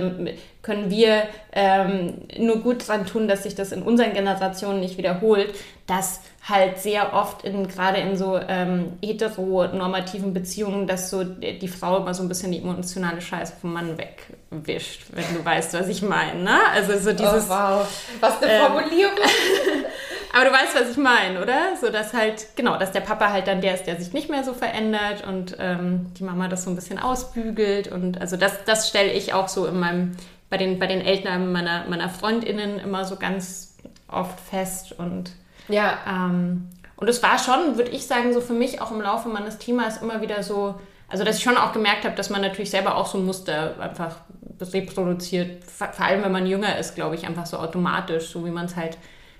können 0.61 0.89
wir 0.89 1.23
ähm, 1.53 2.15
nur 2.37 2.61
gut 2.61 2.87
dran 2.87 3.05
tun, 3.05 3.27
dass 3.27 3.43
sich 3.43 3.55
das 3.55 3.71
in 3.71 3.81
unseren 3.81 4.13
Generationen 4.13 4.81
nicht 4.81 4.97
wiederholt, 4.97 5.53
dass 5.87 6.21
halt 6.47 6.77
sehr 6.79 7.13
oft 7.13 7.43
in 7.43 7.67
gerade 7.67 7.97
in 7.97 8.15
so 8.17 8.39
ähm, 8.47 8.93
heteronormativen 9.03 10.33
Beziehungen, 10.33 10.85
dass 10.85 11.09
so 11.09 11.23
die 11.23 11.67
Frau 11.67 11.97
immer 11.97 12.13
so 12.13 12.21
ein 12.21 12.29
bisschen 12.29 12.51
die 12.51 12.59
emotionale 12.59 13.19
Scheiße 13.19 13.53
vom 13.59 13.73
Mann 13.73 13.97
wegwischt, 13.97 15.07
wenn 15.13 15.25
du 15.35 15.43
weißt, 15.43 15.73
was 15.73 15.87
ich 15.87 16.03
meine. 16.03 16.43
Ne? 16.43 16.59
Also 16.71 16.97
so 16.99 17.13
dieses. 17.13 17.45
oh, 17.45 17.49
wow, 17.49 17.87
was 18.19 18.43
eine 18.43 18.51
ähm, 18.51 18.61
Formulierung. 18.61 19.15
Aber 20.33 20.45
du 20.45 20.51
weißt, 20.51 20.75
was 20.75 20.91
ich 20.91 20.97
meine, 20.97 21.41
oder? 21.41 21.77
So 21.81 21.89
dass 21.89 22.13
halt, 22.13 22.55
genau, 22.55 22.77
dass 22.77 22.91
der 22.91 22.99
Papa 22.99 23.31
halt 23.31 23.47
dann 23.47 23.61
der 23.61 23.73
ist, 23.73 23.85
der 23.85 23.95
sich 23.95 24.13
nicht 24.13 24.29
mehr 24.29 24.43
so 24.43 24.53
verändert 24.53 25.25
und 25.25 25.55
ähm, 25.59 26.11
die 26.19 26.23
Mama 26.23 26.47
das 26.49 26.65
so 26.65 26.69
ein 26.69 26.75
bisschen 26.75 26.99
ausbügelt. 26.99 27.87
Und 27.87 28.21
also 28.21 28.35
das, 28.35 28.65
das 28.65 28.89
stelle 28.89 29.11
ich 29.13 29.33
auch 29.33 29.47
so 29.47 29.65
in 29.65 29.79
meinem, 29.79 30.11
bei 30.49 30.57
den, 30.57 30.77
bei 30.77 30.87
den 30.87 31.01
Eltern 31.01 31.51
meiner, 31.51 31.85
meiner 31.87 32.09
FreundInnen 32.09 32.79
immer 32.79 33.05
so 33.05 33.15
ganz 33.15 33.77
oft 34.09 34.37
fest. 34.41 34.91
Und, 34.91 35.31
Ja, 35.67 35.99
ähm, 36.07 36.69
und 36.95 37.09
es 37.09 37.21
war 37.21 37.37
schon, 37.37 37.77
würde 37.77 37.91
ich 37.91 38.07
sagen, 38.07 38.33
so 38.33 38.41
für 38.41 38.53
mich 38.53 38.81
auch 38.81 38.91
im 38.91 39.01
Laufe 39.01 39.29
meines 39.29 39.57
Themas 39.57 40.01
immer 40.01 40.21
wieder 40.21 40.43
so, 40.43 40.75
also 41.09 41.23
dass 41.23 41.37
ich 41.37 41.43
schon 41.43 41.57
auch 41.57 41.73
gemerkt 41.73 42.05
habe, 42.05 42.15
dass 42.15 42.29
man 42.29 42.41
natürlich 42.41 42.69
selber 42.69 42.95
auch 42.95 43.05
so 43.05 43.17
ein 43.17 43.25
Muster 43.25 43.79
einfach 43.79 44.17
reproduziert. 44.59 45.63
Vor 45.65 45.87
vor 45.91 46.05
allem, 46.05 46.23
wenn 46.23 46.31
man 46.31 46.45
jünger 46.45 46.77
ist, 46.77 46.95
glaube 46.95 47.15
ich, 47.15 47.25
einfach 47.25 47.45
so 47.45 47.57
automatisch, 47.57 48.29
so 48.29 48.45
wie 48.45 48.51
man 48.51 48.65
es 48.65 48.75
halt 48.75 48.97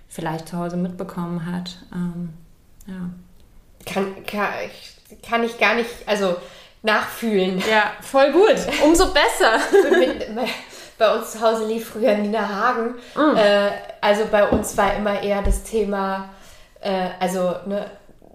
vielleicht 0.07 0.49
zu 0.49 0.57
Hause 0.57 0.77
mitbekommen 0.77 1.45
hat. 1.45 1.77
Ähm, 1.93 2.33
ja. 2.87 3.09
kann, 3.85 4.25
kann, 4.25 4.49
kann 5.27 5.43
ich 5.43 5.57
gar 5.57 5.75
nicht, 5.75 5.89
also 6.05 6.35
nachfühlen. 6.83 7.59
ja, 7.69 7.93
voll 8.01 8.31
gut. 8.31 8.57
Umso 8.83 9.07
besser. 9.07 9.59
Bei 10.97 11.15
uns 11.15 11.31
zu 11.31 11.41
Hause 11.41 11.65
lief 11.65 11.89
früher 11.89 12.15
Nina 12.15 12.47
Hagen. 12.47 12.95
Äh, 13.35 13.71
also 14.01 14.23
bei 14.31 14.47
uns 14.49 14.77
war 14.77 14.95
immer 14.95 15.21
eher 15.21 15.41
das 15.41 15.63
Thema, 15.63 16.29
äh, 16.81 17.09
also 17.19 17.55
ne, 17.65 17.89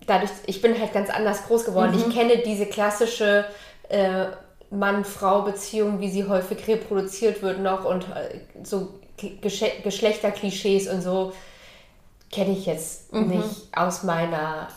dadurch, 0.06 0.30
ich 0.46 0.60
bin 0.60 0.78
halt 0.78 0.92
ganz 0.92 1.10
anders 1.10 1.46
groß 1.46 1.64
geworden. 1.64 1.94
Ich 1.96 2.14
kenne 2.14 2.38
diese 2.38 2.66
klassische 2.66 3.44
äh, 3.88 4.26
Mann-Frau-Beziehung, 4.70 6.00
wie 6.00 6.10
sie 6.10 6.28
häufig 6.28 6.66
reproduziert 6.68 7.42
wird 7.42 7.60
noch 7.60 7.84
und 7.84 8.04
äh, 8.04 8.40
so 8.62 8.94
Gesch 9.16 9.64
Geschlechterklischees 9.82 10.88
und 10.88 11.02
so 11.02 11.32
kenne 12.32 12.52
ich 12.52 12.64
jetzt 12.64 13.12
nicht 13.12 13.68
aus 13.76 14.02
meiner 14.02 14.68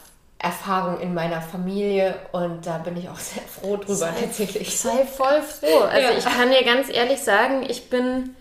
Erfahrung 0.44 1.00
in 1.00 1.14
meiner 1.14 1.42
Familie 1.42 2.16
und 2.34 2.66
da 2.68 2.78
bin 2.78 2.98
ich 2.98 3.10
auch 3.10 3.16
sehr 3.18 3.44
froh 3.44 3.78
drüber 3.78 4.10
tatsächlich. 4.20 4.78
Sei 4.78 5.06
voll 5.06 5.42
froh. 5.42 5.84
Also 5.90 6.10
Ja. 6.12 6.18
ich 6.18 6.26
kann 6.26 6.50
dir 6.52 6.64
ganz 6.64 6.90
ehrlich 6.94 7.22
sagen, 7.22 7.64
ich 7.68 7.90
bin, 7.90 8.36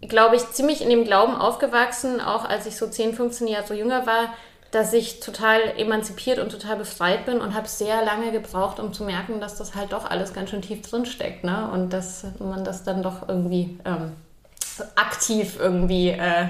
glaube 0.00 0.36
ich, 0.36 0.50
ziemlich 0.50 0.82
in 0.82 0.90
dem 0.90 1.04
Glauben 1.04 1.34
aufgewachsen, 1.36 2.20
auch 2.20 2.44
als 2.44 2.66
ich 2.66 2.76
so 2.76 2.86
10, 2.88 3.14
15 3.14 3.46
Jahre 3.46 3.66
so 3.66 3.74
jünger 3.74 4.06
war, 4.06 4.34
dass 4.72 4.92
ich 4.92 5.20
total 5.20 5.60
emanzipiert 5.78 6.38
und 6.38 6.50
total 6.52 6.76
befreit 6.76 7.26
bin 7.26 7.40
und 7.40 7.54
habe 7.54 7.66
sehr 7.68 8.04
lange 8.04 8.30
gebraucht, 8.32 8.78
um 8.78 8.92
zu 8.92 9.04
merken, 9.04 9.40
dass 9.40 9.56
das 9.56 9.74
halt 9.74 9.92
doch 9.92 10.08
alles 10.08 10.32
ganz 10.32 10.50
schön 10.50 10.62
tief 10.62 10.82
drin 10.82 11.06
steckt, 11.06 11.42
ne? 11.44 11.68
Und 11.72 11.92
dass 11.92 12.24
man 12.38 12.64
das 12.64 12.84
dann 12.84 13.02
doch 13.02 13.28
irgendwie 13.28 13.78
ähm, 13.84 14.12
aktiv 14.94 15.56
irgendwie 15.58 16.10
äh, 16.10 16.46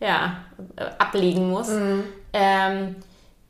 ja, 0.00 0.38
äh, 0.76 0.84
ablegen 0.98 1.50
muss. 1.50 1.68
Ähm, 2.32 2.96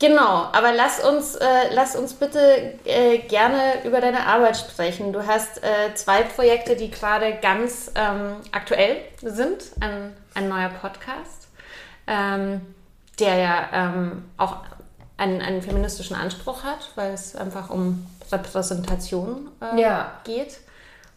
genau, 0.07 0.47
aber 0.51 0.73
lass 0.73 0.99
uns, 0.99 1.35
äh, 1.35 1.45
lass 1.71 1.95
uns 1.95 2.13
bitte 2.13 2.73
äh, 2.85 3.19
gerne 3.19 3.83
über 3.85 4.01
deine 4.01 4.25
Arbeit 4.27 4.57
sprechen. 4.57 5.13
Du 5.13 5.25
hast 5.25 5.63
äh, 5.63 5.93
zwei 5.95 6.23
Projekte, 6.23 6.75
die 6.75 6.91
gerade 6.91 7.35
ganz 7.41 7.91
ähm, 7.95 8.35
aktuell 8.51 8.97
sind. 9.21 9.63
Ein, 9.79 10.13
ein 10.33 10.49
neuer 10.49 10.69
Podcast, 10.69 11.47
ähm, 12.07 12.61
der 13.19 13.35
ja 13.37 13.69
ähm, 13.71 14.25
auch 14.37 14.57
einen, 15.17 15.41
einen 15.41 15.61
feministischen 15.61 16.15
Anspruch 16.15 16.63
hat, 16.63 16.89
weil 16.95 17.13
es 17.13 17.35
einfach 17.35 17.69
um 17.69 18.05
Repräsentation 18.31 19.49
äh, 19.61 19.79
Ja. 19.81 20.11
geht. 20.23 20.57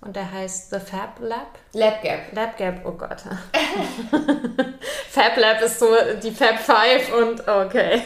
Und 0.03 0.15
der 0.15 0.31
heißt 0.31 0.71
The 0.71 0.79
Fab 0.79 1.19
Lab. 1.21 1.59
Lab 1.73 2.03
Gap. 2.03 2.33
Lab 2.33 2.57
Gap, 2.57 2.81
oh 2.85 2.93
Gott. 2.93 3.23
Fab 5.11 5.37
Lab 5.37 5.61
ist 5.63 5.79
so 5.79 5.89
die 6.23 6.31
Fab 6.31 6.59
Five 6.59 7.13
und 7.15 7.41
okay. 7.49 8.03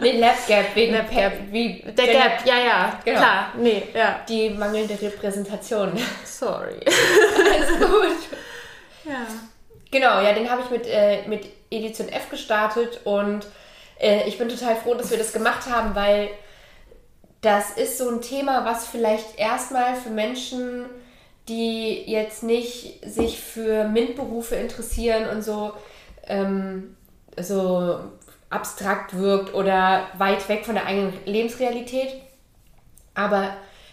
Nee, 0.00 0.18
Lab 0.18 0.46
Gap 0.46 0.74
wegen 0.74 0.94
Lab 0.94 1.10
Gap. 1.10 1.32
Wie 1.50 1.82
Der 1.82 2.06
Gap, 2.06 2.46
ja, 2.46 2.58
ja, 2.58 3.00
Genau. 3.04 3.18
klar. 3.18 3.52
Nee, 3.58 3.82
ja. 3.92 4.20
Die 4.28 4.50
mangelnde 4.50 4.96
Repräsentation. 5.00 5.92
Sorry. 6.24 6.80
Alles 6.86 7.78
gut. 7.78 8.16
Ja. 9.06 9.26
Genau, 9.90 10.22
ja, 10.22 10.32
den 10.32 10.50
habe 10.50 10.62
ich 10.62 10.70
mit, 10.70 10.86
äh, 10.86 11.28
mit 11.28 11.46
Edition 11.70 12.08
F 12.08 12.30
gestartet 12.30 13.00
und 13.04 13.46
äh, 14.00 14.26
ich 14.26 14.38
bin 14.38 14.48
total 14.48 14.76
froh, 14.76 14.94
dass 14.94 15.10
wir 15.10 15.18
das 15.18 15.34
gemacht 15.34 15.68
haben, 15.70 15.94
weil 15.94 16.30
das 17.42 17.72
ist 17.72 17.98
so 17.98 18.08
ein 18.08 18.22
Thema, 18.22 18.64
was 18.64 18.86
vielleicht 18.86 19.38
erstmal 19.38 19.94
für 19.94 20.08
Menschen, 20.08 20.86
die 21.48 22.02
jetzt 22.10 22.42
nicht 22.42 23.04
sich 23.04 23.40
für 23.40 23.84
MINT-Berufe 23.84 24.54
interessieren 24.54 25.28
und 25.28 25.42
so, 25.42 25.72
ähm, 26.26 26.96
so 27.38 27.98
abstrakt 28.50 29.18
wirkt 29.18 29.52
oder 29.54 30.06
weit 30.16 30.48
weg 30.48 30.64
von 30.64 30.74
der 30.74 30.86
eigenen 30.86 31.12
Lebensrealität. 31.26 32.14
Aber 33.14 33.50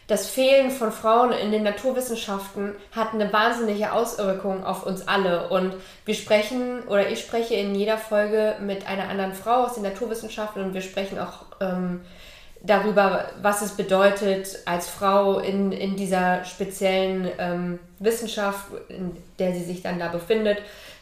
das 0.07 0.27
Fehlen 0.27 0.71
von 0.71 0.91
Frauen 0.91 1.31
in 1.31 1.51
den 1.51 1.63
Naturwissenschaften 1.63 2.75
hat 2.91 3.13
eine 3.13 3.31
wahnsinnige 3.31 3.93
Auswirkung 3.93 4.65
auf 4.65 4.85
uns 4.85 5.07
alle. 5.07 5.49
Und 5.49 5.73
wir 6.05 6.15
sprechen, 6.15 6.83
oder 6.87 7.09
ich 7.09 7.21
spreche 7.21 7.55
in 7.55 7.75
jeder 7.75 7.97
Folge 7.97 8.57
mit 8.59 8.87
einer 8.87 9.07
anderen 9.07 9.33
Frau 9.33 9.63
aus 9.63 9.75
den 9.75 9.83
Naturwissenschaften 9.83 10.63
und 10.63 10.73
wir 10.73 10.81
sprechen 10.81 11.17
auch 11.17 11.45
ähm, 11.61 12.01
darüber, 12.63 13.29
was 13.41 13.61
es 13.61 13.71
bedeutet, 13.71 14.59
als 14.65 14.87
Frau 14.87 15.39
in, 15.39 15.71
in 15.71 15.95
dieser 15.95 16.43
speziellen 16.45 17.29
ähm, 17.37 17.79
Wissenschaft, 17.99 18.67
in 18.89 19.17
der 19.39 19.53
sie 19.53 19.63
sich 19.63 19.81
dann 19.81 19.99
da 19.99 20.09
befindet, 20.09 20.59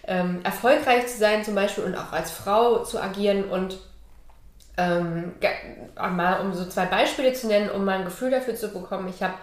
ähm, 0.08 0.40
erfolgreich 0.44 1.08
zu 1.08 1.18
sein 1.18 1.44
zum 1.44 1.56
Beispiel 1.56 1.84
und 1.84 1.96
auch 1.96 2.14
als 2.14 2.32
Frau 2.32 2.84
zu 2.84 3.02
agieren 3.02 3.44
und 3.46 3.78
ähm, 4.78 5.34
mal 5.96 6.40
um 6.40 6.54
so 6.54 6.66
zwei 6.66 6.86
Beispiele 6.86 7.34
zu 7.34 7.48
nennen, 7.48 7.70
um 7.70 7.84
mal 7.84 8.00
ein 8.00 8.06
Gefühl 8.06 8.32
dafür 8.32 8.56
zu 8.56 8.70
bekommen. 8.70 9.10
Ich 9.10 9.22
habe 9.22 9.34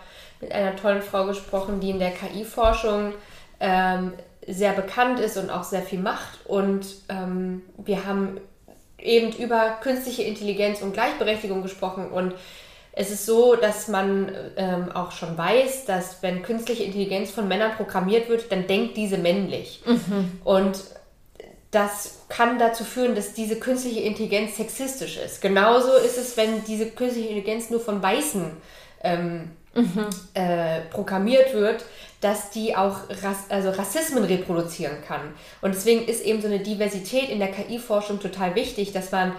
mit 0.41 0.53
einer 0.53 0.75
tollen 0.77 1.03
Frau 1.03 1.27
gesprochen, 1.27 1.81
die 1.81 1.91
in 1.91 1.99
der 1.99 2.11
KI-Forschung 2.11 3.13
ähm, 3.61 4.15
sehr 4.47 4.73
bekannt 4.73 5.21
ist 5.21 5.37
und 5.37 5.51
auch 5.51 5.65
sehr 5.65 5.83
viel 5.83 5.99
macht. 5.99 6.47
Und 6.47 6.87
ähm, 7.09 7.63
wir 7.77 8.07
haben 8.07 8.41
eben 9.07 9.33
über 9.33 9.79
künstliche 9.81 10.23
Intelligenz 10.23 10.83
und 10.83 10.93
Gleichberechtigung 10.93 11.63
gesprochen. 11.63 12.09
Und 12.11 12.35
es 12.93 13.11
ist 13.11 13.27
so, 13.27 13.57
dass 13.57 13.89
man 13.89 14.35
ähm, 14.57 14.91
auch 14.93 15.13
schon 15.13 15.37
weiß, 15.37 15.85
dass 15.85 16.23
wenn 16.23 16.43
künstliche 16.43 16.83
Intelligenz 16.83 17.31
von 17.31 17.47
Männern 17.47 17.73
programmiert 17.77 18.29
wird, 18.29 18.51
dann 18.51 18.67
denkt 18.67 18.97
diese 18.97 19.19
männlich. 19.19 19.83
Mhm. 19.85 20.41
Und 20.45 20.79
das 21.71 22.21
kann 22.29 22.59
dazu 22.59 22.85
führen, 22.85 23.15
dass 23.15 23.35
diese 23.35 23.57
künstliche 23.57 24.01
Intelligenz 24.01 24.57
sexistisch 24.57 25.19
ist. 25.19 25.43
Genauso 25.43 25.95
ist 25.97 26.17
es, 26.17 26.37
wenn 26.37 26.65
diese 26.65 26.87
künstliche 26.87 27.29
Intelligenz 27.29 27.69
nur 27.69 27.81
von 27.81 28.03
Weißen 28.03 28.51
ähm, 29.03 29.51
mhm. 29.75 30.07
äh, 30.33 30.81
programmiert 30.91 31.53
wird, 31.53 31.85
dass 32.21 32.51
die 32.51 32.75
auch 32.75 33.01
Rass 33.23 33.51
also 33.51 33.71
Rassismen 33.71 34.25
reproduzieren 34.25 34.99
kann. 35.07 35.21
Und 35.61 35.75
deswegen 35.75 36.07
ist 36.07 36.25
eben 36.25 36.41
so 36.41 36.49
eine 36.49 36.61
Diversität 36.61 37.29
in 37.29 37.39
der 37.39 37.53
KI-Forschung 37.53 38.21
total 38.21 38.55
wichtig, 38.55 38.93
dass 38.93 39.13
man 39.13 39.33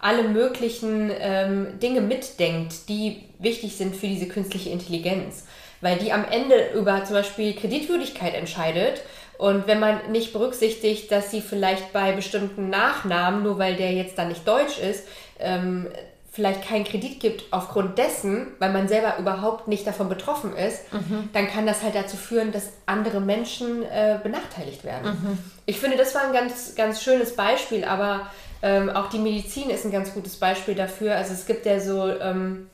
alle 0.00 0.24
möglichen 0.24 1.10
ähm, 1.18 1.78
Dinge 1.80 2.00
mitdenkt, 2.00 2.88
die 2.88 3.24
wichtig 3.38 3.76
sind 3.76 3.96
für 3.96 4.06
diese 4.06 4.26
künstliche 4.26 4.70
Intelligenz. 4.70 5.46
Weil 5.80 5.98
die 5.98 6.12
am 6.12 6.24
Ende 6.30 6.70
über 6.74 7.04
zum 7.04 7.14
Beispiel 7.14 7.54
Kreditwürdigkeit 7.54 8.34
entscheidet. 8.34 9.02
Und 9.38 9.66
wenn 9.66 9.80
man 9.80 10.10
nicht 10.10 10.32
berücksichtigt, 10.32 11.12
dass 11.12 11.30
sie 11.30 11.42
vielleicht 11.42 11.92
bei 11.92 12.12
bestimmten 12.12 12.70
Nachnamen, 12.70 13.42
nur 13.42 13.58
weil 13.58 13.76
der 13.76 13.92
jetzt 13.92 14.16
dann 14.18 14.28
nicht 14.28 14.48
deutsch 14.48 14.78
ist, 14.78 15.06
ähm, 15.38 15.88
vielleicht 16.36 16.68
keinen 16.68 16.84
Kredit 16.84 17.18
gibt 17.18 17.44
aufgrund 17.50 17.96
dessen, 17.96 18.48
weil 18.58 18.70
man 18.70 18.88
selber 18.88 19.16
überhaupt 19.18 19.68
nicht 19.68 19.86
davon 19.86 20.10
betroffen 20.10 20.54
ist, 20.54 20.92
mhm. 20.92 21.30
dann 21.32 21.48
kann 21.48 21.66
das 21.66 21.82
halt 21.82 21.94
dazu 21.94 22.18
führen, 22.18 22.52
dass 22.52 22.74
andere 22.84 23.22
Menschen 23.22 23.82
äh, 23.84 24.18
benachteiligt 24.22 24.84
werden. 24.84 25.12
Mhm. 25.12 25.38
Ich 25.64 25.80
finde, 25.80 25.96
das 25.96 26.14
war 26.14 26.26
ein 26.26 26.34
ganz, 26.34 26.74
ganz 26.74 27.02
schönes 27.02 27.34
Beispiel, 27.36 27.86
aber 27.86 28.30
ähm, 28.60 28.90
auch 28.90 29.08
die 29.08 29.18
Medizin 29.18 29.70
ist 29.70 29.86
ein 29.86 29.90
ganz 29.90 30.12
gutes 30.12 30.36
Beispiel 30.36 30.74
dafür. 30.74 31.16
Also 31.16 31.32
es 31.32 31.46
gibt 31.46 31.64
ja 31.64 31.80
so 31.80 32.06
ähm, 32.06 32.68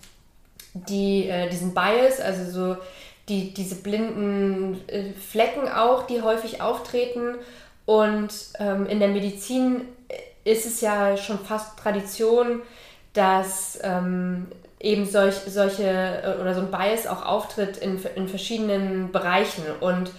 die, 0.74 1.28
äh, 1.28 1.48
diesen 1.48 1.72
Bias, 1.72 2.20
also 2.20 2.50
so 2.50 2.76
die, 3.28 3.54
diese 3.54 3.76
blinden 3.76 4.80
äh, 4.88 5.12
Flecken 5.12 5.68
auch, 5.68 6.08
die 6.08 6.20
häufig 6.20 6.60
auftreten. 6.60 7.36
Und 7.86 8.32
ähm, 8.58 8.86
in 8.86 8.98
der 8.98 9.08
Medizin 9.08 9.82
ist 10.42 10.66
es 10.66 10.80
ja 10.80 11.16
schon 11.16 11.38
fast 11.38 11.78
Tradition, 11.78 12.62
dass 13.12 13.78
ähm, 13.82 14.46
eben 14.80 15.06
solch, 15.06 15.36
solche 15.46 15.84
äh, 15.84 16.40
oder 16.40 16.54
so 16.54 16.60
ein 16.60 16.70
Bias 16.70 17.06
auch 17.06 17.24
auftritt 17.24 17.76
in, 17.78 18.02
in 18.14 18.28
verschiedenen 18.28 19.12
Bereichen. 19.12 19.64
Und 19.80 20.10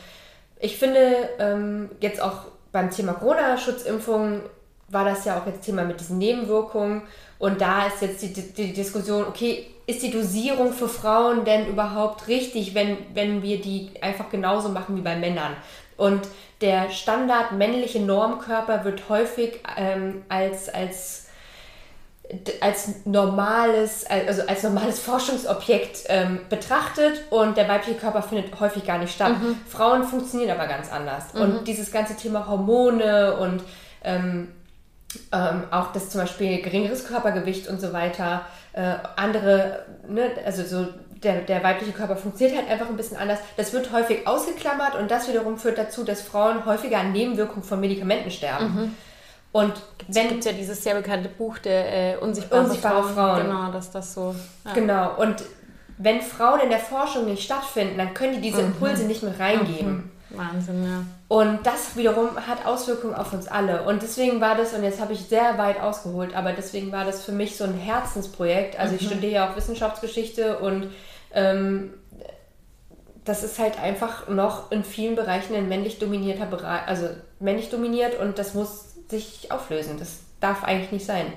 ich 0.59 0.77
finde, 0.77 1.29
ähm, 1.39 1.89
jetzt 1.99 2.21
auch 2.21 2.45
beim 2.71 2.89
Thema 2.89 3.13
Corona-Schutzimpfung 3.13 4.41
war 4.87 5.05
das 5.05 5.25
ja 5.25 5.39
auch 5.39 5.45
jetzt 5.45 5.65
Thema 5.65 5.83
mit 5.83 5.99
diesen 5.99 6.17
Nebenwirkungen. 6.17 7.03
Und 7.39 7.61
da 7.61 7.87
ist 7.87 8.01
jetzt 8.01 8.21
die, 8.21 8.31
die 8.31 8.73
Diskussion, 8.73 9.25
okay, 9.25 9.67
ist 9.85 10.01
die 10.01 10.11
Dosierung 10.11 10.71
für 10.71 10.87
Frauen 10.87 11.43
denn 11.43 11.67
überhaupt 11.67 12.27
richtig, 12.27 12.73
wenn, 12.73 12.97
wenn 13.13 13.41
wir 13.41 13.59
die 13.59 13.91
einfach 14.01 14.29
genauso 14.29 14.69
machen 14.69 14.95
wie 14.95 15.01
bei 15.01 15.17
Männern? 15.17 15.55
Und 15.97 16.21
der 16.61 16.89
Standard 16.89 17.51
männliche 17.51 17.99
Normkörper 17.99 18.85
wird 18.85 19.09
häufig 19.09 19.59
ähm, 19.77 20.23
als, 20.29 20.69
als 20.69 21.22
als 22.61 23.05
normales, 23.05 24.05
also 24.05 24.43
als 24.47 24.63
normales 24.63 24.99
Forschungsobjekt 24.99 26.05
ähm, 26.07 26.39
betrachtet 26.49 27.21
und 27.29 27.57
der 27.57 27.67
weibliche 27.67 27.99
Körper 27.99 28.23
findet 28.23 28.59
häufig 28.59 28.85
gar 28.85 28.97
nicht 28.97 29.13
statt. 29.13 29.33
Mhm. 29.39 29.57
Frauen 29.67 30.03
funktionieren 30.03 30.51
aber 30.51 30.67
ganz 30.67 30.91
anders. 30.91 31.33
Mhm. 31.33 31.41
Und 31.41 31.67
dieses 31.67 31.91
ganze 31.91 32.15
Thema 32.15 32.47
Hormone 32.47 33.37
und 33.37 33.61
ähm, 34.03 34.49
ähm, 35.31 35.63
auch 35.69 35.91
das 35.91 36.09
zum 36.09 36.21
Beispiel 36.21 36.61
geringeres 36.61 37.05
Körpergewicht 37.05 37.67
und 37.67 37.79
so 37.79 37.93
weiter, 37.93 38.45
äh, 38.71 38.95
andere, 39.15 39.85
ne, 40.07 40.31
also 40.45 40.63
so 40.63 40.87
der, 41.23 41.41
der 41.41 41.63
weibliche 41.63 41.91
Körper 41.91 42.15
funktioniert 42.15 42.57
halt 42.57 42.69
einfach 42.69 42.89
ein 42.89 42.97
bisschen 42.97 43.17
anders. 43.17 43.39
Das 43.57 43.73
wird 43.73 43.91
häufig 43.91 44.27
ausgeklammert 44.27 44.95
und 44.95 45.11
das 45.11 45.27
wiederum 45.27 45.57
führt 45.57 45.77
dazu, 45.77 46.03
dass 46.03 46.21
Frauen 46.21 46.65
häufiger 46.65 46.99
an 46.99 47.11
Nebenwirkungen 47.11 47.63
von 47.63 47.79
Medikamenten 47.79 48.31
sterben. 48.31 48.65
Mhm. 48.65 48.95
Und 49.53 49.73
gibt's, 49.99 50.15
wenn 50.15 50.29
gibt 50.29 50.45
ja 50.45 50.51
dieses 50.51 50.83
sehr 50.83 50.95
bekannte 50.95 51.29
Buch 51.29 51.59
der 51.59 52.15
äh, 52.15 52.17
unsichtbaren 52.17 52.65
Unsichtbare 52.65 53.03
Frauen, 53.03 53.13
Frauen. 53.13 53.43
Genau, 53.43 53.71
dass 53.71 53.91
das 53.91 54.13
so. 54.13 54.35
Ja. 54.65 54.73
Genau. 54.73 55.15
Und 55.15 55.43
wenn 55.99 56.21
Frauen 56.21 56.59
in 56.61 56.69
der 56.69 56.79
Forschung 56.79 57.25
nicht 57.25 57.43
stattfinden, 57.43 57.97
dann 57.97 58.13
können 58.13 58.33
die 58.33 58.41
diese 58.41 58.61
mhm. 58.61 58.69
Impulse 58.69 59.03
mhm. 59.03 59.07
nicht 59.07 59.23
mehr 59.23 59.39
reingeben. 59.39 60.11
Mhm. 60.29 60.37
Wahnsinn, 60.37 60.83
ja. 60.83 61.03
Und 61.27 61.59
das 61.65 61.95
wiederum 61.95 62.35
hat 62.35 62.65
Auswirkungen 62.65 63.13
auf 63.13 63.31
uns 63.33 63.47
alle. 63.47 63.83
Und 63.83 64.01
deswegen 64.01 64.41
war 64.41 64.55
das, 64.55 64.73
und 64.73 64.83
jetzt 64.83 64.99
habe 64.99 65.13
ich 65.13 65.21
sehr 65.21 65.59
weit 65.59 65.79
ausgeholt, 65.79 66.35
aber 66.35 66.53
deswegen 66.53 66.91
war 66.91 67.05
das 67.05 67.23
für 67.23 67.31
mich 67.31 67.55
so 67.55 67.63
ein 67.63 67.75
Herzensprojekt. 67.75 68.79
Also 68.79 68.93
mhm. 68.93 68.99
ich 68.99 69.05
studiere 69.05 69.31
ja 69.31 69.49
auch 69.51 69.55
Wissenschaftsgeschichte 69.55 70.57
und 70.57 70.89
ähm, 71.33 71.93
das 73.23 73.43
ist 73.43 73.59
halt 73.59 73.79
einfach 73.79 74.27
noch 74.27 74.71
in 74.71 74.83
vielen 74.83 75.15
Bereichen 75.15 75.55
ein 75.55 75.69
männlich 75.69 75.99
dominierter 75.99 76.45
Bereich, 76.45 76.87
also 76.87 77.07
männlich 77.39 77.69
dominiert 77.69 78.19
und 78.19 78.37
das 78.37 78.53
muss 78.53 78.92
sich 79.09 79.51
auflösen. 79.51 79.97
Das 79.99 80.19
darf 80.39 80.63
eigentlich 80.63 80.91
nicht 80.91 81.05
sein. 81.05 81.33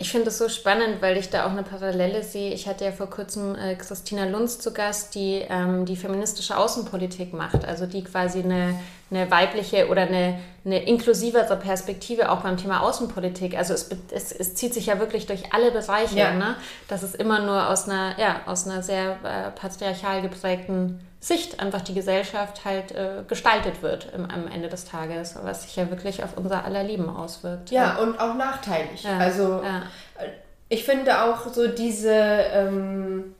Ich 0.00 0.12
finde 0.12 0.28
es 0.28 0.38
so 0.38 0.48
spannend, 0.48 1.02
weil 1.02 1.16
ich 1.16 1.28
da 1.28 1.44
auch 1.44 1.50
eine 1.50 1.64
Parallele 1.64 2.22
sehe. 2.22 2.54
Ich 2.54 2.68
hatte 2.68 2.84
ja 2.84 2.92
vor 2.92 3.10
kurzem 3.10 3.56
äh, 3.56 3.74
Christina 3.74 4.26
Lunz 4.26 4.60
zu 4.60 4.72
Gast, 4.72 5.16
die 5.16 5.44
ähm, 5.48 5.86
die 5.86 5.96
feministische 5.96 6.56
Außenpolitik 6.56 7.32
macht, 7.32 7.64
also 7.64 7.86
die 7.86 8.04
quasi 8.04 8.40
eine, 8.40 8.78
eine 9.10 9.30
weibliche 9.30 9.88
oder 9.88 10.02
eine, 10.02 10.38
eine 10.64 10.84
inklusivere 10.84 11.56
Perspektive 11.56 12.30
auch 12.30 12.42
beim 12.42 12.56
Thema 12.56 12.80
Außenpolitik. 12.80 13.56
Also 13.56 13.74
es, 13.74 13.90
es, 14.10 14.32
es 14.32 14.54
zieht 14.54 14.74
sich 14.74 14.86
ja 14.86 14.98
wirklich 14.98 15.26
durch 15.26 15.54
alle 15.54 15.70
Bereiche, 15.70 16.18
ja. 16.18 16.32
ne? 16.32 16.56
dass 16.88 17.02
es 17.02 17.14
immer 17.14 17.40
nur 17.40 17.68
aus 17.68 17.88
einer, 17.88 18.18
ja, 18.18 18.40
aus 18.46 18.66
einer 18.66 18.82
sehr 18.82 19.12
äh, 19.22 19.50
patriarchal 19.58 20.20
geprägten 20.22 21.00
Sicht 21.20 21.58
einfach 21.60 21.80
die 21.80 21.94
Gesellschaft 21.94 22.64
halt 22.64 22.92
äh, 22.92 23.24
gestaltet 23.26 23.82
wird 23.82 24.12
im, 24.14 24.30
am 24.30 24.46
Ende 24.46 24.68
des 24.68 24.84
Tages, 24.84 25.36
was 25.42 25.62
sich 25.62 25.74
ja 25.74 25.90
wirklich 25.90 26.22
auf 26.22 26.36
unser 26.36 26.64
aller 26.64 26.84
Leben 26.84 27.08
auswirkt. 27.08 27.70
Ja, 27.70 27.82
ja. 27.82 27.96
und 27.96 28.20
auch 28.20 28.34
nachteilig. 28.34 29.02
Ja, 29.02 29.18
also. 29.18 29.62
Äh, 29.62 30.28
ich 30.68 30.84
finde 30.84 31.22
auch 31.22 31.46
so 31.52 31.66
diese 31.66 32.12
ähm, 32.12 33.34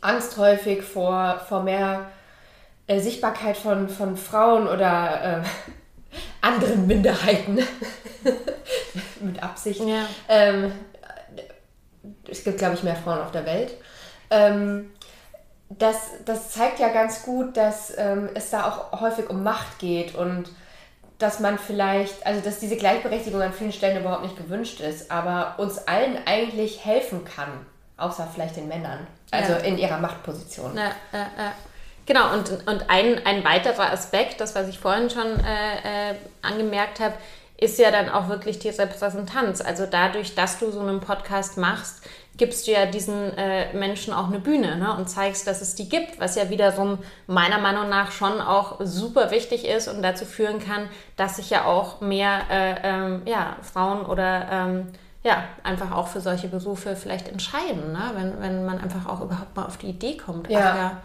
Angst 0.00 0.36
häufig 0.38 0.82
vor, 0.82 1.40
vor 1.46 1.62
mehr 1.62 2.06
äh, 2.88 3.00
Sichtbarkeit 3.00 3.56
von, 3.56 3.88
von 3.88 4.16
Frauen 4.16 4.66
oder 4.66 5.42
äh, 5.42 5.48
anderen 6.40 6.86
Minderheiten 6.86 7.58
mit 9.20 9.42
Absicht. 9.42 9.82
Ähm, 10.28 10.72
es 12.28 12.42
gibt, 12.44 12.58
glaube 12.58 12.74
ich, 12.74 12.82
mehr 12.82 12.96
Frauen 12.96 13.20
auf 13.20 13.30
der 13.30 13.46
Welt. 13.46 13.74
Ähm, 14.30 14.90
das, 15.70 15.96
das 16.24 16.50
zeigt 16.50 16.78
ja 16.78 16.88
ganz 16.88 17.22
gut, 17.22 17.56
dass 17.56 17.92
ähm, 17.96 18.30
es 18.34 18.50
da 18.50 18.66
auch 18.66 19.00
häufig 19.00 19.28
um 19.28 19.42
Macht 19.42 19.78
geht 19.78 20.14
und 20.14 20.50
dass 21.18 21.40
man 21.40 21.58
vielleicht, 21.58 22.24
also 22.26 22.40
dass 22.40 22.60
diese 22.60 22.76
Gleichberechtigung 22.76 23.42
an 23.42 23.52
vielen 23.52 23.72
Stellen 23.72 24.00
überhaupt 24.00 24.22
nicht 24.22 24.36
gewünscht 24.36 24.80
ist, 24.80 25.10
aber 25.10 25.56
uns 25.58 25.78
allen 25.86 26.16
eigentlich 26.26 26.84
helfen 26.84 27.24
kann, 27.24 27.66
außer 27.96 28.28
vielleicht 28.32 28.56
den 28.56 28.68
Männern, 28.68 29.06
also 29.30 29.54
ja. 29.54 29.58
in 29.58 29.76
ihrer 29.76 29.98
Machtposition. 29.98 30.76
Ja, 30.76 30.92
ja, 31.12 31.26
ja. 31.36 31.52
Genau, 32.08 32.32
und, 32.32 32.50
und 32.66 32.88
ein, 32.88 33.20
ein 33.26 33.44
weiterer 33.44 33.92
Aspekt, 33.92 34.40
das, 34.40 34.54
was 34.54 34.66
ich 34.66 34.78
vorhin 34.78 35.10
schon 35.10 35.26
äh, 35.44 36.12
äh, 36.12 36.14
angemerkt 36.40 37.00
habe, 37.00 37.12
ist 37.58 37.78
ja 37.78 37.90
dann 37.90 38.08
auch 38.08 38.30
wirklich 38.30 38.58
die 38.58 38.70
Repräsentanz. 38.70 39.60
Also 39.60 39.84
dadurch, 39.84 40.34
dass 40.34 40.58
du 40.58 40.70
so 40.70 40.80
einen 40.80 41.00
Podcast 41.00 41.58
machst, 41.58 42.02
gibst 42.38 42.66
du 42.66 42.70
ja 42.70 42.86
diesen 42.86 43.36
äh, 43.36 43.74
Menschen 43.74 44.14
auch 44.14 44.28
eine 44.28 44.38
Bühne 44.38 44.76
ne? 44.76 44.96
und 44.96 45.10
zeigst, 45.10 45.46
dass 45.46 45.60
es 45.60 45.74
die 45.74 45.90
gibt, 45.90 46.18
was 46.18 46.34
ja 46.34 46.48
wiederum 46.48 46.96
meiner 47.26 47.58
Meinung 47.58 47.90
nach 47.90 48.10
schon 48.10 48.40
auch 48.40 48.76
super 48.80 49.30
wichtig 49.30 49.66
ist 49.68 49.86
und 49.86 50.00
dazu 50.00 50.24
führen 50.24 50.60
kann, 50.60 50.88
dass 51.16 51.36
sich 51.36 51.50
ja 51.50 51.66
auch 51.66 52.00
mehr 52.00 52.40
äh, 52.50 52.74
ähm, 52.84 53.22
ja, 53.26 53.56
Frauen 53.60 54.06
oder 54.06 54.48
ähm, 54.50 54.88
ja, 55.24 55.44
einfach 55.62 55.92
auch 55.92 56.08
für 56.08 56.22
solche 56.22 56.48
Berufe 56.48 56.96
vielleicht 56.96 57.28
entscheiden, 57.28 57.92
ne? 57.92 58.12
wenn, 58.14 58.40
wenn 58.40 58.64
man 58.64 58.80
einfach 58.80 59.04
auch 59.04 59.20
überhaupt 59.20 59.54
mal 59.54 59.66
auf 59.66 59.76
die 59.76 59.88
Idee 59.88 60.16
kommt. 60.16 60.48
Ja, 60.48 60.58
ja, 60.58 61.02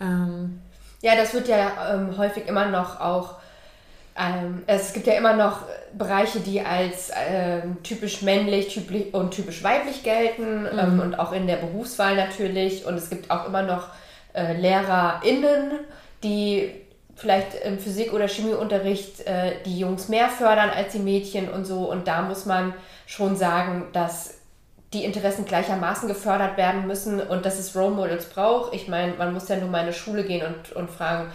ähm, 0.00 0.60
ja 1.02 1.16
das 1.16 1.34
wird 1.34 1.48
ja 1.48 1.94
ähm, 1.94 2.16
häufig 2.16 2.46
immer 2.46 2.66
noch 2.66 3.00
auch 3.00 3.40
ähm, 4.18 4.62
es 4.66 4.92
gibt 4.92 5.06
ja 5.06 5.14
immer 5.14 5.34
noch 5.34 5.62
Bereiche, 5.96 6.40
die 6.40 6.60
als 6.60 7.10
ähm, 7.28 7.78
typisch 7.82 8.22
männlich 8.22 8.68
typisch 8.72 9.12
und 9.12 9.30
typisch 9.32 9.62
weiblich 9.62 10.02
gelten 10.02 10.62
mhm. 10.62 10.78
ähm, 10.78 11.00
und 11.00 11.18
auch 11.18 11.32
in 11.32 11.46
der 11.46 11.56
Berufswahl 11.56 12.16
natürlich. 12.16 12.84
Und 12.84 12.94
es 12.94 13.08
gibt 13.08 13.30
auch 13.30 13.46
immer 13.46 13.62
noch 13.62 13.88
äh, 14.34 14.54
LehrerInnen, 14.54 15.72
die 16.22 16.70
vielleicht 17.16 17.54
im 17.64 17.78
Physik- 17.78 18.12
oder 18.12 18.28
Chemieunterricht 18.28 19.26
äh, 19.26 19.52
die 19.64 19.78
Jungs 19.78 20.08
mehr 20.08 20.28
fördern 20.28 20.70
als 20.70 20.92
die 20.92 20.98
Mädchen 20.98 21.48
und 21.48 21.64
so. 21.64 21.90
Und 21.90 22.08
da 22.08 22.22
muss 22.22 22.46
man 22.46 22.74
schon 23.06 23.36
sagen, 23.36 23.86
dass 23.92 24.39
die 24.92 25.04
Interessen 25.04 25.44
gleichermaßen 25.44 26.08
gefördert 26.08 26.56
werden 26.56 26.88
müssen 26.88 27.20
und 27.20 27.46
dass 27.46 27.60
es 27.60 27.76
Role 27.76 27.94
Models 27.94 28.24
braucht. 28.24 28.74
Ich 28.74 28.88
meine, 28.88 29.12
man 29.14 29.32
muss 29.32 29.48
ja 29.48 29.56
nur 29.56 29.68
mal 29.68 29.78
in 29.78 29.84
eine 29.84 29.92
Schule 29.92 30.24
gehen 30.24 30.44
und, 30.44 30.72
und 30.72 30.90
fragen, 30.90 31.30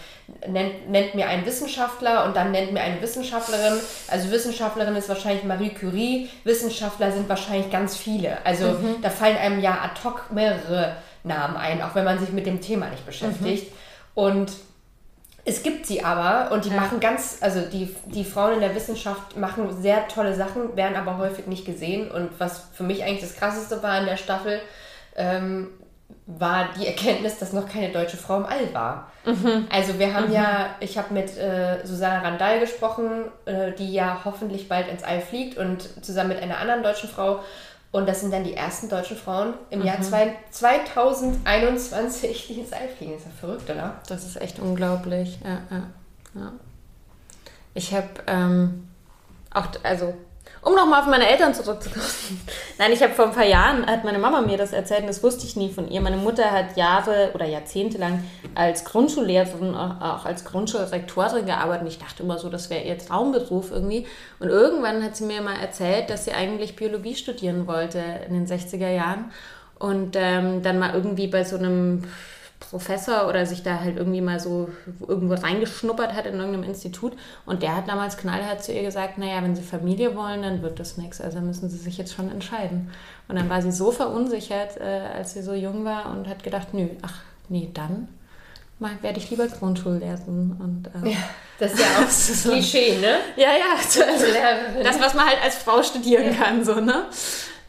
nennt, 0.45 0.89
nennt 0.89 1.15
mir 1.15 1.27
einen 1.29 1.45
Wissenschaftler 1.45 2.25
und 2.25 2.35
dann 2.35 2.51
nennt 2.51 2.73
mir 2.73 2.81
eine 2.81 3.01
Wissenschaftlerin. 3.01 3.79
Also 4.09 4.29
Wissenschaftlerin 4.29 4.97
ist 4.97 5.07
wahrscheinlich 5.07 5.45
Marie 5.45 5.69
Curie, 5.69 6.29
Wissenschaftler 6.43 7.13
sind 7.13 7.29
wahrscheinlich 7.29 7.71
ganz 7.71 7.95
viele. 7.95 8.45
Also 8.45 8.65
mhm. 8.67 9.01
da 9.01 9.09
fallen 9.09 9.37
einem 9.37 9.61
ja 9.61 9.79
ad 9.81 10.01
hoc 10.03 10.33
mehrere 10.33 10.97
Namen 11.23 11.55
ein, 11.55 11.81
auch 11.81 11.95
wenn 11.95 12.03
man 12.03 12.19
sich 12.19 12.33
mit 12.33 12.45
dem 12.45 12.59
Thema 12.59 12.89
nicht 12.89 13.05
beschäftigt. 13.05 13.71
Mhm. 13.71 13.77
Und 14.15 14.51
es 15.47 15.61
gibt 15.61 15.85
sie 15.85 16.03
aber 16.03 16.51
und 16.51 16.65
die 16.65 16.69
ja. 16.69 16.75
machen 16.75 16.99
ganz, 16.99 17.37
also 17.41 17.61
die, 17.61 17.95
die 18.07 18.25
Frauen 18.25 18.55
in 18.55 18.59
der 18.61 18.73
Wissenschaft 18.73 19.37
machen 19.37 19.79
sehr 19.79 20.07
tolle 20.07 20.33
Sachen, 20.33 20.75
werden 20.75 20.97
aber 20.97 21.19
häufig 21.19 21.45
nicht 21.45 21.65
gesehen. 21.65 22.09
Und 22.09 22.31
was 22.39 22.63
für 22.73 22.83
mich 22.83 23.03
eigentlich 23.03 23.21
das 23.21 23.35
Krasseste 23.35 23.83
war 23.83 23.99
in 23.99 24.07
der 24.07 24.17
Staffel, 24.17 24.59
ähm, 25.15 25.67
war 26.25 26.69
die 26.75 26.87
Erkenntnis, 26.87 27.37
dass 27.37 27.53
noch 27.53 27.69
keine 27.69 27.91
deutsche 27.91 28.17
Frau 28.17 28.37
im 28.37 28.45
All 28.45 28.73
war. 28.73 29.11
Mhm. 29.23 29.67
Also 29.71 29.99
wir 29.99 30.15
haben 30.15 30.29
mhm. 30.29 30.33
ja, 30.33 30.69
ich 30.79 30.97
habe 30.97 31.13
mit 31.13 31.37
äh, 31.37 31.85
Susanne 31.85 32.23
Randall 32.23 32.59
gesprochen, 32.59 33.25
äh, 33.45 33.71
die 33.73 33.93
ja 33.93 34.21
hoffentlich 34.25 34.67
bald 34.67 34.87
ins 34.87 35.03
All 35.03 35.21
fliegt 35.21 35.59
und 35.59 36.03
zusammen 36.03 36.29
mit 36.29 36.41
einer 36.41 36.57
anderen 36.57 36.81
deutschen 36.81 37.07
Frau 37.09 37.41
und 37.95 38.09
das 38.09 38.19
sind 38.19 38.33
dann 38.33 38.43
die 38.43 38.55
ersten 38.55 38.89
deutschen 38.89 39.15
Frauen 39.15 39.53
im 39.69 39.79
mhm. 39.79 39.85
Jahr 39.85 40.01
zwei, 40.01 40.35
2021, 40.51 42.47
die 42.47 42.59
ins 42.59 42.73
All 42.73 42.89
fliegen. 42.89 43.13
Das 43.13 43.21
ist 43.21 43.27
ja 43.27 43.31
verrückt, 43.39 43.69
oder? 43.69 44.01
Das 44.09 44.25
ist 44.25 44.35
echt 44.41 44.59
unglaublich. 44.59 45.39
Ja, 45.41 45.61
ja, 45.71 45.83
ja. 46.41 46.51
Ich 47.73 47.93
habe 47.93 48.09
ähm, 48.27 48.89
auch, 49.49 49.67
also 49.83 50.13
um 50.65 50.73
nochmal 50.73 51.01
auf 51.01 51.07
meine 51.07 51.29
Eltern 51.29 51.53
zurückzukommen. 51.53 52.05
Nein, 52.79 52.91
ich 52.91 53.01
habe 53.03 53.13
vor 53.13 53.25
ein 53.25 53.33
paar 53.33 53.45
Jahren, 53.45 53.85
hat 53.85 54.03
meine 54.03 54.17
Mama 54.17 54.41
mir 54.41 54.57
das 54.57 54.73
erzählt 54.73 55.01
und 55.01 55.07
das 55.07 55.21
wusste 55.21 55.45
ich 55.45 55.55
nie 55.55 55.71
von 55.71 55.87
ihr. 55.87 56.01
Meine 56.01 56.17
Mutter 56.17 56.51
hat 56.51 56.75
Jahre 56.75 57.31
oder 57.35 57.45
Jahrzehnte 57.45 57.99
lang 57.99 58.23
als 58.55 58.83
Grundschullehrerin, 58.83 59.75
auch 59.75 60.25
als 60.25 60.43
Grundschulrektorin 60.43 61.45
gearbeitet. 61.45 61.83
Und 61.83 61.87
ich 61.87 61.99
dachte 61.99 62.23
immer 62.23 62.39
so, 62.39 62.49
das 62.49 62.71
wäre 62.71 62.83
ihr 62.83 62.97
Traumberuf 62.97 63.71
irgendwie. 63.71 64.07
Und 64.39 64.49
irgendwann 64.49 65.03
hat 65.03 65.15
sie 65.15 65.25
mir 65.25 65.41
mal 65.41 65.55
erzählt, 65.55 66.09
dass 66.09 66.25
sie 66.25 66.33
eigentlich 66.33 66.75
Biologie 66.75 67.15
studieren 67.15 67.67
wollte 67.67 68.01
in 68.27 68.33
den 68.33 68.47
60er 68.47 68.89
Jahren. 68.89 69.31
Und 69.77 70.15
ähm, 70.15 70.63
dann 70.63 70.79
mal 70.79 70.95
irgendwie 70.95 71.27
bei 71.27 71.43
so 71.43 71.57
einem 71.57 72.05
Professor 72.69 73.27
oder 73.27 73.45
sich 73.45 73.63
da 73.63 73.79
halt 73.79 73.97
irgendwie 73.97 74.21
mal 74.21 74.39
so 74.39 74.69
irgendwo 75.07 75.35
reingeschnuppert 75.35 76.13
hat 76.13 76.25
in 76.25 76.35
irgendeinem 76.35 76.63
Institut. 76.63 77.13
Und 77.45 77.63
der 77.63 77.75
hat 77.75 77.87
damals 77.87 78.17
knallhart 78.17 78.63
zu 78.63 78.73
ihr 78.73 78.83
gesagt, 78.83 79.17
naja, 79.17 79.41
wenn 79.41 79.55
Sie 79.55 79.63
Familie 79.63 80.15
wollen, 80.15 80.41
dann 80.41 80.61
wird 80.61 80.79
das 80.79 80.97
nichts. 80.97 81.21
Also 81.21 81.39
müssen 81.39 81.69
Sie 81.69 81.77
sich 81.77 81.97
jetzt 81.97 82.13
schon 82.13 82.31
entscheiden. 82.31 82.91
Und 83.27 83.37
dann 83.37 83.49
war 83.49 83.61
sie 83.61 83.71
so 83.71 83.91
verunsichert, 83.91 84.77
äh, 84.77 85.07
als 85.15 85.33
sie 85.33 85.41
so 85.41 85.53
jung 85.53 85.83
war 85.83 86.11
und 86.11 86.27
hat 86.27 86.43
gedacht, 86.43 86.73
nö, 86.73 86.89
ach 87.01 87.21
nee, 87.49 87.69
dann 87.73 88.07
werde 88.79 89.17
ich 89.17 89.29
lieber 89.29 89.47
Grundschullehrerin. 89.47 90.57
Und, 90.59 90.89
äh, 91.03 91.11
ja, 91.11 91.17
das 91.59 91.73
ist 91.73 91.79
ja 91.79 92.03
auch 92.03 92.09
so 92.09 92.51
Klischee, 92.51 92.97
ne? 92.97 93.17
Ja, 93.35 93.49
ja. 93.53 93.75
Also, 93.75 94.01
das, 94.83 94.99
was 94.99 95.13
man 95.13 95.27
halt 95.27 95.41
als 95.43 95.55
Frau 95.55 95.81
studieren 95.81 96.25
ja. 96.25 96.33
kann, 96.33 96.63
so, 96.63 96.75
ne? 96.79 97.05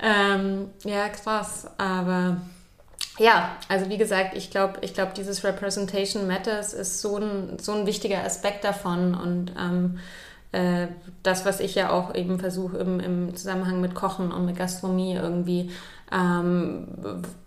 Ähm, 0.00 0.70
ja, 0.84 1.08
krass. 1.08 1.66
Aber 1.78 2.38
ja, 3.18 3.56
also 3.68 3.88
wie 3.88 3.96
gesagt, 3.96 4.36
ich 4.36 4.50
glaube, 4.50 4.78
ich 4.82 4.94
glaub, 4.94 5.14
dieses 5.14 5.44
Representation 5.44 6.26
Matters 6.26 6.74
ist 6.74 7.00
so 7.00 7.16
ein, 7.16 7.58
so 7.58 7.72
ein 7.72 7.86
wichtiger 7.86 8.24
Aspekt 8.24 8.64
davon 8.64 9.14
und 9.14 9.52
ähm, 9.58 9.98
äh, 10.52 10.88
das, 11.22 11.44
was 11.44 11.60
ich 11.60 11.74
ja 11.74 11.90
auch 11.90 12.14
eben 12.14 12.38
versuche 12.38 12.76
im, 12.78 13.00
im 13.00 13.36
Zusammenhang 13.36 13.80
mit 13.80 13.94
Kochen 13.94 14.32
und 14.32 14.46
mit 14.46 14.56
Gastronomie 14.56 15.14
irgendwie, 15.14 15.70
ähm, 16.12 16.88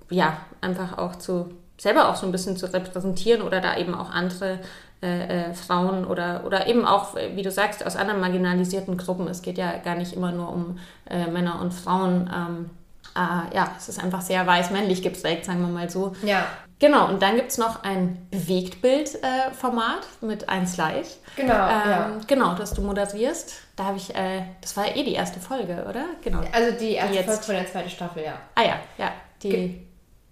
ja, 0.09 0.37
einfach 0.61 0.97
auch 0.97 1.15
zu, 1.15 1.51
selber 1.77 2.09
auch 2.09 2.15
so 2.15 2.25
ein 2.25 2.31
bisschen 2.31 2.57
zu 2.57 2.71
repräsentieren 2.71 3.41
oder 3.41 3.61
da 3.61 3.77
eben 3.77 3.93
auch 3.93 4.09
andere 4.09 4.59
äh, 5.01 5.49
äh, 5.49 5.53
Frauen 5.53 6.03
oder, 6.03 6.43
oder 6.45 6.67
eben 6.67 6.85
auch, 6.85 7.15
wie 7.15 7.41
du 7.41 7.51
sagst, 7.51 7.85
aus 7.85 7.95
anderen 7.95 8.19
marginalisierten 8.19 8.97
Gruppen. 8.97 9.27
Es 9.27 9.41
geht 9.41 9.57
ja 9.57 9.77
gar 9.77 9.95
nicht 9.95 10.13
immer 10.13 10.31
nur 10.31 10.49
um 10.51 10.77
äh, 11.09 11.27
Männer 11.27 11.61
und 11.61 11.73
Frauen. 11.73 12.29
Ähm, 12.35 12.69
äh, 13.15 13.55
ja, 13.55 13.71
es 13.77 13.89
ist 13.89 14.03
einfach 14.03 14.21
sehr 14.21 14.45
weiß-männlich 14.45 15.01
geprägt, 15.01 15.45
sagen 15.45 15.61
wir 15.61 15.67
mal 15.67 15.89
so. 15.89 16.13
Ja. 16.23 16.45
Genau, 16.79 17.09
und 17.09 17.21
dann 17.21 17.35
gibt 17.35 17.51
es 17.51 17.57
noch 17.57 17.83
ein 17.83 18.25
Bewegtbild-Format 18.31 20.07
äh, 20.21 20.25
mit 20.25 20.47
1 20.47 20.77
Live. 20.77 21.17
Genau, 21.35 21.53
ähm, 21.53 21.89
ja. 21.89 22.11
Genau, 22.25 22.55
das 22.55 22.73
du 22.73 22.81
moderierst. 22.81 23.53
Da 23.75 23.85
habe 23.85 23.97
ich, 23.97 24.15
äh, 24.15 24.43
das 24.61 24.77
war 24.77 24.87
ja 24.87 24.95
eh 24.95 25.03
die 25.03 25.13
erste 25.13 25.41
Folge, 25.41 25.85
oder? 25.89 26.05
Genau. 26.23 26.41
Also 26.53 26.77
die 26.77 26.93
erste 26.93 27.17
die 27.17 27.23
Folge 27.23 27.43
von 27.43 27.55
der 27.55 27.67
zweiten 27.67 27.89
Staffel, 27.89 28.23
ja. 28.23 28.33
Ah 28.55 28.63
ja, 28.63 28.79
ja. 28.97 29.11
Die 29.43 29.49
Ge 29.49 29.75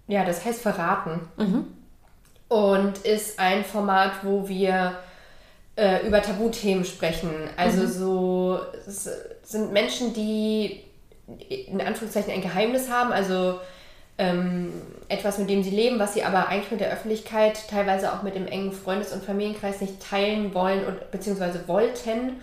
ja, 0.08 0.24
das 0.24 0.44
heißt 0.44 0.62
Verraten. 0.62 1.28
Mhm. 1.36 1.66
Und 2.48 2.98
ist 2.98 3.38
ein 3.38 3.62
Format, 3.62 4.12
wo 4.22 4.48
wir 4.48 4.98
äh, 5.76 6.06
über 6.06 6.22
Tabuthemen 6.22 6.84
sprechen. 6.84 7.30
Also 7.56 7.82
mhm. 7.82 7.88
so 7.88 8.60
sind 9.42 9.72
Menschen, 9.72 10.14
die 10.14 10.82
in 11.48 11.80
Anführungszeichen 11.80 12.32
ein 12.32 12.42
Geheimnis 12.42 12.90
haben, 12.90 13.12
also 13.12 13.60
ähm, 14.18 14.72
etwas, 15.08 15.38
mit 15.38 15.48
dem 15.48 15.62
sie 15.62 15.70
leben, 15.70 15.98
was 15.98 16.14
sie 16.14 16.24
aber 16.24 16.48
eigentlich 16.48 16.72
mit 16.72 16.80
der 16.80 16.90
Öffentlichkeit, 16.90 17.68
teilweise 17.68 18.12
auch 18.12 18.22
mit 18.22 18.34
dem 18.34 18.46
engen 18.46 18.72
Freundes- 18.72 19.12
und 19.12 19.24
Familienkreis 19.24 19.80
nicht 19.80 20.00
teilen 20.00 20.54
wollen 20.54 20.84
und 20.84 21.10
beziehungsweise 21.10 21.68
wollten, 21.68 22.40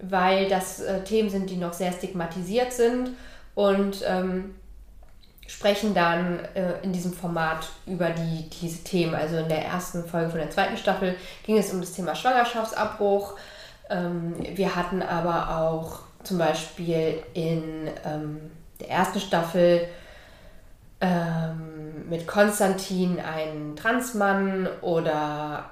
weil 0.00 0.48
das 0.48 0.80
äh, 0.80 1.04
Themen 1.04 1.30
sind, 1.30 1.48
die 1.48 1.56
noch 1.56 1.72
sehr 1.72 1.92
stigmatisiert 1.92 2.72
sind 2.72 3.10
und 3.54 4.02
ähm, 4.06 4.54
sprechen 5.46 5.94
dann 5.94 6.40
äh, 6.54 6.82
in 6.82 6.92
diesem 6.92 7.12
Format 7.12 7.68
über 7.86 8.10
die, 8.10 8.48
diese 8.50 8.82
Themen. 8.82 9.14
Also 9.14 9.36
in 9.36 9.48
der 9.48 9.64
ersten 9.64 10.04
Folge 10.04 10.30
von 10.30 10.38
der 10.40 10.50
zweiten 10.50 10.76
Staffel 10.76 11.14
ging 11.44 11.56
es 11.58 11.72
um 11.72 11.80
das 11.80 11.92
Thema 11.92 12.14
Schwangerschaftsabbruch. 12.14 13.34
Ähm, 13.90 14.34
wir 14.54 14.74
hatten 14.74 15.02
aber 15.02 15.60
auch 15.60 16.00
zum 16.24 16.38
Beispiel 16.38 17.22
in 17.34 17.88
ähm, 18.04 18.50
der 18.80 18.90
ersten 18.90 19.20
Staffel 19.20 19.86
ähm, 21.00 22.08
mit 22.08 22.26
Konstantin 22.26 23.18
einen 23.20 23.76
Transmann 23.76 24.68
oder 24.80 25.70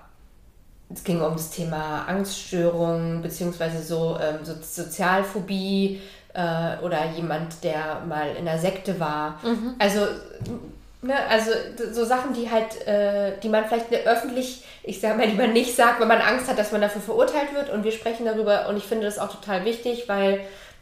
es 0.92 1.04
ging 1.04 1.20
um 1.20 1.34
das 1.34 1.50
Thema 1.50 2.04
Angststörungen 2.08 3.22
beziehungsweise 3.22 3.82
so, 3.82 4.18
ähm, 4.20 4.44
so 4.44 4.54
Sozialphobie 4.60 6.00
äh, 6.34 6.78
oder 6.82 7.10
jemand, 7.12 7.62
der 7.62 8.02
mal 8.08 8.34
in 8.34 8.44
der 8.44 8.58
Sekte 8.58 8.98
war. 8.98 9.38
Mhm. 9.44 9.74
Also 9.78 10.00
Ne, 11.02 11.14
also 11.30 11.50
so 11.92 12.04
Sachen, 12.04 12.34
die 12.34 12.50
halt, 12.50 12.86
äh, 12.86 13.38
die 13.42 13.48
man 13.48 13.64
vielleicht 13.64 13.90
öffentlich, 14.06 14.64
ich 14.82 15.00
sage 15.00 15.16
mal 15.16 15.26
lieber 15.26 15.46
nicht 15.46 15.74
sagt, 15.74 15.98
wenn 15.98 16.08
man 16.08 16.20
Angst 16.20 16.46
hat, 16.46 16.58
dass 16.58 16.72
man 16.72 16.82
dafür 16.82 17.00
verurteilt 17.00 17.54
wird. 17.54 17.70
Und 17.70 17.84
wir 17.84 17.92
sprechen 17.92 18.26
darüber 18.26 18.68
und 18.68 18.76
ich 18.76 18.84
finde 18.84 19.06
das 19.06 19.18
auch 19.18 19.30
total 19.30 19.64
wichtig, 19.64 20.08
weil 20.08 20.40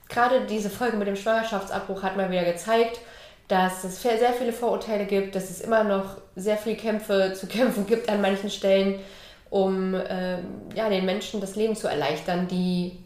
gerade 0.08 0.40
diese 0.46 0.70
Folge 0.70 0.96
mit 0.96 1.06
dem 1.06 1.14
Schwangerschaftsabbruch 1.14 2.02
hat 2.02 2.16
mal 2.16 2.32
wieder 2.32 2.44
gezeigt, 2.44 2.98
dass 3.46 3.84
es 3.84 4.02
sehr 4.02 4.32
viele 4.32 4.52
Vorurteile 4.52 5.06
gibt, 5.06 5.36
dass 5.36 5.50
es 5.50 5.60
immer 5.60 5.84
noch 5.84 6.16
sehr 6.34 6.56
viele 6.56 6.76
Kämpfe 6.76 7.32
zu 7.34 7.46
kämpfen 7.48 7.86
gibt 7.86 8.08
an 8.08 8.20
manchen 8.20 8.50
Stellen, 8.50 8.98
um 9.50 9.94
ähm, 10.08 10.44
ja, 10.74 10.88
den 10.88 11.06
Menschen 11.06 11.40
das 11.40 11.54
Leben 11.54 11.76
zu 11.76 11.86
erleichtern, 11.86 12.48
die 12.48 12.98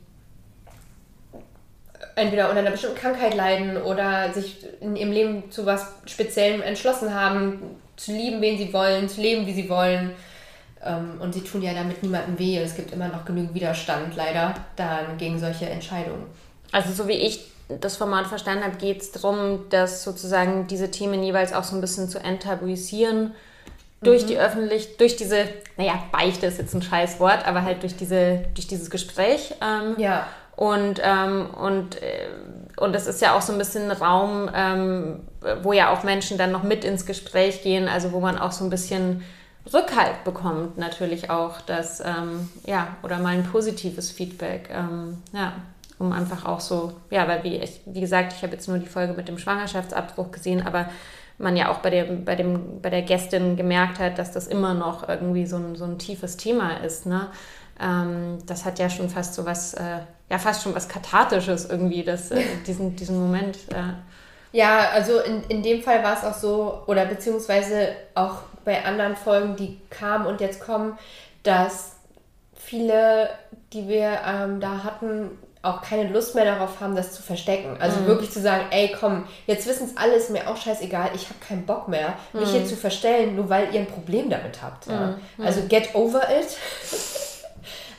entweder 2.14 2.48
unter 2.48 2.60
einer 2.60 2.70
bestimmten 2.70 2.98
Krankheit 2.98 3.34
leiden 3.34 3.76
oder 3.76 4.32
sich 4.32 4.66
in 4.80 4.96
ihrem 4.96 5.12
Leben 5.12 5.50
zu 5.50 5.66
was 5.66 5.86
Speziellem 6.06 6.62
entschlossen 6.62 7.14
haben, 7.14 7.62
zu 7.96 8.12
lieben, 8.12 8.40
wen 8.40 8.58
sie 8.58 8.72
wollen, 8.72 9.08
zu 9.08 9.20
leben, 9.20 9.46
wie 9.46 9.54
sie 9.54 9.68
wollen. 9.68 10.12
Ähm, 10.84 11.20
und 11.20 11.32
sie 11.32 11.42
tun 11.42 11.62
ja 11.62 11.74
damit 11.74 12.02
niemandem 12.02 12.38
weh. 12.38 12.58
Es 12.58 12.74
gibt 12.74 12.92
immer 12.92 13.08
noch 13.08 13.24
genügend 13.24 13.54
Widerstand, 13.54 14.16
leider, 14.16 14.54
dann 14.76 15.16
gegen 15.18 15.38
solche 15.38 15.68
Entscheidungen. 15.68 16.26
Also 16.72 16.92
so 16.92 17.08
wie 17.08 17.12
ich 17.12 17.46
das 17.68 17.96
Format 17.96 18.26
verstanden 18.26 18.64
habe, 18.64 18.76
geht 18.76 19.00
es 19.00 19.12
darum, 19.12 19.66
dass 19.70 20.02
sozusagen 20.02 20.66
diese 20.66 20.90
Themen 20.90 21.22
jeweils 21.22 21.52
auch 21.52 21.64
so 21.64 21.74
ein 21.74 21.80
bisschen 21.80 22.08
zu 22.08 22.18
enttabuisieren 22.18 23.32
durch 24.02 24.22
mhm. 24.22 24.26
die 24.26 24.38
öffentlich, 24.38 24.96
durch 24.96 25.16
diese, 25.16 25.44
naja, 25.76 26.02
Beichte 26.10 26.46
ist 26.46 26.58
jetzt 26.58 26.74
ein 26.74 26.82
scheiß 26.82 27.20
Wort, 27.20 27.46
aber 27.46 27.62
halt 27.62 27.82
durch 27.82 27.96
diese, 27.96 28.44
durch 28.54 28.66
dieses 28.66 28.90
Gespräch. 28.90 29.54
Ähm, 29.62 29.94
ja. 29.98 30.26
Und, 30.56 31.00
ähm, 31.02 31.48
und, 31.50 32.00
äh, 32.02 32.28
und 32.76 32.94
das 32.94 33.06
ist 33.06 33.22
ja 33.22 33.36
auch 33.36 33.42
so 33.42 33.52
ein 33.52 33.58
bisschen 33.58 33.90
Raum, 33.90 34.50
ähm, 34.54 35.20
wo 35.62 35.72
ja 35.72 35.90
auch 35.90 36.02
Menschen 36.02 36.38
dann 36.38 36.52
noch 36.52 36.62
mit 36.62 36.84
ins 36.84 37.06
Gespräch 37.06 37.62
gehen, 37.62 37.88
also 37.88 38.12
wo 38.12 38.20
man 38.20 38.38
auch 38.38 38.52
so 38.52 38.64
ein 38.64 38.70
bisschen 38.70 39.22
Rückhalt 39.72 40.24
bekommt, 40.24 40.76
natürlich 40.76 41.30
auch, 41.30 41.60
dass, 41.60 42.00
ähm, 42.00 42.48
ja, 42.66 42.96
oder 43.02 43.18
mal 43.18 43.34
ein 43.34 43.44
positives 43.44 44.10
Feedback, 44.10 44.68
ähm, 44.72 45.22
ja, 45.32 45.52
um 45.98 46.12
einfach 46.12 46.44
auch 46.44 46.60
so, 46.60 46.94
ja, 47.10 47.28
weil 47.28 47.44
wie, 47.44 47.56
ich, 47.56 47.80
wie 47.86 48.00
gesagt, 48.00 48.32
ich 48.32 48.42
habe 48.42 48.52
jetzt 48.54 48.68
nur 48.68 48.78
die 48.78 48.86
Folge 48.86 49.12
mit 49.12 49.28
dem 49.28 49.38
Schwangerschaftsabbruch 49.38 50.32
gesehen, 50.32 50.66
aber 50.66 50.88
man 51.38 51.56
ja 51.56 51.70
auch 51.70 51.78
bei, 51.78 51.90
der, 51.90 52.04
bei, 52.04 52.34
dem, 52.34 52.80
bei 52.82 52.90
der 52.90 53.02
Gästin 53.02 53.56
gemerkt 53.56 54.00
hat, 54.00 54.18
dass 54.18 54.32
das 54.32 54.48
immer 54.48 54.74
noch 54.74 55.08
irgendwie 55.08 55.46
so 55.46 55.56
ein, 55.56 55.76
so 55.76 55.84
ein 55.84 55.98
tiefes 55.98 56.36
Thema 56.36 56.78
ist, 56.84 57.06
ne? 57.06 57.28
Ähm, 57.80 58.38
das 58.46 58.64
hat 58.64 58.78
ja 58.78 58.90
schon 58.90 59.08
fast 59.08 59.34
so 59.34 59.44
was, 59.44 59.74
äh, 59.74 60.00
ja, 60.32 60.38
fast 60.38 60.62
schon 60.62 60.74
was 60.74 60.88
Kathartisches 60.88 61.68
irgendwie, 61.68 62.02
das, 62.02 62.30
äh, 62.30 62.42
diesen, 62.66 62.96
diesen 62.96 63.20
Moment. 63.20 63.58
Äh. 63.70 64.56
Ja, 64.56 64.88
also 64.94 65.20
in, 65.20 65.44
in 65.44 65.62
dem 65.62 65.82
Fall 65.82 66.02
war 66.02 66.16
es 66.16 66.24
auch 66.24 66.34
so, 66.34 66.82
oder 66.86 67.04
beziehungsweise 67.04 67.88
auch 68.14 68.36
bei 68.64 68.82
anderen 68.82 69.14
Folgen, 69.14 69.56
die 69.56 69.78
kamen 69.90 70.24
und 70.24 70.40
jetzt 70.40 70.64
kommen, 70.64 70.98
dass 71.42 71.96
viele, 72.54 73.28
die 73.74 73.88
wir 73.88 74.20
ähm, 74.26 74.58
da 74.58 74.82
hatten, 74.84 75.32
auch 75.60 75.82
keine 75.82 76.08
Lust 76.08 76.34
mehr 76.34 76.46
darauf 76.46 76.80
haben, 76.80 76.96
das 76.96 77.12
zu 77.12 77.22
verstecken. 77.22 77.76
Also 77.78 78.00
mhm. 78.00 78.06
wirklich 78.06 78.30
zu 78.30 78.40
sagen, 78.40 78.64
ey, 78.70 78.90
komm, 78.98 79.26
jetzt 79.46 79.68
wissen 79.68 79.86
es 79.86 79.96
alle, 79.98 80.14
ist 80.14 80.30
mir 80.30 80.48
auch 80.48 80.56
scheißegal, 80.56 81.10
ich 81.14 81.26
habe 81.26 81.38
keinen 81.46 81.66
Bock 81.66 81.88
mehr, 81.88 82.14
mich 82.32 82.48
mhm. 82.48 82.52
hier 82.52 82.64
zu 82.64 82.76
verstellen, 82.76 83.36
nur 83.36 83.50
weil 83.50 83.72
ihr 83.74 83.80
ein 83.80 83.86
Problem 83.86 84.30
damit 84.30 84.62
habt. 84.62 84.86
Ja? 84.86 85.18
Mhm. 85.36 85.44
Also 85.44 85.60
get 85.68 85.94
over 85.94 86.22
it. 86.22 86.56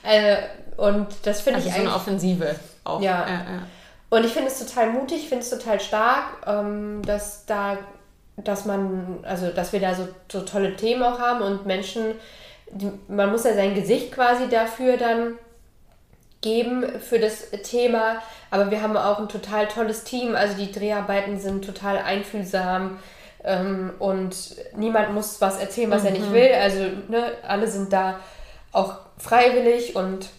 äh, 0.04 0.38
und 0.78 1.08
das 1.24 1.42
finde 1.42 1.58
also 1.58 1.68
ich 1.68 1.74
so 1.74 1.80
eigentlich... 1.80 1.94
eine 1.94 2.02
Offensive 2.02 2.56
auch. 2.84 3.02
Ja. 3.02 3.26
ja, 3.28 3.34
ja. 3.34 3.68
Und 4.10 4.26
ich 4.26 4.32
finde 4.32 4.50
es 4.50 4.60
total 4.60 4.92
mutig, 4.92 5.24
ich 5.24 5.30
finde 5.30 5.44
es 5.44 5.50
total 5.50 5.80
stark, 5.80 6.24
ähm, 6.46 7.02
dass 7.04 7.46
da, 7.46 7.80
dass 8.38 8.66
man, 8.66 9.20
also 9.24 9.50
dass 9.50 9.74
wir 9.74 9.80
da 9.80 9.96
so, 9.96 10.08
so 10.32 10.42
tolle 10.42 10.76
Themen 10.76 11.02
auch 11.02 11.20
haben 11.20 11.42
und 11.42 11.66
Menschen, 11.66 12.14
die, 12.70 12.92
man 13.08 13.32
muss 13.32 13.44
ja 13.44 13.56
sein 13.56 13.74
Gesicht 13.74 14.12
quasi 14.12 14.50
dafür 14.50 14.98
dann 14.98 15.40
geben 16.42 17.00
für 17.00 17.18
das 17.18 17.50
Thema. 17.64 18.22
Aber 18.52 18.70
wir 18.70 18.84
haben 18.84 18.96
auch 18.96 19.18
ein 19.18 19.30
total 19.30 19.68
tolles 19.68 20.04
Team. 20.04 20.36
Also 20.36 20.58
die 20.58 20.72
Dreharbeiten 20.72 21.40
sind 21.40 21.66
total 21.66 21.98
einfühlsam 21.98 23.00
ähm, 23.44 23.94
und 23.98 24.36
niemand 24.76 25.14
muss 25.14 25.42
was 25.42 25.60
erzählen, 25.60 25.90
was 25.90 26.02
mhm. 26.02 26.08
er 26.08 26.12
nicht 26.14 26.30
mhm. 26.30 26.34
will. 26.34 26.52
Also 26.54 26.84
ne, 27.08 27.32
alle 27.48 27.68
sind 27.68 27.92
da 27.92 28.20
auch 28.72 28.98
freiwillig 29.18 29.96
und 29.96 30.30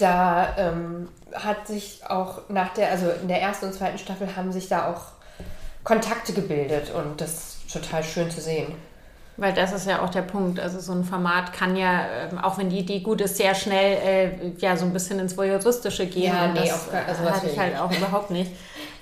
da 0.00 0.56
ähm, 0.56 1.08
hat 1.34 1.66
sich 1.66 2.00
auch 2.08 2.42
nach 2.48 2.74
der, 2.74 2.90
also 2.90 3.10
in 3.22 3.28
der 3.28 3.40
ersten 3.40 3.66
und 3.66 3.74
zweiten 3.74 3.98
Staffel 3.98 4.34
haben 4.36 4.52
sich 4.52 4.68
da 4.68 4.90
auch 4.90 5.02
Kontakte 5.84 6.32
gebildet 6.32 6.92
und 6.94 7.20
das 7.20 7.30
ist 7.30 7.72
total 7.72 8.02
schön 8.02 8.30
zu 8.30 8.40
sehen. 8.40 8.74
Weil 9.36 9.54
das 9.54 9.72
ist 9.72 9.86
ja 9.86 10.02
auch 10.02 10.10
der 10.10 10.20
Punkt. 10.22 10.60
Also 10.60 10.80
so 10.80 10.92
ein 10.92 11.02
Format 11.02 11.54
kann 11.54 11.74
ja, 11.74 12.04
ähm, 12.30 12.38
auch 12.38 12.58
wenn 12.58 12.68
die 12.68 12.80
Idee 12.80 13.00
gut 13.00 13.22
ist, 13.22 13.38
sehr 13.38 13.54
schnell 13.54 13.96
äh, 14.04 14.50
ja 14.58 14.76
so 14.76 14.84
ein 14.84 14.92
bisschen 14.92 15.18
ins 15.18 15.34
Voyeuristische 15.36 16.04
gehen. 16.06 16.34
Ja, 16.34 16.48
nee, 16.48 16.68
das 16.68 16.90
also 16.90 17.30
hatte 17.30 17.48
ich 17.48 17.58
halt 17.58 17.78
auch 17.78 17.90
überhaupt 17.90 18.30
nicht. 18.30 18.52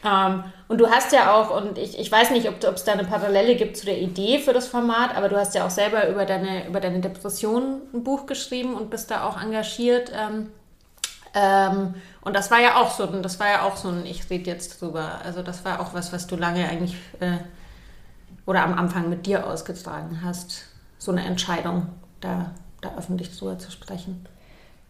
Ähm, 0.04 0.44
und 0.68 0.78
du 0.78 0.88
hast 0.88 1.12
ja 1.12 1.34
auch, 1.34 1.50
und 1.60 1.76
ich, 1.76 1.98
ich 1.98 2.12
weiß 2.12 2.30
nicht, 2.30 2.48
ob 2.48 2.62
es 2.62 2.84
da 2.84 2.92
eine 2.92 3.02
Parallele 3.02 3.56
gibt 3.56 3.76
zu 3.76 3.86
der 3.86 3.98
Idee 3.98 4.38
für 4.38 4.52
das 4.52 4.68
Format, 4.68 5.16
aber 5.16 5.28
du 5.28 5.36
hast 5.36 5.56
ja 5.56 5.66
auch 5.66 5.70
selber 5.70 6.08
über 6.08 6.24
deine, 6.24 6.68
über 6.68 6.78
deine 6.78 7.00
Depression 7.00 7.80
ein 7.92 8.04
Buch 8.04 8.26
geschrieben 8.26 8.74
und 8.74 8.90
bist 8.90 9.10
da 9.10 9.24
auch 9.24 9.42
engagiert. 9.42 10.12
Ähm, 10.14 10.50
ähm, 11.34 11.94
und 12.22 12.34
das 12.34 12.50
war 12.50 12.60
ja 12.60 12.76
auch 12.76 12.90
so, 12.90 13.06
das 13.06 13.40
war 13.40 13.48
ja 13.48 13.62
auch 13.62 13.76
so 13.76 13.88
ein, 13.88 14.06
ich 14.06 14.28
rede 14.30 14.50
jetzt 14.50 14.80
drüber. 14.80 15.20
Also 15.24 15.42
das 15.42 15.64
war 15.64 15.80
auch 15.80 15.94
was, 15.94 16.12
was 16.12 16.26
du 16.26 16.36
lange 16.36 16.68
eigentlich 16.68 16.96
äh, 17.20 17.38
oder 18.46 18.62
am 18.62 18.74
Anfang 18.74 19.08
mit 19.08 19.26
dir 19.26 19.46
ausgetragen 19.46 20.20
hast, 20.24 20.64
so 20.98 21.12
eine 21.12 21.24
Entscheidung, 21.24 21.88
da, 22.20 22.52
da 22.80 22.96
öffentlich 22.96 23.36
drüber 23.36 23.58
zu 23.58 23.70
sprechen? 23.70 24.26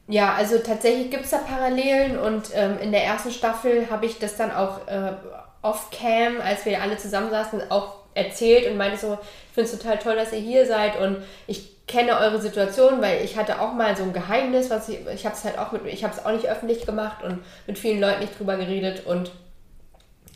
Ja, 0.07 0.35
also 0.35 0.59
tatsächlich 0.59 1.11
gibt 1.11 1.25
es 1.25 1.31
da 1.31 1.39
Parallelen 1.39 2.19
und 2.19 2.51
ähm, 2.55 2.79
in 2.79 2.93
der 2.93 3.05
ersten 3.05 3.31
Staffel 3.31 3.91
habe 3.91 4.07
ich 4.07 4.19
das 4.19 4.37
dann 4.37 4.53
auch 4.53 4.87
äh, 4.87 5.13
off-cam, 5.61 6.41
als 6.41 6.65
wir 6.65 6.81
alle 6.81 6.97
zusammensaßen, 6.97 7.71
auch 7.71 7.97
erzählt 8.15 8.71
und 8.71 8.79
meinte 8.79 8.97
so, 8.97 9.19
ich 9.49 9.55
finde 9.55 9.71
es 9.71 9.79
total 9.79 9.99
toll, 9.99 10.17
dass 10.17 10.33
ihr 10.33 10.39
hier 10.39 10.67
seid 10.67 10.99
und 10.99 11.19
ich 11.47 11.78
kenne 11.89 12.19
eure 12.19 12.41
Situation, 12.41 13.01
weil 13.01 13.25
ich 13.25 13.37
hatte 13.37 13.61
auch 13.61 13.73
mal 13.73 13.97
so 13.97 14.05
ein 14.05 14.13
Geheimnis, 14.13 14.71
was 14.71 14.89
ich, 14.89 15.01
ich 15.07 15.25
habe 15.25 15.35
es 15.35 15.45
halt 15.45 15.59
auch 15.59 15.73
mit, 15.73 15.85
ich 15.87 16.05
habe 16.05 16.15
es 16.15 16.25
auch 16.25 16.31
nicht 16.31 16.49
öffentlich 16.49 16.87
gemacht 16.87 17.25
und 17.25 17.41
mit 17.67 17.79
vielen 17.79 18.01
Leuten 18.01 18.21
nicht 18.21 18.39
drüber 18.39 18.57
geredet 18.57 19.07
und 19.07 19.33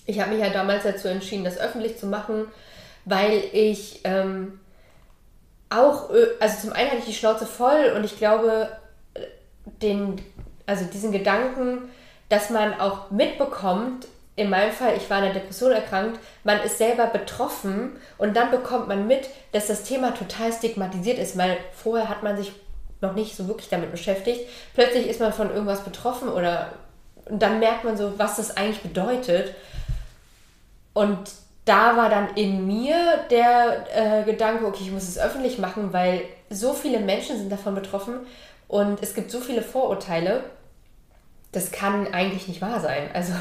ich 0.07 0.19
habe 0.19 0.31
mich 0.31 0.41
ja 0.41 0.47
halt 0.47 0.57
damals 0.57 0.83
dazu 0.83 1.09
entschieden, 1.09 1.45
das 1.45 1.59
öffentlich 1.59 1.99
zu 1.99 2.07
machen, 2.07 2.47
weil 3.05 3.45
ich 3.53 4.01
ähm, 4.05 4.59
auch, 5.71 6.11
äh, 6.11 6.27
also 6.41 6.61
zum 6.61 6.73
einen 6.73 6.91
hatte 6.91 7.01
ich 7.01 7.07
die 7.07 7.15
Schnauze 7.15 7.47
voll 7.47 7.93
und 7.95 8.05
ich 8.05 8.19
glaube, 8.19 8.69
den, 9.83 10.21
also 10.67 10.85
diesen 10.87 11.13
Gedanken, 11.13 11.91
dass 12.29 12.51
man 12.51 12.81
auch 12.81 13.11
mitbekommt, 13.11 14.09
in 14.35 14.49
meinem 14.49 14.73
Fall, 14.73 14.97
ich 14.97 15.11
war 15.11 15.19
an 15.19 15.25
einer 15.25 15.35
Depression 15.35 15.73
erkrankt, 15.73 16.19
man 16.43 16.61
ist 16.61 16.79
selber 16.79 17.07
betroffen 17.07 17.97
und 18.17 18.35
dann 18.35 18.51
bekommt 18.51 18.89
man 18.89 19.07
mit, 19.07 19.29
dass 19.53 19.67
das 19.67 19.85
Thema 19.85 20.15
total 20.15 20.53
stigmatisiert 20.53 21.19
ist, 21.19 21.37
weil 21.37 21.59
vorher 21.73 22.09
hat 22.09 22.23
man 22.23 22.37
sich 22.37 22.53
noch 23.03 23.15
nicht 23.15 23.37
so 23.37 23.49
wirklich 23.49 23.69
damit 23.69 23.91
beschäftigt. 23.91 24.49
Plötzlich 24.75 25.07
ist 25.07 25.21
man 25.21 25.33
von 25.33 25.51
irgendwas 25.51 25.85
betroffen 25.85 26.29
oder 26.29 26.73
und 27.27 27.41
dann 27.41 27.61
merkt 27.61 27.85
man 27.85 27.97
so, 27.97 28.19
was 28.19 28.37
das 28.37 28.57
eigentlich 28.57 28.83
bedeutet. 28.83 29.55
Und 30.93 31.19
da 31.65 31.97
war 31.97 32.11
dann 32.11 32.35
in 32.35 32.67
mir 32.67 32.97
der 33.31 33.87
äh, 33.95 34.25
Gedanke, 34.25 34.67
okay, 34.67 34.83
ich 34.83 34.91
muss 34.91 35.09
es 35.09 35.19
öffentlich 35.19 35.59
machen, 35.59 35.93
weil 35.93 36.23
so 36.51 36.73
viele 36.73 36.99
Menschen 36.99 37.39
sind 37.39 37.51
davon 37.51 37.75
betroffen 37.75 38.21
und 38.69 39.03
es 39.03 39.15
gibt 39.15 39.31
so 39.31 39.41
viele 39.41 39.63
Vorurteile. 39.63 40.43
Das 41.53 41.71
kann 41.71 42.13
eigentlich 42.13 42.49
nicht 42.49 42.61
wahr 42.61 42.81
sein. 42.81 43.11
Also 43.15 43.33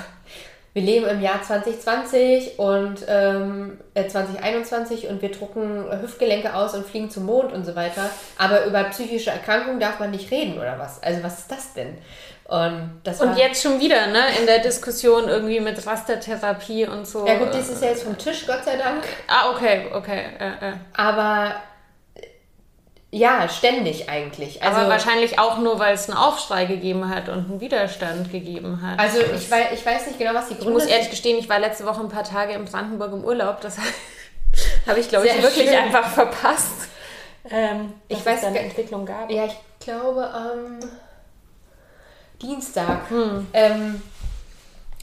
wir 0.74 0.82
leben 0.82 1.06
im 1.06 1.22
Jahr 1.22 1.42
2020 1.42 2.58
und 2.58 3.06
ähm, 3.08 3.80
äh, 3.94 4.08
2021 4.08 5.08
und 5.10 5.22
wir 5.22 5.32
drucken 5.32 5.86
Hüftgelenke 6.02 6.56
aus 6.56 6.74
und 6.74 6.86
fliegen 6.86 7.10
zum 7.10 7.26
Mond 7.26 7.52
und 7.52 7.66
so 7.66 7.76
weiter. 7.76 8.10
Aber 8.38 8.66
über 8.66 8.84
psychische 8.86 9.32
Erkrankungen 9.32 9.82
darf 9.82 10.00
man 10.00 10.12
nicht 10.12 10.32
reden 10.32 10.58
oder 10.58 10.80
was? 10.80 11.04
Also 11.04 11.24
was 11.24 11.40
ist 11.40 11.52
das 11.52 11.74
denn? 11.74 11.98
Und, 12.46 13.00
das 13.06 13.22
und 13.22 13.38
jetzt 13.38 13.62
schon 13.64 13.80
wieder, 13.80 14.08
ne, 14.08 14.24
in 14.40 14.46
der 14.46 14.60
Diskussion 14.60 15.30
irgendwie 15.30 15.62
mit 15.62 15.86
Rastertherapie 15.86 16.86
und 16.86 17.08
so. 17.08 17.26
Ja 17.26 17.38
gut, 17.38 17.54
das 17.54 17.70
ist 17.70 17.82
ja 17.82 17.90
jetzt 17.90 18.04
vom 18.04 18.18
Tisch, 18.18 18.46
Gott 18.46 18.66
sei 18.66 18.76
Dank. 18.76 19.04
Ah, 19.28 19.52
okay, 19.52 19.88
okay. 19.94 20.26
Äh, 20.38 20.72
äh. 20.72 20.74
Aber 20.94 21.54
ja, 23.12 23.50
ständig 23.50 24.10
eigentlich. 24.10 24.64
Also, 24.64 24.80
Aber 24.80 24.90
wahrscheinlich 24.90 25.38
auch 25.38 25.58
nur, 25.58 25.80
weil 25.80 25.94
es 25.94 26.10
einen 26.10 26.18
Aufschrei 26.18 26.66
gegeben 26.66 27.10
hat 27.10 27.28
und 27.30 27.50
einen 27.50 27.62
Widerstand 27.62 28.32
gegeben 28.32 28.82
hat. 28.82 29.00
Also 29.00 29.20
ich 29.20 29.52
weiß, 29.52 29.68
ich 29.74 29.86
weiß 29.86 30.08
nicht 30.08 30.18
genau, 30.18 30.34
was 30.34 30.48
die 30.48 30.56
Gründe 30.56 30.64
sind. 30.64 30.78
Ich 30.78 30.86
muss 30.86 30.86
ehrlich 30.86 31.10
gestehen, 31.10 31.38
ich 31.38 31.50
war 31.50 31.60
letzte 31.60 31.86
Woche 31.86 32.00
ein 32.00 32.10
paar 32.10 32.24
Tage 32.24 32.54
in 32.54 32.66
Brandenburg 32.66 33.12
im 33.12 33.24
Urlaub. 33.24 33.60
Das 33.62 33.78
habe 34.88 35.00
ich, 35.00 35.10
glaube 35.10 35.28
ich, 35.28 35.42
wirklich 35.42 35.70
schön. 35.70 35.78
einfach 35.78 36.08
verpasst. 36.08 36.90
Ähm, 37.50 37.94
ich 38.08 38.26
weiß, 38.26 38.40
es 38.40 38.46
eine 38.46 38.60
Entwicklung 38.60 39.06
gab. 39.06 39.30
Ja, 39.30 39.46
ich 39.46 39.58
glaube 39.80 40.30
am... 40.30 40.80
Ähm 40.82 40.90
Dienstag. 42.42 43.10
Hm. 43.10 43.48
Ähm, 43.54 44.02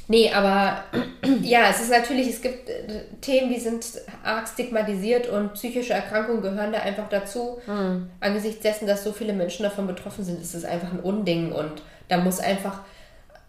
nee, 0.09 0.33
aber 0.33 0.85
ja, 1.43 1.71
es 1.71 1.81
ist 1.81 1.91
natürlich, 1.91 2.29
es 2.29 2.43
gibt 2.43 2.69
äh, 2.69 3.05
Themen, 3.21 3.49
die 3.49 3.61
sind 3.61 3.87
arg 4.25 4.49
stigmatisiert 4.49 5.29
und 5.29 5.55
psychische 5.55 5.93
Erkrankungen 5.93 6.43
gehören 6.43 6.73
da 6.73 6.81
einfach 6.81 7.09
dazu. 7.09 7.61
Hm. 7.67 8.11
Angesichts 8.21 8.63
dessen, 8.63 8.87
dass 8.87 9.05
so 9.05 9.13
viele 9.13 9.33
Menschen 9.33 9.63
davon 9.63 9.87
betroffen 9.87 10.25
sind, 10.25 10.41
ist 10.43 10.55
es 10.55 10.65
einfach 10.65 10.93
ein 10.93 11.01
Unding 11.01 11.53
und 11.53 11.83
da 12.09 12.19
muss 12.19 12.41
einfach 12.41 12.81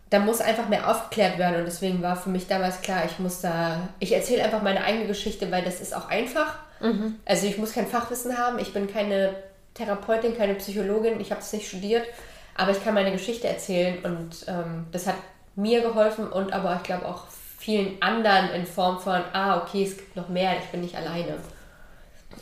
da 0.10 0.20
muss 0.20 0.42
einfach 0.42 0.68
mehr 0.70 0.90
aufgeklärt 0.90 1.38
werden 1.38 1.60
und 1.60 1.66
deswegen 1.66 2.02
war 2.02 2.16
für 2.16 2.30
mich 2.30 2.48
damals 2.48 2.82
klar, 2.82 3.04
ich 3.06 3.20
muss 3.20 3.42
da, 3.42 3.90
ich 4.00 4.12
erzähle 4.12 4.44
einfach 4.44 4.64
meine 4.64 4.84
eigene 4.84 5.06
Geschichte, 5.06 5.52
weil 5.52 5.64
das 5.64 5.82
ist 5.82 5.96
auch 5.96 6.10
einfach. 6.10 6.56
Mhm. 6.80 7.20
Also 7.26 7.46
ich 7.46 7.58
muss 7.58 7.74
kein 7.74 7.86
Fachwissen 7.86 8.36
haben, 8.38 8.58
ich 8.58 8.74
bin 8.74 8.92
keine 8.92 9.36
Therapeutin, 9.76 10.36
keine 10.36 10.56
Psychologin, 10.56 11.20
ich 11.20 11.32
habe 11.32 11.42
es 11.42 11.54
nicht 11.54 11.68
studiert. 11.68 12.06
Aber 12.56 12.72
ich 12.72 12.84
kann 12.84 12.94
meine 12.94 13.12
Geschichte 13.12 13.48
erzählen 13.48 14.00
und 14.04 14.46
ähm, 14.48 14.88
das 14.92 15.08
hat 15.08 15.16
mir 15.60 15.82
geholfen 15.82 16.28
und 16.28 16.54
aber 16.54 16.76
ich 16.78 16.84
glaube 16.84 17.06
auch 17.06 17.24
vielen 17.58 18.02
anderen 18.02 18.52
in 18.52 18.66
Form 18.66 19.00
von, 19.00 19.22
ah, 19.34 19.62
okay, 19.62 19.84
es 19.84 19.98
gibt 19.98 20.16
noch 20.16 20.30
mehr, 20.30 20.54
ich 20.58 20.70
bin 20.72 20.82
nicht 20.82 20.96
alleine. 20.96 21.36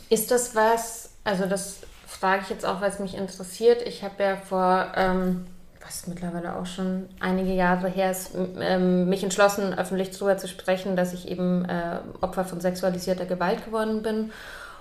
Ist 0.08 0.30
das 0.30 0.54
was, 0.54 1.10
also 1.24 1.46
das 1.46 1.80
frage 2.06 2.42
ich 2.42 2.50
jetzt 2.50 2.64
auch, 2.64 2.80
weil 2.80 2.90
es 2.90 2.98
mich 2.98 3.16
interessiert. 3.16 3.82
Ich 3.82 4.02
habe 4.02 4.22
ja 4.22 4.36
vor, 4.36 4.92
ähm, 4.94 5.46
was 5.84 6.06
mittlerweile 6.06 6.56
auch 6.56 6.66
schon 6.66 7.08
einige 7.20 7.52
Jahre 7.52 7.88
her 7.88 8.10
ist, 8.10 8.30
ähm, 8.60 9.08
mich 9.08 9.24
entschlossen, 9.24 9.74
öffentlich 9.74 10.10
darüber 10.10 10.38
zu 10.38 10.46
sprechen, 10.46 10.96
dass 10.96 11.12
ich 11.12 11.28
eben 11.28 11.64
äh, 11.64 11.98
Opfer 12.20 12.44
von 12.44 12.60
sexualisierter 12.60 13.26
Gewalt 13.26 13.64
geworden 13.64 14.02
bin 14.02 14.30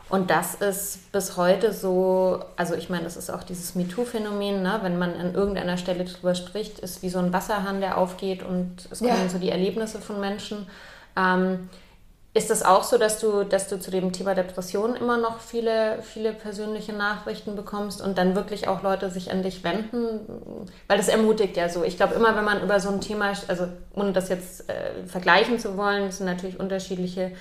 und 0.09 0.29
das 0.29 0.55
ist 0.55 1.11
bis 1.11 1.35
heute 1.35 1.73
so, 1.73 2.39
also 2.55 2.75
ich 2.75 2.89
meine, 2.89 3.03
das 3.03 3.17
ist 3.17 3.29
auch 3.29 3.43
dieses 3.43 3.75
MeToo-Phänomen, 3.75 4.61
ne? 4.61 4.79
wenn 4.81 4.97
man 4.97 5.13
an 5.13 5.35
irgendeiner 5.35 5.77
Stelle 5.77 6.05
drüber 6.05 6.33
spricht, 6.33 6.79
ist 6.79 7.01
wie 7.01 7.09
so 7.09 7.19
ein 7.19 7.33
Wasserhahn, 7.33 7.81
der 7.81 7.97
aufgeht 7.97 8.41
und 8.41 8.87
es 8.89 8.99
kommen 8.99 9.11
ja. 9.11 9.29
so 9.29 9.37
die 9.37 9.49
Erlebnisse 9.49 9.99
von 9.99 10.19
Menschen. 10.21 10.67
Ähm, 11.17 11.69
ist 12.33 12.51
es 12.51 12.63
auch 12.63 12.83
so, 12.83 12.99
dass 12.99 13.19
du, 13.19 13.43
dass 13.43 13.67
du 13.67 13.79
zu 13.79 13.89
dem 13.89 14.13
Thema 14.13 14.35
Depression 14.35 14.95
immer 14.95 15.17
noch 15.17 15.39
viele, 15.39 16.03
viele 16.03 16.33
persönliche 16.33 16.93
Nachrichten 16.93 17.55
bekommst 17.55 17.99
und 17.99 18.17
dann 18.17 18.35
wirklich 18.35 18.67
auch 18.67 18.83
Leute 18.83 19.09
sich 19.09 19.31
an 19.31 19.41
dich 19.41 19.63
wenden? 19.63 20.69
Weil 20.87 20.97
das 20.97 21.07
ermutigt 21.07 21.57
ja 21.57 21.67
so. 21.67 21.83
Ich 21.83 21.97
glaube, 21.97 22.13
immer 22.13 22.35
wenn 22.35 22.45
man 22.45 22.61
über 22.61 22.79
so 22.79 22.89
ein 22.89 23.01
Thema, 23.01 23.33
also 23.47 23.67
ohne 23.95 24.13
das 24.13 24.29
jetzt 24.29 24.69
äh, 24.69 25.07
vergleichen 25.07 25.57
zu 25.57 25.77
wollen, 25.77 26.05
das 26.05 26.17
sind 26.17 26.27
natürlich 26.27 26.59
unterschiedliche 26.59 27.31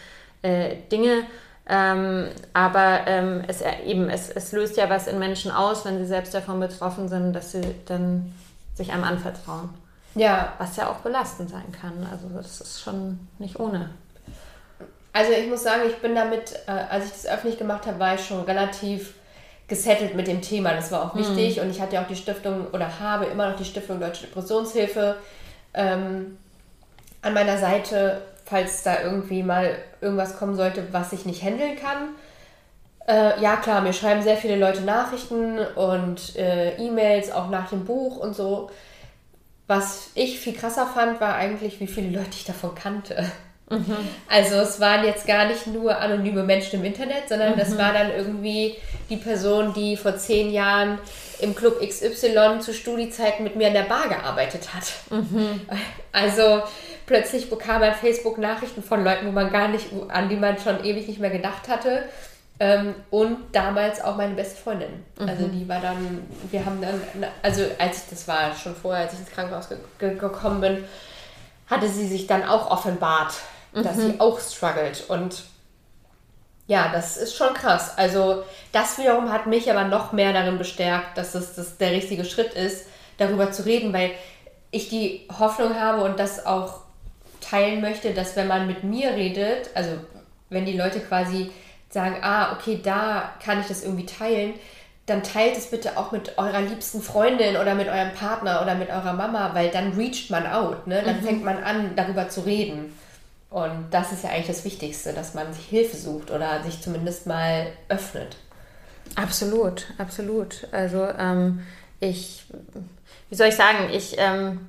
äh, 0.41 0.77
Dinge, 0.91 1.25
ähm, 1.69 2.29
aber 2.53 3.01
ähm, 3.07 3.43
es, 3.49 3.63
eben, 3.85 4.09
es, 4.09 4.31
es 4.31 4.53
löst 4.53 4.77
ja 4.77 4.89
was 4.89 5.09
in 5.09 5.19
Menschen 5.19 5.51
aus, 5.51 5.85
wenn 5.85 5.99
sie 5.99 6.07
selbst 6.07 6.33
davon 6.33 6.61
betroffen 6.61 7.09
sind, 7.09 7.33
dass 7.33 7.53
sie 7.53 7.63
dann 7.87 8.33
sich 8.75 8.93
einem 8.93 9.05
anvertrauen. 9.05 9.71
Ja. 10.15 10.53
Was 10.59 10.77
ja 10.77 10.91
auch 10.91 10.99
belastend 10.99 11.51
sein 11.51 11.73
kann. 11.73 12.07
Also 12.11 12.29
das 12.35 12.61
ist 12.61 12.81
schon 12.81 13.29
nicht 13.39 13.59
ohne. 13.59 13.91
Also 15.13 15.33
ich 15.33 15.49
muss 15.49 15.63
sagen, 15.63 15.83
ich 15.89 15.97
bin 15.97 16.15
damit, 16.15 16.53
äh, 16.67 16.71
als 16.71 17.07
ich 17.07 17.13
das 17.13 17.27
öffentlich 17.27 17.59
gemacht 17.59 17.87
habe, 17.87 17.99
war 17.99 18.15
ich 18.15 18.25
schon 18.25 18.43
relativ 18.43 19.15
gesettelt 19.67 20.15
mit 20.15 20.27
dem 20.27 20.43
Thema. 20.43 20.73
Das 20.73 20.93
war 20.93 21.05
auch 21.05 21.15
mhm. 21.15 21.21
wichtig. 21.21 21.57
Mhm. 21.57 21.63
Und 21.63 21.71
ich 21.71 21.81
hatte 21.81 21.97
ja 21.97 22.03
auch 22.03 22.09
die 22.09 22.17
Stiftung 22.17 22.69
oder 22.73 23.01
habe 23.01 23.27
immer 23.27 23.51
noch 23.51 23.57
die 23.57 23.65
Stiftung 23.65 23.99
Deutsche 23.99 24.27
Depressionshilfe 24.27 25.17
ähm, 25.75 26.39
an 27.23 27.35
meiner 27.35 27.59
Seite, 27.59 28.23
falls 28.47 28.83
da 28.83 29.03
irgendwie 29.03 29.43
mal 29.43 29.77
irgendwas 30.01 30.39
kommen 30.39 30.55
sollte, 30.55 30.87
was 30.93 31.13
ich 31.13 31.27
nicht 31.27 31.43
handeln 31.43 31.77
kann. 31.77 32.11
Äh, 33.07 33.41
ja, 33.41 33.57
klar, 33.57 33.83
mir 33.83 33.93
schreiben 33.93 34.23
sehr 34.23 34.37
viele 34.37 34.57
Leute 34.57 34.83
Nachrichten 34.83 35.59
und 35.59 36.37
äh, 36.37 36.77
E-Mails, 36.77 37.31
auch 37.31 37.51
nach 37.51 37.69
dem 37.69 37.85
Buch 37.85 38.17
und 38.17 38.35
so. 38.35 38.71
Was 39.67 40.11
ich 40.15 40.39
viel 40.39 40.55
krasser 40.55 40.87
fand, 40.87 41.21
war 41.21 41.35
eigentlich, 41.35 41.81
wie 41.81 41.89
viele 41.89 42.17
Leute 42.17 42.31
ich 42.31 42.45
davon 42.45 42.75
kannte. 42.75 43.31
Mhm. 43.69 43.97
Also 44.29 44.57
es 44.57 44.79
waren 44.81 45.05
jetzt 45.05 45.27
gar 45.27 45.47
nicht 45.47 45.67
nur 45.67 45.99
anonyme 45.99 46.45
Menschen 46.45 46.81
im 46.81 46.85
Internet, 46.85 47.29
sondern 47.29 47.55
mhm. 47.55 47.59
das 47.59 47.77
war 47.77 47.93
dann 47.93 48.11
irgendwie 48.11 48.77
die 49.11 49.17
Person, 49.17 49.75
die 49.75 49.97
vor 49.97 50.17
zehn 50.17 50.53
Jahren 50.53 50.99
im 51.41 51.55
Club 51.55 51.81
XY 51.81 52.61
zu 52.61 52.73
Studiezeiten 52.73 53.45
mit 53.45 53.57
mir 53.57 53.69
an 53.69 53.75
der 53.75 53.83
Bar 53.83 54.09
gearbeitet 54.09 54.69
hat. 54.73 54.93
Mhm. 55.11 55.61
Also 56.13 56.63
plötzlich 57.07 57.51
bekam 57.51 57.81
man 57.81 57.95
Facebook-Nachrichten 57.95 58.83
von 58.83 59.03
Leuten, 59.03 59.27
wo 59.27 59.33
man 59.33 59.51
gar 59.51 59.69
nicht, 59.69 59.87
an 60.09 60.29
die 60.29 60.37
man 60.37 60.59
schon 60.59 60.85
ewig 60.85 61.09
nicht 61.09 61.21
mehr 61.21 61.31
gedacht 61.31 61.69
hatte. 61.69 62.05
Ähm, 62.59 62.95
und 63.11 63.37
damals 63.53 64.03
auch 64.03 64.17
meine 64.17 64.33
beste 64.33 64.57
Freundin. 64.57 65.05
Also 65.19 65.47
mhm. 65.47 65.53
die 65.53 65.69
war 65.69 65.81
dann, 65.81 66.27
wir 66.51 66.65
haben 66.65 66.81
dann, 66.81 67.03
also 67.43 67.63
als 67.79 67.99
ich, 67.99 68.11
das 68.11 68.29
war 68.29 68.55
schon 68.55 68.75
vorher, 68.75 69.03
als 69.03 69.13
ich 69.13 69.19
ins 69.19 69.31
Krankenhaus 69.31 69.69
ge 69.69 70.15
gekommen 70.15 70.63
bin, 70.63 70.85
hatte 71.67 71.89
sie 71.89 72.07
sich 72.07 72.27
dann 72.27 72.45
auch 72.45 72.71
offenbart 72.71 73.35
dass 73.85 73.97
sie 73.97 74.13
mhm. 74.13 74.21
auch 74.21 74.41
struggelt. 74.41 75.05
Und 75.09 75.45
ja, 76.67 76.91
das 76.93 77.17
ist 77.17 77.37
schon 77.37 77.55
krass. 77.55 77.97
Also 77.97 78.43
das 78.73 78.99
wiederum 78.99 79.33
hat 79.33 79.47
mich 79.47 79.71
aber 79.71 79.85
noch 79.85 80.13
mehr 80.13 80.33
darin 80.33 80.59
bestärkt, 80.59 81.17
dass 81.17 81.35
es 81.35 81.55
das 81.55 81.77
der 81.79 81.93
richtige 81.93 82.25
Schritt 82.25 82.55
ist, 82.55 82.87
darüber 83.19 83.53
zu 83.53 83.65
reden, 83.65 83.93
weil 83.93 84.11
ich 84.71 84.89
die 84.89 85.27
Hoffnung 85.39 85.79
habe 85.79 86.03
und 86.03 86.19
das 86.19 86.45
auch 86.45 86.81
teilen 87.41 87.81
möchte, 87.81 88.13
dass 88.13 88.35
wenn 88.35 88.49
man 88.49 88.67
mit 88.67 88.83
mir 88.83 89.11
redet, 89.11 89.71
also 89.75 89.91
wenn 90.51 90.67
die 90.67 90.77
Leute 90.77 91.01
quasi 91.01 91.51
sagen, 91.89 92.17
ah, 92.23 92.53
okay, 92.53 92.81
da 92.83 93.33
kann 93.43 93.61
ich 93.61 93.69
das 93.69 93.85
irgendwie 93.85 94.07
teilen, 94.07 94.55
dann 95.07 95.23
teilt 95.23 95.57
es 95.57 95.71
bitte 95.71 95.97
auch 95.97 96.11
mit 96.11 96.37
eurer 96.37 96.61
liebsten 96.61 97.01
Freundin 97.01 97.57
oder 97.57 97.77
mit 97.77 97.89
eurem 97.89 98.13
Partner 98.13 98.61
oder 98.61 98.75
mit 98.75 98.91
eurer 98.91 99.13
Mama, 99.13 99.51
weil 99.55 99.71
dann 99.71 99.93
reacht 99.93 100.31
man 100.31 100.47
out, 100.49 100.89
ne? 100.89 101.01
Dann 101.05 101.21
mhm. 101.21 101.25
fängt 101.25 101.45
man 101.45 101.63
an, 101.63 101.93
darüber 101.95 102.29
zu 102.29 102.41
reden. 102.41 102.93
Und 103.51 103.87
das 103.91 104.13
ist 104.13 104.25
ja 104.25 104.31
eigentlich 104.31 104.49
das 104.49 104.65
Wichtigste, 104.65 105.13
dass 105.13 105.35
man 105.35 105.53
sich 105.53 105.67
Hilfe 105.67 105.97
sucht 105.97 106.31
oder 106.31 106.63
sich 106.63 106.81
zumindest 106.83 107.27
mal 107.27 107.69
öffnet. 107.89 108.37
Absolut, 109.15 109.87
absolut. 109.99 110.67
Also 110.73 111.07
ähm, 111.19 111.63
ich, 112.01 112.45
wie 113.31 113.35
soll 113.35 113.49
ich 113.49 113.57
sagen, 113.57 113.89
ich, 113.93 114.17
ähm, 114.19 114.67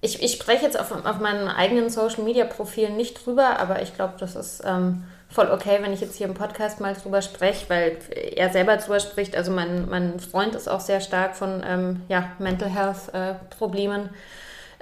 ich, 0.00 0.22
ich 0.22 0.32
spreche 0.32 0.64
jetzt 0.64 0.78
auf, 0.78 0.92
auf 1.04 1.18
meinen 1.18 1.48
eigenen 1.48 1.90
Social-Media-Profilen 1.90 2.96
nicht 2.96 3.26
drüber, 3.26 3.58
aber 3.58 3.82
ich 3.82 3.94
glaube, 3.94 4.14
das 4.18 4.36
ist 4.36 4.62
ähm, 4.64 5.04
voll 5.28 5.50
okay, 5.50 5.78
wenn 5.80 5.92
ich 5.92 6.00
jetzt 6.00 6.16
hier 6.16 6.26
im 6.26 6.34
Podcast 6.34 6.80
mal 6.80 6.94
drüber 6.94 7.22
spreche, 7.22 7.68
weil 7.68 7.98
er 8.36 8.50
selber 8.50 8.76
drüber 8.76 9.00
spricht. 9.00 9.36
Also 9.36 9.50
mein, 9.50 9.88
mein 9.88 10.20
Freund 10.20 10.54
ist 10.54 10.68
auch 10.68 10.80
sehr 10.80 11.00
stark 11.00 11.34
von 11.34 11.62
ähm, 11.66 12.02
ja, 12.08 12.30
Mental 12.38 12.68
Health-Problemen. 12.68 14.06
Äh, 14.06 14.10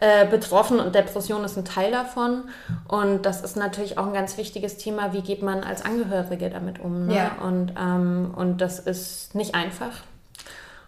äh, 0.03 0.27
betroffen 0.27 0.81
und 0.81 0.95
Depression 0.95 1.45
ist 1.45 1.59
ein 1.59 1.67
Teil 1.67 1.91
davon. 1.93 2.45
Und 2.89 3.27
das 3.27 3.43
ist 3.43 3.55
natürlich 3.55 3.99
auch 3.99 4.07
ein 4.07 4.15
ganz 4.15 4.39
wichtiges 4.39 4.79
Thema, 4.79 5.13
wie 5.13 5.21
geht 5.21 5.43
man 5.43 5.63
als 5.63 5.85
Angehörige 5.85 6.49
damit 6.49 6.79
um. 6.79 7.07
Ne? 7.07 7.17
Ja. 7.17 7.33
Und, 7.43 7.75
ähm, 7.79 8.33
und 8.35 8.63
das 8.63 8.79
ist 8.79 9.35
nicht 9.35 9.55
einfach. 9.55 9.93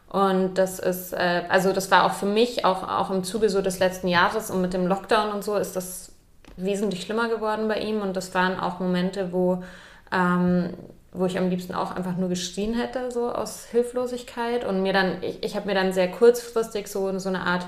Und 0.09 0.55
das 0.55 0.79
ist, 0.79 1.13
äh, 1.13 1.43
also 1.51 1.75
das 1.75 1.91
war 1.91 2.05
auch 2.05 2.15
für 2.15 2.25
mich, 2.25 2.65
auch, 2.65 2.89
auch 2.89 3.11
im 3.11 3.23
Zuge 3.23 3.51
so 3.51 3.61
des 3.61 3.81
letzten 3.81 4.09
Jahres 4.09 4.51
und 4.51 4.63
mit 4.63 4.73
dem 4.73 4.87
Lockdown 4.87 5.33
und 5.33 5.45
so, 5.45 5.57
ist 5.57 5.77
das 5.77 6.13
wesentlich 6.57 7.03
schlimmer 7.03 7.29
geworden 7.29 7.69
bei 7.69 7.81
ihm. 7.81 8.01
Und 8.01 8.17
das 8.17 8.35
waren 8.35 8.59
auch 8.59 8.81
Momente, 8.81 9.31
wo, 9.31 9.63
ähm, 10.11 10.71
wo 11.13 11.27
ich 11.27 11.37
am 11.37 11.51
liebsten 11.51 11.75
auch 11.75 11.95
einfach 11.95 12.17
nur 12.17 12.31
geschrien 12.31 12.73
hätte, 12.73 13.11
so 13.11 13.31
aus 13.31 13.67
Hilflosigkeit. 13.67 14.65
Und 14.65 14.83
mir 14.83 14.95
dann, 14.95 15.23
ich, 15.23 15.43
ich 15.43 15.55
habe 15.55 15.67
mir 15.67 15.75
dann 15.75 15.93
sehr 15.93 16.11
kurzfristig 16.11 16.89
so, 16.89 17.19
so 17.19 17.29
eine 17.29 17.43
Art 17.43 17.67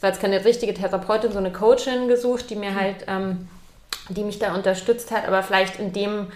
es 0.00 0.02
war 0.02 0.10
jetzt 0.12 0.22
keine 0.22 0.42
richtige 0.46 0.72
Therapeutin, 0.72 1.30
so 1.30 1.36
eine 1.36 1.52
Coachin 1.52 2.08
gesucht, 2.08 2.48
die 2.48 2.56
mir 2.56 2.74
halt, 2.74 3.04
ähm, 3.06 3.50
die 4.08 4.24
mich 4.24 4.38
da 4.38 4.54
unterstützt 4.54 5.10
hat, 5.10 5.28
aber 5.28 5.42
vielleicht 5.42 5.78
in 5.78 5.92
dem 5.92 6.28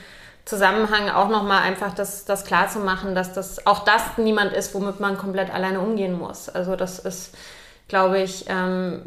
Zusammenhang 0.44 1.08
auch 1.08 1.30
nochmal 1.30 1.62
einfach 1.62 1.94
das, 1.94 2.26
das 2.26 2.44
klar 2.44 2.68
zu 2.68 2.80
machen, 2.80 3.14
dass 3.14 3.32
das 3.32 3.66
auch 3.66 3.86
das 3.86 4.18
niemand 4.18 4.52
ist, 4.52 4.74
womit 4.74 5.00
man 5.00 5.16
komplett 5.16 5.50
alleine 5.50 5.80
umgehen 5.80 6.12
muss. 6.12 6.50
Also 6.50 6.76
das 6.76 6.98
ist, 6.98 7.34
glaube 7.88 8.20
ich, 8.20 8.44
ähm, 8.50 9.06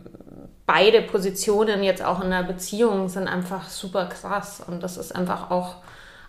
beide 0.65 1.03
Positionen 1.03 1.83
jetzt 1.83 2.03
auch 2.03 2.23
in 2.23 2.31
der 2.31 2.41
Beziehung 2.41 3.09
sind 3.09 3.27
einfach 3.27 3.69
super 3.69 4.07
krass. 4.07 4.63
Und 4.65 4.81
das 4.81 4.97
ist 4.97 5.15
einfach 5.15 5.51
auch 5.51 5.75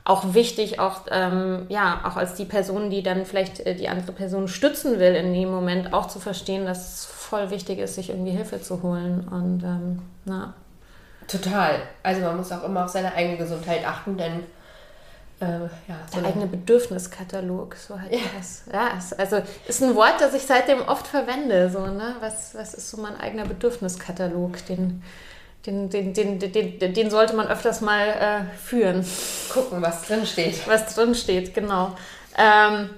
auch 0.08 0.32
wichtig, 0.32 0.80
auch, 0.80 1.02
ähm, 1.10 1.66
ja, 1.68 2.00
auch 2.04 2.16
als 2.16 2.34
die 2.34 2.46
Person, 2.46 2.88
die 2.88 3.02
dann 3.02 3.26
vielleicht 3.26 3.60
äh, 3.60 3.74
die 3.74 3.90
andere 3.90 4.12
Person 4.12 4.48
stützen 4.48 4.98
will 4.98 5.14
in 5.14 5.34
dem 5.34 5.50
Moment, 5.50 5.92
auch 5.92 6.08
zu 6.08 6.18
verstehen, 6.18 6.64
dass 6.64 7.04
voll 7.28 7.50
wichtig 7.50 7.78
ist, 7.78 7.94
sich 7.94 8.10
irgendwie 8.10 8.32
Hilfe 8.32 8.60
zu 8.60 8.82
holen. 8.82 9.28
Und 9.28 9.62
ähm, 9.62 10.02
na. 10.24 10.54
Total. 11.26 11.82
Also 12.02 12.22
man 12.22 12.36
muss 12.38 12.50
auch 12.52 12.64
immer 12.64 12.84
auf 12.84 12.90
seine 12.90 13.12
eigene 13.12 13.36
Gesundheit 13.36 13.86
achten, 13.86 14.16
denn 14.16 14.44
äh, 15.40 15.60
ja, 15.86 16.00
so 16.12 16.20
der 16.20 16.30
eigene 16.30 16.46
Bedürfniskatalog, 16.46 17.76
so 17.76 18.00
halt 18.00 18.12
ja. 18.12 18.20
das. 18.36 18.64
Ja, 18.72 18.98
also 19.18 19.42
ist 19.68 19.82
ein 19.82 19.94
Wort, 19.94 20.20
das 20.20 20.34
ich 20.34 20.42
seitdem 20.42 20.80
oft 20.80 21.06
verwende. 21.06 21.70
So, 21.70 21.86
ne? 21.86 22.16
was, 22.20 22.54
was 22.54 22.74
ist 22.74 22.90
so 22.90 22.96
mein 23.00 23.20
eigener 23.20 23.44
Bedürfniskatalog? 23.44 24.64
Den, 24.66 25.02
den, 25.66 25.90
den, 25.90 26.14
den, 26.14 26.38
den, 26.40 26.94
den 26.94 27.10
sollte 27.10 27.36
man 27.36 27.46
öfters 27.46 27.82
mal 27.82 28.08
äh, 28.08 28.56
führen. 28.56 29.04
Gucken, 29.52 29.82
was 29.82 30.02
drin 30.02 30.24
steht. 30.24 30.66
Was 30.66 30.94
drin 30.94 31.14
steht, 31.14 31.54
genau. 31.54 31.94
Ähm, 32.36 32.90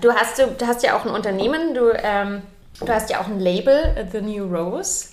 du, 0.00 0.12
hast, 0.12 0.38
du 0.38 0.66
hast 0.66 0.82
ja 0.82 0.96
auch 0.96 1.04
ein 1.04 1.12
Unternehmen, 1.12 1.74
du 1.74 1.92
ähm, 1.94 2.42
Du 2.80 2.92
hast 2.92 3.10
ja 3.10 3.20
auch 3.20 3.26
ein 3.26 3.40
Label, 3.40 4.08
The 4.12 4.20
New 4.20 4.44
Rose, 4.44 5.08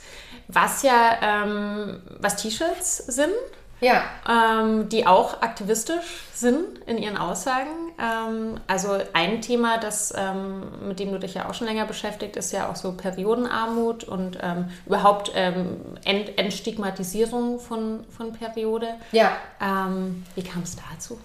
was 0.47 0.83
ja, 0.83 1.17
ähm, 1.21 2.01
was 2.19 2.35
T-Shirts 2.37 2.97
sind. 2.97 3.33
Ja. 3.81 4.03
Ähm, 4.27 4.87
die 4.89 5.05
auch 5.05 5.41
aktivistisch 5.41 6.23
sind 6.33 6.79
in 6.87 6.97
ihren 6.97 7.17
Aussagen. 7.17 7.69
Ähm, 7.99 8.59
also 8.67 8.97
ein 9.13 9.41
Thema, 9.41 9.77
das, 9.77 10.13
ähm, 10.15 10.87
mit 10.87 10.99
dem 10.99 11.11
du 11.11 11.19
dich 11.19 11.33
ja 11.33 11.49
auch 11.49 11.53
schon 11.53 11.67
länger 11.67 11.85
beschäftigt, 11.85 12.37
ist 12.37 12.53
ja 12.53 12.69
auch 12.69 12.77
so 12.77 12.93
Periodenarmut 12.93 14.05
und 14.05 14.37
ähm, 14.41 14.69
überhaupt 14.85 15.31
ähm, 15.35 15.77
Ent 16.05 16.37
Entstigmatisierung 16.37 17.59
von, 17.59 18.05
von 18.15 18.31
Periode. 18.31 18.95
Ja. 19.11 19.33
Ähm, 19.61 20.23
wie 20.35 20.43
kam 20.43 20.63
es 20.63 20.77
dazu? 20.91 21.19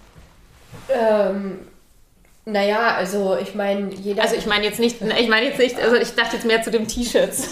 Naja, 2.51 2.95
also 2.95 3.37
ich 3.37 3.55
meine, 3.55 3.93
jeder. 3.93 4.23
Also 4.23 4.35
ich 4.35 4.45
meine 4.45 4.65
jetzt 4.65 4.79
nicht, 4.79 5.01
ich 5.01 5.29
meine 5.29 5.47
jetzt 5.47 5.59
nicht, 5.59 5.79
also 5.81 5.95
ich 5.95 6.13
dachte 6.15 6.35
jetzt 6.35 6.45
mehr 6.45 6.61
zu 6.61 6.69
dem 6.69 6.85
T-Shirts. 6.87 7.47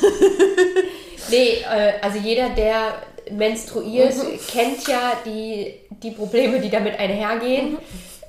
nee, 1.29 1.59
äh, 1.61 1.93
also 2.01 2.19
jeder, 2.19 2.49
der 2.49 3.01
menstruiert, 3.31 4.15
mhm. 4.15 4.39
kennt 4.47 4.87
ja 4.87 5.13
die, 5.25 5.75
die 6.03 6.11
Probleme, 6.11 6.59
die 6.59 6.69
damit 6.69 6.99
einhergehen. 6.99 7.71
Mhm. 7.71 7.77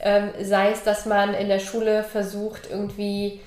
Ähm, 0.03 0.31
sei 0.43 0.71
es, 0.71 0.85
dass 0.85 1.07
man 1.07 1.35
in 1.35 1.49
der 1.49 1.59
Schule 1.59 2.05
versucht, 2.05 2.71
irgendwie, 2.71 3.41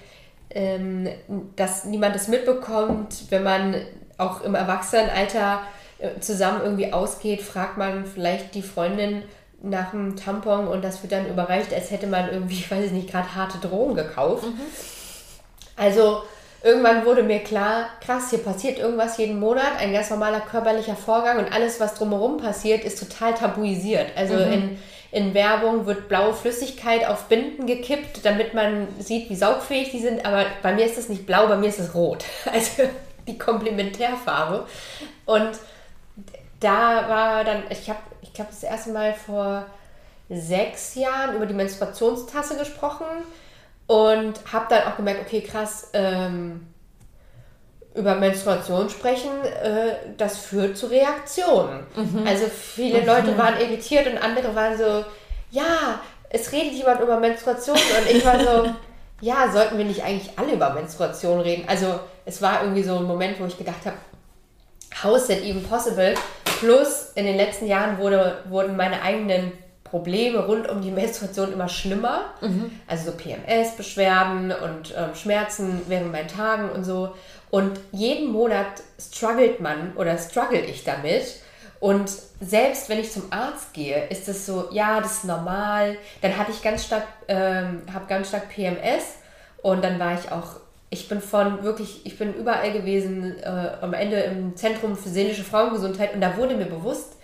ähm, 0.50 1.08
dass 1.56 1.86
niemand 1.86 2.16
es 2.16 2.28
mitbekommt, 2.28 3.32
wenn 3.32 3.44
man 3.44 3.76
auch 4.18 4.42
im 4.42 4.54
Erwachsenenalter 4.54 5.62
äh, 5.98 6.20
zusammen 6.20 6.62
irgendwie 6.64 6.92
ausgeht, 6.92 7.42
fragt 7.42 7.78
man 7.78 8.06
vielleicht 8.06 8.54
die 8.54 8.62
Freundin, 8.62 9.24
nach 9.64 9.92
dem 9.92 10.18
Tampon 10.18 10.68
und 10.68 10.84
das 10.84 11.02
wird 11.02 11.14
dann 11.14 11.28
überreicht, 11.28 11.74
als 11.74 11.90
hätte 11.90 12.08
man 12.08 12.30
irgendwie, 12.30 12.56
ich 12.56 12.70
weiß 12.70 12.92
nicht, 12.92 13.10
gerade 13.10 13.34
harte 13.34 13.58
Drogen 13.58 13.96
gekauft. 13.96 14.44
Mhm. 14.44 14.60
Also 15.78 16.24
irgendwann 16.62 17.06
wurde 17.06 17.24
mir 17.24 17.40
klar, 17.40 17.88
krass, 18.02 18.30
hier 18.30 18.40
passiert 18.40 18.78
irgendwas 18.78 19.18
jeden 19.18 19.40
Monat, 19.40 19.80
ein 19.80 19.94
ganz 19.94 20.10
normaler 20.10 20.42
körperlicher 20.42 20.98
Vorgang 20.98 21.40
und 21.40 21.52
alles, 21.54 21.80
was 21.80 21.96
drumherum 21.96 22.38
passiert, 22.38 22.84
ist 22.84 23.00
total 23.00 23.34
tabuisiert. 23.34 24.08
Also 24.18 24.34
mhm. 24.34 24.52
in, 24.52 24.80
in 25.12 25.34
Werbung 25.34 25.86
wird 25.86 26.10
blaue 26.10 26.34
Flüssigkeit 26.34 27.08
auf 27.08 27.26
Binden 27.26 27.66
gekippt, 27.66 28.26
damit 28.26 28.54
man 28.54 28.90
sieht, 29.00 29.30
wie 29.30 29.36
saugfähig 29.36 29.92
die 29.92 30.00
sind, 30.00 30.26
aber 30.26 30.46
bei 30.62 30.74
mir 30.74 30.86
ist 30.86 30.98
es 30.98 31.08
nicht 31.08 31.26
blau, 31.26 31.48
bei 31.48 31.56
mir 31.56 31.70
ist 31.70 31.80
es 31.80 31.96
rot. 31.96 32.26
Also 32.52 32.84
die 33.26 33.38
Komplementärfarbe. 33.38 34.66
Und 35.26 35.52
da 36.64 37.10
war 37.10 37.44
dann, 37.44 37.64
ich 37.70 37.90
habe, 37.90 38.00
ich 38.22 38.34
glaube, 38.34 38.52
das 38.52 38.64
erste 38.64 38.92
Mal 38.92 39.14
vor 39.14 39.66
sechs 40.30 40.96
Jahren 40.96 41.36
über 41.36 41.46
die 41.46 41.54
Menstruationstasse 41.54 42.58
gesprochen 42.58 43.06
und 43.88 44.34
habe 44.52 44.66
dann 44.70 44.88
auch 44.88 44.96
gemerkt, 44.96 45.22
okay, 45.26 45.42
krass, 45.42 45.90
ähm, 45.94 46.68
über 47.96 48.16
Menstruation 48.16 48.90
sprechen, 48.90 49.32
äh, 49.44 49.96
das 50.18 50.38
führt 50.38 50.78
zu 50.78 50.88
Reaktionen. 50.88 51.86
Mhm. 51.96 52.26
Also 52.26 52.46
viele 52.48 53.02
mhm. 53.02 53.08
Leute 53.08 53.38
waren 53.38 53.60
irritiert 53.60 54.08
und 54.08 54.18
andere 54.18 54.56
waren 54.56 54.78
so, 54.78 55.06
ja, 55.52 56.00
es 56.30 56.52
redet 56.52 56.74
jemand 56.74 57.02
über 57.02 57.20
Menstruation 57.20 57.78
und 57.78 58.10
ich 58.10 58.26
war 58.26 58.40
so, 58.40 58.74
ja, 59.22 59.52
sollten 59.52 59.78
wir 59.78 59.86
nicht 59.86 60.04
eigentlich 60.04 60.32
alle 60.38 60.54
über 60.54 60.74
Menstruation 60.74 61.40
reden? 61.42 61.66
Also 61.68 62.00
es 62.26 62.42
war 62.42 62.64
irgendwie 62.64 62.84
so 62.84 62.98
ein 62.98 63.04
Moment, 63.04 63.40
wo 63.40 63.46
ich 63.46 63.58
gedacht 63.58 63.86
habe, 63.86 63.98
how 65.02 65.16
is 65.16 65.28
that 65.28 65.42
even 65.42 65.64
possible? 65.64 66.14
Plus 66.44 67.12
in 67.16 67.26
den 67.26 67.38
letzten 67.38 67.68
Jahren 67.68 67.98
wurde, 67.98 68.38
wurden 68.50 68.76
meine 68.76 69.02
eigenen 69.02 69.52
Probleme 69.84 70.46
rund 70.46 70.68
um 70.68 70.82
die 70.82 70.92
Menstruation 70.92 71.54
immer 71.54 71.70
schlimmer. 71.70 72.34
Mhm. 72.42 72.72
Also 72.88 73.12
so 73.12 73.18
PMS-Beschwerden 73.18 74.52
und 74.52 74.94
ähm, 74.98 75.14
Schmerzen 75.14 75.82
während 75.88 76.12
meinen 76.12 76.28
Tagen 76.28 76.70
und 76.70 76.84
so. 76.84 77.14
Und 77.52 77.80
jeden 77.92 78.32
Monat 78.32 78.82
struggelt 79.00 79.60
man 79.60 79.96
oder 79.96 80.18
struggle 80.18 80.62
ich 80.62 80.84
damit. 80.84 81.24
Und 81.80 82.10
selbst 82.42 82.90
wenn 82.90 83.00
ich 83.00 83.12
zum 83.12 83.32
Arzt 83.32 83.74
gehe, 83.74 84.08
ist 84.08 84.28
es 84.28 84.46
so, 84.46 84.70
ja, 84.72 85.00
das 85.00 85.18
ist 85.18 85.26
normal. 85.26 85.98
Dann 86.22 86.38
hatte 86.38 86.52
ich 86.52 86.64
ganz 86.64 86.86
stark, 86.86 87.04
ähm, 87.28 87.84
habe 87.94 88.06
ganz 88.08 88.30
stark 88.30 88.50
PMS 88.50 89.18
und 89.62 89.84
dann 89.84 90.00
war 90.00 90.18
ich 90.18 90.32
auch 90.32 90.63
ich 90.94 91.10
bin 91.10 91.22
von 91.22 91.64
wirklich, 91.64 92.06
ich 92.06 92.20
bin 92.20 92.36
überall 92.36 92.72
gewesen, 92.72 93.36
äh, 93.40 93.72
am 93.82 93.94
Ende 93.94 94.18
im 94.22 94.56
Zentrum 94.56 94.96
für 94.96 95.10
seelische 95.10 95.44
Frauengesundheit 95.44 96.14
und 96.14 96.22
da 96.22 96.38
wurde 96.38 96.56
mir 96.56 96.68
bewusst, 96.68 97.18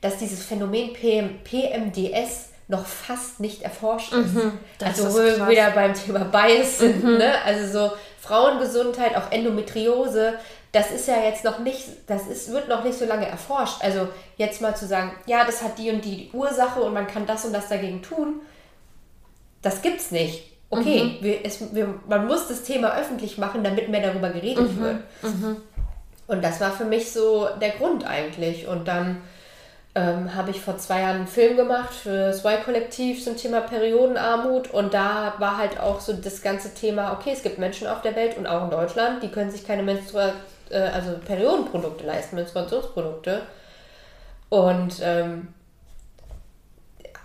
dass 0.00 0.18
dieses 0.18 0.44
Phänomen 0.44 0.92
PM, 0.94 1.38
PMDS 1.44 2.48
noch 2.66 2.84
fast 2.84 3.38
nicht 3.38 3.62
erforscht 3.62 4.12
ist. 4.12 4.34
Mhm, 4.34 4.58
also 4.82 5.12
wo 5.12 5.18
wir 5.18 5.48
wieder 5.48 5.70
beim 5.70 5.94
Thema 5.94 6.24
Bias 6.24 6.78
sind, 6.78 7.04
mhm. 7.04 7.18
ne? 7.18 7.34
also 7.44 7.90
so 7.90 7.94
Frauengesundheit, 8.20 9.16
auch 9.16 9.30
Endometriose, 9.30 10.34
das 10.72 10.90
ist 10.90 11.06
ja 11.06 11.22
jetzt 11.22 11.44
noch 11.44 11.60
nicht, 11.60 11.86
das 12.08 12.26
ist, 12.26 12.50
wird 12.50 12.68
noch 12.68 12.82
nicht 12.82 12.98
so 12.98 13.04
lange 13.04 13.28
erforscht. 13.28 13.76
Also 13.80 14.08
jetzt 14.38 14.60
mal 14.60 14.74
zu 14.74 14.86
sagen, 14.86 15.12
ja, 15.26 15.44
das 15.44 15.62
hat 15.62 15.78
die 15.78 15.90
und 15.90 16.04
die 16.04 16.30
Ursache 16.32 16.80
und 16.80 16.92
man 16.92 17.06
kann 17.06 17.26
das 17.26 17.44
und 17.44 17.52
das 17.52 17.68
dagegen 17.68 18.02
tun, 18.02 18.40
das 19.62 19.82
gibt's 19.82 20.10
nicht 20.10 20.53
okay, 20.70 21.04
mhm. 21.04 21.24
wir, 21.24 21.44
es, 21.44 21.74
wir, 21.74 21.94
man 22.08 22.26
muss 22.26 22.48
das 22.48 22.62
Thema 22.62 22.96
öffentlich 22.96 23.38
machen, 23.38 23.64
damit 23.64 23.88
mehr 23.88 24.02
darüber 24.02 24.30
geredet 24.30 24.76
mhm. 24.76 24.80
wird. 24.80 24.96
Mhm. 25.22 25.56
Und 26.26 26.42
das 26.42 26.60
war 26.60 26.72
für 26.72 26.84
mich 26.84 27.12
so 27.12 27.48
der 27.60 27.70
Grund 27.70 28.06
eigentlich. 28.06 28.66
Und 28.66 28.88
dann 28.88 29.22
ähm, 29.94 30.34
habe 30.34 30.50
ich 30.50 30.60
vor 30.60 30.78
zwei 30.78 31.00
Jahren 31.00 31.16
einen 31.16 31.26
Film 31.26 31.56
gemacht 31.56 31.92
für 31.92 32.28
das 32.28 32.44
Y-Kollektiv 32.44 33.22
zum 33.22 33.36
Thema 33.36 33.60
Periodenarmut. 33.60 34.70
Und 34.72 34.94
da 34.94 35.34
war 35.38 35.58
halt 35.58 35.78
auch 35.78 36.00
so 36.00 36.12
das 36.12 36.42
ganze 36.42 36.74
Thema, 36.74 37.12
okay, 37.12 37.30
es 37.32 37.42
gibt 37.42 37.58
Menschen 37.58 37.86
auf 37.86 38.02
der 38.02 38.16
Welt 38.16 38.36
und 38.36 38.46
auch 38.46 38.64
in 38.64 38.70
Deutschland, 38.70 39.22
die 39.22 39.28
können 39.28 39.50
sich 39.50 39.66
keine 39.66 39.82
Menstrua 39.82 40.32
äh, 40.70 40.78
also 40.78 41.18
Periodenprodukte 41.24 42.06
leisten, 42.06 42.36
Menstruationsprodukte. 42.36 43.42
Und 44.48 45.00
ähm, 45.02 45.48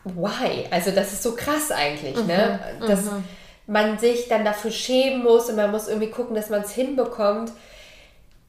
why? 0.03 0.65
Also 0.71 0.91
das 0.91 1.13
ist 1.13 1.23
so 1.23 1.35
krass 1.35 1.71
eigentlich, 1.71 2.15
ne? 2.15 2.21
mhm, 2.21 2.27
ne? 2.27 2.87
Dass 2.87 3.03
mhm. 3.03 3.23
man 3.67 3.99
sich 3.99 4.27
dann 4.27 4.45
dafür 4.45 4.71
schämen 4.71 5.23
muss 5.23 5.49
und 5.49 5.55
man 5.55 5.71
muss 5.71 5.87
irgendwie 5.87 6.09
gucken, 6.09 6.35
dass 6.35 6.49
man 6.49 6.61
es 6.61 6.71
hinbekommt. 6.71 7.51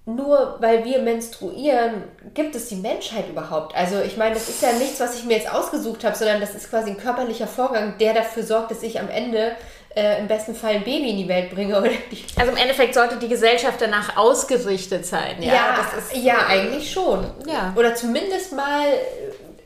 Nur 0.06 0.56
weil 0.60 0.84
wir 0.84 1.00
menstruieren, 1.02 2.04
gibt 2.34 2.56
es 2.56 2.68
die 2.68 2.76
Menschheit 2.76 3.28
überhaupt. 3.28 3.76
Also 3.76 4.00
ich 4.00 4.16
meine, 4.16 4.34
das 4.34 4.48
ist 4.48 4.62
ja 4.62 4.72
nichts, 4.72 4.98
was 4.98 5.16
ich 5.16 5.24
mir 5.24 5.36
jetzt 5.36 5.52
ausgesucht 5.52 6.04
habe, 6.04 6.16
sondern 6.16 6.40
das 6.40 6.54
ist 6.54 6.70
quasi 6.70 6.90
ein 6.90 6.96
körperlicher 6.96 7.46
Vorgang, 7.46 7.96
der 7.98 8.14
dafür 8.14 8.42
sorgt, 8.42 8.70
dass 8.70 8.82
ich 8.82 8.98
am 8.98 9.08
Ende 9.08 9.52
äh, 9.94 10.20
im 10.20 10.28
besten 10.28 10.54
Fall 10.54 10.76
ein 10.76 10.84
Baby 10.84 11.10
in 11.10 11.16
die 11.18 11.28
Welt 11.28 11.50
bringe. 11.50 11.78
Oder 11.78 11.90
also 12.36 12.52
im 12.52 12.56
Endeffekt 12.56 12.94
sollte 12.94 13.16
die 13.16 13.28
Gesellschaft 13.28 13.80
danach 13.80 14.16
ausgerichtet 14.16 15.04
sein. 15.04 15.42
Ja, 15.42 15.52
ja, 15.52 15.86
ist, 15.98 16.16
ja 16.16 16.46
eigentlich 16.46 16.90
schon. 16.90 17.26
Ja. 17.46 17.74
Oder 17.76 17.94
zumindest 17.94 18.52
mal 18.54 18.86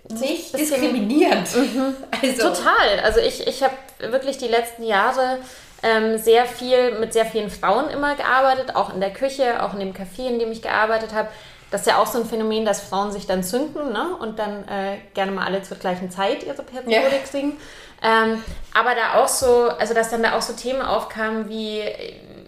nicht 0.08 0.58
diskriminierend. 0.58 1.54
Mhm. 1.56 1.96
Also. 2.10 2.48
Total. 2.48 3.00
Also 3.02 3.20
ich, 3.20 3.46
ich 3.46 3.62
habe 3.62 3.74
wirklich 3.98 4.38
die 4.38 4.48
letzten 4.48 4.82
Jahre 4.84 5.38
ähm, 5.82 6.18
sehr 6.18 6.46
viel 6.46 6.98
mit 6.98 7.12
sehr 7.12 7.26
vielen 7.26 7.50
Frauen 7.50 7.88
immer 7.90 8.14
gearbeitet, 8.14 8.74
auch 8.74 8.92
in 8.92 9.00
der 9.00 9.12
Küche, 9.12 9.62
auch 9.62 9.74
in 9.74 9.80
dem 9.80 9.92
Café, 9.92 10.28
in 10.28 10.38
dem 10.38 10.50
ich 10.50 10.62
gearbeitet 10.62 11.12
habe. 11.12 11.28
Das 11.70 11.82
ist 11.82 11.86
ja 11.86 11.98
auch 11.98 12.06
so 12.06 12.20
ein 12.20 12.26
Phänomen, 12.26 12.64
dass 12.64 12.80
Frauen 12.80 13.10
sich 13.10 13.26
dann 13.26 13.42
zünden 13.42 13.92
ne? 13.92 14.16
und 14.20 14.38
dann 14.38 14.68
äh, 14.68 14.98
gerne 15.14 15.32
mal 15.32 15.44
alle 15.44 15.62
zur 15.62 15.76
gleichen 15.76 16.10
Zeit 16.10 16.44
ihre 16.44 16.62
Periode 16.62 16.92
ja. 16.92 17.18
kriegen. 17.28 17.56
Ähm, 18.04 18.42
aber 18.74 18.90
da 18.94 19.22
auch 19.22 19.28
so, 19.28 19.68
also 19.68 19.94
dass 19.94 20.10
dann 20.10 20.22
da 20.22 20.36
auch 20.36 20.42
so 20.42 20.52
Themen 20.52 20.82
aufkamen 20.82 21.48
wie, 21.48 21.80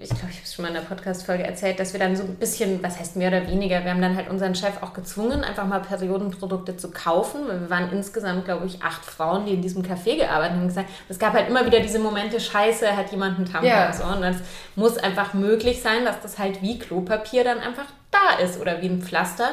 ich 0.00 0.10
glaube, 0.10 0.28
ich 0.28 0.36
habe 0.36 0.44
es 0.44 0.54
schon 0.54 0.64
mal 0.64 0.68
in 0.68 0.74
der 0.74 0.82
Podcast-Folge 0.82 1.44
erzählt, 1.44 1.80
dass 1.80 1.94
wir 1.94 2.00
dann 2.00 2.14
so 2.14 2.24
ein 2.24 2.34
bisschen, 2.34 2.82
was 2.82 2.98
heißt 2.98 3.16
mehr 3.16 3.28
oder 3.28 3.46
weniger, 3.46 3.82
wir 3.82 3.90
haben 3.90 4.02
dann 4.02 4.16
halt 4.16 4.28
unseren 4.28 4.54
Chef 4.54 4.82
auch 4.82 4.92
gezwungen, 4.92 5.44
einfach 5.44 5.64
mal 5.64 5.80
Periodenprodukte 5.80 6.76
zu 6.76 6.90
kaufen. 6.90 7.48
Wir 7.48 7.70
waren 7.70 7.90
insgesamt, 7.90 8.44
glaube 8.44 8.66
ich, 8.66 8.82
acht 8.82 9.02
Frauen, 9.02 9.46
die 9.46 9.54
in 9.54 9.62
diesem 9.62 9.82
Café 9.82 10.16
gearbeitet 10.16 10.52
haben 10.52 10.62
und 10.62 10.68
gesagt, 10.68 10.90
es 11.08 11.18
gab 11.18 11.32
halt 11.32 11.48
immer 11.48 11.64
wieder 11.64 11.80
diese 11.80 12.00
Momente, 12.00 12.38
scheiße, 12.38 12.94
hat 12.94 13.10
jemand 13.10 13.38
einen 13.38 13.46
Tampon 13.46 13.70
ja. 13.70 13.90
so. 13.94 14.04
Und 14.04 14.22
es 14.24 14.36
muss 14.74 14.98
einfach 14.98 15.32
möglich 15.32 15.80
sein, 15.80 16.04
dass 16.04 16.20
das 16.20 16.38
halt 16.38 16.60
wie 16.60 16.78
Klopapier 16.78 17.44
dann 17.44 17.60
einfach 17.60 17.86
da 18.16 18.42
ist 18.42 18.60
oder 18.60 18.80
wie 18.82 18.88
ein 18.88 19.02
Pflaster. 19.02 19.50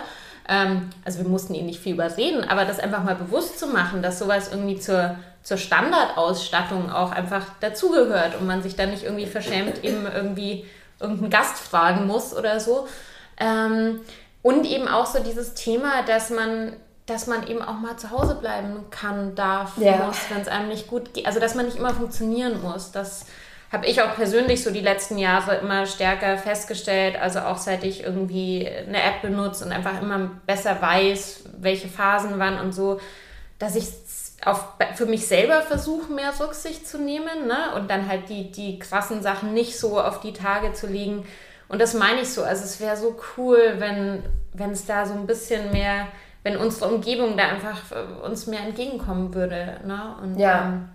Ähm, 0.47 0.89
also 1.05 1.19
wir 1.19 1.27
mussten 1.27 1.53
ihn 1.53 1.65
nicht 1.65 1.79
viel 1.79 1.93
überreden, 1.93 2.43
aber 2.43 2.65
das 2.65 2.79
einfach 2.79 3.03
mal 3.03 3.15
bewusst 3.15 3.59
zu 3.59 3.67
machen, 3.67 4.01
dass 4.01 4.19
sowas 4.19 4.49
irgendwie 4.51 4.79
zur 4.79 5.15
zur 5.43 5.57
Standardausstattung 5.57 6.89
auch 6.89 7.11
einfach 7.11 7.45
dazugehört 7.59 8.39
und 8.39 8.47
man 8.47 8.63
sich 8.63 8.75
dann 8.75 8.91
nicht 8.91 9.03
irgendwie 9.03 9.25
verschämt 9.25 9.83
eben 9.83 10.05
irgendwie 10.05 10.65
irgendeinen 10.99 11.29
Gast 11.29 11.57
fragen 11.59 12.07
muss 12.07 12.35
oder 12.35 12.59
so. 12.59 12.87
Ähm, 13.37 13.99
und 14.41 14.65
eben 14.65 14.87
auch 14.87 15.05
so 15.05 15.19
dieses 15.19 15.53
Thema, 15.53 16.03
dass 16.07 16.29
man, 16.29 16.73
dass 17.05 17.27
man 17.27 17.45
eben 17.47 17.61
auch 17.61 17.77
mal 17.79 17.97
zu 17.97 18.11
Hause 18.11 18.35
bleiben 18.35 18.85
kann, 18.89 19.35
darf, 19.35 19.77
ja. 19.77 20.05
muss, 20.05 20.17
wenn 20.29 20.41
es 20.41 20.47
einem 20.47 20.69
nicht 20.69 20.87
gut 20.87 21.13
geht. 21.13 21.25
Also 21.25 21.41
dass 21.41 21.55
man 21.55 21.65
nicht 21.65 21.77
immer 21.77 21.93
funktionieren 21.93 22.61
muss. 22.61 22.91
Das 22.91 23.25
habe 23.73 23.87
ich 23.87 24.03
auch 24.03 24.15
persönlich 24.15 24.63
so 24.63 24.69
die 24.69 24.81
letzten 24.81 25.17
Jahre 25.17 25.55
immer 25.55 25.87
stärker 25.87 26.37
festgestellt. 26.37 27.19
Also 27.19 27.39
auch 27.39 27.57
seit 27.57 27.83
ich 27.83 28.03
irgendwie 28.03 28.69
eine 28.69 29.01
App 29.01 29.23
benutze 29.23 29.65
und 29.65 29.71
einfach 29.71 29.99
immer 29.99 30.29
besser 30.45 30.79
weiß, 30.79 31.45
welche 31.57 31.87
Phasen 31.87 32.37
wann 32.37 32.59
und 32.59 32.71
so, 32.71 33.01
dass 33.57 33.75
ich 33.75 33.87
auf, 34.45 34.63
für 34.93 35.07
mich 35.07 35.25
selber 35.25 35.61
versuche, 35.63 36.11
mehr 36.11 36.31
Rücksicht 36.39 36.87
zu 36.87 36.99
nehmen 36.99 37.47
ne? 37.47 37.73
und 37.75 37.89
dann 37.89 38.07
halt 38.07 38.29
die, 38.29 38.51
die 38.51 38.77
krassen 38.77 39.23
Sachen 39.23 39.55
nicht 39.55 39.79
so 39.79 39.99
auf 39.99 40.19
die 40.19 40.33
Tage 40.33 40.73
zu 40.73 40.85
legen. 40.85 41.25
Und 41.67 41.81
das 41.81 41.95
meine 41.95 42.21
ich 42.21 42.29
so. 42.29 42.43
Also 42.43 42.65
es 42.65 42.79
wäre 42.79 42.95
so 42.95 43.17
cool, 43.37 43.77
wenn 43.79 44.71
es 44.71 44.85
da 44.85 45.07
so 45.07 45.15
ein 45.15 45.25
bisschen 45.25 45.71
mehr, 45.71 46.09
wenn 46.43 46.57
unsere 46.57 46.93
Umgebung 46.93 47.37
da 47.37 47.45
einfach 47.45 47.79
äh, 47.91 48.23
uns 48.23 48.45
mehr 48.45 48.59
entgegenkommen 48.59 49.33
würde. 49.33 49.79
Ne? 49.83 50.15
Und, 50.21 50.37
ja. 50.37 50.65
Ähm, 50.67 50.89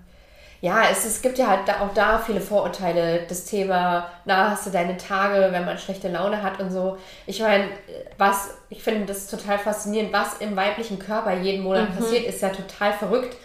ja, 0.60 0.84
es, 0.90 1.04
es 1.04 1.22
gibt 1.22 1.38
ja 1.38 1.46
halt 1.46 1.70
auch 1.80 1.94
da 1.94 2.18
viele 2.18 2.40
Vorurteile. 2.40 3.22
Das 3.28 3.44
Thema, 3.44 4.10
na, 4.24 4.50
hast 4.50 4.66
du 4.66 4.70
deine 4.70 4.96
Tage, 4.96 5.52
wenn 5.52 5.64
man 5.64 5.78
schlechte 5.78 6.08
Laune 6.08 6.42
hat 6.42 6.58
und 6.58 6.72
so. 6.72 6.98
Ich 7.26 7.40
meine, 7.40 7.68
was, 8.16 8.50
ich 8.68 8.82
finde 8.82 9.06
das 9.06 9.28
total 9.28 9.58
faszinierend, 9.58 10.12
was 10.12 10.38
im 10.38 10.56
weiblichen 10.56 10.98
Körper 10.98 11.34
jeden 11.34 11.62
Monat 11.62 11.90
mhm. 11.90 11.98
passiert, 11.98 12.24
ist 12.24 12.42
ja 12.42 12.48
total 12.48 12.92
verrückt. 12.92 13.36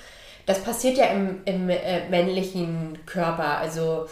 Das 0.48 0.64
passiert 0.64 0.98
ja 0.98 1.06
im, 1.06 1.42
im 1.46 1.70
äh, 1.70 2.10
männlichen 2.10 2.98
Körper, 3.06 3.60
also 3.60 4.08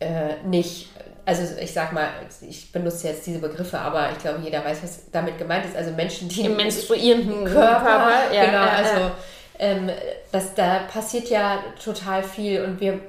äh, 0.00 0.34
nicht. 0.44 0.90
Also 1.26 1.56
ich 1.58 1.72
sag 1.72 1.92
mal, 1.92 2.08
ich 2.46 2.70
benutze 2.70 3.08
jetzt 3.08 3.26
diese 3.26 3.38
Begriffe, 3.38 3.78
aber 3.78 4.10
ich 4.10 4.18
glaube, 4.18 4.40
jeder 4.42 4.62
weiß, 4.62 4.82
was 4.82 5.10
damit 5.10 5.38
gemeint 5.38 5.64
ist. 5.64 5.74
Also 5.74 5.92
Menschen, 5.92 6.28
die 6.28 6.42
im 6.42 6.56
menstruierenden 6.56 7.46
Körper, 7.46 7.80
Körper 7.80 8.34
ja, 8.34 8.44
genau, 8.44 8.64
also 8.64 9.12
ähm, 9.58 9.90
das, 10.32 10.54
da 10.54 10.80
passiert 10.80 11.28
ja 11.28 11.62
total 11.82 12.22
viel 12.22 12.62
und 12.62 12.80
wir, 12.80 13.00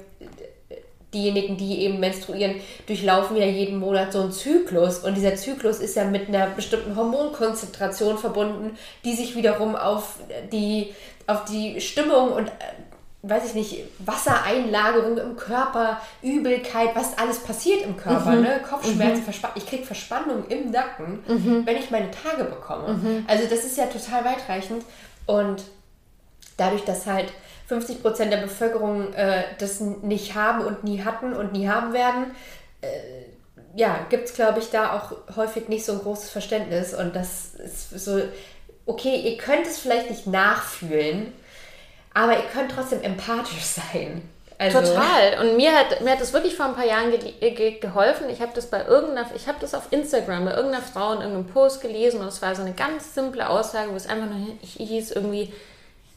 diejenigen, 1.12 1.56
die 1.56 1.80
eben 1.80 1.98
menstruieren, 1.98 2.56
durchlaufen 2.86 3.36
ja 3.36 3.46
jeden 3.46 3.78
Monat 3.78 4.12
so 4.12 4.20
einen 4.20 4.32
Zyklus 4.32 4.98
und 4.98 5.14
dieser 5.14 5.36
Zyklus 5.36 5.78
ist 5.78 5.96
ja 5.96 6.04
mit 6.04 6.28
einer 6.28 6.48
bestimmten 6.48 6.94
Hormonkonzentration 6.94 8.18
verbunden, 8.18 8.76
die 9.04 9.14
sich 9.14 9.34
wiederum 9.34 9.76
auf 9.76 10.18
die, 10.52 10.94
auf 11.26 11.44
die 11.44 11.80
Stimmung 11.80 12.32
und 12.32 12.48
äh, 12.48 12.52
weiß 13.22 13.46
ich 13.46 13.54
nicht, 13.54 13.84
Wassereinlagerung 13.98 15.18
im 15.18 15.36
Körper, 15.36 16.00
Übelkeit, 16.22 16.90
was 16.94 17.18
alles 17.18 17.40
passiert 17.40 17.82
im 17.82 17.96
Körper, 17.96 18.32
mhm. 18.32 18.42
ne? 18.42 18.60
Kopfschmerzen, 18.68 19.24
mhm. 19.26 19.48
ich 19.56 19.66
kriege 19.66 19.84
Verspannung 19.84 20.46
im 20.48 20.70
Nacken, 20.70 21.24
mhm. 21.26 21.66
wenn 21.66 21.76
ich 21.76 21.90
meine 21.90 22.10
Tage 22.10 22.44
bekomme. 22.44 22.94
Mhm. 22.94 23.24
Also 23.26 23.44
das 23.48 23.64
ist 23.64 23.76
ja 23.76 23.86
total 23.86 24.24
weitreichend 24.24 24.84
und 25.26 25.64
dadurch, 26.56 26.84
dass 26.84 27.06
halt 27.06 27.32
50 27.68 28.02
Prozent 28.02 28.32
der 28.32 28.38
Bevölkerung 28.38 29.12
äh, 29.14 29.42
das 29.58 29.80
nicht 29.80 30.34
haben 30.34 30.64
und 30.64 30.84
nie 30.84 31.02
hatten 31.02 31.32
und 31.32 31.52
nie 31.52 31.68
haben 31.68 31.92
werden, 31.92 32.30
äh, 32.80 32.88
ja, 33.74 34.06
gibt 34.08 34.28
es, 34.28 34.34
glaube 34.34 34.58
ich, 34.60 34.70
da 34.70 34.96
auch 34.96 35.36
häufig 35.36 35.68
nicht 35.68 35.84
so 35.84 35.92
ein 35.92 35.98
großes 35.98 36.30
Verständnis. 36.30 36.94
Und 36.94 37.14
das 37.14 37.54
ist 37.54 37.90
so, 37.90 38.22
okay, 38.86 39.16
ihr 39.16 39.36
könnt 39.36 39.66
es 39.66 39.78
vielleicht 39.78 40.10
nicht 40.10 40.26
nachfühlen, 40.26 41.32
aber 42.14 42.32
ihr 42.32 42.44
könnt 42.52 42.72
trotzdem 42.72 43.02
empathisch 43.02 43.64
sein. 43.64 44.22
Also 44.58 44.80
Total. 44.80 45.38
Und 45.40 45.56
mir 45.56 45.72
hat, 45.72 46.00
mir 46.00 46.12
hat 46.12 46.20
das 46.22 46.32
wirklich 46.32 46.54
vor 46.56 46.64
ein 46.64 46.74
paar 46.74 46.86
Jahren 46.86 47.10
ge 47.10 47.50
ge 47.50 47.78
geholfen. 47.78 48.30
Ich 48.30 48.40
habe 48.40 48.52
das 48.54 48.70
bei 48.70 48.86
irgendeiner, 48.86 49.28
ich 49.34 49.48
habe 49.48 49.58
das 49.60 49.74
auf 49.74 49.88
Instagram 49.92 50.46
bei 50.46 50.54
irgendeiner 50.54 50.82
Frau 50.82 51.12
in 51.12 51.20
irgendeinem 51.20 51.48
Post 51.48 51.82
gelesen 51.82 52.22
und 52.22 52.28
es 52.28 52.40
war 52.40 52.54
so 52.54 52.62
eine 52.62 52.72
ganz 52.72 53.12
simple 53.12 53.46
Aussage, 53.46 53.90
wo 53.90 53.96
es 53.96 54.08
einfach 54.08 54.28
nur 54.30 54.56
hieß 54.62 55.10
irgendwie, 55.10 55.52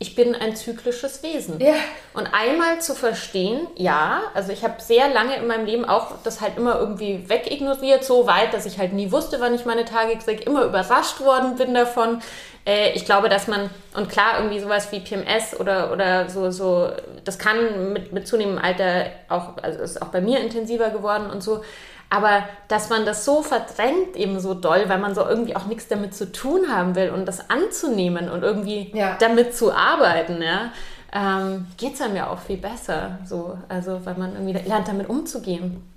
ich 0.02 0.16
bin 0.16 0.34
ein 0.34 0.56
zyklisches 0.56 1.24
Wesen. 1.24 1.60
Ja. 1.60 1.74
Und 2.14 2.28
einmal 2.34 2.80
zu 2.80 2.96
verstehen, 2.96 3.68
ja, 3.76 4.22
also 4.34 4.54
ich 4.54 4.64
habe 4.64 4.82
sehr 4.82 5.10
lange 5.10 5.36
in 5.36 5.46
meinem 5.46 5.66
Leben 5.66 5.84
auch 5.84 6.14
das 6.24 6.40
halt 6.40 6.56
immer 6.56 6.80
irgendwie 6.80 7.30
wegignoriert, 7.30 8.06
so 8.06 8.26
weit, 8.26 8.54
dass 8.54 8.66
ich 8.66 8.80
halt 8.80 8.94
nie 8.94 9.12
wusste, 9.12 9.42
wann 9.42 9.54
ich 9.54 9.66
meine 9.66 9.84
Tage 9.84 10.18
kriege, 10.18 10.44
immer 10.44 10.64
überrascht 10.64 11.20
worden 11.20 11.58
bin 11.58 11.74
davon. 11.74 12.22
Äh, 12.66 12.94
ich 12.94 13.04
glaube, 13.04 13.28
dass 13.28 13.48
man, 13.48 13.70
und 13.94 14.08
klar, 14.08 14.38
irgendwie 14.38 14.62
sowas 14.62 14.90
wie 14.94 15.02
PMS 15.02 15.60
oder, 15.60 15.92
oder 15.92 16.30
so, 16.30 16.50
so, 16.50 16.92
das 17.26 17.38
kann 17.38 17.92
mit, 17.92 18.14
mit 18.14 18.26
zunehmendem 18.26 18.64
Alter 18.64 19.08
auch, 19.28 19.58
also 19.62 19.80
ist 19.80 20.02
auch 20.02 20.10
bei 20.10 20.22
mir 20.22 20.40
intensiver 20.40 20.92
geworden 20.92 21.30
und 21.30 21.44
so. 21.44 21.62
Aber 22.10 22.44
dass 22.68 22.90
man 22.90 23.06
das 23.06 23.24
so 23.24 23.44
verdrängt 23.44 24.16
eben 24.16 24.40
so 24.40 24.56
doll, 24.56 24.86
weil 24.88 24.98
man 24.98 25.14
so 25.14 25.26
irgendwie 25.26 25.56
auch 25.56 25.66
nichts 25.66 25.88
damit 25.88 26.16
zu 26.16 26.32
tun 26.32 26.74
haben 26.74 26.96
will 26.96 27.12
und 27.12 27.28
das 27.28 27.50
anzunehmen 27.50 28.30
und 28.30 28.42
irgendwie 28.42 28.92
ja. 28.96 29.16
damit 29.20 29.56
zu 29.56 29.72
arbeiten, 29.72 30.42
ja, 30.42 30.72
ähm, 31.14 31.68
geht 31.78 31.94
es 31.94 32.02
einem 32.02 32.16
ja 32.16 32.28
auch 32.30 32.40
viel 32.40 32.58
besser. 32.58 33.20
So, 33.26 33.58
also 33.68 34.04
weil 34.06 34.16
man 34.16 34.34
irgendwie 34.34 34.54
lernt, 34.68 34.88
damit 34.88 35.08
umzugehen. 35.08 35.88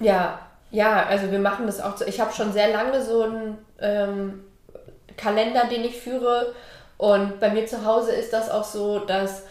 Ja, 0.00 0.38
ja, 0.70 1.06
also 1.06 1.30
wir 1.30 1.38
machen 1.38 1.66
das 1.66 1.80
auch 1.80 1.96
so. 1.96 2.04
Ich 2.04 2.20
habe 2.20 2.32
schon 2.32 2.52
sehr 2.52 2.70
lange 2.70 3.00
so 3.02 3.22
einen 3.22 3.58
ähm, 3.80 4.44
Kalender, 5.16 5.64
den 5.64 5.84
ich 5.84 6.00
führe. 6.00 6.52
Und 6.98 7.40
bei 7.40 7.50
mir 7.50 7.66
zu 7.66 7.84
Hause 7.84 8.12
ist 8.12 8.32
das 8.32 8.50
auch 8.50 8.64
so, 8.64 8.98
dass 8.98 9.44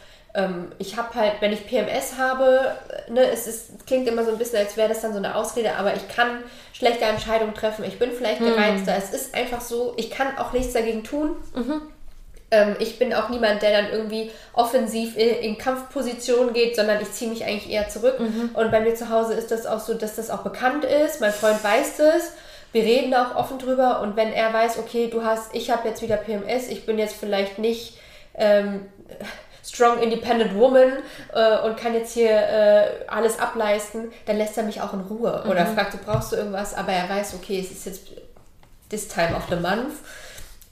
ich 0.79 0.97
habe 0.97 1.13
halt, 1.13 1.33
wenn 1.41 1.53
ich 1.53 1.67
PMS 1.67 2.17
habe, 2.17 2.75
ne, 3.07 3.29
es, 3.31 3.45
ist, 3.45 3.85
klingt 3.85 4.07
immer 4.07 4.25
so 4.25 4.31
ein 4.31 4.39
bisschen, 4.39 4.57
als 4.57 4.75
wäre 4.77 4.89
das 4.89 5.01
dann 5.01 5.11
so 5.11 5.19
eine 5.19 5.35
Ausrede, 5.35 5.75
aber 5.75 5.95
ich 5.95 6.07
kann 6.07 6.43
schlechte 6.73 7.05
Entscheidungen 7.05 7.53
treffen. 7.53 7.85
Ich 7.85 7.99
bin 7.99 8.11
vielleicht 8.11 8.39
hm. 8.39 8.47
gereizter. 8.47 8.95
Es 8.97 9.13
ist 9.13 9.35
einfach 9.35 9.61
so, 9.61 9.93
ich 9.95 10.09
kann 10.09 10.37
auch 10.37 10.51
nichts 10.51 10.73
dagegen 10.73 11.03
tun. 11.03 11.35
Mhm. 11.53 11.81
Ähm, 12.49 12.75
ich 12.79 12.97
bin 12.97 13.13
auch 13.13 13.29
niemand, 13.29 13.61
der 13.61 13.79
dann 13.79 13.91
irgendwie 13.91 14.31
offensiv 14.53 15.15
in, 15.17 15.35
in 15.35 15.57
Kampfposition 15.59 16.53
geht, 16.53 16.75
sondern 16.75 16.99
ich 16.99 17.11
ziehe 17.11 17.29
mich 17.29 17.45
eigentlich 17.45 17.71
eher 17.71 17.89
zurück. 17.89 18.19
Mhm. 18.19 18.51
Und 18.55 18.71
bei 18.71 18.79
mir 18.79 18.95
zu 18.95 19.09
Hause 19.09 19.35
ist 19.35 19.51
das 19.51 19.67
auch 19.67 19.79
so, 19.79 19.93
dass 19.93 20.15
das 20.15 20.31
auch 20.31 20.41
bekannt 20.41 20.83
ist. 20.83 21.21
Mein 21.21 21.31
Freund 21.31 21.63
weiß 21.63 21.97
das. 21.97 22.31
Wir 22.71 22.83
reden 22.83 23.11
da 23.11 23.27
auch 23.27 23.35
offen 23.35 23.59
drüber 23.59 24.01
und 24.01 24.15
wenn 24.15 24.33
er 24.33 24.51
weiß, 24.51 24.79
okay, 24.79 25.07
du 25.07 25.23
hast, 25.23 25.53
ich 25.53 25.69
habe 25.69 25.87
jetzt 25.87 26.01
wieder 26.01 26.17
PMS, 26.17 26.69
ich 26.69 26.87
bin 26.87 26.97
jetzt 26.97 27.15
vielleicht 27.15 27.59
nicht 27.59 27.99
ähm, 28.35 28.87
strong 29.63 30.01
independent 30.01 30.55
woman 30.55 30.97
äh, 31.33 31.59
und 31.59 31.77
kann 31.77 31.93
jetzt 31.93 32.13
hier 32.13 32.31
äh, 32.31 32.85
alles 33.07 33.39
ableisten, 33.39 34.11
dann 34.25 34.37
lässt 34.37 34.57
er 34.57 34.63
mich 34.63 34.81
auch 34.81 34.93
in 34.93 35.01
Ruhe. 35.01 35.43
Oder 35.49 35.65
mhm. 35.65 35.75
fragt, 35.75 35.93
du 35.93 35.97
brauchst 35.97 36.31
du 36.31 36.35
irgendwas, 36.35 36.73
aber 36.73 36.91
er 36.91 37.09
weiß, 37.09 37.35
okay, 37.35 37.59
es 37.59 37.71
ist 37.71 37.85
jetzt 37.85 38.07
this 38.89 39.07
time 39.07 39.35
of 39.35 39.43
the 39.49 39.55
month. 39.55 39.93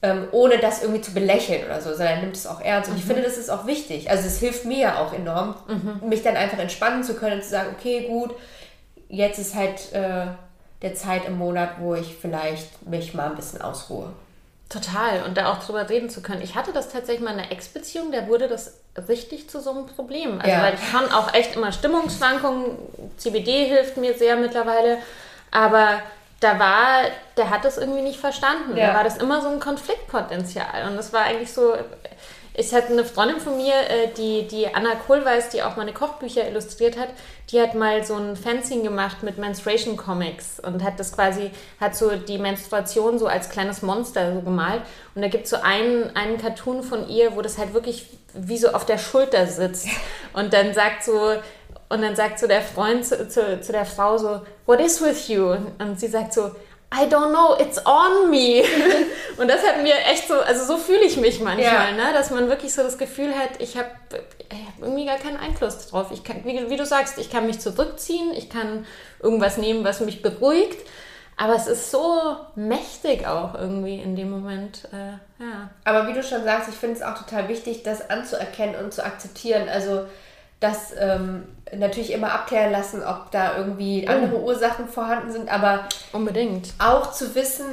Ähm, 0.04 0.28
ohne 0.32 0.58
das 0.58 0.82
irgendwie 0.82 1.02
zu 1.02 1.14
belächeln 1.14 1.64
oder 1.64 1.80
so, 1.80 1.92
sondern 1.92 2.16
er 2.16 2.22
nimmt 2.22 2.36
es 2.36 2.48
auch 2.48 2.60
ernst. 2.60 2.90
Und 2.90 2.96
mhm. 2.96 3.02
ich 3.02 3.06
finde, 3.06 3.22
das 3.22 3.38
ist 3.38 3.52
auch 3.52 3.68
wichtig. 3.68 4.10
Also 4.10 4.26
es 4.26 4.40
hilft 4.40 4.66
mir 4.66 4.80
ja 4.80 4.98
auch 4.98 5.14
enorm, 5.14 5.56
mhm. 5.68 6.10
mich 6.10 6.24
dann 6.24 6.36
einfach 6.36 6.58
entspannen 6.58 7.04
zu 7.04 7.14
können 7.14 7.36
und 7.36 7.44
zu 7.44 7.52
sagen, 7.52 7.76
okay, 7.78 8.08
gut, 8.08 8.34
jetzt 9.10 9.38
ist 9.38 9.54
halt 9.54 9.94
äh, 9.94 10.26
der 10.82 10.96
Zeit 10.96 11.26
im 11.28 11.38
Monat, 11.38 11.74
wo 11.80 11.94
ich 11.94 12.16
vielleicht 12.20 12.88
mich 12.88 13.14
mal 13.14 13.30
ein 13.30 13.36
bisschen 13.36 13.62
ausruhe. 13.62 14.12
Total. 14.72 15.24
Und 15.24 15.38
da 15.38 15.52
auch 15.52 15.64
drüber 15.64 15.90
reden 15.90 16.10
zu 16.10 16.22
können. 16.22 16.42
Ich 16.42 16.56
hatte 16.56 16.72
das 16.72 16.90
tatsächlich 16.90 17.24
mal 17.24 17.34
in 17.34 17.40
einer 17.40 17.52
Ex-Beziehung, 17.52 18.12
da 18.12 18.28
wurde 18.28 18.48
das 18.48 18.78
richtig 19.10 19.50
zu 19.50 19.60
so 19.60 19.72
einem 19.72 19.86
Problem. 19.86 20.40
Also 20.40 20.50
ja. 20.50 20.64
weil 20.64 20.76
ich 20.76 20.92
kann 20.92 21.12
auch 21.12 21.34
echt 21.34 21.56
immer 21.58 21.74
Stimmungsschwankungen, 21.74 22.78
CBD 23.18 23.66
hilft 23.66 23.98
mir 23.98 24.14
sehr 24.14 24.38
mittlerweile, 24.38 24.98
aber 25.52 26.02
da 26.40 26.58
war, 26.58 27.04
der 27.36 27.50
hat 27.50 27.66
das 27.66 27.78
irgendwie 27.78 28.02
nicht 28.02 28.20
verstanden. 28.20 28.78
Ja. 28.78 28.88
Da 28.88 28.94
war 28.96 29.04
das 29.04 29.18
immer 29.18 29.42
so 29.42 29.50
ein 29.50 29.60
Konfliktpotenzial. 29.60 30.88
Und 30.88 30.96
das 30.96 31.12
war 31.12 31.24
eigentlich 31.24 31.52
so, 31.52 31.74
ich 32.54 32.74
hatte 32.74 32.92
eine 32.92 33.06
Freundin 33.06 33.40
von 33.40 33.56
mir, 33.56 33.74
äh, 33.74 34.10
die, 34.18 34.48
die 34.48 34.74
Anna 34.74 34.96
Kohlweis, 34.96 35.50
die 35.50 35.64
auch 35.64 35.78
meine 35.78 35.94
Kochbücher 35.94 36.48
illustriert 36.48 36.98
hat, 36.98 37.10
die 37.50 37.62
hat 37.62 37.76
mal 37.76 38.04
so 38.04 38.16
ein 38.16 38.36
Fencing 38.36 38.84
gemacht 38.84 39.24
mit 39.24 39.38
Menstruation 39.38 39.96
Comics 39.96 40.60
und 40.60 40.84
hat 40.84 41.00
das 41.00 41.14
quasi, 41.14 41.52
hat 41.80 41.96
so 41.96 42.12
die 42.16 42.38
Menstruation 42.38 43.20
so 43.20 43.28
als 43.28 43.50
kleines 43.50 43.82
Monster 43.82 44.34
so 44.34 44.42
gemalt. 44.42 44.82
Und 45.16 45.22
da 45.22 45.30
gibt 45.30 45.46
es 45.46 45.52
so 45.52 45.58
einen, 45.62 46.16
einen 46.16 46.38
Cartoon 46.38 46.84
von 46.84 47.08
ihr, 47.08 47.36
wo 47.36 47.42
das 47.42 47.58
halt 47.58 47.74
wirklich 47.74 48.08
wie 48.34 48.58
so 48.58 48.70
auf 48.70 48.86
der 48.86 48.98
Schulter 48.98 49.48
sitzt. 49.48 49.88
Und 50.34 50.54
dann 50.54 50.74
sagt 50.74 51.04
so, 51.04 51.34
und 51.90 52.02
dann 52.02 52.16
sagt 52.16 52.40
so 52.40 52.48
der 52.48 52.62
Freund 52.62 53.06
zu, 53.06 53.28
zu, 53.28 53.60
zu 53.60 53.72
der 53.74 53.86
Frau 53.86 54.18
so, 54.18 54.42
what 54.66 54.80
is 54.80 55.02
with 55.02 55.28
you? 55.28 55.56
Und 55.78 56.00
sie 56.00 56.08
sagt 56.08 56.34
so, 56.34 56.52
I 56.94 57.06
don't 57.06 57.32
know, 57.32 57.56
it's 57.58 57.84
on 57.86 58.30
me. 58.30 58.64
und 59.38 59.48
das 59.48 59.66
hat 59.66 59.82
mir 59.82 59.94
echt 60.12 60.28
so, 60.28 60.40
also 60.42 60.66
so 60.66 60.78
fühle 60.78 61.06
ich 61.06 61.16
mich 61.16 61.40
manchmal, 61.40 61.64
ja. 61.64 61.92
ne? 61.92 62.14
dass 62.14 62.32
man 62.32 62.50
wirklich 62.50 62.74
so 62.74 62.84
das 62.84 62.98
Gefühl 62.98 63.34
hat, 63.34 63.52
ich 63.60 63.78
habe 63.78 63.90
hab 64.12 64.82
irgendwie 64.82 65.06
gar 65.06 65.18
keinen 65.18 65.38
Einfluss 65.38 65.88
drauf. 65.88 66.08
Ich 66.12 66.26
kann, 66.26 66.44
wie, 66.44 66.70
wie, 66.70 66.76
du 66.76 66.86
sagst, 66.86 67.18
ich 67.18 67.30
kann 67.30 67.48
mich 67.48 67.60
zurückziehen, 67.60 68.34
ich 68.36 68.50
kann 68.50 68.86
irgendwas 69.22 69.58
nehmen, 69.58 69.86
was 69.86 70.02
mich 70.02 70.22
beruhigt. 70.22 70.86
Aber 71.38 71.56
es 71.56 71.66
ist 71.66 71.90
so 71.90 72.36
mächtig 72.56 73.26
auch 73.26 73.56
irgendwie 73.56 73.96
in 73.96 74.16
dem 74.16 74.30
Moment. 74.30 74.88
Äh, 74.92 75.44
ja. 75.44 75.70
Aber 75.86 76.08
wie 76.08 76.14
du 76.14 76.22
schon 76.22 76.44
sagst, 76.44 76.70
ich 76.70 76.76
finde 76.76 76.98
es 76.98 77.02
auch 77.02 77.18
total 77.18 77.48
wichtig, 77.48 77.84
das 77.84 78.10
anzuerkennen 78.10 78.76
und 78.76 78.94
zu 78.94 79.04
akzeptieren. 79.04 79.70
Also 79.70 80.06
das 80.62 80.94
ähm, 80.98 81.44
natürlich 81.76 82.14
immer 82.14 82.32
abklären 82.32 82.72
lassen, 82.72 83.04
ob 83.04 83.32
da 83.32 83.58
irgendwie 83.58 84.06
oh. 84.08 84.12
andere 84.12 84.40
Ursachen 84.42 84.88
vorhanden 84.88 85.32
sind, 85.32 85.52
aber 85.52 85.90
unbedingt 86.14 86.74
auch 86.80 87.12
zu 87.12 87.36
wissen, 87.36 87.66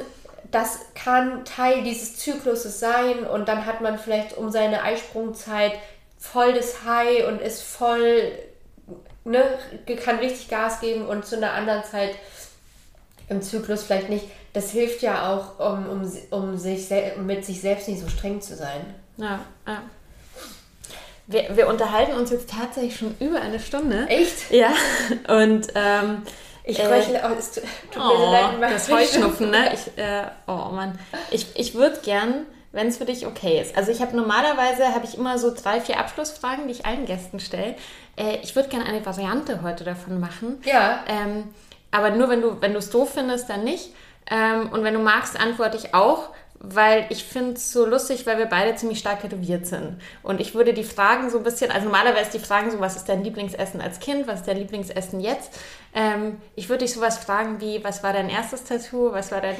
das 0.51 0.81
kann 0.95 1.45
Teil 1.45 1.85
dieses 1.85 2.17
Zykluses 2.17 2.81
sein 2.81 3.25
und 3.25 3.47
dann 3.49 3.67
hat 3.67 3.83
man 3.83 3.99
vielleicht 3.99 4.37
um 4.37 4.51
seine 4.51 4.83
Eisprungzeit 4.83 5.73
voll 6.19 6.55
das 6.55 6.85
High 6.85 7.29
und 7.29 7.43
ist 7.43 7.63
voll, 7.63 8.33
ne, 9.25 9.45
kann 10.03 10.19
richtig 10.19 10.49
Gas 10.49 10.81
geben 10.81 11.07
und 11.07 11.27
zu 11.27 11.37
einer 11.37 11.53
anderen 11.53 11.85
Zeit 11.85 12.15
im 13.29 13.43
Zyklus 13.43 13.83
vielleicht 13.83 14.09
nicht. 14.09 14.25
Das 14.55 14.71
hilft 14.71 15.03
ja 15.03 15.31
auch, 15.31 15.61
um, 15.61 15.87
um, 15.91 16.13
um 16.31 16.57
sich 16.57 16.89
mit 17.19 17.45
sich 17.45 17.61
selbst 17.61 17.87
nicht 17.87 18.01
so 18.01 18.09
streng 18.09 18.41
zu 18.41 18.57
sein. 18.57 18.95
Ja, 19.19 19.41
ja. 19.67 19.83
Wir, 21.29 21.57
wir 21.57 21.69
unterhalten 21.69 22.13
uns 22.13 22.31
jetzt 22.31 22.51
tatsächlich 22.51 22.97
schon 22.97 23.15
über 23.21 23.41
eine 23.41 23.61
Stunde. 23.61 24.07
Echt? 24.09 24.51
Ja. 24.51 24.71
Und 25.29 25.69
ähm, 25.75 26.23
ich 26.65 26.81
röchle, 26.81 27.19
äh, 27.19 27.23
oh, 27.25 27.35
es 27.39 27.53
tut 27.53 27.63
mir 27.97 28.01
oh, 28.03 28.33
leid, 28.33 28.73
das 28.73 28.91
Heuschnupfen, 28.91 29.51
ne? 29.51 29.75
Ich, 29.75 30.03
äh, 30.03 30.25
oh 30.47 30.71
Mann. 30.73 30.99
Ich, 31.31 31.47
ich 31.55 31.75
würde 31.75 31.99
gern, 32.03 32.47
wenn 32.73 32.89
es 32.89 32.97
für 32.97 33.05
dich 33.05 33.27
okay 33.27 33.61
ist. 33.61 33.77
Also 33.77 33.93
ich 33.93 34.01
habe 34.01 34.17
normalerweise 34.17 34.95
habe 34.95 35.05
ich 35.05 35.19
immer 35.19 35.39
so 35.39 35.55
drei, 35.55 35.83
vier 35.83 35.99
Abschlussfragen, 35.99 36.67
die 36.67 36.73
ich 36.73 36.87
allen 36.87 37.05
Gästen 37.05 37.41
stelle. 37.41 37.75
Äh, 38.17 38.39
ich 38.43 38.57
würde 38.57 38.71
gerne 38.71 38.87
eine 38.87 39.05
Variante 39.05 39.63
heute 39.63 39.85
davon 39.85 40.21
machen. 40.21 40.63
Ja. 40.65 41.05
Ähm, 41.09 41.45
aber 41.91 42.11
nur 42.11 42.31
wenn 42.31 42.41
du 42.41 42.61
wenn 42.61 42.73
du 42.73 42.79
es 42.79 42.89
doof 42.89 43.13
findest, 43.15 43.51
dann 43.51 43.65
nicht. 43.65 43.91
Ähm, 44.31 44.71
und 44.71 44.83
wenn 44.83 44.95
du 44.95 45.01
magst, 45.01 45.39
antworte 45.39 45.77
ich 45.77 45.95
auch 45.95 46.31
weil 46.61 47.07
ich 47.11 47.25
finde 47.25 47.53
es 47.53 47.73
so 47.73 47.87
lustig, 47.87 48.27
weil 48.27 48.39
wir 48.39 48.47
beide 48.47 48.75
ziemlich 48.75 48.99
stark 48.99 49.21
tätowiert 49.21 49.67
sind. 49.67 50.01
Und 50.23 50.41
ich 50.41 50.55
würde 50.55 50.75
die 50.75 50.85
Fragen 50.85 51.31
so 51.31 51.39
ein 51.39 51.45
bisschen, 51.45 51.71
also 51.71 51.85
normalerweise 51.85 52.33
die 52.33 52.45
Fragen 52.45 52.71
so, 52.71 52.81
was 52.81 52.97
ist 52.97 53.09
dein 53.09 53.23
Lieblingsessen 53.23 53.81
als 53.81 54.01
Kind, 54.01 54.27
was 54.27 54.41
ist 54.41 54.49
dein 54.49 54.57
Lieblingsessen 54.57 55.21
jetzt? 55.21 55.57
Ähm, 55.95 56.41
ich 56.57 56.69
würde 56.69 56.85
dich 56.85 56.95
sowas 56.95 57.19
fragen 57.19 57.61
wie, 57.61 57.83
was 57.85 58.03
war 58.03 58.13
dein 58.13 58.29
erstes 58.29 58.65
Tattoo, 58.65 59.13
was 59.13 59.31
war 59.31 59.41
dein... 59.41 59.57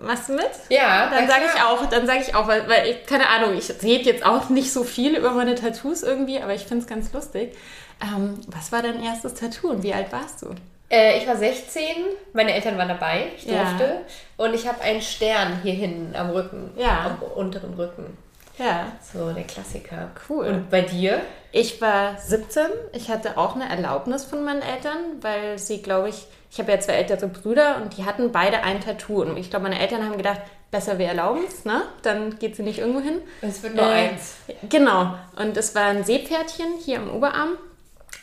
Machst 0.00 0.30
du 0.30 0.32
mit? 0.32 0.48
Ja. 0.70 1.10
Dann 1.10 1.28
sage 1.28 1.42
ich 1.54 1.62
auch, 1.62 1.84
dann 1.86 2.06
sage 2.06 2.20
ich 2.26 2.34
auch, 2.34 2.48
weil, 2.48 2.66
weil 2.66 2.88
ich, 2.88 3.04
keine 3.04 3.28
Ahnung, 3.28 3.54
ich 3.54 3.70
rede 3.82 4.04
jetzt 4.04 4.24
auch 4.24 4.48
nicht 4.48 4.72
so 4.72 4.84
viel 4.84 5.14
über 5.14 5.32
meine 5.32 5.54
Tattoos 5.54 6.02
irgendwie, 6.02 6.40
aber 6.40 6.54
ich 6.54 6.62
finde 6.62 6.84
es 6.84 6.88
ganz 6.88 7.12
lustig. 7.12 7.54
Ähm, 8.02 8.40
was 8.46 8.72
war 8.72 8.80
dein 8.80 9.02
erstes 9.02 9.34
Tattoo 9.34 9.68
und 9.68 9.82
wie 9.82 9.92
alt 9.92 10.10
warst 10.10 10.40
du? 10.42 10.54
Äh, 10.92 11.18
ich 11.18 11.26
war 11.26 11.36
16, 11.36 11.82
meine 12.34 12.52
Eltern 12.52 12.76
waren 12.76 12.88
dabei, 12.88 13.28
ich 13.34 13.46
durfte. 13.46 13.84
Ja. 13.84 14.44
Und 14.44 14.54
ich 14.54 14.68
habe 14.68 14.82
einen 14.82 15.00
Stern 15.00 15.60
hier 15.62 15.72
hinten 15.72 16.14
am 16.14 16.30
Rücken, 16.30 16.70
ja. 16.76 17.06
am 17.06 17.22
unteren 17.34 17.72
Rücken. 17.74 18.18
Ja. 18.58 18.92
So 19.00 19.32
der 19.32 19.44
Klassiker. 19.44 20.10
Cool. 20.28 20.46
Und 20.46 20.70
bei 20.70 20.82
dir? 20.82 21.22
Ich 21.50 21.80
war 21.80 22.18
17. 22.18 22.64
Ich 22.92 23.08
hatte 23.08 23.38
auch 23.38 23.54
eine 23.56 23.68
Erlaubnis 23.68 24.24
von 24.24 24.44
meinen 24.44 24.60
Eltern, 24.60 24.98
weil 25.22 25.58
sie, 25.58 25.80
glaube 25.80 26.10
ich, 26.10 26.26
ich 26.50 26.58
habe 26.58 26.70
ja 26.70 26.78
zwei 26.78 26.92
ältere 26.94 27.28
Brüder 27.28 27.80
und 27.82 27.96
die 27.96 28.04
hatten 28.04 28.30
beide 28.30 28.62
ein 28.62 28.80
Tattoo. 28.82 29.22
Und 29.22 29.38
ich 29.38 29.48
glaube, 29.48 29.64
meine 29.64 29.80
Eltern 29.80 30.04
haben 30.04 30.18
gedacht, 30.18 30.42
besser 30.70 30.98
wir 30.98 31.06
erlauben 31.06 31.42
es, 31.48 31.64
ne? 31.64 31.82
Dann 32.02 32.38
geht 32.38 32.56
sie 32.56 32.62
nicht 32.62 32.78
irgendwo 32.78 33.00
hin. 33.00 33.22
Es 33.40 33.62
wird 33.62 33.74
nur 33.74 33.86
äh, 33.86 34.10
eins. 34.10 34.36
Genau. 34.68 35.14
Und 35.36 35.56
es 35.56 35.74
war 35.74 35.86
ein 35.86 36.04
Seepferdchen 36.04 36.74
hier 36.84 36.98
am 36.98 37.14
Oberarm, 37.14 37.56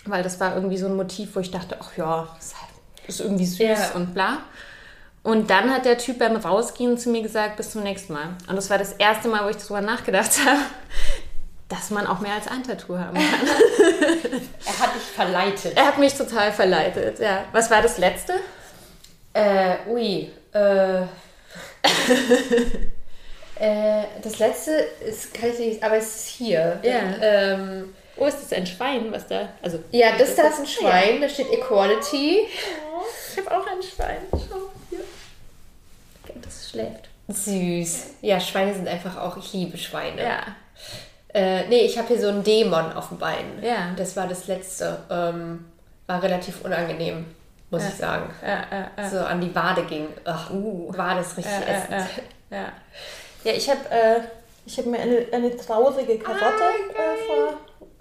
weil 0.06 0.24
das 0.24 0.40
war 0.40 0.56
irgendwie 0.56 0.78
so 0.78 0.88
ein 0.88 0.96
Motiv, 0.96 1.36
wo 1.36 1.40
ich 1.40 1.52
dachte, 1.52 1.78
ach 1.80 1.96
ja, 1.98 2.28
ist, 2.40 2.56
halt, 2.56 2.70
ist 3.08 3.20
irgendwie 3.20 3.46
süß 3.46 3.60
ja. 3.60 3.92
und 3.96 4.14
bla. 4.14 4.40
Und 5.22 5.50
dann 5.50 5.70
hat 5.72 5.86
der 5.86 5.98
Typ 5.98 6.20
beim 6.20 6.36
Rausgehen 6.38 6.98
zu 6.98 7.10
mir 7.10 7.22
gesagt, 7.22 7.58
bis 7.58 7.72
zum 7.72 7.84
nächsten 7.84 8.14
Mal. 8.14 8.30
Und 8.48 8.56
das 8.56 8.70
war 8.70 8.78
das 8.78 8.94
erste 8.94 9.28
Mal, 9.28 9.44
wo 9.44 9.50
ich 9.50 9.58
darüber 9.58 9.82
nachgedacht 9.82 10.32
habe, 10.46 10.62
dass 11.68 11.90
man 11.92 12.08
auch 12.08 12.20
mehr 12.20 12.34
als 12.34 12.48
ein 12.48 12.64
Tattoo 12.64 12.98
haben 12.98 13.16
kann. 13.16 13.48
er 14.66 14.80
hat 14.80 14.96
dich 14.96 15.04
verleitet. 15.04 15.78
Er 15.78 15.88
hat 15.88 15.98
mich 15.98 16.14
total 16.14 16.52
verleitet, 16.52 17.20
ja. 17.20 17.46
Was 17.52 17.70
war 17.70 17.82
das 17.82 17.98
letzte? 17.98 18.34
Äh, 19.34 19.76
ui, 19.88 20.32
äh, 20.54 21.02
äh, 23.60 24.04
das 24.24 24.40
letzte 24.40 24.72
ist, 25.06 25.34
kann 25.34 25.50
ich 25.52 25.60
nicht, 25.60 25.84
aber 25.84 25.98
es 25.98 26.16
ist 26.16 26.28
hier. 26.28 26.80
Ja. 26.82 27.00
Ähm, 27.22 27.94
oh, 28.20 28.26
ist 28.26 28.42
das 28.42 28.54
ein 28.54 28.66
Schwein, 28.66 29.12
was 29.12 29.28
da, 29.28 29.50
also. 29.62 29.80
Ja, 29.92 30.12
das, 30.18 30.36
das 30.36 30.36
da 30.36 30.48
ist 30.48 30.60
ein 30.60 30.68
Schwein, 30.68 31.16
ja. 31.16 31.22
da 31.22 31.30
steht 31.30 31.52
Equality. 31.52 32.48
Oh, 32.94 33.04
ich 33.32 33.38
habe 33.38 33.58
auch 33.58 33.68
ein 33.68 33.82
Schwein, 33.82 34.18
schau 34.32 34.70
hier. 34.90 35.00
Das 36.42 36.70
schläft. 36.70 37.10
Süß. 37.28 38.16
Ja, 38.22 38.40
Schweine 38.40 38.74
sind 38.74 38.88
einfach 38.88 39.18
auch, 39.18 39.38
ich 39.38 39.54
liebe 39.54 39.78
Schweine. 39.78 40.24
Ja. 40.24 40.42
Äh, 41.34 41.68
nee, 41.68 41.82
ich 41.82 41.98
habe 41.98 42.08
hier 42.08 42.20
so 42.20 42.28
einen 42.28 42.44
Dämon 42.44 42.92
auf 42.94 43.10
dem 43.10 43.20
Bein. 43.20 43.62
Ja. 43.62 43.94
Das 43.96 44.16
war 44.16 44.28
das 44.28 44.48
letzte. 44.48 45.00
Ähm, 45.10 45.66
war 46.08 46.24
relativ 46.24 46.66
unangenehm, 46.66 47.26
muss 47.70 47.84
ja. 47.84 47.90
ich 47.90 47.96
sagen. 47.96 48.34
Ja, 48.42 48.66
ja, 48.98 49.10
so 49.10 49.20
an 49.20 49.40
die 49.40 49.54
Wade 49.54 49.84
ging. 49.84 50.08
Ach, 50.26 50.50
uh, 50.50 50.92
war 50.98 51.16
das 51.16 51.38
richtig 51.38 51.54
essend. 51.68 52.10
Ja, 52.50 52.72
ja. 53.44 53.52
ich 53.52 53.70
habe 53.70 53.80
äh, 53.92 54.22
hab 54.76 54.86
mir 54.88 55.00
eine, 55.00 55.28
eine 55.32 55.56
traurige 55.56 56.18
Karotte 56.18 56.46
ah, 56.46 57.14
äh, 57.14 57.28
vor 57.28 57.60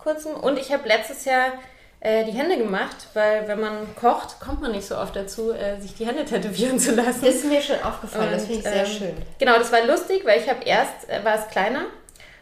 kurzem 0.09 0.35
und 0.35 0.59
ich 0.59 0.73
habe 0.73 0.89
letztes 0.89 1.25
Jahr 1.25 1.53
äh, 2.01 2.25
die 2.25 2.33
Hände 2.33 2.57
gemacht, 2.57 2.97
weil 3.15 3.47
wenn 3.49 3.61
man 3.61 3.95
kocht, 3.97 4.41
kommt 4.41 4.61
man 4.63 4.73
nicht 4.73 4.87
so 4.87 4.97
oft 4.97 5.15
dazu, 5.15 5.53
äh, 5.53 5.81
sich 5.81 5.95
die 5.95 6.07
Hände 6.07 6.25
tätowieren 6.27 6.79
zu 6.79 6.95
lassen. 6.95 7.21
Das 7.23 7.35
ist 7.35 7.45
mir 7.45 7.61
schon 7.61 7.81
aufgefallen, 7.83 8.29
und, 8.29 8.35
das 8.35 8.47
finde 8.47 8.59
ich 8.59 8.65
sehr 8.65 8.85
ähm, 8.85 8.87
schön. 8.87 9.17
Genau, 9.39 9.59
das 9.59 9.71
war 9.73 9.85
lustig, 9.85 10.25
weil 10.25 10.41
ich 10.41 10.49
habe 10.49 10.65
erst, 10.65 11.09
äh, 11.09 11.25
war 11.25 11.35
es 11.35 11.49
kleiner 11.49 11.87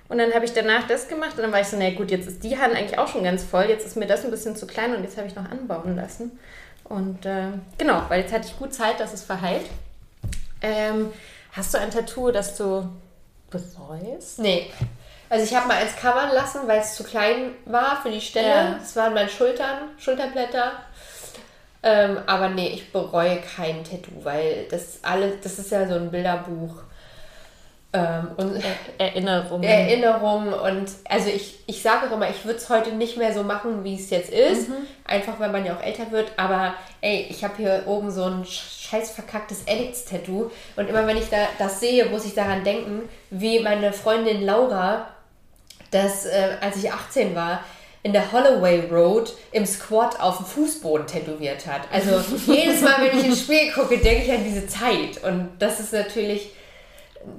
und 0.08 0.18
dann 0.18 0.32
habe 0.32 0.44
ich 0.44 0.52
danach 0.52 0.86
das 0.86 1.08
gemacht 1.08 1.32
und 1.36 1.42
dann 1.42 1.52
war 1.52 1.60
ich 1.60 1.66
so, 1.66 1.76
na 1.78 1.90
gut, 1.90 2.10
jetzt 2.10 2.28
ist 2.28 2.44
die 2.44 2.56
Hand 2.58 2.74
eigentlich 2.74 2.98
auch 2.98 3.08
schon 3.08 3.24
ganz 3.24 3.42
voll, 3.42 3.64
jetzt 3.64 3.84
ist 3.84 3.96
mir 3.96 4.06
das 4.06 4.24
ein 4.24 4.30
bisschen 4.30 4.54
zu 4.54 4.66
klein 4.66 4.94
und 4.94 5.02
jetzt 5.02 5.16
habe 5.16 5.26
ich 5.26 5.34
noch 5.34 5.50
anbauen 5.50 5.96
lassen. 5.96 6.38
Und 6.84 7.26
äh, 7.26 7.48
genau, 7.78 8.02
weil 8.08 8.20
jetzt 8.20 8.32
hatte 8.32 8.46
ich 8.46 8.56
gut 8.56 8.72
Zeit, 8.72 9.00
dass 9.00 9.12
es 9.12 9.24
verheilt. 9.24 9.66
Ähm, 10.62 11.12
hast 11.52 11.74
du 11.74 11.78
ein 11.78 11.90
Tattoo, 11.90 12.30
das 12.30 12.56
du 12.56 12.88
bereust? 13.50 14.38
Nee. 14.38 14.70
Also 15.28 15.44
ich 15.44 15.54
habe 15.54 15.68
mal 15.68 15.78
eins 15.78 15.96
covern 15.96 16.30
lassen, 16.32 16.60
weil 16.66 16.80
es 16.80 16.94
zu 16.94 17.04
klein 17.04 17.52
war 17.64 18.00
für 18.02 18.10
die 18.10 18.20
Stelle. 18.20 18.48
Ja. 18.48 18.76
Das 18.78 18.94
waren 18.96 19.14
meine 19.14 19.28
Schultern, 19.28 19.90
Schulterblätter. 19.98 20.72
Ähm, 21.82 22.18
aber 22.26 22.48
nee, 22.48 22.68
ich 22.68 22.92
bereue 22.92 23.38
kein 23.38 23.84
Tattoo, 23.84 24.24
weil 24.24 24.66
das 24.70 25.00
alles, 25.02 25.34
das 25.42 25.58
ist 25.58 25.70
ja 25.70 25.86
so 25.86 25.94
ein 25.94 26.10
Bilderbuch 26.10 26.82
ähm, 27.92 28.28
und 28.36 28.62
Erinnerungen. 28.98 29.62
Erinnerungen 29.62 30.52
und 30.52 30.90
also 31.08 31.28
ich, 31.28 31.60
ich 31.66 31.82
sage 31.82 32.08
auch 32.08 32.12
immer, 32.12 32.28
ich 32.28 32.44
würde 32.44 32.58
es 32.58 32.68
heute 32.68 32.92
nicht 32.92 33.16
mehr 33.16 33.32
so 33.32 33.42
machen, 33.42 33.84
wie 33.84 33.94
es 33.94 34.10
jetzt 34.10 34.30
ist. 34.30 34.68
Mhm. 34.68 34.86
Einfach 35.04 35.38
weil 35.38 35.50
man 35.50 35.64
ja 35.64 35.76
auch 35.76 35.82
älter 35.82 36.10
wird. 36.10 36.32
Aber 36.36 36.74
ey, 37.00 37.26
ich 37.30 37.44
habe 37.44 37.54
hier 37.56 37.84
oben 37.86 38.10
so 38.10 38.24
ein 38.24 38.44
scheiß 38.44 39.12
verkacktes 39.12 39.66
Addicts-Tattoo. 39.68 40.50
Und 40.76 40.88
immer 40.88 41.06
wenn 41.06 41.16
ich 41.16 41.28
da 41.28 41.36
das 41.58 41.80
sehe, 41.80 42.06
muss 42.06 42.24
ich 42.24 42.34
daran 42.34 42.64
denken, 42.64 43.08
wie 43.30 43.60
meine 43.60 43.92
Freundin 43.92 44.44
Laura 44.44 45.08
das, 45.90 46.26
äh, 46.26 46.56
als 46.60 46.76
ich 46.76 46.92
18 46.92 47.34
war, 47.34 47.64
in 48.02 48.12
der 48.12 48.30
Holloway 48.30 48.88
Road 48.90 49.32
im 49.50 49.66
Squat 49.66 50.20
auf 50.20 50.36
dem 50.36 50.46
Fußboden 50.46 51.06
tätowiert 51.06 51.66
hat. 51.66 51.82
Also 51.90 52.22
jedes 52.46 52.80
Mal, 52.82 52.94
wenn 53.00 53.18
ich 53.18 53.26
ins 53.26 53.40
Spiel 53.40 53.72
gucke, 53.72 53.98
denke 53.98 54.24
ich 54.24 54.32
an 54.32 54.44
diese 54.44 54.66
Zeit. 54.66 55.22
Und 55.24 55.50
das 55.58 55.80
ist 55.80 55.92
natürlich 55.92 56.50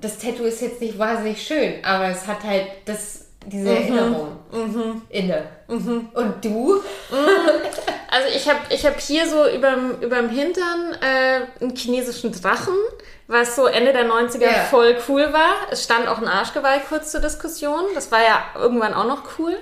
das 0.01 0.17
Tattoo 0.17 0.43
ist 0.43 0.61
jetzt 0.61 0.81
nicht 0.81 0.97
wahnsinnig 0.97 1.45
schön, 1.45 1.83
aber 1.83 2.09
es 2.09 2.27
hat 2.27 2.43
halt 2.43 2.67
das, 2.85 3.25
diese 3.45 3.69
mhm. 3.69 3.75
Erinnerung 3.75 4.27
mhm. 4.51 5.01
inne. 5.09 5.43
Mhm. 5.67 6.09
Und 6.13 6.45
du? 6.45 6.75
Mhm. 6.75 6.81
Also 8.09 8.29
ich 8.35 8.47
habe 8.47 8.59
ich 8.69 8.85
hab 8.85 8.99
hier 8.99 9.27
so 9.29 9.47
überm, 9.49 9.99
überm 10.01 10.29
Hintern 10.29 10.95
äh, 11.01 11.61
einen 11.61 11.75
chinesischen 11.75 12.31
Drachen, 12.31 12.73
was 13.27 13.55
so 13.55 13.65
Ende 13.65 13.91
der 13.91 14.07
90er 14.07 14.39
yeah. 14.39 14.63
voll 14.65 14.97
cool 15.09 15.33
war. 15.33 15.55
Es 15.71 15.83
stand 15.83 16.07
auch 16.07 16.19
ein 16.19 16.27
Arschgeweih 16.27 16.79
kurz 16.87 17.11
zur 17.11 17.19
Diskussion. 17.19 17.81
Das 17.93 18.11
war 18.11 18.21
ja 18.21 18.45
irgendwann 18.55 18.93
auch 18.93 19.05
noch 19.05 19.23
cool. 19.37 19.57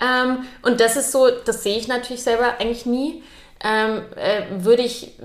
Ähm, 0.00 0.46
und 0.62 0.80
das 0.80 0.96
ist 0.96 1.10
so, 1.10 1.28
das 1.30 1.62
sehe 1.62 1.76
ich 1.76 1.88
natürlich 1.88 2.22
selber 2.22 2.54
eigentlich 2.58 2.86
nie. 2.86 3.24
Ähm, 3.62 4.02
äh, 4.16 4.42
würde 4.64 4.82
ich, 4.82 5.18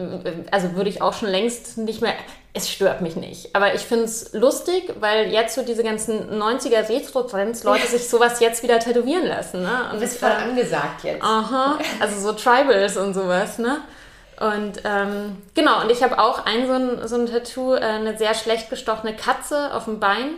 also 0.51 0.75
würde 0.75 0.89
ich 0.89 1.01
auch 1.01 1.13
schon 1.13 1.29
längst 1.29 1.77
nicht 1.77 2.01
mehr, 2.01 2.15
es 2.55 2.69
stört 2.69 3.01
mich 3.01 3.15
nicht. 3.17 3.53
Aber 3.53 3.75
ich 3.75 3.81
finde 3.81 4.05
es 4.05 4.33
lustig, 4.33 4.93
weil 4.99 5.31
jetzt 5.31 5.55
so 5.55 5.61
diese 5.61 5.83
ganzen 5.83 6.41
90er 6.41 6.87
Retro-Trends 6.87 7.63
Leute 7.65 7.85
sich 7.85 8.07
sowas 8.09 8.39
jetzt 8.39 8.63
wieder 8.63 8.79
tätowieren 8.79 9.27
lassen. 9.27 9.61
Ne? 9.61 9.89
Und 9.91 10.01
das 10.01 10.13
ist 10.13 10.19
voll 10.19 10.31
angesagt 10.31 11.03
jetzt. 11.03 11.21
Aha, 11.21 11.77
also 11.99 12.19
so 12.19 12.31
Tribals 12.31 12.95
und 12.97 13.13
sowas, 13.13 13.59
ne? 13.59 13.81
Und 14.39 14.81
ähm, 14.83 15.37
genau, 15.53 15.81
und 15.81 15.91
ich 15.91 16.03
habe 16.03 16.19
auch 16.19 16.45
ein 16.45 16.67
so 16.67 16.73
ein, 16.73 17.07
so 17.07 17.15
ein 17.15 17.25
Tattoo, 17.25 17.75
äh, 17.75 17.79
eine 17.79 18.17
sehr 18.17 18.33
schlecht 18.33 18.69
gestochene 18.69 19.15
Katze 19.15 19.73
auf 19.73 19.85
dem 19.85 19.99
Bein, 20.01 20.31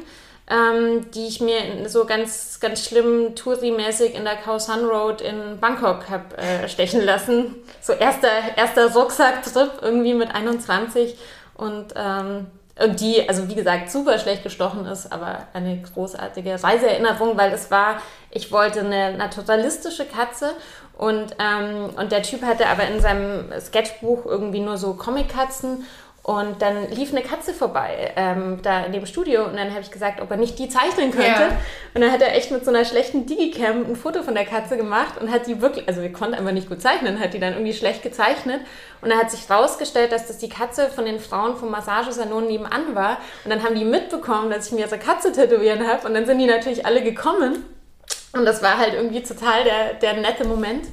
ähm, 0.49 1.09
die 1.11 1.27
ich 1.27 1.41
mir 1.41 1.89
so 1.89 2.05
ganz, 2.05 2.59
ganz 2.59 2.85
schlimm 2.85 3.33
Touri-mäßig 3.35 4.13
in 4.13 4.23
der 4.23 4.35
Khao 4.35 4.59
San 4.59 4.85
Road 4.85 5.21
in 5.21 5.59
Bangkok 5.59 6.09
habe 6.09 6.37
äh, 6.37 6.69
stechen 6.69 7.03
lassen. 7.03 7.55
So 7.81 7.93
erster, 7.93 8.29
erster 8.55 8.93
Rucksack-Trip 8.93 9.79
irgendwie 9.81 10.13
mit 10.13 10.33
21 10.33 11.17
und, 11.57 11.93
ähm, 11.95 12.47
und 12.79 12.99
die, 12.99 13.27
also 13.27 13.49
wie 13.49 13.55
gesagt, 13.55 13.91
super 13.91 14.19
schlecht 14.19 14.43
gestochen 14.43 14.85
ist, 14.85 15.11
aber 15.11 15.47
eine 15.53 15.81
großartige 15.81 16.63
Reiseerinnerung, 16.63 17.37
weil 17.37 17.51
es 17.51 17.71
war, 17.71 18.01
ich 18.29 18.51
wollte 18.51 18.81
eine 18.81 19.17
naturalistische 19.17 20.05
Katze 20.05 20.51
und, 20.97 21.35
ähm, 21.39 21.89
und 21.95 22.11
der 22.11 22.23
Typ 22.23 22.43
hatte 22.43 22.67
aber 22.67 22.87
in 22.87 22.99
seinem 22.99 23.51
Sketchbuch 23.59 24.25
irgendwie 24.25 24.59
nur 24.59 24.77
so 24.77 24.93
Comic-Katzen 24.93 25.85
und 26.27 26.61
dann 26.61 26.91
lief 26.91 27.13
eine 27.13 27.21
Katze 27.21 27.53
vorbei, 27.53 28.11
ähm, 28.17 28.59
da 28.61 28.83
in 28.83 28.91
dem 28.91 29.05
Studio. 29.05 29.45
Und 29.45 29.55
dann 29.55 29.69
habe 29.69 29.79
ich 29.79 29.91
gesagt, 29.91 30.19
ob 30.19 30.29
er 30.29 30.35
nicht 30.35 30.59
die 30.59 30.67
zeichnen 30.67 31.11
könnte. 31.11 31.41
Ja. 31.41 31.57
Und 31.93 32.01
dann 32.01 32.11
hat 32.11 32.21
er 32.21 32.35
echt 32.35 32.51
mit 32.51 32.65
so 32.65 32.69
einer 32.69 32.83
schlechten 32.83 33.25
Digicam 33.25 33.85
ein 33.85 33.95
Foto 33.95 34.23
von 34.23 34.35
der 34.35 34.43
Katze 34.43 34.75
gemacht 34.75 35.13
und 35.21 35.31
hat 35.31 35.47
die 35.47 35.61
wirklich, 35.61 35.87
also 35.87 36.01
wir 36.01 36.11
konnten 36.11 36.35
einfach 36.35 36.51
nicht 36.51 36.67
gut 36.67 36.81
zeichnen, 36.81 37.21
hat 37.21 37.33
die 37.33 37.39
dann 37.39 37.53
irgendwie 37.53 37.73
schlecht 37.73 38.03
gezeichnet. 38.03 38.59
Und 39.01 39.09
dann 39.09 39.17
hat 39.17 39.31
sich 39.31 39.49
rausgestellt, 39.49 40.11
dass 40.11 40.27
das 40.27 40.37
die 40.37 40.49
Katze 40.49 40.89
von 40.89 41.05
den 41.05 41.21
Frauen 41.21 41.55
vom 41.55 41.71
Massagesalon 41.71 42.47
nebenan 42.47 42.93
war. 42.93 43.19
Und 43.45 43.51
dann 43.51 43.63
haben 43.63 43.75
die 43.75 43.85
mitbekommen, 43.85 44.49
dass 44.49 44.67
ich 44.67 44.73
mir 44.73 44.81
ihre 44.81 44.99
Katze 44.99 45.31
tätowieren 45.31 45.87
habe. 45.87 46.05
Und 46.05 46.13
dann 46.13 46.25
sind 46.25 46.39
die 46.39 46.45
natürlich 46.45 46.85
alle 46.85 47.03
gekommen. 47.03 47.63
Und 48.33 48.43
das 48.43 48.61
war 48.61 48.77
halt 48.77 48.95
irgendwie 48.95 49.23
total 49.23 49.63
der, 49.63 49.93
der 49.93 50.15
nette 50.15 50.45
Moment. 50.45 50.87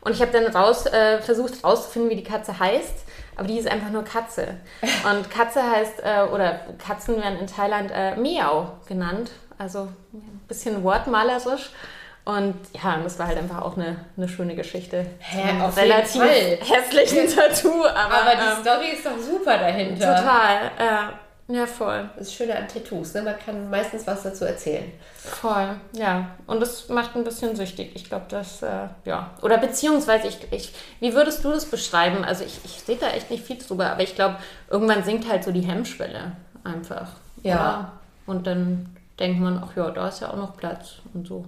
Und 0.00 0.12
ich 0.12 0.22
habe 0.22 0.32
dann 0.32 0.46
raus, 0.46 0.86
äh, 0.86 1.20
versucht 1.20 1.62
rauszufinden, 1.62 2.10
wie 2.10 2.16
die 2.16 2.24
Katze 2.24 2.58
heißt 2.58 3.04
aber 3.38 3.48
die 3.48 3.58
ist 3.58 3.68
einfach 3.68 3.90
nur 3.90 4.04
Katze. 4.04 4.56
Und 5.10 5.30
Katze 5.30 5.62
heißt, 5.62 6.02
äh, 6.02 6.22
oder 6.32 6.60
Katzen 6.84 7.16
werden 7.16 7.38
in 7.38 7.46
Thailand 7.46 7.90
äh, 7.94 8.16
Miau 8.16 8.72
genannt, 8.86 9.30
also 9.56 9.88
ein 10.12 10.40
bisschen 10.48 10.82
wortmalerisch. 10.82 11.70
Und 12.24 12.56
ja, 12.74 12.98
das 13.02 13.18
war 13.18 13.28
halt 13.28 13.38
einfach 13.38 13.62
auch 13.62 13.76
eine, 13.76 14.04
eine 14.16 14.28
schöne 14.28 14.54
Geschichte. 14.54 15.06
Hä, 15.18 15.62
auf 15.62 15.76
relativ 15.78 16.20
hässlichen 16.22 17.26
Tattoo. 17.34 17.86
Aber, 17.86 18.14
aber 18.14 18.34
die 18.34 18.42
ähm, 18.42 18.60
Story 18.60 18.88
ist 18.92 19.06
doch 19.06 19.18
super 19.18 19.56
dahinter. 19.56 20.16
Total. 20.16 20.66
Äh, 20.78 21.12
ja, 21.50 21.66
voll. 21.66 22.10
Das 22.16 22.28
ist 22.28 22.34
Schöne 22.34 22.56
an 22.56 22.68
Tattoos, 22.68 23.14
ne? 23.14 23.22
Man 23.22 23.38
kann 23.38 23.70
meistens 23.70 24.06
was 24.06 24.22
dazu 24.22 24.44
erzählen. 24.44 24.92
Voll, 25.16 25.76
ja. 25.92 26.36
Und 26.46 26.60
das 26.60 26.90
macht 26.90 27.16
ein 27.16 27.24
bisschen 27.24 27.56
süchtig. 27.56 27.92
Ich 27.94 28.04
glaube, 28.04 28.26
das, 28.28 28.62
äh, 28.62 28.88
ja. 29.06 29.30
Oder 29.40 29.56
beziehungsweise, 29.56 30.28
ich, 30.28 30.38
ich, 30.50 30.74
wie 31.00 31.14
würdest 31.14 31.42
du 31.42 31.50
das 31.50 31.64
beschreiben? 31.64 32.22
Also 32.22 32.44
ich, 32.44 32.60
ich 32.64 32.82
sehe 32.82 32.96
da 32.96 33.08
echt 33.08 33.30
nicht 33.30 33.44
viel 33.44 33.56
drüber, 33.56 33.90
aber 33.90 34.02
ich 34.02 34.14
glaube, 34.14 34.36
irgendwann 34.68 35.02
sinkt 35.04 35.26
halt 35.26 35.42
so 35.42 35.50
die 35.50 35.62
Hemmschwelle 35.62 36.32
einfach. 36.64 37.12
Ja. 37.42 37.54
ja. 37.54 37.92
Und 38.26 38.46
dann 38.46 38.94
denkt 39.18 39.40
man, 39.40 39.62
ach 39.64 39.74
ja, 39.74 39.90
da 39.90 40.08
ist 40.08 40.20
ja 40.20 40.30
auch 40.30 40.36
noch 40.36 40.54
Platz 40.54 40.96
und 41.14 41.26
so. 41.26 41.46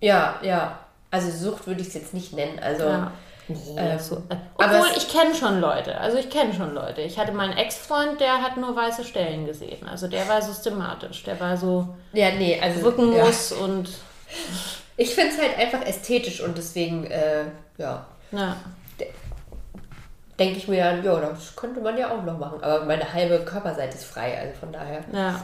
Ja, 0.00 0.38
ja. 0.42 0.80
Also 1.10 1.30
Sucht 1.30 1.66
würde 1.66 1.80
ich 1.80 1.88
es 1.88 1.94
jetzt 1.94 2.12
nicht 2.12 2.34
nennen. 2.34 2.58
Also 2.58 2.84
ja. 2.84 3.12
Nee, 3.50 3.80
ähm, 3.80 3.98
so. 3.98 4.16
Äh, 4.28 4.36
obwohl, 4.54 4.88
ich 4.96 5.08
kenne 5.08 5.34
schon 5.34 5.60
Leute. 5.60 5.98
Also 5.98 6.18
ich 6.18 6.30
kenne 6.30 6.52
schon 6.54 6.74
Leute. 6.74 7.02
Ich 7.02 7.18
hatte 7.18 7.32
meinen 7.32 7.56
Ex-Freund, 7.56 8.20
der 8.20 8.42
hat 8.42 8.56
nur 8.56 8.74
weiße 8.74 9.04
Stellen 9.04 9.46
gesehen. 9.46 9.88
Also 9.88 10.08
der 10.08 10.28
war 10.28 10.40
systematisch. 10.42 11.22
Der 11.24 11.38
war 11.40 11.56
so 11.56 11.88
ja, 12.12 12.30
nee, 12.32 12.60
also, 12.60 12.86
Rückenmus 12.86 13.50
ja. 13.50 13.56
und... 13.64 13.88
Ich 14.96 15.14
finde 15.14 15.30
es 15.34 15.40
halt 15.40 15.58
einfach 15.58 15.86
ästhetisch 15.86 16.42
und 16.42 16.58
deswegen, 16.58 17.04
äh, 17.06 17.44
ja. 17.78 18.04
Ja. 18.32 18.56
Denke 20.38 20.58
ich 20.58 20.68
mir 20.68 20.84
dann, 20.84 21.02
ja, 21.02 21.18
das 21.20 21.56
könnte 21.56 21.80
man 21.80 21.96
ja 21.96 22.10
auch 22.10 22.22
noch 22.22 22.38
machen. 22.38 22.62
Aber 22.62 22.84
meine 22.84 23.10
halbe 23.12 23.40
Körperseite 23.44 23.96
ist 23.96 24.04
frei, 24.04 24.38
also 24.38 24.60
von 24.60 24.72
daher. 24.72 25.02
Ja. 25.12 25.42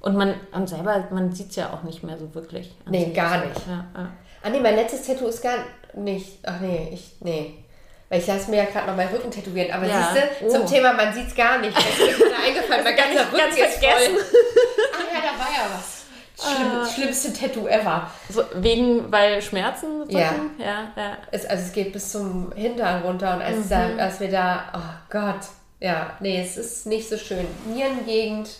Und 0.00 0.16
man 0.16 0.34
und 0.52 0.68
selber, 0.68 1.04
man 1.10 1.32
sieht 1.32 1.50
es 1.50 1.56
ja 1.56 1.72
auch 1.72 1.82
nicht 1.82 2.04
mehr 2.04 2.16
so 2.16 2.32
wirklich. 2.34 2.74
Nee, 2.88 3.12
gar 3.12 3.44
nicht. 3.44 3.60
Ja, 3.66 3.84
ja. 3.94 4.08
Ah 4.42 4.50
nee, 4.50 4.60
mein 4.60 4.76
letztes 4.76 5.06
Tattoo 5.06 5.26
ist 5.28 5.42
gar 5.42 5.58
nicht. 5.94 6.38
Ach 6.44 6.60
nee, 6.60 6.90
ich. 6.92 7.12
Nee. 7.20 7.54
Weil 8.08 8.20
ich 8.20 8.26
lasse 8.28 8.50
mir 8.50 8.58
ja 8.58 8.64
gerade 8.66 8.86
noch 8.86 8.96
meinen 8.96 9.12
Rücken 9.12 9.30
tätowieren. 9.30 9.72
Aber 9.72 9.86
Ja. 9.86 10.10
siehst 10.14 10.26
du, 10.40 10.46
Oh. 10.46 10.50
zum 10.58 10.66
Thema, 10.66 10.92
man 10.92 11.12
sieht 11.12 11.26
es 11.28 11.34
gar 11.34 11.58
nicht. 11.58 11.76
Das 11.76 11.84
ist 11.84 12.18
mir 12.18 12.36
eingefallen. 12.46 12.84
Mein 12.84 12.96
ganzer 12.96 13.14
ganz- 13.14 13.32
Rücken 13.32 13.36
ganz 13.38 13.56
ist 13.56 13.78
vergessen. 13.78 14.14
voll. 14.14 14.24
Ach 14.94 15.14
ja, 15.14 15.20
da 15.20 15.38
war 15.38 15.50
ja 15.50 15.70
was. 15.74 15.96
Schlimm, 16.38 16.86
Schlimmste 16.94 17.32
Tattoo 17.32 17.66
ever. 17.66 18.10
So, 18.28 18.44
wegen, 18.56 19.10
weil 19.10 19.40
Schmerzen 19.40 20.00
drücken? 20.00 20.12
Ja. 20.12 20.32
Ja, 20.58 20.92
ja. 21.02 21.16
Es, 21.32 21.46
also 21.46 21.64
es 21.64 21.72
geht 21.72 21.92
bis 21.94 22.12
zum 22.12 22.52
Hintern 22.54 23.02
runter 23.02 23.34
und 23.36 23.42
als, 23.42 23.56
Mhm. 23.56 23.68
da, 23.70 23.90
als 24.04 24.20
wir 24.20 24.30
da, 24.30 24.64
oh 24.74 25.10
Gott, 25.10 25.40
ja, 25.80 26.10
nee, 26.20 26.40
es 26.42 26.58
ist 26.58 26.86
nicht 26.86 27.08
so 27.08 27.16
schön. 27.16 27.46
Nierengegend, 27.66 28.50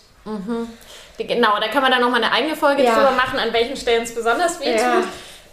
Genau, 1.17 1.57
da 1.59 1.67
kann 1.69 1.81
man 1.81 1.89
dann 1.91 2.01
nochmal 2.01 2.21
eine 2.21 2.33
eigene 2.33 2.55
Folge 2.55 2.83
Ja. 2.83 2.95
drüber 2.95 3.11
machen, 3.11 3.39
an 3.39 3.53
welchen 3.53 3.77
Stellen 3.77 4.03
es 4.03 4.13
besonders 4.13 4.59
weh 4.59 4.75
Ja. 4.75 5.01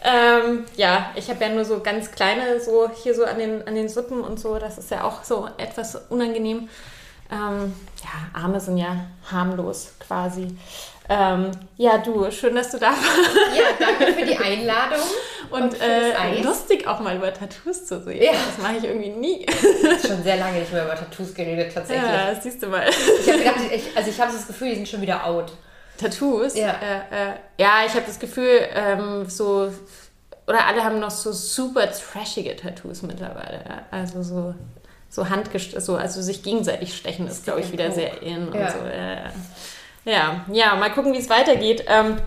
Ähm, 0.04 0.66
ja, 0.76 1.10
ich 1.14 1.30
habe 1.30 1.42
ja 1.42 1.48
nur 1.48 1.64
so 1.64 1.80
ganz 1.80 2.10
kleine, 2.10 2.60
so 2.60 2.90
hier 2.90 3.14
so 3.14 3.24
an 3.24 3.38
den, 3.38 3.66
an 3.66 3.74
den 3.74 3.88
Suppen 3.88 4.20
und 4.20 4.38
so, 4.38 4.58
das 4.58 4.76
ist 4.76 4.90
ja 4.90 5.02
auch 5.04 5.24
so 5.24 5.48
etwas 5.56 5.96
unangenehm. 6.10 6.68
Ähm, 7.32 7.74
ja, 8.02 8.40
Arme 8.40 8.60
sind 8.60 8.76
ja 8.76 9.06
harmlos 9.30 9.94
quasi. 9.98 10.56
Ähm, 11.08 11.50
ja, 11.76 11.98
du, 11.98 12.30
schön, 12.30 12.54
dass 12.54 12.70
du 12.70 12.78
da 12.78 12.88
warst. 12.88 13.56
Ja, 13.56 13.64
danke 13.78 14.12
für 14.12 14.26
die 14.26 14.36
Einladung. 14.36 15.04
Und 15.50 15.72
das 15.74 15.80
äh, 15.80 16.42
lustig 16.42 16.86
auch 16.86 17.00
mal 17.00 17.16
über 17.16 17.32
Tattoos 17.32 17.86
zu 17.86 18.02
sehen. 18.02 18.22
Ja. 18.22 18.32
Das 18.32 18.62
mache 18.62 18.76
ich 18.78 18.84
irgendwie 18.84 19.10
nie. 19.10 19.46
Schon 20.06 20.22
sehr 20.22 20.36
lange 20.36 20.60
nicht 20.60 20.72
mehr 20.72 20.84
über 20.84 20.94
Tattoos 20.94 21.34
geredet, 21.34 21.72
tatsächlich. 21.74 22.10
ja, 22.10 22.34
siehst 22.40 22.62
du 22.62 22.68
mal. 22.68 22.88
Ich 22.88 23.28
habe 23.28 23.38
gedacht, 23.38 23.56
ich, 23.70 23.96
also 23.96 24.10
ich 24.10 24.20
habe 24.20 24.32
das 24.32 24.46
Gefühl, 24.46 24.70
die 24.70 24.76
sind 24.76 24.88
schon 24.88 25.02
wieder 25.02 25.26
out. 25.26 25.52
Tattoos? 26.10 26.54
Ja. 26.54 26.70
Äh, 26.80 27.30
äh, 27.30 27.32
ja, 27.58 27.82
ich 27.86 27.92
habe 27.92 28.04
das 28.06 28.18
Gefühl, 28.18 28.60
ähm, 28.74 29.28
so, 29.28 29.72
oder 30.46 30.66
alle 30.66 30.84
haben 30.84 31.00
noch 31.00 31.10
so 31.10 31.32
super 31.32 31.90
trashige 31.90 32.54
Tattoos 32.56 33.02
mittlerweile. 33.02 33.60
Also 33.90 34.22
so, 34.22 34.54
so 35.08 35.28
handgest 35.28 35.80
so, 35.80 35.96
also 35.96 36.20
sich 36.22 36.42
gegenseitig 36.42 36.96
stechen 36.96 37.26
ist, 37.26 37.44
glaube 37.44 37.60
ich, 37.60 37.72
wieder 37.72 37.90
sehr 37.90 38.22
in 38.22 38.48
und 38.48 38.54
Ja. 38.54 38.70
so. 38.70 38.78
Äh, 38.86 39.30
ja, 40.04 40.44
ja, 40.52 40.74
mal 40.76 40.92
gucken, 40.92 41.12
wie 41.14 41.18
es 41.18 41.30
weitergeht. 41.30 41.84
Ähm, 41.88 42.18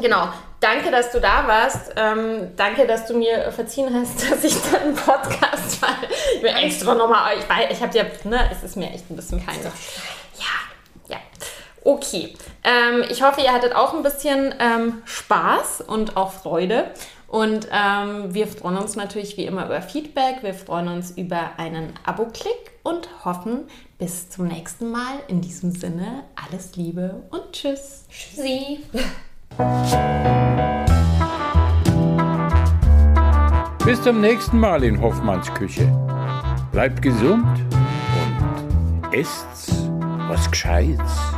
genau. 0.00 0.28
Danke, 0.60 0.90
dass 0.90 1.12
du 1.12 1.20
da 1.20 1.46
warst. 1.46 1.92
Ähm, 1.94 2.50
danke, 2.56 2.86
dass 2.86 3.06
du 3.06 3.14
mir 3.16 3.52
verziehen 3.52 3.94
hast, 3.94 4.22
dass 4.30 4.42
ich 4.42 4.56
dann 4.62 4.80
einen 4.82 4.94
Podcast 4.94 5.80
war. 5.82 5.94
Ich 6.34 6.40
bin 6.42 6.56
extra 6.56 6.94
nochmal, 6.94 7.36
ich, 7.38 7.44
ich 7.70 7.82
habe 7.82 7.96
ja, 7.96 8.04
ne, 8.24 8.50
es 8.50 8.62
ist 8.64 8.76
mir 8.76 8.90
echt 8.90 9.08
ein 9.10 9.16
bisschen 9.16 9.44
peinlich. 9.44 9.64
Ja, 10.38 11.14
ja. 11.14 11.16
Okay. 11.88 12.34
Ähm, 12.64 13.02
ich 13.08 13.22
hoffe, 13.22 13.40
ihr 13.40 13.50
hattet 13.50 13.74
auch 13.74 13.94
ein 13.94 14.02
bisschen 14.02 14.54
ähm, 14.58 15.00
Spaß 15.06 15.80
und 15.80 16.18
auch 16.18 16.32
Freude. 16.32 16.90
Und 17.28 17.66
ähm, 17.72 18.34
wir 18.34 18.46
freuen 18.46 18.76
uns 18.76 18.94
natürlich 18.94 19.38
wie 19.38 19.46
immer 19.46 19.64
über 19.64 19.80
Feedback. 19.80 20.42
Wir 20.42 20.52
freuen 20.52 20.88
uns 20.88 21.12
über 21.12 21.52
einen 21.56 21.94
Abo-Klick 22.04 22.72
und 22.82 23.08
hoffen 23.24 23.68
bis 23.96 24.28
zum 24.28 24.48
nächsten 24.48 24.90
Mal. 24.90 25.20
In 25.28 25.40
diesem 25.40 25.70
Sinne, 25.70 26.24
alles 26.36 26.76
Liebe 26.76 27.22
und 27.30 27.52
Tschüss. 27.52 28.04
Tschüssi. 28.10 28.80
Bis 33.86 34.02
zum 34.02 34.20
nächsten 34.20 34.60
Mal 34.60 34.84
in 34.84 35.00
Hoffmanns 35.00 35.48
Küche. 35.54 35.90
Bleibt 36.70 37.00
gesund 37.00 37.46
und 38.20 39.14
esst 39.14 39.72
was 40.28 40.50
Gescheites. 40.50 41.37